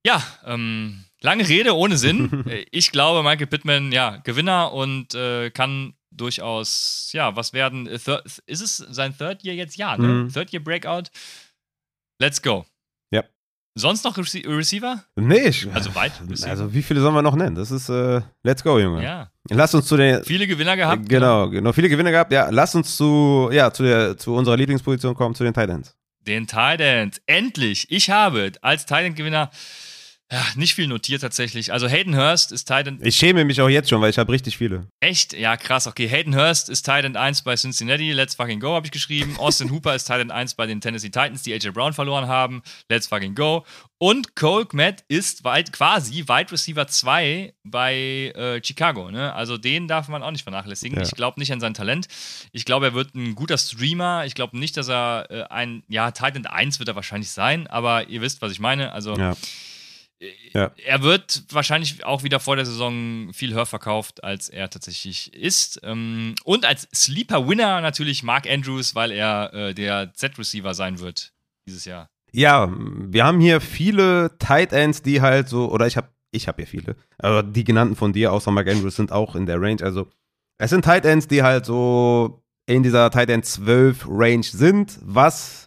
Ja, 0.05 0.23
ähm, 0.47 1.05
lange 1.21 1.47
Rede 1.47 1.77
ohne 1.77 1.99
Sinn. 1.99 2.45
ich 2.71 2.91
glaube, 2.91 3.23
Michael 3.23 3.47
Pittman, 3.47 3.93
ja, 3.93 4.17
Gewinner 4.17 4.73
und 4.73 5.15
äh, 5.15 5.51
kann 5.51 5.93
durchaus, 6.17 7.11
ja, 7.13 7.35
was 7.37 7.53
werden, 7.53 7.87
äh, 7.87 7.99
ist 8.47 8.61
es 8.61 8.77
sein 8.77 9.17
Third 9.17 9.45
Year 9.45 9.55
jetzt? 9.55 9.77
Ja, 9.77 9.97
ne? 9.97 10.07
Mhm. 10.07 10.33
Third 10.33 10.53
Year 10.53 10.63
Breakout. 10.63 11.05
Let's 12.21 12.41
go. 12.41 12.65
Ja. 13.11 13.25
Sonst 13.75 14.05
noch 14.05 14.17
Rece 14.17 14.47
Receiver? 14.47 15.03
Nee, 15.17 15.49
ich, 15.49 15.73
also 15.73 15.95
weit. 15.95 16.13
Receiver. 16.31 16.51
Also 16.51 16.73
wie 16.75 16.83
viele 16.83 17.01
sollen 17.01 17.15
wir 17.15 17.23
noch 17.23 17.37
nennen? 17.37 17.57
Das 17.57 17.71
ist 17.71 17.89
äh, 17.89 18.21
Let's 18.43 18.63
go, 18.63 18.79
Junge. 18.79 19.03
Ja. 19.03 19.31
Lass 19.51 19.75
uns 19.75 19.87
zu 19.87 19.97
den 19.97 20.23
viele 20.25 20.47
Gewinner 20.47 20.77
gehabt. 20.77 21.09
Genau, 21.09 21.49
genau, 21.49 21.73
viele 21.73 21.89
Gewinner 21.89 22.11
gehabt. 22.11 22.33
Ja, 22.33 22.49
lass 22.51 22.75
uns 22.75 22.97
zu 22.97 23.51
ja 23.53 23.73
zu 23.73 23.83
der 23.83 24.17
zu 24.17 24.35
unserer 24.35 24.57
Lieblingsposition 24.57 25.15
kommen, 25.15 25.35
zu 25.35 25.43
den 25.43 25.55
Titans. 25.55 25.97
Den 26.21 26.47
Titans. 26.47 27.21
Endlich. 27.27 27.91
Ich 27.91 28.11
habe 28.11 28.53
als 28.61 28.87
Titan 28.87 29.15
Gewinner 29.15 29.51
ja, 30.33 30.43
nicht 30.55 30.75
viel 30.75 30.87
notiert 30.87 31.21
tatsächlich. 31.21 31.75
Also 31.75 31.89
Hayden 31.89 32.17
Hurst 32.17 32.53
ist 32.53 32.65
Titan. 32.65 32.99
Ich 33.03 33.17
schäme 33.17 33.45
mich 33.45 33.61
auch 33.61 33.69
jetzt 33.69 33.91
schon, 33.91 34.01
weil 34.01 34.09
ich 34.09 34.17
habe 34.17 34.33
richtig 34.33 34.57
viele. 34.57 34.87
Echt? 34.99 35.35
Ja, 35.35 35.59
krass. 35.59 35.87
Okay, 35.87 36.09
Hayden 36.09 36.35
Hurst 36.35 36.71
ist 36.71 36.85
Titan 36.85 37.17
1 37.17 37.43
bei 37.43 37.55
Cincinnati. 37.55 38.13
Let's 38.13 38.35
fucking 38.37 38.59
go, 38.59 38.75
habe 38.75 38.87
ich 38.87 38.93
geschrieben. 38.93 39.37
Austin 39.37 39.71
Hooper 39.73 39.95
ist 39.95 40.07
Titan 40.07 40.31
1 40.31 40.55
bei 40.55 40.65
den 40.65 40.81
Tennessee 40.81 41.11
Titans, 41.11 41.43
die 41.43 41.53
AJ 41.53 41.73
Brown 41.73 41.93
verloren 41.93 42.29
haben. 42.29 42.63
Let's 42.89 43.09
fucking 43.09 43.35
go. 43.35 43.67
Und 43.99 44.35
Cole 44.35 44.65
Kmet 44.65 45.05
ist 45.09 45.45
weit, 45.45 45.71
quasi 45.71 46.25
Wide 46.27 46.51
Receiver 46.51 46.87
2 46.87 47.53
bei 47.65 47.95
äh, 48.35 48.65
Chicago. 48.65 49.11
Ne? 49.11 49.35
Also 49.35 49.59
den 49.59 49.87
darf 49.87 50.09
man 50.09 50.23
auch 50.23 50.31
nicht 50.31 50.45
vernachlässigen. 50.45 50.97
Ja. 50.97 51.05
Ich 51.05 51.11
glaube 51.11 51.39
nicht 51.41 51.53
an 51.53 51.61
sein 51.61 51.75
Talent. 51.75 52.09
Ich 52.53 52.65
glaube, 52.65 52.87
er 52.87 52.95
wird 52.95 53.15
ein 53.15 53.35
guter 53.35 53.59
Streamer. 53.59 54.25
Ich 54.25 54.35
glaube 54.35 54.59
nicht, 54.59 54.79
dass 54.79 54.89
er 54.89 55.27
äh, 55.29 55.43
ein, 55.51 55.83
ja, 55.89 56.11
Titan 56.11 56.47
1 56.47 56.79
wird 56.79 56.89
er 56.89 56.97
wahrscheinlich 56.97 57.31
sein, 57.31 57.67
aber 57.67 58.09
ihr 58.09 58.23
wisst, 58.23 58.41
was 58.41 58.51
ich 58.51 58.61
meine. 58.61 58.93
Also. 58.93 59.15
Ja 59.15 59.37
ja. 60.53 60.73
Er 60.85 61.03
wird 61.03 61.45
wahrscheinlich 61.51 62.05
auch 62.05 62.23
wieder 62.23 62.41
vor 62.41 62.57
der 62.57 62.67
Saison 62.67 63.33
viel 63.33 63.55
höher 63.55 63.67
verkauft, 63.67 64.23
als 64.25 64.49
er 64.49 64.71
tatsächlich 64.71 65.35
ist. 65.35 65.81
Ähm, 65.83 66.35
und 66.45 66.65
als 66.65 66.89
Sleeper-Winner 66.95 67.81
natürlich 67.81 68.23
Mark 68.23 68.49
Andrews, 68.49 68.95
weil 68.95 69.11
er 69.11 69.53
äh, 69.53 69.75
der 69.75 70.13
Z-Receiver 70.15 70.75
sein 70.75 71.01
wird 71.01 71.33
dieses 71.67 71.85
Jahr. 71.85 72.09
Ja, 72.33 72.73
wir 72.75 73.25
haben 73.25 73.41
hier 73.41 73.61
viele 73.61 74.37
Tight 74.39 74.73
Ends, 74.73 75.03
die 75.03 75.21
halt 75.21 75.49
so, 75.49 75.71
oder 75.71 75.87
ich 75.87 75.97
habe 75.97 76.09
ich 76.31 76.49
hab 76.49 76.57
hier 76.57 76.67
viele, 76.67 76.97
aber 77.19 77.43
die 77.43 77.63
genannten 77.63 77.95
von 77.95 78.15
dir, 78.15 78.33
außer 78.33 78.51
Mark 78.51 78.69
Andrews, 78.69 78.97
sind 78.97 79.13
auch 79.13 79.37
in 79.37 79.45
der 79.45 79.61
Range. 79.61 79.83
Also, 79.83 80.09
es 80.59 80.71
sind 80.71 80.83
Tight 80.83 81.05
Ends, 81.05 81.29
die 81.29 81.43
halt 81.43 81.67
so 81.67 82.43
in 82.67 82.83
dieser 82.83 83.11
Tight 83.11 83.29
End 83.29 83.45
12 83.45 84.07
Range 84.09 84.43
sind, 84.43 84.99
was 85.03 85.62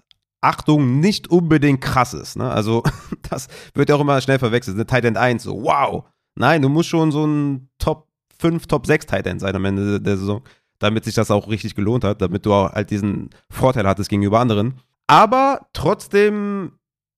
Achtung, 0.46 1.00
nicht 1.00 1.30
unbedingt 1.30 1.82
krass 1.82 2.14
ist. 2.14 2.38
Ne? 2.38 2.50
Also, 2.50 2.84
das 3.30 3.48
wird 3.74 3.90
ja 3.90 3.96
auch 3.96 4.02
immer 4.02 4.22
schnell 4.22 4.40
verwechselt. 4.40 4.76
Eine 4.76 4.86
Tight 4.86 5.06
End 5.06 5.18
1, 5.18 5.44
so, 5.44 5.64
wow. 5.64 6.06
Nein, 6.36 6.62
du 6.62 6.70
musst 6.70 6.90
schon 6.90 7.12
so 7.12 7.26
ein 7.26 7.70
Top 7.80 8.08
5, 8.40 8.68
Top 8.68 8.86
6 8.86 9.06
Tight 9.06 9.28
End 9.28 9.42
sein 9.42 9.56
am 9.56 9.66
Ende 9.66 10.00
der 10.02 10.18
Saison, 10.18 10.42
damit 10.80 11.06
sich 11.06 11.16
das 11.16 11.32
auch 11.32 11.48
richtig 11.50 11.76
gelohnt 11.76 12.04
hat, 12.04 12.22
damit 12.22 12.46
du 12.46 12.54
auch 12.54 12.72
halt 12.72 12.92
diesen 12.92 13.30
Vorteil 13.50 13.88
hattest 13.88 14.10
gegenüber 14.10 14.40
anderen. 14.40 14.76
Aber 15.08 15.68
trotzdem 15.74 16.74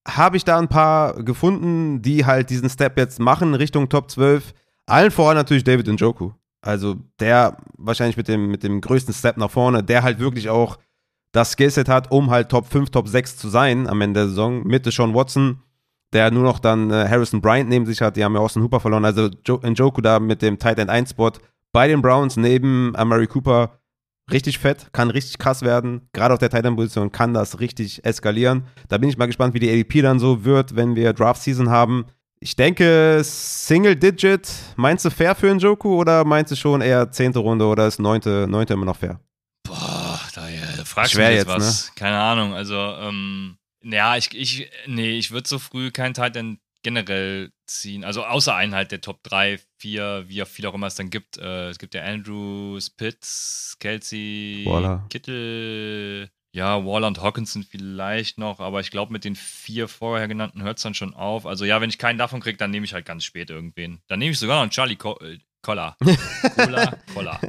habe 0.08 0.38
ich 0.38 0.46
da 0.46 0.58
ein 0.58 0.70
paar 0.70 1.22
gefunden, 1.24 2.02
die 2.02 2.26
halt 2.26 2.50
diesen 2.50 2.70
Step 2.70 2.98
jetzt 2.98 3.20
machen 3.20 3.56
Richtung 3.56 3.90
Top 3.90 4.10
12. 4.10 4.54
Allen 4.86 5.12
voran 5.12 5.36
natürlich 5.36 5.64
David 5.64 5.88
Njoku. 5.88 6.32
Also 6.62 6.96
der 7.20 7.58
wahrscheinlich 7.78 8.18
mit 8.18 8.28
dem, 8.28 8.50
mit 8.50 8.64
dem 8.64 8.82
größten 8.82 9.14
Step 9.14 9.38
nach 9.38 9.52
vorne, 9.52 9.84
der 9.84 10.04
halt 10.04 10.20
wirklich 10.20 10.50
auch 10.50 10.78
das 11.38 11.52
Skillset 11.52 11.88
hat, 11.88 12.12
um 12.12 12.32
halt 12.32 12.50
Top 12.50 12.66
5, 12.66 12.90
Top 12.90 13.08
6 13.08 13.38
zu 13.38 13.48
sein 13.48 13.88
am 13.88 14.02
Ende 14.02 14.22
der 14.22 14.30
Saison. 14.30 14.64
Mit 14.66 14.92
Sean 14.92 15.14
Watson, 15.14 15.62
der 16.12 16.32
nur 16.32 16.42
noch 16.42 16.58
dann 16.58 16.90
äh, 16.90 17.08
Harrison 17.08 17.42
Bryant 17.42 17.70
neben 17.70 17.86
sich 17.86 18.02
hat. 18.02 18.18
Die 18.18 18.24
haben 18.24 18.34
ja 18.34 18.42
Austin 18.42 18.64
Hooper 18.64 18.80
verloren. 18.80 19.06
Also 19.06 19.30
jo 19.46 19.60
Njoku 19.64 20.02
da 20.02 20.20
mit 20.20 20.42
dem 20.42 20.58
Tight 20.58 20.80
End 20.80 20.90
1 20.90 21.12
Spot 21.12 21.32
bei 21.72 21.88
den 21.88 22.02
Browns 22.02 22.38
neben 22.38 22.96
Amari 22.96 23.28
Cooper 23.28 23.80
richtig 24.32 24.58
fett, 24.58 24.88
kann 24.94 25.12
richtig 25.12 25.38
krass 25.38 25.62
werden. 25.62 26.10
Gerade 26.12 26.34
auf 26.34 26.40
der 26.40 26.50
Titan-Position 26.50 27.12
kann 27.12 27.36
das 27.36 27.60
richtig 27.60 28.04
eskalieren. 28.04 28.64
Da 28.90 28.98
bin 28.98 29.08
ich 29.08 29.18
mal 29.20 29.28
gespannt, 29.28 29.54
wie 29.54 29.60
die 29.60 29.70
ADP 29.70 30.02
dann 30.02 30.20
so 30.20 30.44
wird, 30.44 30.76
wenn 30.76 30.96
wir 30.96 31.14
Draft-Season 31.14 31.70
haben. 31.70 32.06
Ich 32.40 32.56
denke, 32.56 33.22
Single 33.24 33.96
Digit, 33.96 34.52
meinst 34.76 35.06
du 35.06 35.12
fair 35.12 35.36
für 35.36 35.54
Njoku 35.54 35.96
oder 35.96 36.26
meinst 36.26 36.52
du 36.52 36.56
schon 36.56 36.82
eher 36.82 37.12
zehnte 37.12 37.40
Runde 37.40 37.66
oder 37.66 37.88
ist 37.88 38.00
neunte, 38.00 38.48
neunte 38.50 38.74
immer 38.74 38.86
noch 38.86 38.98
fair? 38.98 39.20
Fragst 40.98 41.14
Schwer 41.14 41.30
du 41.30 41.36
jetzt, 41.36 41.48
jetzt, 41.48 41.56
was. 41.56 41.96
Keine 41.96 42.18
Ahnung. 42.18 42.56
Also, 42.56 42.76
ähm, 42.76 43.60
ja, 43.84 44.18
ich, 44.18 44.36
ich, 44.36 44.68
nee, 44.88 45.12
ich 45.18 45.30
würde 45.30 45.48
so 45.48 45.60
früh 45.60 45.92
kein 45.92 46.16
Titan 46.16 46.60
generell 46.82 47.52
ziehen. 47.68 48.04
Also 48.04 48.26
außer 48.26 48.56
einen 48.56 48.74
halt 48.74 48.92
der 48.92 49.02
Top 49.02 49.22
3, 49.22 49.60
4, 49.78 50.26
wie 50.28 50.44
viel 50.46 50.66
auch 50.66 50.74
immer 50.74 50.88
es 50.88 50.96
dann 50.96 51.12
gibt. 51.12 51.38
Äh, 51.38 51.70
es 51.70 51.78
gibt 51.78 51.94
ja 51.94 52.04
Andrews, 52.04 52.90
Pitts, 52.90 53.78
Kelsey, 53.80 54.64
Waller. 54.66 55.06
Kittel, 55.10 56.32
ja, 56.52 56.84
Waller 56.84 57.08
und 57.08 57.22
Hawkinson 57.22 57.62
vielleicht 57.62 58.40
noch, 58.40 58.60
aber 58.60 58.80
ich 58.80 58.90
glaube, 58.90 59.14
mit 59.14 59.24
den 59.24 59.36
vier 59.36 59.88
vorher 59.88 60.28
genannten 60.28 60.64
hört 60.64 60.78
es 60.78 60.84
dann 60.84 60.96
schon 60.96 61.14
auf. 61.14 61.46
Also 61.46 61.64
ja, 61.64 61.80
wenn 61.80 61.92
ich 61.92 62.00
keinen 62.00 62.18
davon 62.18 62.42
kriege, 62.42 62.58
dann 62.58 62.72
nehme 62.72 62.86
ich 62.86 62.94
halt 62.94 63.06
ganz 63.06 63.24
spät 63.24 63.52
irgendwen. 63.52 64.02
Dann 64.08 64.18
nehme 64.18 64.32
ich 64.32 64.40
sogar 64.40 64.56
noch 64.56 64.64
einen 64.64 64.72
Charlie 64.72 64.96
Co 64.96 65.20
äh, 65.20 65.38
Koller. 65.62 65.96
Koller, 66.56 66.98
Koller. 67.14 67.40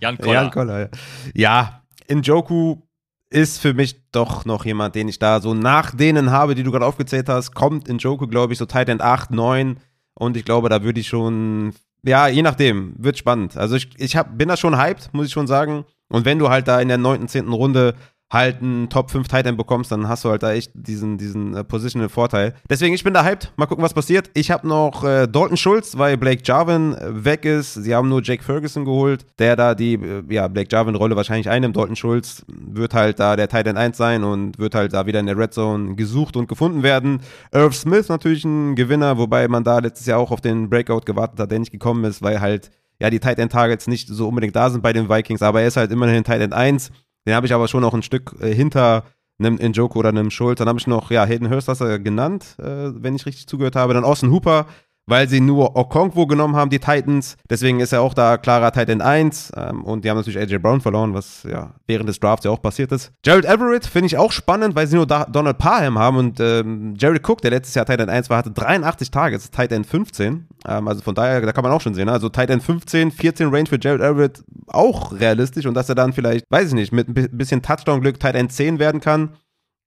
Jan 0.00 0.18
Koller. 0.18 0.32
Jan 0.34 0.50
Koller, 0.50 0.80
ja. 0.80 0.88
Ja, 1.34 1.80
Njoku 2.10 2.82
ist 3.30 3.60
für 3.60 3.74
mich 3.74 4.10
doch 4.10 4.44
noch 4.44 4.64
jemand, 4.64 4.96
den 4.96 5.08
ich 5.08 5.18
da 5.18 5.40
so 5.40 5.54
nach 5.54 5.94
denen 5.94 6.30
habe, 6.30 6.54
die 6.54 6.64
du 6.64 6.72
gerade 6.72 6.84
aufgezählt 6.84 7.28
hast, 7.28 7.54
kommt 7.54 7.88
Njoku, 7.88 8.26
glaube 8.26 8.52
ich, 8.52 8.58
so 8.58 8.66
Tight 8.66 8.88
End 8.88 9.00
8, 9.00 9.30
9 9.30 9.78
und 10.14 10.36
ich 10.36 10.44
glaube, 10.44 10.68
da 10.68 10.82
würde 10.82 11.00
ich 11.00 11.08
schon, 11.08 11.72
ja, 12.02 12.26
je 12.28 12.42
nachdem, 12.42 12.94
wird 12.98 13.16
spannend. 13.16 13.56
Also 13.56 13.76
ich, 13.76 13.88
ich 13.98 14.16
hab, 14.16 14.36
bin 14.36 14.48
da 14.48 14.56
schon 14.56 14.76
hyped, 14.76 15.14
muss 15.14 15.26
ich 15.26 15.32
schon 15.32 15.46
sagen. 15.46 15.84
Und 16.08 16.24
wenn 16.24 16.38
du 16.40 16.48
halt 16.50 16.66
da 16.66 16.80
in 16.80 16.88
der 16.88 16.98
9., 16.98 17.28
10. 17.28 17.48
Runde 17.48 17.94
halt 18.30 18.62
einen 18.62 18.88
Top 18.88 19.10
5 19.10 19.26
Titan 19.26 19.56
bekommst, 19.56 19.90
dann 19.90 20.08
hast 20.08 20.24
du 20.24 20.30
halt 20.30 20.42
da 20.42 20.52
echt 20.52 20.70
diesen, 20.74 21.18
diesen 21.18 21.56
äh, 21.56 21.64
positional 21.64 22.08
Vorteil. 22.08 22.54
Deswegen, 22.68 22.94
ich 22.94 23.02
bin 23.02 23.12
da 23.12 23.24
hyped. 23.24 23.52
Mal 23.56 23.66
gucken, 23.66 23.82
was 23.82 23.92
passiert. 23.92 24.30
Ich 24.34 24.50
habe 24.52 24.68
noch 24.68 25.02
äh, 25.02 25.26
Dalton 25.26 25.56
Schulz, 25.56 25.98
weil 25.98 26.16
Blake 26.16 26.42
Jarvin 26.44 26.94
äh, 26.94 27.24
weg 27.24 27.44
ist. 27.44 27.74
Sie 27.74 27.94
haben 27.94 28.08
nur 28.08 28.22
Jake 28.22 28.44
Ferguson 28.44 28.84
geholt, 28.84 29.26
der 29.38 29.56
da 29.56 29.74
die, 29.74 29.94
äh, 29.94 30.22
ja, 30.28 30.46
Blake 30.46 30.68
Jarvin-Rolle 30.70 31.16
wahrscheinlich 31.16 31.50
einnimmt. 31.50 31.76
Dalton 31.76 31.96
Schulz 31.96 32.44
wird 32.48 32.94
halt 32.94 33.18
da 33.18 33.34
der 33.34 33.48
Titan 33.48 33.76
1 33.76 33.96
sein 33.96 34.22
und 34.22 34.58
wird 34.58 34.76
halt 34.76 34.92
da 34.92 35.06
wieder 35.06 35.18
in 35.18 35.26
der 35.26 35.36
Red 35.36 35.52
Zone 35.52 35.96
gesucht 35.96 36.36
und 36.36 36.48
gefunden 36.48 36.84
werden. 36.84 37.20
Irv 37.50 37.74
Smith 37.74 38.08
natürlich 38.08 38.44
ein 38.44 38.76
Gewinner, 38.76 39.18
wobei 39.18 39.48
man 39.48 39.64
da 39.64 39.80
letztes 39.80 40.06
Jahr 40.06 40.20
auch 40.20 40.30
auf 40.30 40.40
den 40.40 40.70
Breakout 40.70 41.00
gewartet 41.00 41.40
hat, 41.40 41.50
der 41.50 41.58
nicht 41.58 41.72
gekommen 41.72 42.04
ist, 42.04 42.22
weil 42.22 42.40
halt 42.40 42.70
ja 43.00 43.10
die 43.10 43.18
Tight 43.18 43.38
End 43.40 43.50
Targets 43.50 43.88
nicht 43.88 44.06
so 44.06 44.28
unbedingt 44.28 44.54
da 44.54 44.70
sind 44.70 44.82
bei 44.82 44.92
den 44.92 45.08
Vikings, 45.08 45.42
aber 45.42 45.62
er 45.62 45.68
ist 45.68 45.76
halt 45.76 45.90
immerhin 45.90 46.22
Tight 46.22 46.42
End 46.42 46.54
1 46.54 46.92
den 47.26 47.34
habe 47.34 47.46
ich 47.46 47.54
aber 47.54 47.68
schon 47.68 47.82
noch 47.82 47.94
ein 47.94 48.02
Stück 48.02 48.34
äh, 48.40 48.54
hinter 48.54 49.04
einem 49.38 49.56
Njoku 49.56 49.98
oder 49.98 50.10
einem 50.10 50.30
Schulz. 50.30 50.58
Dann 50.58 50.68
habe 50.68 50.78
ich 50.78 50.86
noch, 50.86 51.10
ja, 51.10 51.24
Hayden 51.24 51.50
Hurst 51.50 51.68
hast 51.68 51.80
du 51.80 52.00
genannt, 52.00 52.56
äh, 52.58 52.90
wenn 52.94 53.16
ich 53.16 53.26
richtig 53.26 53.46
zugehört 53.46 53.76
habe. 53.76 53.94
Dann 53.94 54.04
Austin 54.04 54.30
Hooper, 54.30 54.66
weil 55.10 55.28
sie 55.28 55.40
nur 55.40 55.76
Okonkwo 55.76 56.26
genommen 56.26 56.56
haben, 56.56 56.70
die 56.70 56.78
Titans. 56.78 57.36
Deswegen 57.50 57.80
ist 57.80 57.92
er 57.92 58.00
auch 58.00 58.14
da 58.14 58.38
klarer 58.38 58.72
Titan 58.72 59.00
1. 59.00 59.52
Ähm, 59.56 59.84
und 59.84 60.04
die 60.04 60.10
haben 60.10 60.16
natürlich 60.16 60.38
AJ 60.38 60.58
Brown 60.58 60.80
verloren, 60.80 61.12
was 61.14 61.42
ja 61.42 61.74
während 61.86 62.08
des 62.08 62.20
Drafts 62.20 62.44
ja 62.44 62.50
auch 62.52 62.62
passiert 62.62 62.92
ist. 62.92 63.12
Jared 63.24 63.44
Everett 63.44 63.84
finde 63.84 64.06
ich 64.06 64.16
auch 64.16 64.30
spannend, 64.30 64.76
weil 64.76 64.86
sie 64.86 64.96
nur 64.96 65.06
Donald 65.06 65.58
Parham 65.58 65.98
haben. 65.98 66.16
Und 66.16 66.40
ähm, 66.40 66.94
Jared 66.96 67.28
Cook, 67.28 67.42
der 67.42 67.50
letztes 67.50 67.74
Jahr 67.74 67.86
Titan 67.86 68.08
1 68.08 68.30
war, 68.30 68.38
hatte 68.38 68.52
83 68.52 69.10
Tage, 69.10 69.36
ist 69.36 69.52
Titan 69.54 69.84
15. 69.84 70.46
Ähm, 70.66 70.88
also 70.88 71.02
von 71.02 71.14
daher, 71.14 71.40
da 71.40 71.52
kann 71.52 71.64
man 71.64 71.72
auch 71.72 71.80
schon 71.80 71.94
sehen. 71.94 72.06
Ne? 72.06 72.12
Also 72.12 72.28
Titan 72.28 72.60
15, 72.60 73.10
14 73.10 73.48
Range 73.48 73.66
für 73.66 73.78
Jared 73.80 74.00
Everett 74.00 74.44
auch 74.68 75.12
realistisch. 75.12 75.66
Und 75.66 75.74
dass 75.74 75.88
er 75.88 75.96
dann 75.96 76.12
vielleicht, 76.12 76.44
weiß 76.48 76.68
ich 76.68 76.74
nicht, 76.74 76.92
mit 76.92 77.08
ein 77.08 77.14
bisschen 77.36 77.62
Touchdown-Glück 77.62 78.20
Titan 78.20 78.48
10 78.48 78.78
werden 78.78 79.00
kann. 79.00 79.30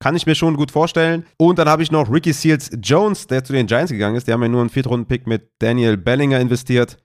Kann 0.03 0.17
ich 0.17 0.25
mir 0.25 0.35
schon 0.35 0.57
gut 0.57 0.69
vorstellen. 0.69 1.25
Und 1.37 1.57
dann 1.59 1.69
habe 1.69 1.81
ich 1.81 1.89
noch 1.89 2.11
Ricky 2.11 2.33
Seals 2.33 2.69
Jones, 2.81 3.25
der 3.27 3.41
zu 3.45 3.53
den 3.53 3.67
Giants 3.67 3.89
gegangen 3.89 4.17
ist. 4.17 4.27
Die 4.27 4.33
haben 4.33 4.41
ja 4.41 4.49
nur 4.49 4.59
einen 4.59 4.69
Viertrunden-Pick 4.69 5.27
mit 5.27 5.49
Daniel 5.59 5.95
Bellinger 5.95 6.41
investiert. 6.41 6.97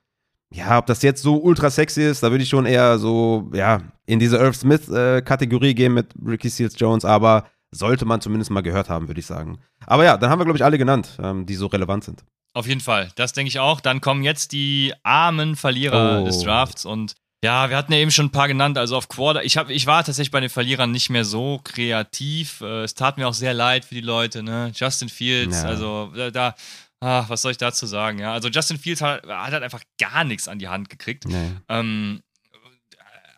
Ja, 0.53 0.77
ob 0.77 0.85
das 0.87 1.01
jetzt 1.01 1.21
so 1.21 1.37
ultra 1.37 1.69
sexy 1.69 2.01
ist, 2.03 2.23
da 2.23 2.29
würde 2.31 2.43
ich 2.43 2.49
schon 2.49 2.65
eher 2.65 2.99
so, 2.99 3.49
ja, 3.53 3.79
in 4.05 4.19
diese 4.19 4.35
Irv 4.37 4.55
Smith-Kategorie 4.57 5.75
gehen 5.75 5.93
mit 5.93 6.07
Ricky 6.25 6.49
Seals 6.49 6.75
Jones, 6.77 7.05
aber 7.05 7.45
sollte 7.71 8.03
man 8.03 8.19
zumindest 8.19 8.51
mal 8.51 8.61
gehört 8.61 8.89
haben, 8.89 9.07
würde 9.07 9.19
ich 9.21 9.27
sagen. 9.27 9.59
Aber 9.85 10.03
ja, 10.03 10.17
dann 10.17 10.29
haben 10.29 10.39
wir, 10.39 10.45
glaube 10.45 10.57
ich, 10.57 10.65
alle 10.65 10.77
genannt, 10.77 11.17
ähm, 11.23 11.45
die 11.45 11.55
so 11.55 11.67
relevant 11.67 12.03
sind. 12.03 12.25
Auf 12.53 12.67
jeden 12.67 12.81
Fall, 12.81 13.11
das 13.15 13.31
denke 13.31 13.47
ich 13.47 13.59
auch. 13.59 13.79
Dann 13.79 14.01
kommen 14.01 14.23
jetzt 14.23 14.51
die 14.51 14.91
armen 15.03 15.55
Verlierer 15.55 16.21
Oh. 16.21 16.25
des 16.25 16.39
Drafts 16.39 16.83
und 16.83 17.15
ja, 17.43 17.69
wir 17.69 17.77
hatten 17.77 17.93
ja 17.93 17.99
eben 17.99 18.11
schon 18.11 18.25
ein 18.27 18.31
paar 18.31 18.47
genannt, 18.47 18.77
also 18.77 18.97
auf 18.97 19.07
Quarter. 19.07 19.43
Ich, 19.43 19.57
hab, 19.57 19.69
ich 19.69 19.85
war 19.85 20.03
tatsächlich 20.03 20.31
bei 20.31 20.41
den 20.41 20.49
Verlierern 20.49 20.91
nicht 20.91 21.09
mehr 21.09 21.23
so 21.25 21.59
kreativ. 21.63 22.61
Äh, 22.61 22.83
Es 22.83 22.95
tat 22.95 23.17
mir 23.17 23.27
auch 23.27 23.33
sehr 23.33 23.53
leid 23.53 23.85
für 23.85 23.95
die 23.95 24.01
Leute, 24.01 24.43
ne? 24.43 24.71
Justin 24.75 25.09
Fields, 25.09 25.61
Ja. 25.63 25.69
also 25.69 26.11
da, 26.15 26.31
da 26.31 26.55
ach, 26.99 27.29
was 27.29 27.41
soll 27.41 27.51
ich 27.51 27.57
dazu 27.57 27.85
sagen, 27.85 28.19
ja? 28.19 28.33
Also 28.33 28.49
Justin 28.49 28.77
Fields 28.77 29.01
hat, 29.01 29.25
hat 29.25 29.51
halt 29.53 29.63
einfach 29.63 29.81
gar 29.99 30.23
nichts 30.25 30.47
an 30.49 30.59
die 30.59 30.67
Hand 30.67 30.89
gekriegt. 30.89 31.25
Nee. 31.25 31.51
Ähm, 31.69 32.21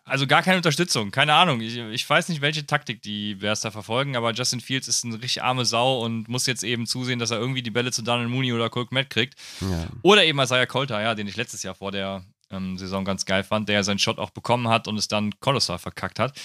also 0.04 0.26
gar 0.26 0.42
keine 0.42 0.56
Unterstützung, 0.56 1.12
keine 1.12 1.32
Ahnung. 1.34 1.60
Ich, 1.60 1.76
ich 1.76 2.10
weiß 2.10 2.28
nicht, 2.28 2.40
welche 2.40 2.66
Taktik 2.66 3.02
die 3.02 3.36
Bears 3.36 3.60
da 3.60 3.70
verfolgen, 3.70 4.16
aber 4.16 4.32
Justin 4.32 4.60
Fields 4.60 4.88
ist 4.88 5.04
eine 5.04 5.14
richtig 5.22 5.44
arme 5.44 5.64
Sau 5.64 6.00
und 6.04 6.28
muss 6.28 6.46
jetzt 6.46 6.64
eben 6.64 6.86
zusehen, 6.86 7.20
dass 7.20 7.30
er 7.30 7.38
irgendwie 7.38 7.62
die 7.62 7.70
Bälle 7.70 7.92
zu 7.92 8.02
Donald 8.02 8.28
Mooney 8.28 8.52
oder 8.52 8.68
Colt 8.68 8.90
Matt 8.90 9.10
kriegt. 9.10 9.38
Ja. 9.60 9.86
Oder 10.02 10.24
eben 10.24 10.40
Isaiah 10.40 10.66
Coulter, 10.66 11.00
ja, 11.00 11.14
den 11.14 11.28
ich 11.28 11.36
letztes 11.36 11.62
Jahr 11.62 11.76
vor 11.76 11.92
der 11.92 12.24
ähm, 12.52 12.78
Saison 12.78 13.04
ganz 13.04 13.24
geil 13.24 13.42
fand, 13.42 13.68
der 13.68 13.84
seinen 13.84 13.98
Shot 13.98 14.18
auch 14.18 14.30
bekommen 14.30 14.68
hat 14.68 14.86
und 14.88 14.96
es 14.96 15.08
dann 15.08 15.38
kolossal 15.40 15.78
verkackt 15.78 16.18
hat. 16.18 16.38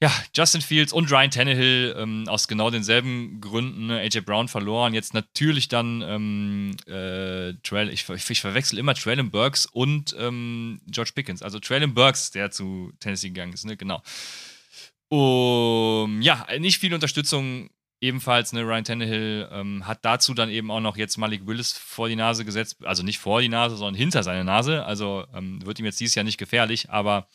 Ja, 0.00 0.12
Justin 0.32 0.60
Fields 0.60 0.92
und 0.92 1.10
Ryan 1.10 1.30
Tannehill 1.32 1.96
ähm, 1.98 2.28
aus 2.28 2.46
genau 2.46 2.70
denselben 2.70 3.40
Gründen. 3.40 3.88
Ne? 3.88 3.98
AJ 3.98 4.20
Brown 4.20 4.46
verloren. 4.46 4.94
Jetzt 4.94 5.12
natürlich 5.12 5.66
dann 5.66 6.02
ähm, 6.02 6.76
äh, 6.86 7.54
Trail, 7.64 7.88
ich, 7.88 8.08
ich, 8.08 8.30
ich 8.30 8.40
verwechsel 8.40 8.78
immer 8.78 8.94
Traylon 8.94 9.32
Burks 9.32 9.66
und 9.66 10.14
ähm, 10.16 10.80
George 10.86 11.10
Pickens. 11.16 11.42
Also 11.42 11.58
Traylon 11.58 11.94
Burks, 11.94 12.30
der 12.30 12.52
zu 12.52 12.92
Tennessee 13.00 13.30
gegangen 13.30 13.52
ist, 13.52 13.64
ne? 13.64 13.76
Genau. 13.76 14.00
Um, 15.10 16.22
ja, 16.22 16.46
nicht 16.58 16.78
viel 16.78 16.94
Unterstützung 16.94 17.68
ebenfalls, 18.00 18.52
ne, 18.52 18.62
Ryan 18.62 18.84
Tannehill 18.84 19.48
ähm, 19.50 19.86
hat 19.86 20.04
dazu 20.04 20.34
dann 20.34 20.50
eben 20.50 20.70
auch 20.70 20.80
noch 20.80 20.96
jetzt 20.96 21.16
Malik 21.16 21.46
Willis 21.46 21.72
vor 21.72 22.08
die 22.08 22.16
Nase 22.16 22.44
gesetzt, 22.44 22.76
also 22.84 23.02
nicht 23.02 23.18
vor 23.18 23.40
die 23.40 23.48
Nase, 23.48 23.76
sondern 23.76 23.94
hinter 23.94 24.22
seine 24.22 24.44
Nase, 24.44 24.84
also 24.84 25.24
ähm, 25.34 25.64
wird 25.64 25.78
ihm 25.78 25.84
jetzt 25.84 26.00
dieses 26.00 26.14
Jahr 26.14 26.24
nicht 26.24 26.38
gefährlich, 26.38 26.90
aber 26.90 27.28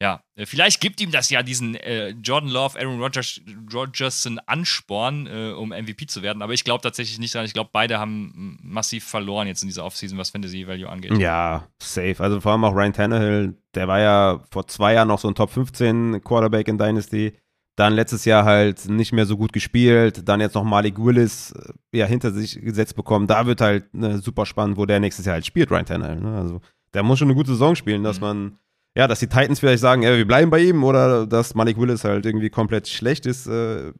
ja, 0.00 0.22
äh, 0.36 0.46
vielleicht 0.46 0.80
gibt 0.80 1.00
ihm 1.00 1.10
das 1.10 1.30
ja 1.30 1.42
diesen 1.42 1.74
äh, 1.74 2.10
Jordan 2.10 2.50
Love, 2.50 2.78
Aaron 2.78 3.00
Rodgers, 3.00 3.40
Rodgerson 3.72 4.38
Ansporn, 4.46 5.26
äh, 5.26 5.52
um 5.52 5.70
MVP 5.70 6.06
zu 6.06 6.22
werden, 6.22 6.42
aber 6.42 6.52
ich 6.52 6.64
glaube 6.64 6.82
tatsächlich 6.82 7.18
nicht 7.18 7.34
dran, 7.34 7.44
ich 7.44 7.54
glaube 7.54 7.70
beide 7.72 7.98
haben 7.98 8.58
massiv 8.62 9.04
verloren 9.04 9.46
jetzt 9.46 9.62
in 9.62 9.68
dieser 9.68 9.84
Offseason, 9.84 10.18
was 10.18 10.30
Fantasy 10.30 10.66
Value 10.66 10.88
angeht. 10.88 11.16
Ja, 11.18 11.68
safe. 11.80 12.16
Also 12.18 12.40
vor 12.40 12.52
allem 12.52 12.64
auch 12.64 12.74
Ryan 12.74 12.92
Tannehill, 12.92 13.54
der 13.74 13.88
war 13.88 14.00
ja 14.00 14.40
vor 14.50 14.66
zwei 14.66 14.94
Jahren 14.94 15.08
noch 15.08 15.18
so 15.18 15.28
ein 15.28 15.34
Top 15.34 15.50
15 15.50 16.22
Quarterback 16.24 16.68
in 16.68 16.78
Dynasty. 16.78 17.34
Dann 17.78 17.92
letztes 17.92 18.24
Jahr 18.24 18.44
halt 18.44 18.88
nicht 18.88 19.12
mehr 19.12 19.24
so 19.24 19.36
gut 19.36 19.52
gespielt. 19.52 20.28
Dann 20.28 20.40
jetzt 20.40 20.54
noch 20.54 20.64
Malik 20.64 20.98
Willis 20.98 21.52
äh, 21.52 21.98
ja, 21.98 22.06
hinter 22.06 22.32
sich 22.32 22.60
gesetzt 22.60 22.96
bekommen. 22.96 23.28
Da 23.28 23.46
wird 23.46 23.60
halt 23.60 23.94
ne, 23.94 24.18
super 24.18 24.46
spannend, 24.46 24.76
wo 24.76 24.84
der 24.84 24.98
nächstes 24.98 25.26
Jahr 25.26 25.34
halt 25.34 25.46
spielt, 25.46 25.70
Ryan 25.70 25.86
Tannehill. 25.86 26.20
Ne? 26.20 26.36
Also 26.36 26.60
der 26.92 27.04
muss 27.04 27.20
schon 27.20 27.28
eine 27.28 27.36
gute 27.36 27.52
Saison 27.52 27.76
spielen, 27.76 28.02
dass 28.02 28.16
Mhm. 28.18 28.26
man, 28.26 28.58
ja, 28.96 29.06
dass 29.06 29.20
die 29.20 29.28
Titans 29.28 29.60
vielleicht 29.60 29.80
sagen, 29.80 30.02
ja, 30.02 30.16
wir 30.16 30.26
bleiben 30.26 30.50
bei 30.50 30.58
ihm 30.60 30.82
oder 30.82 31.24
dass 31.24 31.54
Malik 31.54 31.78
Willis 31.78 32.02
halt 32.02 32.26
irgendwie 32.26 32.50
komplett 32.50 32.88
schlecht 32.88 33.26
ist 33.26 33.46
äh, 33.46 33.92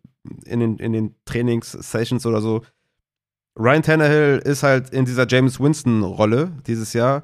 in 0.45 0.59
den, 0.59 0.79
in 0.79 0.93
den 0.93 1.15
Trainingssessions 1.25 2.27
oder 2.27 2.41
so. 2.41 2.63
Ryan 3.57 3.83
Tannehill 3.83 4.43
ist 4.45 4.65
halt 4.65 4.91
in 4.91 5.05
dieser 5.05 5.27
James 5.29 5.61
Winston-Rolle 5.61 6.51
dieses 6.67 6.95
Jahr. 6.95 7.23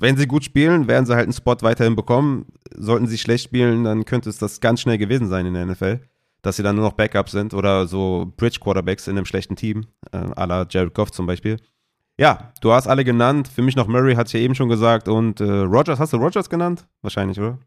Wenn 0.00 0.16
sie 0.16 0.26
gut 0.26 0.44
spielen, 0.44 0.88
werden 0.88 1.04
sie 1.04 1.14
halt 1.14 1.24
einen 1.24 1.34
Spot 1.34 1.56
weiterhin 1.60 1.94
bekommen. 1.94 2.46
Sollten 2.74 3.06
sie 3.06 3.18
schlecht 3.18 3.44
spielen, 3.44 3.84
dann 3.84 4.06
könnte 4.06 4.30
es 4.30 4.38
das 4.38 4.60
ganz 4.60 4.80
schnell 4.80 4.96
gewesen 4.96 5.28
sein 5.28 5.44
in 5.44 5.54
der 5.54 5.66
NFL, 5.66 6.00
dass 6.40 6.56
sie 6.56 6.62
dann 6.62 6.76
nur 6.76 6.86
noch 6.86 6.94
Backups 6.94 7.32
sind 7.32 7.52
oder 7.52 7.86
so 7.86 8.32
Bridge-Quarterbacks 8.36 9.08
in 9.08 9.16
einem 9.18 9.26
schlechten 9.26 9.56
Team, 9.56 9.86
äh, 10.12 10.16
à 10.16 10.46
la 10.46 10.66
Jared 10.68 10.94
Goff 10.94 11.10
zum 11.10 11.26
Beispiel. 11.26 11.58
Ja, 12.18 12.52
du 12.62 12.72
hast 12.72 12.86
alle 12.86 13.04
genannt. 13.04 13.48
Für 13.48 13.62
mich 13.62 13.76
noch 13.76 13.88
Murray, 13.88 14.14
hatte 14.14 14.28
ich 14.28 14.32
ja 14.34 14.40
eben 14.40 14.54
schon 14.54 14.68
gesagt. 14.68 15.06
Und 15.08 15.40
äh, 15.40 15.44
Rogers, 15.44 15.98
hast 15.98 16.12
du 16.12 16.16
Rogers 16.16 16.48
genannt? 16.48 16.86
Wahrscheinlich, 17.02 17.38
oder? 17.38 17.58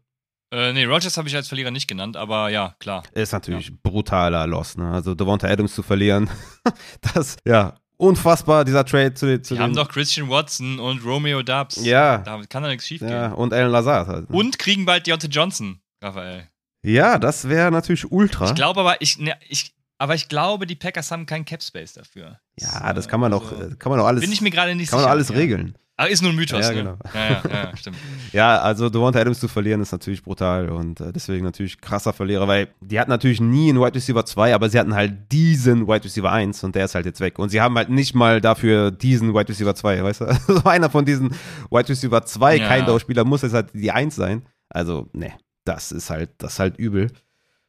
Äh, 0.52 0.72
nee, 0.72 0.84
Rodgers 0.84 1.16
habe 1.16 1.26
ich 1.28 1.34
als 1.34 1.48
Verlierer 1.48 1.72
nicht 1.72 1.88
genannt, 1.88 2.16
aber 2.16 2.48
ja, 2.48 2.76
klar. 2.78 3.02
Ist 3.12 3.32
natürlich 3.32 3.72
brutaler 3.82 4.46
Loss, 4.46 4.76
ne? 4.76 4.90
Also 4.90 5.14
Devonta 5.14 5.48
Adams 5.48 5.74
zu 5.74 5.82
verlieren. 5.82 6.30
das, 7.14 7.36
ja, 7.44 7.74
unfassbar, 7.96 8.64
dieser 8.64 8.84
Trade 8.84 9.14
zu, 9.14 9.40
zu 9.42 9.54
Die 9.54 9.58
den. 9.58 9.62
haben 9.62 9.74
doch 9.74 9.88
Christian 9.88 10.28
Watson 10.28 10.78
und 10.78 11.04
Romeo 11.04 11.42
Dubs. 11.42 11.84
Ja. 11.84 12.18
Da 12.18 12.40
kann 12.48 12.62
da 12.62 12.68
nichts 12.68 12.86
schief 12.86 13.00
gehen. 13.00 13.08
Ja, 13.10 13.32
und 13.32 13.52
Alan 13.52 13.70
Lazard 13.70 14.08
halt. 14.08 14.30
ne? 14.30 14.36
Und 14.36 14.58
kriegen 14.58 14.84
bald 14.84 15.06
Deontay 15.06 15.28
Johnson, 15.28 15.80
Raphael. 16.02 16.48
Ja, 16.82 17.18
das 17.18 17.48
wäre 17.48 17.70
natürlich 17.70 18.10
ultra. 18.10 18.46
Ich 18.46 18.54
glaube 18.54 18.80
aber, 18.80 19.00
ich, 19.00 19.18
ne, 19.18 19.36
ich, 19.48 19.74
aber 19.98 20.14
ich 20.14 20.28
glaube, 20.28 20.66
die 20.66 20.74
Packers 20.74 21.10
haben 21.10 21.24
keinen 21.24 21.44
Cap 21.46 21.62
Space 21.62 21.94
dafür. 21.94 22.38
Ja, 22.60 22.92
das 22.92 23.08
kann 23.08 23.20
man 23.20 23.30
doch, 23.32 23.52
also, 23.52 23.76
kann 23.76 23.90
man 23.90 23.98
doch 23.98 24.06
alles. 24.06 24.20
Bin 24.20 24.32
ich 24.32 24.40
mir 24.42 24.50
gerade 24.50 24.74
nicht 24.74 24.90
kann 24.90 24.98
sicher. 24.98 25.08
Kann 25.08 25.18
man 25.18 25.26
doch 25.26 25.28
alles 25.30 25.40
regeln. 25.40 25.78
Aber 25.96 26.10
ist 26.10 26.22
nur 26.22 26.32
ein 26.32 26.36
Mythos, 26.36 26.60
ja, 26.60 26.72
ne? 26.72 26.76
genau. 26.76 26.96
Ja, 27.14 27.28
ja, 27.28 27.42
ja, 27.70 27.76
stimmt. 27.76 27.96
ja, 28.32 28.58
also 28.60 28.90
Devonta 28.90 29.20
Adams 29.20 29.38
zu 29.38 29.46
verlieren 29.46 29.80
ist 29.80 29.92
natürlich 29.92 30.24
brutal 30.24 30.68
und 30.70 31.00
äh, 31.00 31.12
deswegen 31.12 31.44
natürlich 31.44 31.80
krasser 31.80 32.12
Verlierer, 32.12 32.48
weil 32.48 32.68
die 32.80 32.98
hatten 32.98 33.10
natürlich 33.10 33.40
nie 33.40 33.68
einen 33.68 33.80
Wide 33.80 33.94
Receiver 33.94 34.24
2, 34.26 34.54
aber 34.56 34.68
sie 34.68 34.78
hatten 34.80 34.94
halt 34.94 35.30
diesen 35.30 35.86
Wide 35.86 36.04
Receiver 36.04 36.32
1 36.32 36.64
und 36.64 36.74
der 36.74 36.86
ist 36.86 36.96
halt 36.96 37.06
jetzt 37.06 37.20
weg. 37.20 37.38
Und 37.38 37.50
sie 37.50 37.60
haben 37.60 37.76
halt 37.76 37.90
nicht 37.90 38.14
mal 38.14 38.40
dafür 38.40 38.90
diesen 38.90 39.34
Wide 39.34 39.48
Receiver 39.48 39.74
2, 39.74 40.02
weißt 40.02 40.20
du? 40.22 40.24
Also 40.48 40.64
einer 40.64 40.90
von 40.90 41.04
diesen 41.04 41.30
Wide 41.70 41.88
Receiver 41.88 42.24
2 42.24 42.56
Ja. 42.56 42.66
kein 42.66 42.98
Spieler 42.98 43.24
muss 43.24 43.42
jetzt 43.42 43.54
halt 43.54 43.68
die 43.72 43.92
1 43.92 44.16
sein. 44.16 44.42
Also, 44.70 45.08
ne, 45.12 45.32
das 45.64 45.92
ist 45.92 46.10
halt, 46.10 46.30
das 46.38 46.54
ist 46.54 46.58
halt 46.58 46.76
übel. 46.76 47.12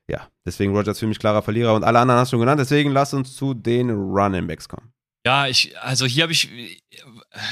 Ja, 0.08 0.22
deswegen 0.46 0.76
Rogers 0.76 1.00
für 1.00 1.08
mich 1.08 1.20
klarer 1.20 1.42
Verlierer 1.44 1.76
und 1.76 1.84
alle 1.84 2.00
anderen 2.00 2.20
hast 2.20 2.30
du 2.32 2.36
schon 2.36 2.42
genannt, 2.42 2.60
deswegen 2.60 2.92
lass 2.92 3.14
uns 3.14 3.36
zu 3.36 3.54
den 3.54 3.90
Running 3.92 4.48
Backs 4.48 4.68
kommen. 4.68 4.92
Ja, 5.26 5.48
ich, 5.48 5.76
also 5.80 6.06
hier 6.06 6.24
habe 6.24 6.34
ich, 6.34 6.50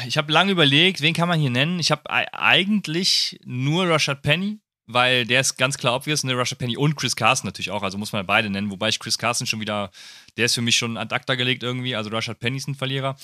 ich 0.06 0.18
habe 0.18 0.32
lange 0.32 0.52
überlegt, 0.52 1.02
wen 1.02 1.16
kann 1.16 1.28
man 1.28 1.40
hier 1.40 1.50
nennen. 1.50 1.80
Ich 1.80 1.90
habe 1.90 2.08
eigentlich 2.08 3.40
nur 3.46 3.90
Rashad 3.90 4.22
Penny, 4.22 4.60
weil 4.86 5.26
der 5.26 5.42
ist 5.42 5.58
ganz 5.58 5.78
klar 5.78 5.96
obvious, 5.96 6.24
ne, 6.24 6.38
Rashad 6.38 6.60
Penny 6.60 6.78
und 6.78 6.96
Chris 6.96 7.16
Carson 7.16 7.48
natürlich 7.48 7.72
auch, 7.72 7.84
also 7.84 7.98
muss 7.98 8.12
man 8.12 8.26
beide 8.26 8.50
nennen, 8.50 8.70
wobei 8.70 8.90
ich 8.90 9.00
Chris 9.00 9.18
Carson 9.18 9.48
schon 9.48 9.62
wieder, 9.62 9.92
der 10.38 10.46
ist 10.46 10.56
für 10.56 10.62
mich 10.62 10.76
schon 10.76 10.98
ad 10.98 11.14
acta 11.14 11.36
gelegt 11.36 11.64
irgendwie, 11.64 11.96
also 11.96 12.10
Rashad 12.10 12.40
Penny 12.40 12.58
ist 12.58 12.68
ein 12.68 12.76
Verlierer. 12.76 13.16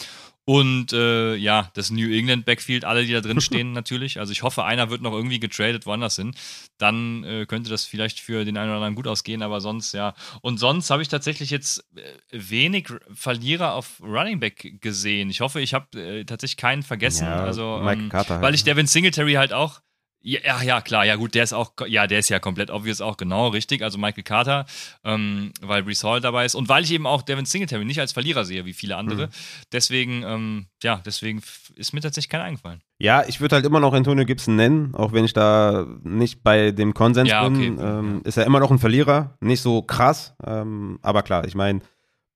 Und 0.46 0.94
äh, 0.94 1.36
ja, 1.36 1.70
das 1.76 1.92
New 1.92 2.12
England 2.12 2.46
Backfield, 2.46 2.84
alle, 2.84 3.06
die 3.06 3.14
da 3.14 3.22
drin 3.22 3.40
stehen 3.42 3.72
natürlich. 3.72 4.20
Also 4.20 4.32
ich 4.32 4.42
hoffe, 4.42 4.64
einer 4.64 4.90
wird 4.90 5.00
noch 5.04 5.14
irgendwie 5.14 5.40
getradet 5.40 5.86
woanders 5.86 6.16
hin. 6.16 6.34
Dann 6.80 7.24
äh, 7.24 7.46
könnte 7.46 7.70
das 7.70 7.86
vielleicht 7.86 8.20
für 8.20 8.46
den 8.46 8.58
einen 8.58 8.70
oder 8.70 8.78
anderen 8.78 8.96
gut 8.96 9.06
ausgehen, 9.06 9.44
aber 9.44 9.62
sonst 9.62 9.94
ja. 9.94 10.16
Und 10.42 10.58
sonst 10.58 10.90
habe 10.90 11.04
ich 11.04 11.08
tatsächlich 11.08 11.52
jetzt 11.52 11.86
äh, 11.96 12.02
wenig 12.32 12.88
Verlierer 13.14 13.76
auf 13.76 14.02
Running 14.02 14.40
Back 14.40 14.82
gesehen. 14.82 15.30
Ich 15.30 15.42
hoffe, 15.42 15.62
ich 15.62 15.76
habe 15.76 16.02
äh, 16.02 16.26
tatsächlich 16.26 16.58
keinen 16.58 16.82
vergessen. 16.82 17.26
Ja, 17.26 17.44
also, 17.44 17.80
Mike 17.84 18.02
ähm, 18.02 18.10
Carter 18.10 18.34
halt, 18.36 18.42
weil 18.42 18.56
ich 18.56 18.66
ne? 18.66 18.72
Devin 18.72 18.88
Singletary 18.88 19.34
halt 19.34 19.54
auch 19.54 19.82
ja, 20.22 20.62
ja, 20.62 20.82
klar, 20.82 21.06
ja 21.06 21.16
gut, 21.16 21.34
der 21.36 21.44
ist 21.44 21.54
auch, 21.54 21.72
ja, 21.88 22.06
der 22.08 22.20
ist 22.20 22.30
ja 22.30 22.40
komplett 22.40 22.70
obvious 22.72 23.00
auch, 23.02 23.18
genau, 23.18 23.48
richtig, 23.48 23.82
also 23.84 23.98
Michael 23.98 24.24
Carter, 24.24 24.66
ähm, 25.04 25.52
weil 25.62 25.84
Brees 25.84 26.04
Hall 26.04 26.20
dabei 26.22 26.46
ist. 26.46 26.56
Und 26.56 26.68
weil 26.70 26.84
ich 26.84 26.92
eben 26.92 27.08
auch 27.08 27.22
Devin 27.22 27.46
Singletary 27.46 27.86
nicht 27.86 28.00
als 28.00 28.12
Verlierer 28.12 28.44
sehe, 28.46 28.66
wie 28.66 28.74
viele 28.74 28.98
andere, 28.98 29.28
Mhm. 29.28 29.32
deswegen, 29.72 30.24
ähm, 30.24 30.66
ja, 30.84 31.02
deswegen 31.06 31.42
ist 31.76 31.94
mir 31.94 32.02
tatsächlich 32.02 32.30
keiner 32.30 32.44
eingefallen. 32.44 32.82
Ja, 33.02 33.24
ich 33.28 33.40
würde 33.40 33.56
halt 33.56 33.66
immer 33.66 33.80
noch 33.80 33.94
Antonio 33.94 34.26
Gibson 34.26 34.56
nennen, 34.58 34.94
auch 34.94 35.14
wenn 35.14 35.24
ich 35.24 35.32
da 35.34 35.86
nicht 36.04 36.44
bei 36.44 36.72
dem 36.72 36.94
Konsens 36.94 37.30
Ja, 37.30 37.46
okay, 37.46 37.70
bin. 37.70 37.80
ähm, 37.80 38.22
Ist 38.26 38.36
er 38.38 38.46
immer 38.46 38.60
noch 38.60 38.72
ein 38.72 38.80
Verlierer, 38.80 39.38
nicht 39.40 39.62
so 39.62 39.82
krass, 39.82 40.36
ähm, 40.46 41.00
aber 41.02 41.24
klar, 41.24 41.46
ich 41.48 41.56
meine, 41.56 41.80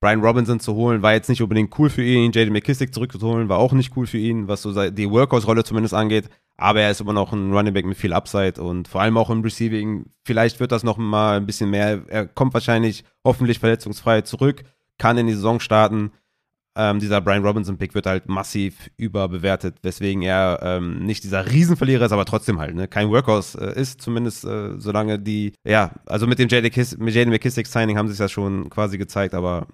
Brian 0.03 0.19
Robinson 0.19 0.59
zu 0.59 0.75
holen, 0.75 1.01
war 1.01 1.13
jetzt 1.13 1.29
nicht 1.29 1.41
unbedingt 1.41 1.79
cool 1.79 1.89
für 1.89 2.03
ihn. 2.03 2.33
J.D. 2.33 2.49
McKissick 2.49 2.93
zurückzuholen, 2.93 3.47
war 3.47 3.57
auch 3.57 3.71
nicht 3.71 3.95
cool 3.95 4.05
für 4.05 4.17
ihn, 4.17 4.49
was 4.49 4.61
so 4.61 4.89
die 4.89 5.09
Workhorse-Rolle 5.09 5.63
zumindest 5.63 5.93
angeht. 5.93 6.27
Aber 6.57 6.81
er 6.81 6.91
ist 6.91 6.99
immer 6.99 7.13
noch 7.13 7.31
ein 7.31 7.53
Running 7.53 7.73
Back 7.73 7.85
mit 7.85 7.95
viel 7.95 8.11
Upside 8.11 8.61
und 8.61 8.89
vor 8.89 8.99
allem 8.99 9.15
auch 9.15 9.29
im 9.29 9.39
Receiving. 9.43 10.07
Vielleicht 10.25 10.59
wird 10.59 10.73
das 10.73 10.83
noch 10.83 10.97
mal 10.97 11.37
ein 11.37 11.45
bisschen 11.45 11.69
mehr. 11.69 12.01
Er 12.09 12.27
kommt 12.27 12.53
wahrscheinlich 12.53 13.05
hoffentlich 13.23 13.59
verletzungsfrei 13.59 14.23
zurück, 14.23 14.65
kann 14.97 15.17
in 15.17 15.27
die 15.27 15.33
Saison 15.35 15.61
starten. 15.61 16.11
Ähm, 16.75 16.99
dieser 16.99 17.21
Brian 17.21 17.45
Robinson-Pick 17.45 17.95
wird 17.95 18.05
halt 18.05 18.27
massiv 18.27 18.89
überbewertet, 18.97 19.77
weswegen 19.83 20.21
er 20.21 20.59
ähm, 20.63 21.05
nicht 21.05 21.23
dieser 21.23 21.49
Riesenverlierer 21.49 22.07
ist, 22.07 22.11
aber 22.11 22.25
trotzdem 22.25 22.59
halt 22.59 22.75
ne, 22.75 22.89
kein 22.89 23.09
Workhorse 23.09 23.73
äh, 23.73 23.79
ist, 23.79 24.01
zumindest 24.01 24.43
äh, 24.43 24.77
solange 24.79 25.17
die, 25.17 25.53
ja, 25.63 25.91
also 26.07 26.27
mit 26.27 26.39
dem 26.39 26.49
J.D. 26.49 26.71
McKissick-Signing 26.97 27.97
haben 27.97 28.07
sie 28.07 28.13
es 28.13 28.19
ja 28.19 28.27
schon 28.27 28.69
quasi 28.69 28.97
gezeigt, 28.97 29.33
aber 29.33 29.67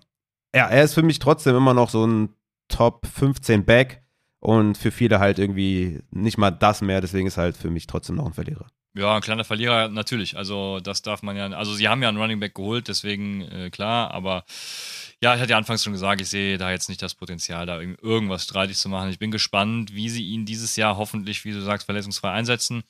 ja, 0.55 0.67
er 0.67 0.83
ist 0.83 0.93
für 0.93 1.03
mich 1.03 1.19
trotzdem 1.19 1.55
immer 1.55 1.73
noch 1.73 1.89
so 1.89 2.05
ein 2.05 2.29
Top 2.67 3.05
15 3.07 3.65
Back 3.65 4.01
und 4.39 4.77
für 4.77 4.91
viele 4.91 5.19
halt 5.19 5.39
irgendwie 5.39 6.01
nicht 6.11 6.37
mal 6.37 6.51
das 6.51 6.81
mehr, 6.81 7.01
deswegen 7.01 7.27
ist 7.27 7.37
er 7.37 7.43
halt 7.43 7.57
für 7.57 7.69
mich 7.69 7.87
trotzdem 7.87 8.15
noch 8.15 8.25
ein 8.25 8.33
Verlierer. 8.33 8.67
Ja, 8.95 9.15
ein 9.15 9.21
kleiner 9.21 9.43
Verlierer 9.43 9.87
natürlich. 9.87 10.35
Also, 10.35 10.79
das 10.79 11.03
darf 11.03 11.21
man 11.21 11.37
ja. 11.37 11.47
Also, 11.51 11.73
sie 11.73 11.87
haben 11.87 12.01
ja 12.01 12.09
einen 12.09 12.17
Running 12.17 12.39
Back 12.39 12.55
geholt, 12.55 12.87
deswegen 12.87 13.41
äh, 13.43 13.69
klar. 13.69 14.11
Aber 14.11 14.43
ja, 15.21 15.35
ich 15.35 15.41
hatte 15.41 15.51
ja 15.51 15.57
anfangs 15.57 15.83
schon 15.83 15.93
gesagt, 15.93 16.21
ich 16.21 16.29
sehe 16.29 16.57
da 16.57 16.71
jetzt 16.71 16.89
nicht 16.89 17.01
das 17.01 17.13
Potenzial, 17.13 17.67
da 17.67 17.79
irgend- 17.79 18.01
irgendwas 18.01 18.43
streitig 18.45 18.77
zu 18.77 18.89
machen. 18.89 19.09
Ich 19.11 19.19
bin 19.19 19.29
gespannt, 19.29 19.93
wie 19.93 20.09
sie 20.09 20.23
ihn 20.25 20.45
dieses 20.45 20.75
Jahr 20.75 20.97
hoffentlich, 20.97 21.45
wie 21.45 21.51
du 21.51 21.61
sagst, 21.61 21.85
verletzungsfrei 21.85 22.31
einsetzen. 22.31 22.81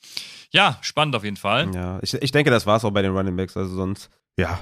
Ja, 0.51 0.78
spannend 0.82 1.16
auf 1.18 1.26
jeden 1.26 1.38
Fall. 1.38 1.70
Ja, 1.76 1.99
ich, 2.01 2.14
ich 2.14 2.32
denke, 2.32 2.49
das 2.49 2.66
war 2.66 2.78
es 2.78 2.86
auch 2.86 2.91
bei 2.91 3.01
den 3.01 3.12
Running 3.12 3.36
Backs, 3.36 3.57
also 3.57 3.76
sonst, 3.76 4.10
ja, 4.38 4.57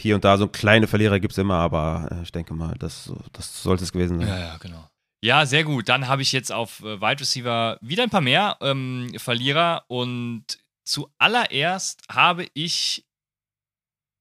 hier 0.00 0.14
und 0.14 0.24
da 0.24 0.36
so 0.36 0.46
kleine 0.48 0.86
Verlierer 0.86 1.20
gibt 1.20 1.32
es 1.32 1.38
immer, 1.38 1.56
aber 1.56 2.08
äh, 2.12 2.22
ich 2.22 2.32
denke 2.32 2.54
mal, 2.54 2.74
das, 2.78 3.12
das 3.32 3.62
sollte 3.62 3.84
es 3.84 3.92
gewesen 3.92 4.18
sein. 4.18 4.28
Ja, 4.28 4.38
ja, 4.38 4.56
genau. 4.58 4.88
Ja, 5.22 5.46
sehr 5.46 5.64
gut. 5.64 5.88
Dann 5.88 6.08
habe 6.08 6.22
ich 6.22 6.32
jetzt 6.32 6.52
auf 6.52 6.80
äh, 6.80 7.00
Wide 7.00 7.20
Receiver 7.20 7.78
wieder 7.80 8.02
ein 8.02 8.10
paar 8.10 8.20
mehr 8.20 8.58
ähm, 8.60 9.12
Verlierer 9.16 9.84
und 9.88 10.44
zuallererst 10.84 12.02
habe 12.10 12.46
ich. 12.54 13.04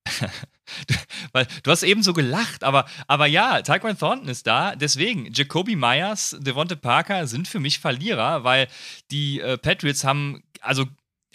Weil 1.31 1.47
du 1.63 1.71
hast 1.71 1.83
eben 1.83 2.01
so 2.01 2.13
gelacht, 2.13 2.63
aber, 2.63 2.85
aber 3.07 3.27
ja, 3.27 3.61
Tyquan 3.61 3.97
Thornton 3.97 4.29
ist 4.29 4.47
da. 4.47 4.75
Deswegen, 4.75 5.31
Jacoby 5.31 5.75
Myers, 5.75 6.35
Devonte 6.39 6.75
Parker 6.75 7.27
sind 7.27 7.47
für 7.47 7.59
mich 7.59 7.79
Verlierer, 7.79 8.43
weil 8.43 8.67
die 9.11 9.41
äh, 9.41 9.57
Patriots 9.57 10.03
haben, 10.03 10.43
also 10.61 10.85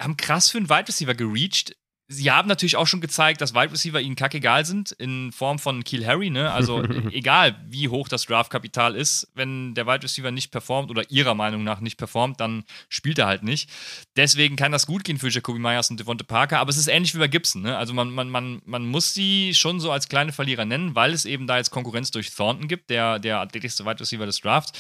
haben 0.01 0.17
krass 0.17 0.51
für 0.51 0.59
einen 0.59 0.69
Wide 0.69 0.89
Receiver 0.89 1.15
gereached. 1.15 1.77
Sie 2.13 2.33
haben 2.33 2.49
natürlich 2.49 2.75
auch 2.77 2.89
schon 2.89 3.01
gezeigt, 3.01 3.41
dass 3.41 3.55
Wide 3.55 3.71
Receiver 3.71 4.01
ihnen 4.01 4.17
kackegal 4.17 4.65
sind, 4.65 4.91
in 4.91 5.31
Form 5.31 5.61
von 5.61 5.85
Kiel 5.85 6.05
Harry, 6.05 6.29
ne? 6.29 6.51
Also 6.51 6.83
egal, 7.13 7.55
wie 7.69 7.89
hoch 7.89 8.09
das 8.09 8.25
Draftkapital 8.25 8.97
ist, 8.97 9.31
wenn 9.35 9.75
der 9.75 9.87
Wide 9.87 10.03
Receiver 10.03 10.33
nicht 10.33 10.51
performt 10.51 10.91
oder 10.91 11.09
ihrer 11.09 11.37
Meinung 11.37 11.63
nach 11.63 11.79
nicht 11.79 11.99
performt, 11.99 12.41
dann 12.41 12.65
spielt 12.89 13.21
er 13.21 13.29
halt 13.29 13.45
nicht. 13.45 13.71
Deswegen 14.17 14.57
kann 14.57 14.73
das 14.73 14.89
gut 14.89 15.05
gehen 15.05 15.19
für 15.19 15.29
Jacoby 15.29 15.61
Myers 15.61 15.89
und 15.89 16.01
Devonte 16.01 16.25
Parker, 16.25 16.59
aber 16.59 16.71
es 16.71 16.79
ist 16.79 16.89
ähnlich 16.89 17.15
wie 17.15 17.21
bei 17.21 17.29
Gibson, 17.29 17.63
ne? 17.63 17.79
Also 17.79 17.95
man, 17.95 18.11
man, 18.11 18.29
man, 18.29 18.61
man 18.65 18.87
muss 18.87 19.15
sie 19.15 19.55
schon 19.55 19.79
so 19.79 19.93
als 19.93 20.09
kleine 20.09 20.33
Verlierer 20.33 20.65
nennen, 20.65 20.97
weil 20.97 21.13
es 21.13 21.25
eben 21.25 21.47
da 21.47 21.59
jetzt 21.59 21.71
Konkurrenz 21.71 22.11
durch 22.11 22.35
Thornton 22.35 22.67
gibt, 22.67 22.91
der, 22.91 23.21
der 23.21 23.39
athletischste 23.39 23.85
Wide 23.85 24.01
Receiver 24.01 24.27
des 24.27 24.41
Drafts. 24.41 24.73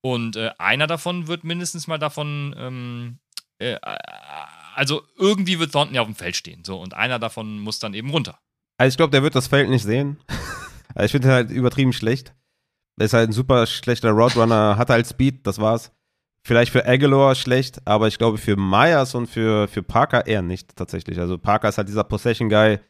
Und 0.00 0.36
äh, 0.36 0.50
einer 0.56 0.86
davon 0.86 1.26
wird 1.26 1.44
mindestens 1.44 1.86
mal 1.86 1.98
davon, 1.98 2.54
ähm, 2.56 3.18
äh, 3.58 3.76
also 4.80 5.02
irgendwie 5.18 5.58
wird 5.58 5.72
Thornton 5.72 5.94
ja 5.94 6.00
auf 6.00 6.08
dem 6.08 6.14
Feld 6.14 6.36
stehen. 6.36 6.64
So, 6.64 6.80
und 6.80 6.94
einer 6.94 7.18
davon 7.18 7.60
muss 7.60 7.80
dann 7.80 7.92
eben 7.92 8.08
runter. 8.08 8.40
Also 8.78 8.88
ich 8.88 8.96
glaube, 8.96 9.10
der 9.10 9.22
wird 9.22 9.34
das 9.34 9.46
Feld 9.46 9.68
nicht 9.68 9.84
sehen. 9.84 10.18
Also 10.92 11.04
ich 11.04 11.12
finde 11.12 11.28
ihn 11.28 11.34
halt 11.34 11.50
übertrieben 11.52 11.92
schlecht. 11.92 12.34
Er 12.98 13.06
ist 13.06 13.12
halt 13.12 13.28
ein 13.28 13.32
super 13.32 13.64
schlechter 13.66 14.10
Roadrunner, 14.10 14.76
hat 14.76 14.90
halt 14.90 15.06
Speed, 15.06 15.46
das 15.46 15.60
war's. 15.60 15.92
Vielleicht 16.44 16.72
für 16.72 16.84
Aguilar 16.84 17.36
schlecht, 17.36 17.86
aber 17.86 18.08
ich 18.08 18.18
glaube 18.18 18.38
für 18.38 18.56
Myers 18.56 19.14
und 19.14 19.28
für, 19.28 19.68
für 19.68 19.84
Parker 19.84 20.26
eher 20.26 20.42
nicht 20.42 20.74
tatsächlich. 20.74 21.20
Also 21.20 21.38
Parker 21.38 21.68
ist 21.68 21.78
halt 21.78 21.86
dieser 21.86 22.02
Possession-Guy. 22.02 22.80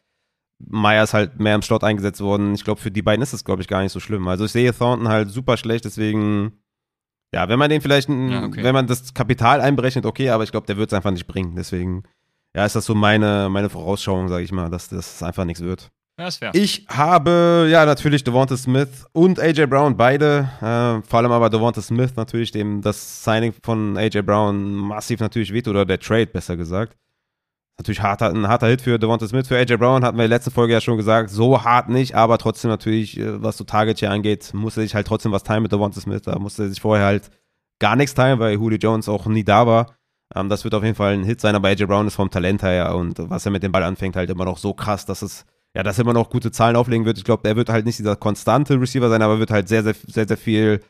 Myers 0.57 1.13
halt 1.13 1.39
mehr 1.39 1.53
im 1.53 1.61
Slot 1.61 1.83
eingesetzt 1.83 2.21
worden. 2.21 2.55
Ich 2.55 2.63
glaube, 2.63 2.81
für 2.81 2.89
die 2.89 3.03
beiden 3.03 3.21
ist 3.21 3.33
es, 3.33 3.45
glaube 3.45 3.61
ich, 3.61 3.67
gar 3.67 3.83
nicht 3.83 3.91
so 3.91 3.99
schlimm. 3.99 4.27
Also 4.27 4.45
ich 4.45 4.51
sehe 4.51 4.73
Thornton 4.73 5.09
halt 5.09 5.29
super 5.29 5.57
schlecht, 5.57 5.85
deswegen, 5.85 6.60
ja, 7.33 7.47
wenn 7.47 7.59
man 7.59 7.69
den 7.69 7.81
vielleicht, 7.81 8.09
Ja, 8.09 8.43
okay. 8.43 8.63
wenn 8.63 8.73
man 8.73 8.87
das 8.87 9.13
Kapital 9.13 9.61
einberechnet, 9.61 10.05
okay, 10.05 10.29
aber 10.29 10.43
ich 10.43 10.51
glaube, 10.51 10.67
der 10.67 10.77
wird 10.77 10.91
es 10.91 10.93
einfach 10.93 11.11
nicht 11.11 11.27
bringen. 11.27 11.55
Deswegen, 11.55 12.03
ja, 12.55 12.65
ist 12.65 12.75
das 12.75 12.85
so 12.85 12.95
meine, 12.95 13.49
meine 13.49 13.69
Vorausschauung, 13.69 14.27
sage 14.27 14.43
ich 14.43 14.51
mal, 14.51 14.69
dass 14.69 14.89
das 14.89 15.23
einfach 15.23 15.45
nichts 15.45 15.61
wird. 15.61 15.91
Ja, 16.19 16.27
ist 16.27 16.37
fair. 16.37 16.51
Ich 16.53 16.85
habe 16.89 17.67
ja 17.71 17.85
natürlich 17.85 18.23
Devonta 18.23 18.57
Smith 18.57 19.05
und 19.13 19.39
AJ 19.39 19.67
Brown 19.67 19.95
beide. 19.95 20.49
Äh, 20.59 21.07
vor 21.07 21.19
allem 21.19 21.31
aber 21.31 21.49
Devonta 21.49 21.81
Smith 21.81 22.15
natürlich, 22.15 22.51
dem 22.51 22.81
das 22.81 23.23
Signing 23.23 23.53
von 23.63 23.97
AJ 23.97 24.21
Brown 24.23 24.71
massiv 24.73 25.19
natürlich 25.19 25.53
weht 25.53 25.67
oder 25.67 25.85
der 25.85 25.99
Trade 25.99 26.27
besser 26.27 26.57
gesagt. 26.57 26.95
Natürlich 27.77 28.01
harter, 28.01 28.29
ein 28.29 28.47
harter 28.47 28.67
Hit 28.67 28.81
für 28.81 28.99
Devonta 28.99 29.27
Smith. 29.27 29.47
Für 29.47 29.57
AJ 29.57 29.77
Brown 29.77 30.03
hatten 30.03 30.17
wir 30.17 30.25
in 30.25 30.29
der 30.29 30.37
letzten 30.37 30.51
Folge 30.51 30.73
ja 30.73 30.81
schon 30.81 30.97
gesagt, 30.97 31.29
so 31.29 31.63
hart 31.63 31.89
nicht, 31.89 32.15
aber 32.15 32.37
trotzdem 32.37 32.69
natürlich, 32.69 33.19
äh, 33.19 33.41
was 33.41 33.57
so 33.57 33.63
Target 33.63 33.99
hier 33.99 34.11
angeht, 34.11 34.53
musste 34.53 34.81
sich 34.81 34.93
halt 34.93 35.07
trotzdem 35.07 35.31
was 35.31 35.43
teilen 35.43 35.63
mit 35.63 35.71
Devonta 35.71 35.99
Smith. 35.99 36.21
Da 36.23 36.37
musste 36.37 36.63
er 36.63 36.69
sich 36.69 36.81
vorher 36.81 37.05
halt 37.05 37.31
gar 37.79 37.95
nichts 37.95 38.13
teilen, 38.13 38.39
weil 38.39 38.53
Julio 38.53 38.77
Jones 38.77 39.09
auch 39.09 39.25
nie 39.25 39.43
da 39.43 39.65
war. 39.65 39.95
Ähm, 40.35 40.49
das 40.49 40.63
wird 40.63 40.75
auf 40.75 40.83
jeden 40.83 40.95
Fall 40.95 41.13
ein 41.13 41.23
Hit 41.23 41.41
sein, 41.41 41.55
aber 41.55 41.69
AJ 41.69 41.85
Brown 41.85 42.07
ist 42.07 42.15
vom 42.15 42.29
Talent 42.29 42.61
her 42.63 42.95
und 42.95 43.17
was 43.17 43.45
er 43.45 43.51
mit 43.51 43.63
dem 43.63 43.71
Ball 43.71 43.83
anfängt, 43.83 44.15
halt 44.15 44.29
immer 44.29 44.45
noch 44.45 44.57
so 44.57 44.73
krass, 44.73 45.05
dass 45.05 45.21
es 45.21 45.45
ja, 45.73 45.83
dass 45.83 45.97
er 45.97 46.03
immer 46.03 46.13
noch 46.13 46.29
gute 46.29 46.51
Zahlen 46.51 46.75
auflegen 46.75 47.05
wird. 47.05 47.17
Ich 47.17 47.23
glaube, 47.23 47.47
er 47.47 47.55
wird 47.55 47.69
halt 47.69 47.85
nicht 47.85 47.97
dieser 47.97 48.15
konstante 48.15 48.79
Receiver 48.79 49.09
sein, 49.09 49.21
aber 49.21 49.39
wird 49.39 49.51
halt 49.51 49.69
sehr, 49.69 49.83
sehr, 49.83 49.95
sehr, 50.07 50.27
sehr 50.27 50.37
viel 50.37 50.81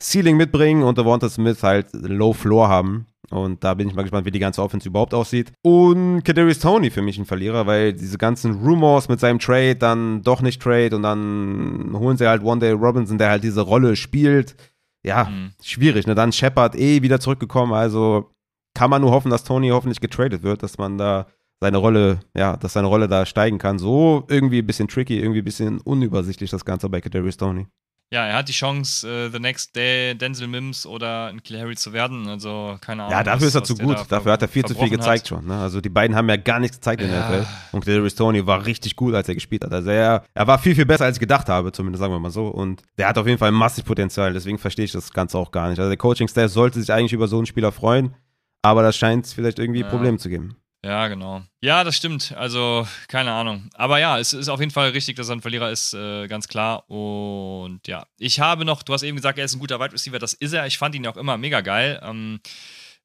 Ceiling 0.00 0.36
mitbringen 0.36 0.84
und 0.84 0.96
Devonta 0.96 1.28
Smith 1.28 1.62
halt 1.62 1.88
Low 1.92 2.32
Floor 2.32 2.68
haben. 2.68 3.06
Und 3.30 3.62
da 3.62 3.74
bin 3.74 3.88
ich 3.88 3.94
mal 3.94 4.02
gespannt, 4.02 4.24
wie 4.26 4.30
die 4.30 4.38
ganze 4.38 4.62
Offense 4.62 4.88
überhaupt 4.88 5.12
aussieht. 5.14 5.52
Und 5.62 6.22
Kadarius 6.24 6.58
Tony 6.60 6.90
für 6.90 7.02
mich 7.02 7.18
ein 7.18 7.24
Verlierer, 7.26 7.66
weil 7.66 7.92
diese 7.92 8.16
ganzen 8.18 8.54
Rumors 8.64 9.08
mit 9.08 9.20
seinem 9.20 9.38
Trade, 9.38 9.76
dann 9.76 10.22
doch 10.22 10.40
nicht 10.40 10.62
Trade 10.62 10.96
und 10.96 11.02
dann 11.02 11.90
holen 11.94 12.16
sie 12.16 12.26
halt 12.26 12.42
One 12.42 12.60
Day 12.60 12.72
Robinson, 12.72 13.18
der 13.18 13.30
halt 13.30 13.44
diese 13.44 13.60
Rolle 13.60 13.96
spielt. 13.96 14.56
Ja, 15.04 15.24
Mhm. 15.24 15.50
schwierig. 15.62 16.06
Ne? 16.06 16.14
Dann 16.14 16.32
Shepard 16.32 16.74
eh 16.76 17.02
wieder 17.02 17.20
zurückgekommen, 17.20 17.72
also 17.72 18.30
kann 18.74 18.90
man 18.90 19.02
nur 19.02 19.10
hoffen, 19.12 19.30
dass 19.30 19.44
Tony 19.44 19.68
hoffentlich 19.70 20.00
getradet 20.00 20.42
wird, 20.42 20.62
dass 20.62 20.78
man 20.78 20.98
da 20.98 21.26
seine 21.60 21.78
Rolle, 21.78 22.20
ja, 22.36 22.56
dass 22.56 22.74
seine 22.74 22.86
Rolle 22.88 23.08
da 23.08 23.26
steigen 23.26 23.58
kann. 23.58 23.78
So 23.78 24.24
irgendwie 24.28 24.58
ein 24.60 24.66
bisschen 24.66 24.86
tricky, 24.88 25.18
irgendwie 25.18 25.40
ein 25.40 25.44
bisschen 25.44 25.80
unübersichtlich 25.80 26.50
das 26.50 26.64
Ganze 26.64 26.88
bei 26.88 27.00
Kadarius 27.00 27.34
Stoney. 27.34 27.66
Ja, 28.10 28.26
er 28.26 28.36
hat 28.36 28.48
die 28.48 28.52
Chance, 28.52 29.06
uh, 29.06 29.30
the 29.30 29.38
next 29.38 29.76
day 29.76 30.14
Denzel 30.14 30.48
Mims 30.48 30.86
oder 30.86 31.26
ein 31.26 31.42
Kill 31.42 31.60
Harry 31.60 31.76
zu 31.76 31.92
werden. 31.92 32.26
Also, 32.26 32.78
keine 32.80 33.02
Ahnung. 33.02 33.12
Ja, 33.12 33.22
dafür 33.22 33.42
was, 33.42 33.48
ist 33.48 33.54
er 33.54 33.64
zu 33.64 33.74
gut. 33.76 33.98
Dafür 34.08 34.32
hat 34.32 34.40
er 34.40 34.48
viel 34.48 34.64
zu 34.64 34.74
viel 34.74 34.88
gezeigt 34.88 35.24
hat. 35.24 35.28
schon. 35.28 35.46
Ne? 35.46 35.60
Also, 35.60 35.82
die 35.82 35.90
beiden 35.90 36.16
haben 36.16 36.26
ja 36.30 36.36
gar 36.36 36.58
nichts 36.58 36.78
gezeigt 36.78 37.02
in 37.02 37.10
der 37.10 37.28
NFL. 37.28 37.46
Und 37.72 37.84
Kadarius 37.84 38.12
Stoney 38.12 38.46
war 38.46 38.64
richtig 38.64 38.96
gut, 38.96 39.14
als 39.14 39.28
er 39.28 39.34
gespielt 39.34 39.62
hat. 39.62 39.72
Also, 39.72 39.90
er, 39.90 40.24
er 40.32 40.46
war 40.46 40.58
viel, 40.58 40.74
viel 40.74 40.86
besser, 40.86 41.04
als 41.04 41.16
ich 41.16 41.20
gedacht 41.20 41.50
habe, 41.50 41.70
zumindest 41.70 42.00
sagen 42.00 42.14
wir 42.14 42.18
mal 42.18 42.30
so. 42.30 42.48
Und 42.48 42.82
der 42.96 43.08
hat 43.08 43.18
auf 43.18 43.26
jeden 43.26 43.38
Fall 43.38 43.52
massig 43.52 43.84
Potenzial. 43.84 44.32
Deswegen 44.32 44.56
verstehe 44.56 44.86
ich 44.86 44.92
das 44.92 45.12
Ganze 45.12 45.36
auch 45.36 45.50
gar 45.50 45.68
nicht. 45.68 45.78
Also, 45.78 45.90
der 45.90 45.98
Coaching-Staff 45.98 46.50
sollte 46.50 46.80
sich 46.80 46.90
eigentlich 46.90 47.12
über 47.12 47.28
so 47.28 47.36
einen 47.36 47.46
Spieler 47.46 47.72
freuen. 47.72 48.14
Aber 48.62 48.82
das 48.82 48.96
scheint 48.96 49.26
vielleicht 49.26 49.58
irgendwie 49.58 49.80
ja. 49.80 49.88
Probleme 49.88 50.16
zu 50.16 50.30
geben. 50.30 50.56
Ja, 50.84 51.08
genau. 51.08 51.42
Ja, 51.60 51.82
das 51.82 51.96
stimmt. 51.96 52.32
Also, 52.36 52.86
keine 53.08 53.32
Ahnung. 53.32 53.68
Aber 53.74 53.98
ja, 53.98 54.18
es 54.18 54.32
ist 54.32 54.48
auf 54.48 54.60
jeden 54.60 54.70
Fall 54.70 54.90
richtig, 54.90 55.16
dass 55.16 55.28
er 55.28 55.36
ein 55.36 55.40
Verlierer 55.40 55.70
ist, 55.72 55.92
äh, 55.92 56.28
ganz 56.28 56.46
klar. 56.46 56.88
Und 56.88 57.80
ja, 57.88 58.06
ich 58.18 58.38
habe 58.38 58.64
noch, 58.64 58.84
du 58.84 58.92
hast 58.92 59.02
eben 59.02 59.16
gesagt, 59.16 59.38
er 59.38 59.44
ist 59.44 59.54
ein 59.54 59.58
guter 59.58 59.80
Wide 59.80 59.92
Receiver, 59.92 60.20
das 60.20 60.34
ist 60.34 60.52
er. 60.52 60.66
Ich 60.66 60.78
fand 60.78 60.94
ihn 60.94 61.06
auch 61.06 61.16
immer 61.16 61.36
mega 61.36 61.62
geil. 61.62 62.00
Ähm, 62.04 62.40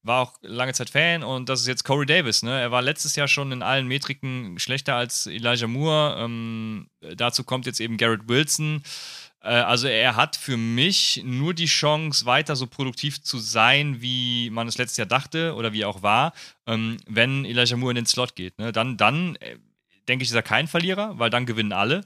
war 0.04 0.22
auch 0.22 0.34
lange 0.42 0.74
Zeit 0.74 0.90
Fan 0.90 1.24
und 1.24 1.48
das 1.50 1.62
ist 1.62 1.68
jetzt 1.68 1.86
Corey 1.86 2.06
Davis. 2.06 2.44
Ne? 2.44 2.60
Er 2.60 2.72
war 2.72 2.82
letztes 2.82 3.16
Jahr 3.16 3.28
schon 3.28 3.52
in 3.52 3.64
allen 3.64 3.88
Metriken 3.88 4.60
schlechter 4.60 4.96
als 4.96 5.26
Elijah 5.28 5.68
Moore. 5.68 6.18
Ähm, 6.20 6.90
dazu 7.16 7.44
kommt 7.44 7.66
jetzt 7.66 7.80
eben 7.80 7.98
Garrett 7.98 8.28
Wilson. 8.28 8.84
Äh, 9.44 9.50
also 9.50 9.88
er 9.88 10.16
hat 10.16 10.36
für 10.36 10.58
mich 10.58 11.22
nur 11.24 11.54
die 11.54 11.66
Chance, 11.66 12.26
weiter 12.26 12.56
so 12.56 12.68
produktiv 12.68 13.22
zu 13.22 13.38
sein, 13.38 14.02
wie 14.02 14.50
man 14.50 14.68
es 14.68 14.78
letztes 14.78 14.98
Jahr 14.98 15.08
dachte 15.08 15.54
oder 15.56 15.74
wie 15.74 15.82
er 15.82 15.89
auch 15.89 16.02
war, 16.02 16.34
ähm, 16.66 16.98
wenn 17.08 17.46
Elijah 17.46 17.78
Moore 17.78 17.91
in 17.91 17.96
den 17.96 18.06
Slot 18.06 18.36
geht. 18.36 18.58
Ne? 18.58 18.72
Dann, 18.72 18.98
dann 18.98 19.36
äh, 19.38 19.58
denke 20.08 20.24
ich, 20.24 20.30
ist 20.30 20.36
er 20.36 20.41
kein 20.41 20.68
Verlierer, 20.68 21.20
weil 21.20 21.30
dann 21.30 21.46
gewinnen 21.46 21.74
alle. 21.74 22.06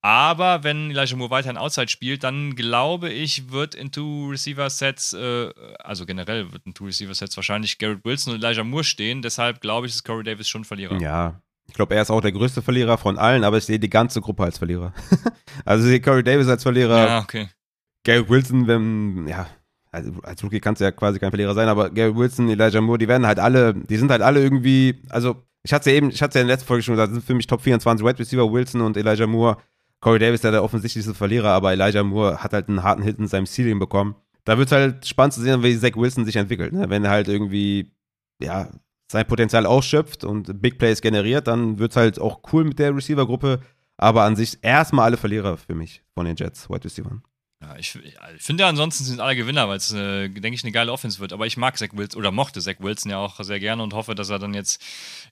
Aber 0.00 0.62
wenn 0.62 0.92
Elijah 0.92 1.16
Moore 1.16 1.30
weiterhin 1.30 1.56
Outside 1.56 1.88
spielt, 1.88 2.22
dann 2.22 2.54
glaube 2.54 3.10
ich, 3.10 3.50
wird 3.50 3.74
in 3.74 3.90
Two-Receiver-Sets, 3.90 5.14
äh, 5.14 5.52
also 5.80 6.06
generell 6.06 6.52
wird 6.52 6.64
in 6.66 6.74
Two-Receiver-Sets 6.74 7.36
wahrscheinlich 7.36 7.78
Garrett 7.78 8.04
Wilson 8.04 8.34
und 8.34 8.42
Elijah 8.42 8.62
Moore 8.62 8.84
stehen. 8.84 9.22
Deshalb 9.22 9.60
glaube 9.60 9.88
ich, 9.88 9.94
ist 9.94 10.04
Corey 10.04 10.22
Davis 10.22 10.48
schon 10.48 10.64
Verlierer. 10.64 11.00
Ja, 11.00 11.42
ich 11.68 11.74
glaube, 11.74 11.94
er 11.94 12.02
ist 12.02 12.10
auch 12.10 12.20
der 12.20 12.32
größte 12.32 12.62
Verlierer 12.62 12.98
von 12.98 13.18
allen, 13.18 13.44
aber 13.44 13.58
ich 13.58 13.64
sehe 13.64 13.78
die 13.78 13.90
ganze 13.90 14.20
Gruppe 14.20 14.44
als 14.44 14.58
Verlierer. 14.58 14.92
also 15.64 15.84
ich 15.84 15.90
sehe 15.90 16.00
Corey 16.00 16.24
Davis 16.24 16.48
als 16.48 16.62
Verlierer. 16.62 17.06
Ja, 17.06 17.18
okay. 17.20 17.48
Garrett 18.04 18.28
Wilson, 18.28 18.66
wenn, 18.66 19.28
ja, 19.28 19.46
also 19.90 20.12
als 20.22 20.42
Rookie 20.42 20.60
kannst 20.60 20.80
du 20.80 20.84
ja 20.84 20.92
quasi 20.92 21.18
kein 21.18 21.30
Verlierer 21.30 21.54
sein, 21.54 21.68
aber 21.68 21.90
Garrett 21.90 22.16
Wilson, 22.16 22.48
Elijah 22.48 22.80
Moore, 22.80 22.98
die 22.98 23.08
werden 23.08 23.26
halt 23.26 23.38
alle, 23.38 23.74
die 23.74 23.96
sind 23.96 24.10
halt 24.10 24.22
alle 24.22 24.42
irgendwie, 24.42 25.02
also 25.10 25.42
ich 25.62 25.72
hatte 25.72 25.90
ja 25.90 25.96
eben, 25.96 26.10
ich 26.10 26.22
hatte 26.22 26.38
ja 26.38 26.42
in 26.42 26.48
der 26.48 26.56
letzten 26.56 26.68
Folge 26.68 26.82
schon 26.82 26.94
gesagt, 26.94 27.10
das 27.10 27.16
sind 27.16 27.26
für 27.26 27.34
mich 27.34 27.46
Top 27.46 27.60
24 27.60 28.06
Wide 28.06 28.18
Receiver, 28.18 28.50
Wilson 28.50 28.80
und 28.80 28.96
Elijah 28.96 29.26
Moore. 29.26 29.58
Corey 30.00 30.18
Davis 30.18 30.36
ist 30.36 30.44
der 30.44 30.62
offensichtlichste 30.62 31.14
Verlierer, 31.14 31.50
aber 31.50 31.72
Elijah 31.72 32.04
Moore 32.04 32.42
hat 32.42 32.52
halt 32.52 32.68
einen 32.68 32.82
harten 32.82 33.02
Hit 33.02 33.18
in 33.18 33.26
seinem 33.26 33.46
Ceiling 33.46 33.78
bekommen. 33.78 34.14
Da 34.44 34.56
wird 34.56 34.68
es 34.68 34.72
halt 34.72 35.06
spannend 35.06 35.34
zu 35.34 35.40
sehen, 35.42 35.62
wie 35.62 35.76
Zach 35.76 35.96
Wilson 35.96 36.24
sich 36.24 36.36
entwickelt. 36.36 36.72
Ne? 36.72 36.88
Wenn 36.88 37.04
er 37.04 37.10
halt 37.10 37.28
irgendwie, 37.28 37.90
ja, 38.40 38.70
sein 39.10 39.26
Potenzial 39.26 39.66
ausschöpft 39.66 40.24
und 40.24 40.60
Big 40.60 40.78
Plays 40.78 41.00
generiert, 41.00 41.46
dann 41.46 41.78
wird 41.78 41.92
es 41.92 41.96
halt 41.96 42.20
auch 42.20 42.40
cool 42.52 42.64
mit 42.64 42.78
der 42.78 42.94
Receiver-Gruppe. 42.94 43.60
Aber 43.96 44.22
an 44.22 44.36
sich 44.36 44.58
erstmal 44.62 45.06
alle 45.06 45.16
Verlierer 45.16 45.56
für 45.56 45.74
mich 45.74 46.02
von 46.14 46.24
den 46.24 46.36
Jets, 46.36 46.70
Wide 46.70 46.84
Receiver. 46.84 47.20
Ja, 47.60 47.74
ich, 47.76 47.98
ich 48.04 48.14
finde 48.40 48.66
ansonsten 48.66 49.02
sind 49.02 49.18
alle 49.18 49.34
Gewinner, 49.34 49.68
weil 49.68 49.78
es, 49.78 49.92
äh, 49.92 50.28
denke 50.28 50.54
ich, 50.54 50.62
eine 50.62 50.70
geile 50.70 50.92
Offense 50.92 51.18
wird. 51.18 51.32
Aber 51.32 51.44
ich 51.44 51.56
mag 51.56 51.76
Zach 51.76 51.88
Wilson 51.92 52.20
oder 52.20 52.30
mochte 52.30 52.60
Zach 52.60 52.76
Wilson 52.78 53.10
ja 53.10 53.18
auch 53.18 53.42
sehr 53.42 53.58
gerne 53.58 53.82
und 53.82 53.94
hoffe, 53.94 54.14
dass 54.14 54.30
er 54.30 54.38
dann 54.38 54.54
jetzt 54.54 54.80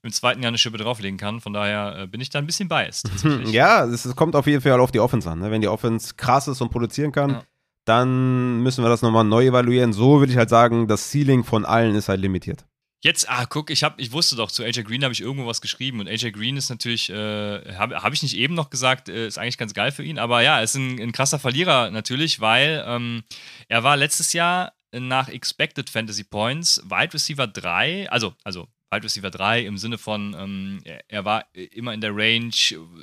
im 0.02 0.10
zweiten 0.10 0.42
Jahr 0.42 0.48
eine 0.48 0.58
Schippe 0.58 0.78
drauflegen 0.78 1.18
kann. 1.18 1.40
Von 1.40 1.52
daher 1.52 1.96
äh, 2.00 2.06
bin 2.08 2.20
ich 2.20 2.30
da 2.30 2.40
ein 2.40 2.46
bisschen 2.46 2.68
biased. 2.68 3.08
ja, 3.44 3.84
es, 3.84 4.16
kommt 4.16 4.34
auf 4.34 4.48
jeden 4.48 4.60
Fall 4.60 4.80
auf 4.80 4.90
die 4.90 4.98
Offense 4.98 5.30
an. 5.30 5.38
Ne? 5.38 5.52
Wenn 5.52 5.60
die 5.60 5.68
Offense 5.68 6.14
krass 6.16 6.48
ist 6.48 6.60
und 6.60 6.70
produzieren 6.70 7.12
kann, 7.12 7.30
ja. 7.30 7.42
dann 7.84 8.60
müssen 8.60 8.82
wir 8.82 8.88
das 8.88 9.02
nochmal 9.02 9.22
neu 9.22 9.46
evaluieren. 9.46 9.92
So 9.92 10.18
würde 10.18 10.32
ich 10.32 10.38
halt 10.38 10.50
sagen, 10.50 10.88
das 10.88 11.12
Ceiling 11.12 11.44
von 11.44 11.64
allen 11.64 11.94
ist 11.94 12.08
halt 12.08 12.20
limitiert. 12.20 12.66
Jetzt, 13.02 13.28
ah, 13.28 13.44
guck, 13.46 13.70
ich, 13.70 13.84
hab, 13.84 14.00
ich 14.00 14.12
wusste 14.12 14.36
doch, 14.36 14.50
zu 14.50 14.64
AJ 14.64 14.84
Green 14.84 15.04
habe 15.04 15.12
ich 15.12 15.20
irgendwo 15.20 15.46
was 15.46 15.60
geschrieben 15.60 16.00
und 16.00 16.08
AJ 16.08 16.32
Green 16.32 16.56
ist 16.56 16.70
natürlich, 16.70 17.10
äh, 17.10 17.74
habe 17.74 18.02
hab 18.02 18.12
ich 18.12 18.22
nicht 18.22 18.36
eben 18.36 18.54
noch 18.54 18.70
gesagt, 18.70 19.08
äh, 19.08 19.26
ist 19.26 19.38
eigentlich 19.38 19.58
ganz 19.58 19.74
geil 19.74 19.92
für 19.92 20.02
ihn, 20.02 20.18
aber 20.18 20.42
ja, 20.42 20.60
ist 20.60 20.74
ein, 20.76 20.98
ein 20.98 21.12
krasser 21.12 21.38
Verlierer 21.38 21.90
natürlich, 21.90 22.40
weil 22.40 22.82
ähm, 22.86 23.22
er 23.68 23.84
war 23.84 23.96
letztes 23.96 24.32
Jahr 24.32 24.72
nach 24.92 25.28
Expected 25.28 25.90
Fantasy 25.90 26.24
Points 26.24 26.82
Wide 26.84 27.12
Receiver 27.12 27.46
3, 27.46 28.10
also, 28.10 28.34
also 28.44 28.66
Wide 28.90 29.04
Receiver 29.04 29.30
3 29.30 29.62
im 29.62 29.78
Sinne 29.78 29.98
von, 29.98 30.34
ähm, 30.38 30.80
er 31.08 31.24
war 31.24 31.44
immer 31.54 31.92
in 31.92 32.00
der 32.00 32.14
Range 32.14 32.52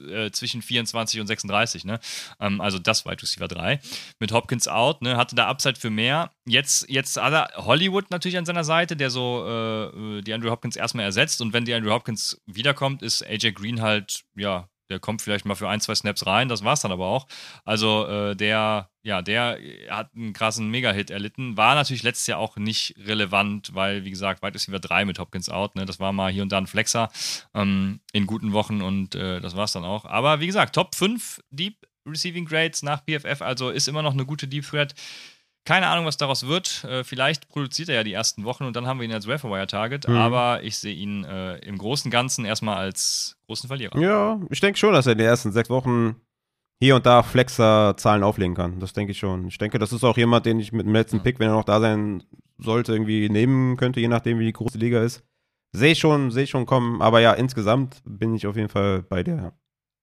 äh, 0.10 0.32
zwischen 0.32 0.62
24 0.62 1.20
und 1.20 1.28
36, 1.28 1.86
ne? 1.86 2.00
Ähm, 2.40 2.62
also 2.62 2.80
das 2.80 3.06
Wide 3.06 3.22
Receiver 3.22 3.48
3. 3.48 3.80
Mit 4.20 4.32
Hopkins 4.32 4.68
out, 4.68 5.02
ne? 5.02 5.18
Hatte 5.18 5.36
da 5.36 5.48
Upside 5.48 5.80
für 5.80 5.90
mehr. 5.90 6.32
Jetzt, 6.46 6.90
jetzt 6.90 7.22
hat 7.22 7.34
er 7.34 7.66
Hollywood 7.66 8.12
natürlich 8.12 8.38
an 8.38 8.46
seiner 8.46 8.64
Seite, 8.64 8.96
der 8.96 9.10
so 9.10 9.92
äh, 9.94 10.22
die 10.22 10.34
Andrew 10.34 10.50
Hopkins 10.50 10.76
erstmal 10.76 11.06
ersetzt. 11.06 11.42
Und 11.42 11.54
wenn 11.54 11.66
die 11.66 11.74
Andrew 11.74 11.92
Hopkins 11.92 12.42
wiederkommt, 12.46 13.02
ist 13.02 13.26
AJ 13.26 13.52
Green 13.52 13.82
halt, 13.82 14.24
ja, 14.36 14.70
der 14.94 15.00
kommt 15.00 15.24
vielleicht 15.24 15.46
mal 15.46 15.56
für 15.56 15.68
ein, 15.68 15.82
zwei 15.82 15.96
Snaps 15.96 16.28
rein, 16.28 16.50
das 16.50 16.64
war 16.64 16.74
es 16.74 16.82
dann 16.82 16.91
aber 16.91 17.08
auch. 17.08 17.26
Also 17.66 18.06
äh, 18.06 18.36
der, 18.36 18.89
ja, 19.02 19.24
der 19.24 19.58
hat 19.89 20.12
einen 20.16 20.34
krassen 20.34 20.70
Mega-Hit 20.70 21.10
erlitten. 21.10 21.58
War 21.58 21.74
natürlich 21.74 22.04
letztes 22.04 22.28
Jahr 22.28 22.38
auch 22.38 22.58
nicht 22.58 22.94
relevant, 23.06 23.74
weil, 23.74 24.06
wie 24.06 24.12
gesagt, 24.12 24.44
weit 24.44 24.56
ist 24.56 24.68
über 24.68 24.80
drei 24.80 25.04
mit 25.04 25.18
Hopkins 25.18 25.50
out. 25.50 25.76
Ne? 25.76 25.86
Das 25.86 26.00
war 26.00 26.14
mal 26.14 26.32
hier 26.32 26.44
und 26.44 26.52
da 26.52 26.60
ein 26.60 26.68
Flexer 26.68 27.10
ähm, 27.56 28.02
in 28.12 28.28
guten 28.28 28.54
Wochen 28.54 28.84
und 28.84 29.16
äh, 29.16 29.41
das 29.41 29.56
war 29.56 29.64
es 29.64 29.72
dann 29.72 29.84
auch. 29.84 30.06
Aber 30.06 30.39
wie 30.39 30.48
gesagt, 30.48 30.76
Top 30.76 30.94
5 30.94 31.41
Deep 31.50 31.78
Receiving 32.08 32.46
Grades 32.46 32.84
nach 32.84 33.02
PFF, 33.06 33.41
also 33.41 33.70
ist 33.70 33.88
immer 33.88 34.02
noch 34.04 34.14
eine 34.14 34.26
gute 34.26 34.48
Deep 34.48 34.66
Threat. 34.68 34.94
Keine 35.66 35.88
Ahnung, 35.88 36.05
was 36.05 36.18
daraus 36.18 36.45
wird. 36.45 36.84
Äh, 36.84 37.03
vielleicht 37.03 37.47
produziert 37.47 37.88
er 37.88 37.95
ja 37.95 38.03
die 38.03 38.11
ersten 38.11 38.43
Wochen 38.43 38.66
und 38.66 38.76
dann 38.76 38.86
haben 38.86 38.99
wir 38.99 39.05
ihn 39.05 39.14
als 39.14 39.28
Wire-Target. 39.28 40.09
Mhm. 40.09 40.16
Aber 40.16 40.61
ich 40.64 40.78
sehe 40.78 40.93
ihn 40.93 41.24
äh, 41.24 41.57
im 41.59 41.78
Großen 41.78 42.09
und 42.09 42.11
Ganzen 42.11 42.43
erstmal 42.43 42.78
als 42.78 43.38
großen 43.47 43.68
Verlierer. 43.68 43.97
Ja, 43.97 44.41
ich 44.49 44.59
denke 44.59 44.78
schon, 44.78 44.93
dass 44.93 45.05
er 45.05 45.14
in 45.14 45.20
den 45.20 45.28
ersten 45.28 45.53
sechs 45.53 45.70
Wochen 45.70 46.16
hier 46.82 46.97
und 46.97 47.05
da 47.05 47.24
Flexer-Zahlen 47.24 48.24
auflegen 48.24 48.55
kann. 48.55 48.82
Das 48.82 48.91
denke 48.91 49.11
ich 49.11 49.20
schon. 49.20 49.47
Ich 49.47 49.57
denke, 49.57 49.80
das 49.80 49.93
ist 49.93 50.03
auch 50.03 50.18
jemand, 50.18 50.45
den 50.45 50.59
ich 50.59 50.74
mit 50.74 50.86
dem 50.86 50.93
letzten 50.93 51.24
Pick, 51.24 51.39
wenn 51.39 51.47
er 51.47 51.55
noch 51.55 51.64
da 51.64 51.80
sein 51.80 52.24
sollte, 52.57 52.91
irgendwie 52.91 53.30
nehmen 53.30 53.78
könnte, 53.78 54.01
je 54.01 54.09
nachdem, 54.09 54.39
wie 54.39 54.45
die 54.45 54.53
große 54.53 54.78
Liga 54.78 55.01
ist. 55.01 55.24
Sehe 55.72 55.93
ich 55.93 55.99
schon, 55.99 56.30
sehe 56.30 56.43
ich 56.43 56.49
schon 56.49 56.66
kommen. 56.66 57.01
Aber 57.01 57.22
ja, 57.22 57.32
insgesamt 57.34 58.01
bin 58.05 58.36
ich 58.36 58.47
auf 58.47 58.57
jeden 58.57 58.70
Fall 58.70 59.01
bei 59.03 59.24
der. 59.24 59.53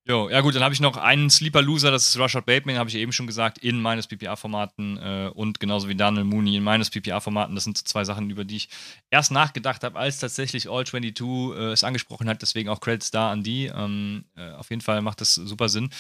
Jo, 0.09 0.31
ja 0.31 0.41
gut, 0.41 0.55
dann 0.55 0.65
habe 0.65 0.73
ich 0.73 0.81
noch 0.81 0.97
einen 0.97 1.29
Sleeper-Loser, 1.29 1.91
das 1.91 2.09
ist 2.09 2.19
Rashad 2.19 2.47
Bateman, 2.47 2.79
habe 2.79 2.89
ich 2.89 2.97
eben 2.97 3.13
schon 3.13 3.27
gesagt, 3.27 3.59
in 3.59 3.83
meines 3.83 4.07
PPA-Formaten 4.07 4.97
äh, 4.97 5.31
und 5.35 5.61
genauso 5.61 5.89
wie 5.89 5.95
Daniel 5.95 6.25
Mooney 6.25 6.57
in 6.57 6.65
meines 6.65 6.89
PPA-Formaten. 6.89 7.55
Das 7.55 7.65
sind 7.65 7.77
so 7.77 7.85
zwei 7.85 8.05
Sachen, 8.05 8.31
über 8.31 8.45
die 8.45 8.57
ich 8.57 8.71
erst 9.11 9.31
nachgedacht 9.31 9.85
habe, 9.85 9.99
als 9.99 10.19
tatsächlich 10.19 10.71
All 10.71 10.87
22 10.87 11.21
äh, 11.55 11.73
es 11.73 11.85
angesprochen 11.85 12.31
hat. 12.31 12.41
Deswegen 12.41 12.71
auch 12.71 12.81
Credits 12.81 13.11
da 13.11 13.31
an 13.31 13.43
die. 13.43 13.67
Ähm, 13.67 14.25
äh, 14.37 14.53
auf 14.53 14.71
jeden 14.71 14.81
Fall 14.83 15.03
macht 15.03 15.21
das 15.21 15.35
super 15.35 15.69
Sinn. 15.69 15.91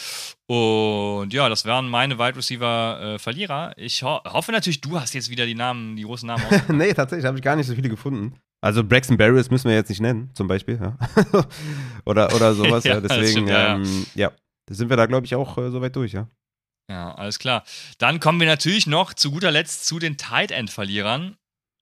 Und 0.46 1.34
ja, 1.34 1.50
das 1.50 1.66
wären 1.66 1.88
meine 1.90 2.18
Wide 2.18 2.36
Receiver-Verlierer. 2.36 3.76
Äh, 3.76 3.84
ich 3.84 4.02
ho 4.02 4.20
hoffe 4.24 4.50
natürlich, 4.50 4.80
du 4.80 4.98
hast 4.98 5.12
jetzt 5.12 5.28
wieder 5.28 5.44
die 5.44 5.54
Namen, 5.54 5.96
die 5.96 6.04
großen 6.04 6.26
Namen. 6.26 6.44
nee, 6.68 6.94
tatsächlich 6.94 7.26
habe 7.26 7.36
ich 7.36 7.44
gar 7.44 7.54
nicht 7.54 7.66
so 7.66 7.74
viele 7.74 7.90
gefunden. 7.90 8.34
Also 8.62 8.84
Braxton 8.84 9.16
Barriers 9.16 9.50
müssen 9.50 9.68
wir 9.68 9.74
jetzt 9.74 9.88
nicht 9.88 10.00
nennen, 10.00 10.30
zum 10.34 10.46
Beispiel. 10.46 10.78
Ja. 10.80 10.98
oder, 12.04 12.34
oder 12.34 12.54
sowas, 12.54 12.84
ja. 12.84 12.94
ja. 12.94 13.00
Deswegen, 13.00 13.30
stimmt, 13.30 13.48
ja, 13.48 13.76
ähm, 13.76 14.06
ja, 14.14 14.32
sind 14.68 14.90
wir 14.90 14.96
da, 14.96 15.06
glaube 15.06 15.26
ich, 15.26 15.34
auch 15.34 15.56
äh, 15.58 15.70
soweit 15.70 15.96
durch, 15.96 16.12
ja. 16.12 16.28
Ja, 16.90 17.14
alles 17.14 17.38
klar. 17.38 17.64
Dann 17.98 18.18
kommen 18.18 18.40
wir 18.40 18.48
natürlich 18.48 18.86
noch 18.86 19.14
zu 19.14 19.30
guter 19.30 19.50
Letzt 19.50 19.86
zu 19.86 19.98
den 19.98 20.16
Tight 20.16 20.50
End-Verlierern. 20.50 21.36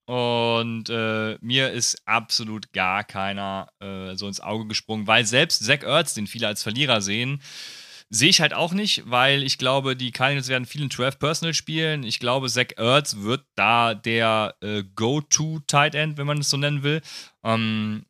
Und 0.05 0.89
äh, 0.89 1.37
mir 1.41 1.71
ist 1.71 2.01
absolut 2.05 2.73
gar 2.73 3.03
keiner 3.03 3.69
äh, 3.79 4.15
so 4.15 4.27
ins 4.27 4.39
Auge 4.39 4.65
gesprungen, 4.67 5.05
weil 5.05 5.25
selbst 5.25 5.63
Zach 5.63 5.83
Ertz, 5.83 6.15
den 6.15 6.25
viele 6.25 6.47
als 6.47 6.63
Verlierer 6.63 7.01
sehen, 7.01 7.41
Sehe 8.11 8.29
ich 8.29 8.41
halt 8.41 8.55
auch 8.55 8.73
nicht, 8.73 9.03
weil 9.05 9.43
ich 9.43 9.59
glaube, 9.59 9.95
die 9.95 10.11
Cardinals 10.11 10.47
werden 10.47 10.65
viel 10.65 10.81
in 10.81 10.89
12 10.89 11.19
Personal 11.19 11.53
spielen. 11.53 12.03
Ich 12.03 12.19
glaube, 12.19 12.49
Zach 12.49 12.69
Ertz 12.75 13.17
wird 13.19 13.45
da 13.55 13.93
der 13.93 14.55
äh, 14.61 14.83
Go-To-Tight 14.95 15.93
End, 15.93 16.17
wenn 16.17 16.25
man 16.25 16.39
es 16.39 16.49
so 16.49 16.57
nennen 16.57 16.81
will. 16.81 17.01
Ähm, 17.43 18.05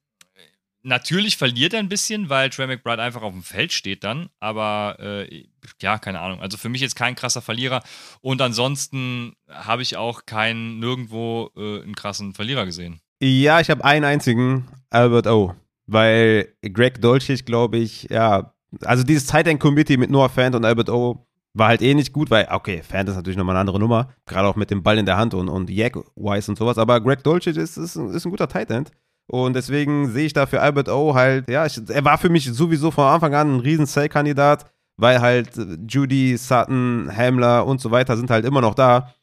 natürlich 0.83 1.37
verliert 1.37 1.73
er 1.73 1.79
ein 1.79 1.89
bisschen, 1.89 2.29
weil 2.29 2.49
Trey 2.49 2.67
McBride 2.67 3.01
einfach 3.01 3.21
auf 3.21 3.33
dem 3.33 3.43
Feld 3.43 3.73
steht 3.73 4.03
dann. 4.03 4.29
Aber 4.39 4.97
äh, 4.99 5.45
ja, 5.81 5.97
keine 5.97 6.19
Ahnung. 6.21 6.41
Also 6.41 6.57
für 6.57 6.69
mich 6.69 6.81
jetzt 6.81 6.95
kein 6.95 7.15
krasser 7.15 7.41
Verlierer. 7.41 7.83
Und 8.21 8.41
ansonsten 8.41 9.33
habe 9.49 9.81
ich 9.81 9.97
auch 9.97 10.25
keinen 10.25 10.79
nirgendwo 10.79 11.51
äh, 11.57 11.81
einen 11.81 11.95
krassen 11.95 12.33
Verlierer 12.33 12.65
gesehen. 12.65 13.01
Ja, 13.21 13.59
ich 13.59 13.69
habe 13.69 13.83
einen 13.83 14.05
einzigen, 14.05 14.67
Albert 14.89 15.27
O. 15.27 15.55
Weil 15.87 16.53
Greg 16.61 17.01
Dolchich, 17.01 17.45
glaube 17.45 17.77
ich, 17.77 18.03
ja, 18.03 18.53
also 18.83 19.03
dieses 19.03 19.27
Tight 19.27 19.47
End 19.47 19.59
Committee 19.59 19.97
mit 19.97 20.09
Noah 20.09 20.29
Fant 20.29 20.55
und 20.55 20.65
Albert 20.65 20.89
O 20.89 21.25
war 21.53 21.69
halt 21.69 21.81
eh 21.81 21.93
nicht 21.93 22.13
gut, 22.13 22.29
weil, 22.29 22.47
okay, 22.51 22.81
Fant 22.83 23.09
ist 23.09 23.15
natürlich 23.15 23.37
nochmal 23.37 23.55
eine 23.55 23.61
andere 23.61 23.79
Nummer, 23.79 24.09
gerade 24.25 24.47
auch 24.47 24.55
mit 24.55 24.69
dem 24.71 24.83
Ball 24.83 24.97
in 24.97 25.05
der 25.05 25.17
Hand 25.17 25.33
und, 25.33 25.49
und 25.49 25.69
Yak 25.69 25.97
Wise 26.15 26.51
und 26.51 26.57
sowas, 26.57 26.77
aber 26.77 27.01
Greg 27.01 27.23
Dolce 27.23 27.49
ist, 27.49 27.77
ist, 27.77 27.95
ist 27.95 28.25
ein 28.25 28.31
guter 28.31 28.47
Tight 28.47 28.69
End 28.69 28.91
Und 29.27 29.55
deswegen 29.55 30.11
sehe 30.11 30.27
ich 30.27 30.33
da 30.33 30.45
für 30.45 30.61
Albert 30.61 30.89
O 30.89 31.15
halt, 31.15 31.49
ja, 31.49 31.65
ich, 31.65 31.79
er 31.89 32.05
war 32.05 32.17
für 32.17 32.29
mich 32.29 32.45
sowieso 32.45 32.91
von 32.91 33.05
Anfang 33.05 33.33
an 33.33 33.55
ein 33.55 33.59
riesen 33.59 33.85
Sell-Kandidat, 33.85 34.65
weil 34.97 35.21
halt 35.21 35.49
Judy, 35.87 36.37
Sutton, 36.37 37.09
Hamler 37.15 37.65
und 37.65 37.81
so 37.81 37.89
weiter 37.89 38.17
sind 38.17 38.29
halt 38.29 38.45
immer 38.45 38.61
noch 38.61 38.75
da. 38.75 39.13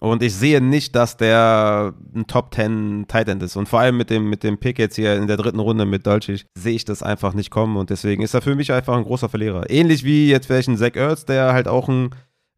Und 0.00 0.22
ich 0.22 0.34
sehe 0.34 0.60
nicht, 0.60 0.94
dass 0.94 1.16
der 1.16 1.94
ein 2.14 2.26
Top 2.26 2.54
10 2.54 3.06
Tight 3.08 3.28
End 3.28 3.42
ist. 3.42 3.56
Und 3.56 3.68
vor 3.68 3.80
allem 3.80 3.96
mit 3.96 4.10
dem, 4.10 4.28
mit 4.28 4.42
dem 4.42 4.58
Pick 4.58 4.78
jetzt 4.78 4.96
hier 4.96 5.16
in 5.16 5.26
der 5.26 5.38
dritten 5.38 5.58
Runde 5.58 5.86
mit 5.86 6.06
Dolchich 6.06 6.46
sehe 6.54 6.74
ich 6.74 6.84
das 6.84 7.02
einfach 7.02 7.32
nicht 7.32 7.50
kommen. 7.50 7.76
Und 7.76 7.90
deswegen 7.90 8.22
ist 8.22 8.34
er 8.34 8.42
für 8.42 8.54
mich 8.54 8.72
einfach 8.72 8.96
ein 8.96 9.04
großer 9.04 9.28
Verlierer. 9.28 9.70
Ähnlich 9.70 10.04
wie 10.04 10.28
jetzt 10.28 10.46
vielleicht 10.46 10.68
ein 10.68 10.76
Zach 10.76 10.94
Ertz, 10.94 11.24
der 11.24 11.54
halt 11.54 11.66
auch 11.66 11.88
ein, 11.88 12.10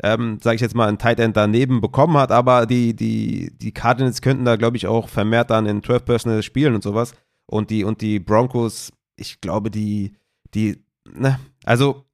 ähm, 0.02 0.38
sage 0.42 0.56
ich 0.56 0.62
jetzt 0.62 0.74
mal, 0.74 0.88
ein 0.88 0.98
Tight 0.98 1.20
End 1.20 1.36
daneben 1.36 1.80
bekommen 1.80 2.16
hat. 2.16 2.32
Aber 2.32 2.66
die, 2.66 2.94
die, 2.94 3.56
die 3.56 3.72
Cardinals 3.72 4.20
könnten 4.20 4.44
da, 4.44 4.56
glaube 4.56 4.76
ich, 4.76 4.88
auch 4.88 5.08
vermehrt 5.08 5.50
dann 5.50 5.66
in 5.66 5.82
12 5.82 6.04
Personal 6.04 6.42
spielen 6.42 6.74
und 6.74 6.82
sowas. 6.82 7.12
Und 7.46 7.70
die, 7.70 7.84
und 7.84 8.00
die 8.00 8.18
Broncos, 8.18 8.92
ich 9.16 9.40
glaube, 9.40 9.70
die, 9.70 10.12
die, 10.54 10.82
ne, 11.14 11.38
also 11.64 12.04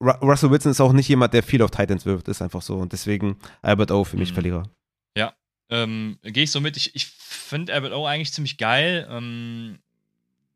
Russell 0.00 0.50
Wilson 0.50 0.70
ist 0.70 0.80
auch 0.80 0.92
nicht 0.92 1.08
jemand, 1.08 1.34
der 1.34 1.42
viel 1.42 1.62
auf 1.62 1.70
Titans 1.70 2.06
wirft, 2.06 2.28
ist 2.28 2.42
einfach 2.42 2.62
so. 2.62 2.76
Und 2.76 2.92
deswegen 2.92 3.36
Albert 3.62 3.90
O 3.90 4.04
für 4.04 4.16
mich 4.16 4.30
mhm. 4.30 4.34
Verlierer. 4.34 4.62
Ja, 5.16 5.34
ähm, 5.70 6.18
gehe 6.22 6.44
ich 6.44 6.50
so 6.50 6.60
mit. 6.60 6.76
Ich, 6.76 6.94
ich 6.94 7.06
finde 7.06 7.74
Albert 7.74 7.92
O 7.92 8.06
eigentlich 8.06 8.32
ziemlich 8.32 8.58
geil. 8.58 9.08
Ähm, 9.10 9.78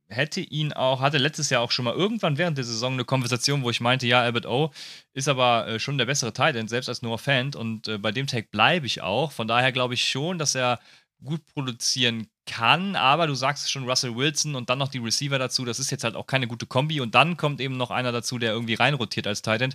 hätte 0.09 0.41
ihn 0.41 0.73
auch, 0.73 1.01
hatte 1.01 1.19
letztes 1.19 1.51
Jahr 1.51 1.63
auch 1.63 1.71
schon 1.71 1.85
mal 1.85 1.95
irgendwann 1.95 2.39
während 2.39 2.57
der 2.57 2.65
Saison 2.65 2.93
eine 2.93 3.05
Konversation, 3.05 3.63
wo 3.63 3.71
ich 3.71 3.81
meinte, 3.81 4.07
ja, 4.07 4.21
Albert 4.21 4.47
O 4.47 4.71
ist 5.13 5.29
aber 5.29 5.67
äh, 5.67 5.79
schon 5.81 5.99
der 5.99 6.07
bessere 6.07 6.33
Titan, 6.33 6.69
selbst 6.69 6.89
als 6.89 7.03
Noah 7.03 7.19
Fan. 7.19 7.55
Und 7.55 7.89
äh, 7.89 7.99
bei 7.99 8.13
dem 8.13 8.27
Tag 8.27 8.51
bleibe 8.51 8.87
ich 8.87 9.01
auch. 9.01 9.33
Von 9.33 9.49
daher 9.49 9.73
glaube 9.73 9.95
ich 9.95 10.05
schon, 10.05 10.39
dass 10.39 10.55
er 10.55 10.79
gut 11.25 11.45
produzieren 11.47 12.29
kann, 12.45 12.97
aber 12.97 13.27
du 13.27 13.35
sagst 13.35 13.71
schon 13.71 13.89
Russell 13.89 14.17
Wilson 14.17 14.57
und 14.57 14.69
dann 14.69 14.79
noch 14.79 14.89
die 14.89 14.99
Receiver 14.99 15.39
dazu, 15.39 15.65
das 15.65 15.79
ist 15.79 15.91
jetzt 15.91 16.03
halt 16.03 16.17
auch 16.17 16.27
keine 16.27 16.49
gute 16.49 16.67
Kombi 16.67 17.01
und 17.01 17.15
dann 17.15 17.37
kommt 17.37 17.61
eben 17.61 17.77
noch 17.77 17.91
einer 17.91 18.11
dazu, 18.11 18.39
der 18.39 18.53
irgendwie 18.53 18.75
reinrotiert 18.75 19.27
als 19.27 19.43
Titan. 19.43 19.73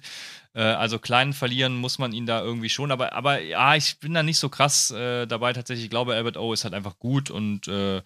Äh, 0.53 0.61
also 0.61 0.99
kleinen 0.99 1.31
verlieren 1.31 1.77
muss 1.77 1.97
man 1.97 2.11
ihn 2.11 2.25
da 2.25 2.41
irgendwie 2.41 2.69
schon, 2.69 2.91
aber, 2.91 3.13
aber 3.13 3.41
ja, 3.41 3.75
ich 3.75 3.99
bin 3.99 4.13
da 4.13 4.21
nicht 4.21 4.37
so 4.37 4.49
krass 4.49 4.91
äh, 4.91 5.25
dabei 5.27 5.53
tatsächlich. 5.53 5.85
Ich 5.85 5.89
glaube, 5.89 6.15
Albert 6.15 6.35
O 6.35 6.51
ist 6.51 6.65
halt 6.65 6.73
einfach 6.73 6.99
gut 6.99 7.29
und, 7.29 7.69
äh, 7.69 8.01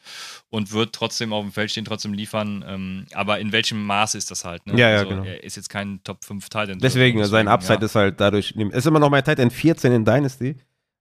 und 0.50 0.72
wird 0.72 0.94
trotzdem 0.94 1.34
auf 1.34 1.44
dem 1.44 1.52
Feld 1.52 1.72
stehen, 1.72 1.86
trotzdem 1.86 2.14
liefern, 2.14 2.64
ähm, 2.68 3.06
aber 3.14 3.40
in 3.40 3.52
welchem 3.52 3.84
Maße 3.84 4.18
ist 4.18 4.30
das 4.30 4.46
halt? 4.46 4.68
Ne? 4.68 4.80
Ja, 4.80 4.90
ja, 4.90 4.98
also, 5.00 5.10
genau. 5.10 5.24
Er 5.24 5.44
ist 5.44 5.56
jetzt 5.56 5.70
kein 5.70 6.04
Top 6.04 6.24
5 6.24 6.50
Titan. 6.50 6.78
Deswegen, 6.78 7.18
deswegen 7.18 7.26
sein 7.26 7.48
Upside 7.48 7.80
ja. 7.80 7.86
ist 7.86 7.96
halt 7.96 8.20
dadurch, 8.22 8.52
ist 8.52 8.86
immer 8.86 9.00
noch 9.00 9.10
mein 9.10 9.24
Titan 9.24 9.50
14 9.50 9.92
in 9.92 10.06
Dynasty. 10.06 10.56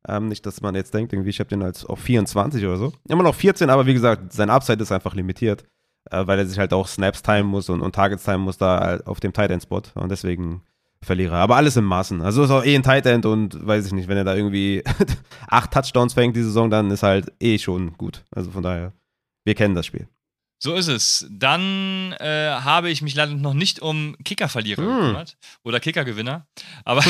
Ähm, 0.08 0.28
nicht, 0.28 0.46
dass 0.46 0.60
man 0.60 0.74
jetzt 0.74 0.94
denkt, 0.94 1.12
irgendwie, 1.12 1.30
ich 1.30 1.40
habe 1.40 1.50
den 1.50 1.62
als 1.62 1.84
auf 1.84 2.00
24 2.00 2.64
oder 2.64 2.76
so. 2.76 2.92
Immer 3.08 3.22
noch 3.22 3.34
14, 3.34 3.68
aber 3.68 3.86
wie 3.86 3.94
gesagt, 3.94 4.32
sein 4.32 4.50
Upside 4.50 4.82
ist 4.82 4.92
einfach 4.92 5.14
limitiert, 5.14 5.64
äh, 6.10 6.26
weil 6.26 6.38
er 6.38 6.46
sich 6.46 6.58
halt 6.58 6.72
auch 6.72 6.88
Snaps 6.88 7.22
timen 7.22 7.46
muss 7.46 7.68
und, 7.68 7.82
und 7.82 7.94
Targets 7.94 8.24
timen 8.24 8.40
muss 8.40 8.56
da 8.56 8.98
auf 9.04 9.20
dem 9.20 9.32
Tight 9.32 9.50
End 9.50 9.62
Spot 9.62 9.82
und 9.94 10.10
deswegen 10.10 10.62
Verlierer. 11.02 11.36
Aber 11.36 11.56
alles 11.56 11.76
im 11.76 11.84
Maßen. 11.84 12.20
Also 12.20 12.44
ist 12.44 12.50
auch 12.50 12.64
eh 12.64 12.74
ein 12.74 12.82
Tight 12.82 13.06
End 13.06 13.24
und 13.24 13.66
weiß 13.66 13.86
ich 13.86 13.92
nicht, 13.92 14.06
wenn 14.08 14.18
er 14.18 14.24
da 14.24 14.34
irgendwie 14.34 14.84
acht 15.48 15.70
Touchdowns 15.70 16.12
fängt 16.12 16.36
die 16.36 16.42
Saison, 16.42 16.68
dann 16.68 16.90
ist 16.90 17.02
halt 17.02 17.32
eh 17.40 17.58
schon 17.58 17.94
gut. 17.94 18.22
Also 18.30 18.50
von 18.50 18.62
daher, 18.62 18.92
wir 19.44 19.54
kennen 19.54 19.74
das 19.74 19.86
Spiel. 19.86 20.08
So 20.62 20.74
ist 20.74 20.88
es. 20.88 21.26
Dann 21.30 22.12
äh, 22.20 22.50
habe 22.50 22.90
ich 22.90 23.00
mich 23.00 23.14
leider 23.14 23.32
noch 23.32 23.54
nicht 23.54 23.80
um 23.80 24.14
Kicker-Verlierer 24.24 24.82
hm. 24.82 25.00
gekümmert 25.00 25.38
oder 25.64 25.80
Kicker-Gewinner. 25.80 26.46
Aber 26.84 27.02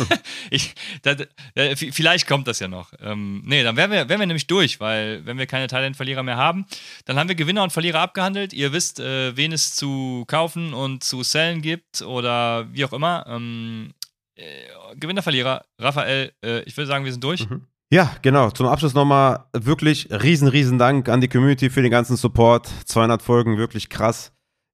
ich, 0.50 0.74
das, 1.02 1.18
äh, 1.54 1.76
vielleicht 1.76 2.26
kommt 2.26 2.48
das 2.48 2.58
ja 2.58 2.66
noch. 2.66 2.92
Ähm, 3.00 3.42
nee, 3.46 3.62
dann 3.62 3.76
wären 3.76 3.92
wir, 3.92 4.08
wären 4.08 4.18
wir 4.18 4.26
nämlich 4.26 4.48
durch, 4.48 4.80
weil 4.80 5.24
wenn 5.24 5.38
wir 5.38 5.46
keine 5.46 5.68
Talent-Verlierer 5.68 6.24
mehr 6.24 6.36
haben, 6.36 6.66
dann 7.04 7.16
haben 7.16 7.28
wir 7.28 7.36
Gewinner 7.36 7.62
und 7.62 7.72
Verlierer 7.72 8.00
abgehandelt. 8.00 8.52
Ihr 8.52 8.72
wisst, 8.72 8.98
äh, 8.98 9.36
wen 9.36 9.52
es 9.52 9.76
zu 9.76 10.24
kaufen 10.26 10.74
und 10.74 11.04
zu 11.04 11.22
sellen 11.22 11.62
gibt 11.62 12.02
oder 12.02 12.66
wie 12.72 12.84
auch 12.84 12.92
immer. 12.92 13.24
Ähm, 13.28 13.94
äh, 14.34 14.66
Gewinner, 14.96 15.22
Verlierer, 15.22 15.64
Raphael, 15.78 16.32
äh, 16.44 16.62
ich 16.62 16.76
würde 16.76 16.88
sagen, 16.88 17.04
wir 17.04 17.12
sind 17.12 17.22
durch. 17.22 17.48
Mhm. 17.48 17.68
Ja, 17.92 18.10
genau. 18.22 18.50
Zum 18.50 18.66
Abschluss 18.66 18.94
nochmal 18.94 19.46
wirklich 19.52 20.08
riesen, 20.10 20.48
riesen 20.48 20.78
Dank 20.78 21.08
an 21.08 21.20
die 21.20 21.28
Community 21.28 21.70
für 21.70 21.82
den 21.82 21.90
ganzen 21.90 22.16
Support. 22.16 22.68
200 22.84 23.22
Folgen, 23.22 23.58
wirklich 23.58 23.88
krass. 23.88 24.32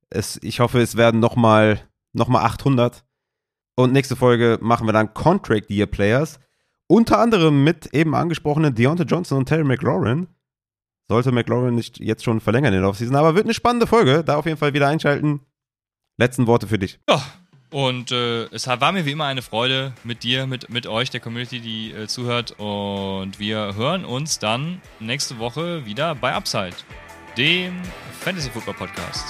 Es, 0.08 0.38
ich 0.42 0.60
hoffe, 0.60 0.80
es 0.80 0.96
werden 0.96 1.20
nochmal 1.20 1.80
noch 2.14 2.28
mal 2.28 2.42
800. 2.42 3.04
Und 3.76 3.92
nächste 3.92 4.16
Folge 4.16 4.58
machen 4.62 4.86
wir 4.86 4.92
dann 4.92 5.12
Contract 5.12 5.70
Year 5.70 5.86
Players. 5.86 6.38
Unter 6.86 7.18
anderem 7.18 7.64
mit 7.64 7.94
eben 7.94 8.14
angesprochenen 8.14 8.74
Deontay 8.74 9.04
Johnson 9.04 9.38
und 9.38 9.46
Terry 9.46 9.64
McLaurin. 9.64 10.28
Sollte 11.08 11.32
McLaurin 11.32 11.74
nicht 11.74 11.98
jetzt 11.98 12.24
schon 12.24 12.40
verlängern 12.40 12.72
in 12.72 12.80
der 12.80 12.88
Offseason, 12.88 13.16
aber 13.16 13.34
wird 13.34 13.44
eine 13.44 13.54
spannende 13.54 13.86
Folge. 13.86 14.24
Da 14.24 14.36
auf 14.36 14.46
jeden 14.46 14.58
Fall 14.58 14.72
wieder 14.72 14.88
einschalten. 14.88 15.40
Letzten 16.18 16.46
Worte 16.46 16.66
für 16.66 16.78
dich. 16.78 17.00
Ja, 17.08 17.22
und 17.72 18.12
äh, 18.12 18.44
es 18.52 18.66
war 18.66 18.92
mir 18.92 19.06
wie 19.06 19.12
immer 19.12 19.24
eine 19.24 19.42
Freude 19.42 19.92
mit 20.04 20.22
dir, 20.22 20.46
mit, 20.46 20.68
mit 20.68 20.86
euch, 20.86 21.10
der 21.10 21.20
Community, 21.20 21.60
die 21.60 21.92
äh, 21.92 22.06
zuhört. 22.06 22.54
Und 22.58 23.38
wir 23.38 23.74
hören 23.74 24.04
uns 24.04 24.38
dann 24.38 24.82
nächste 25.00 25.38
Woche 25.38 25.86
wieder 25.86 26.14
bei 26.14 26.34
Upside, 26.34 26.76
dem 27.36 27.80
Fantasy 28.20 28.50
Football 28.50 28.74
Podcast. 28.74 29.24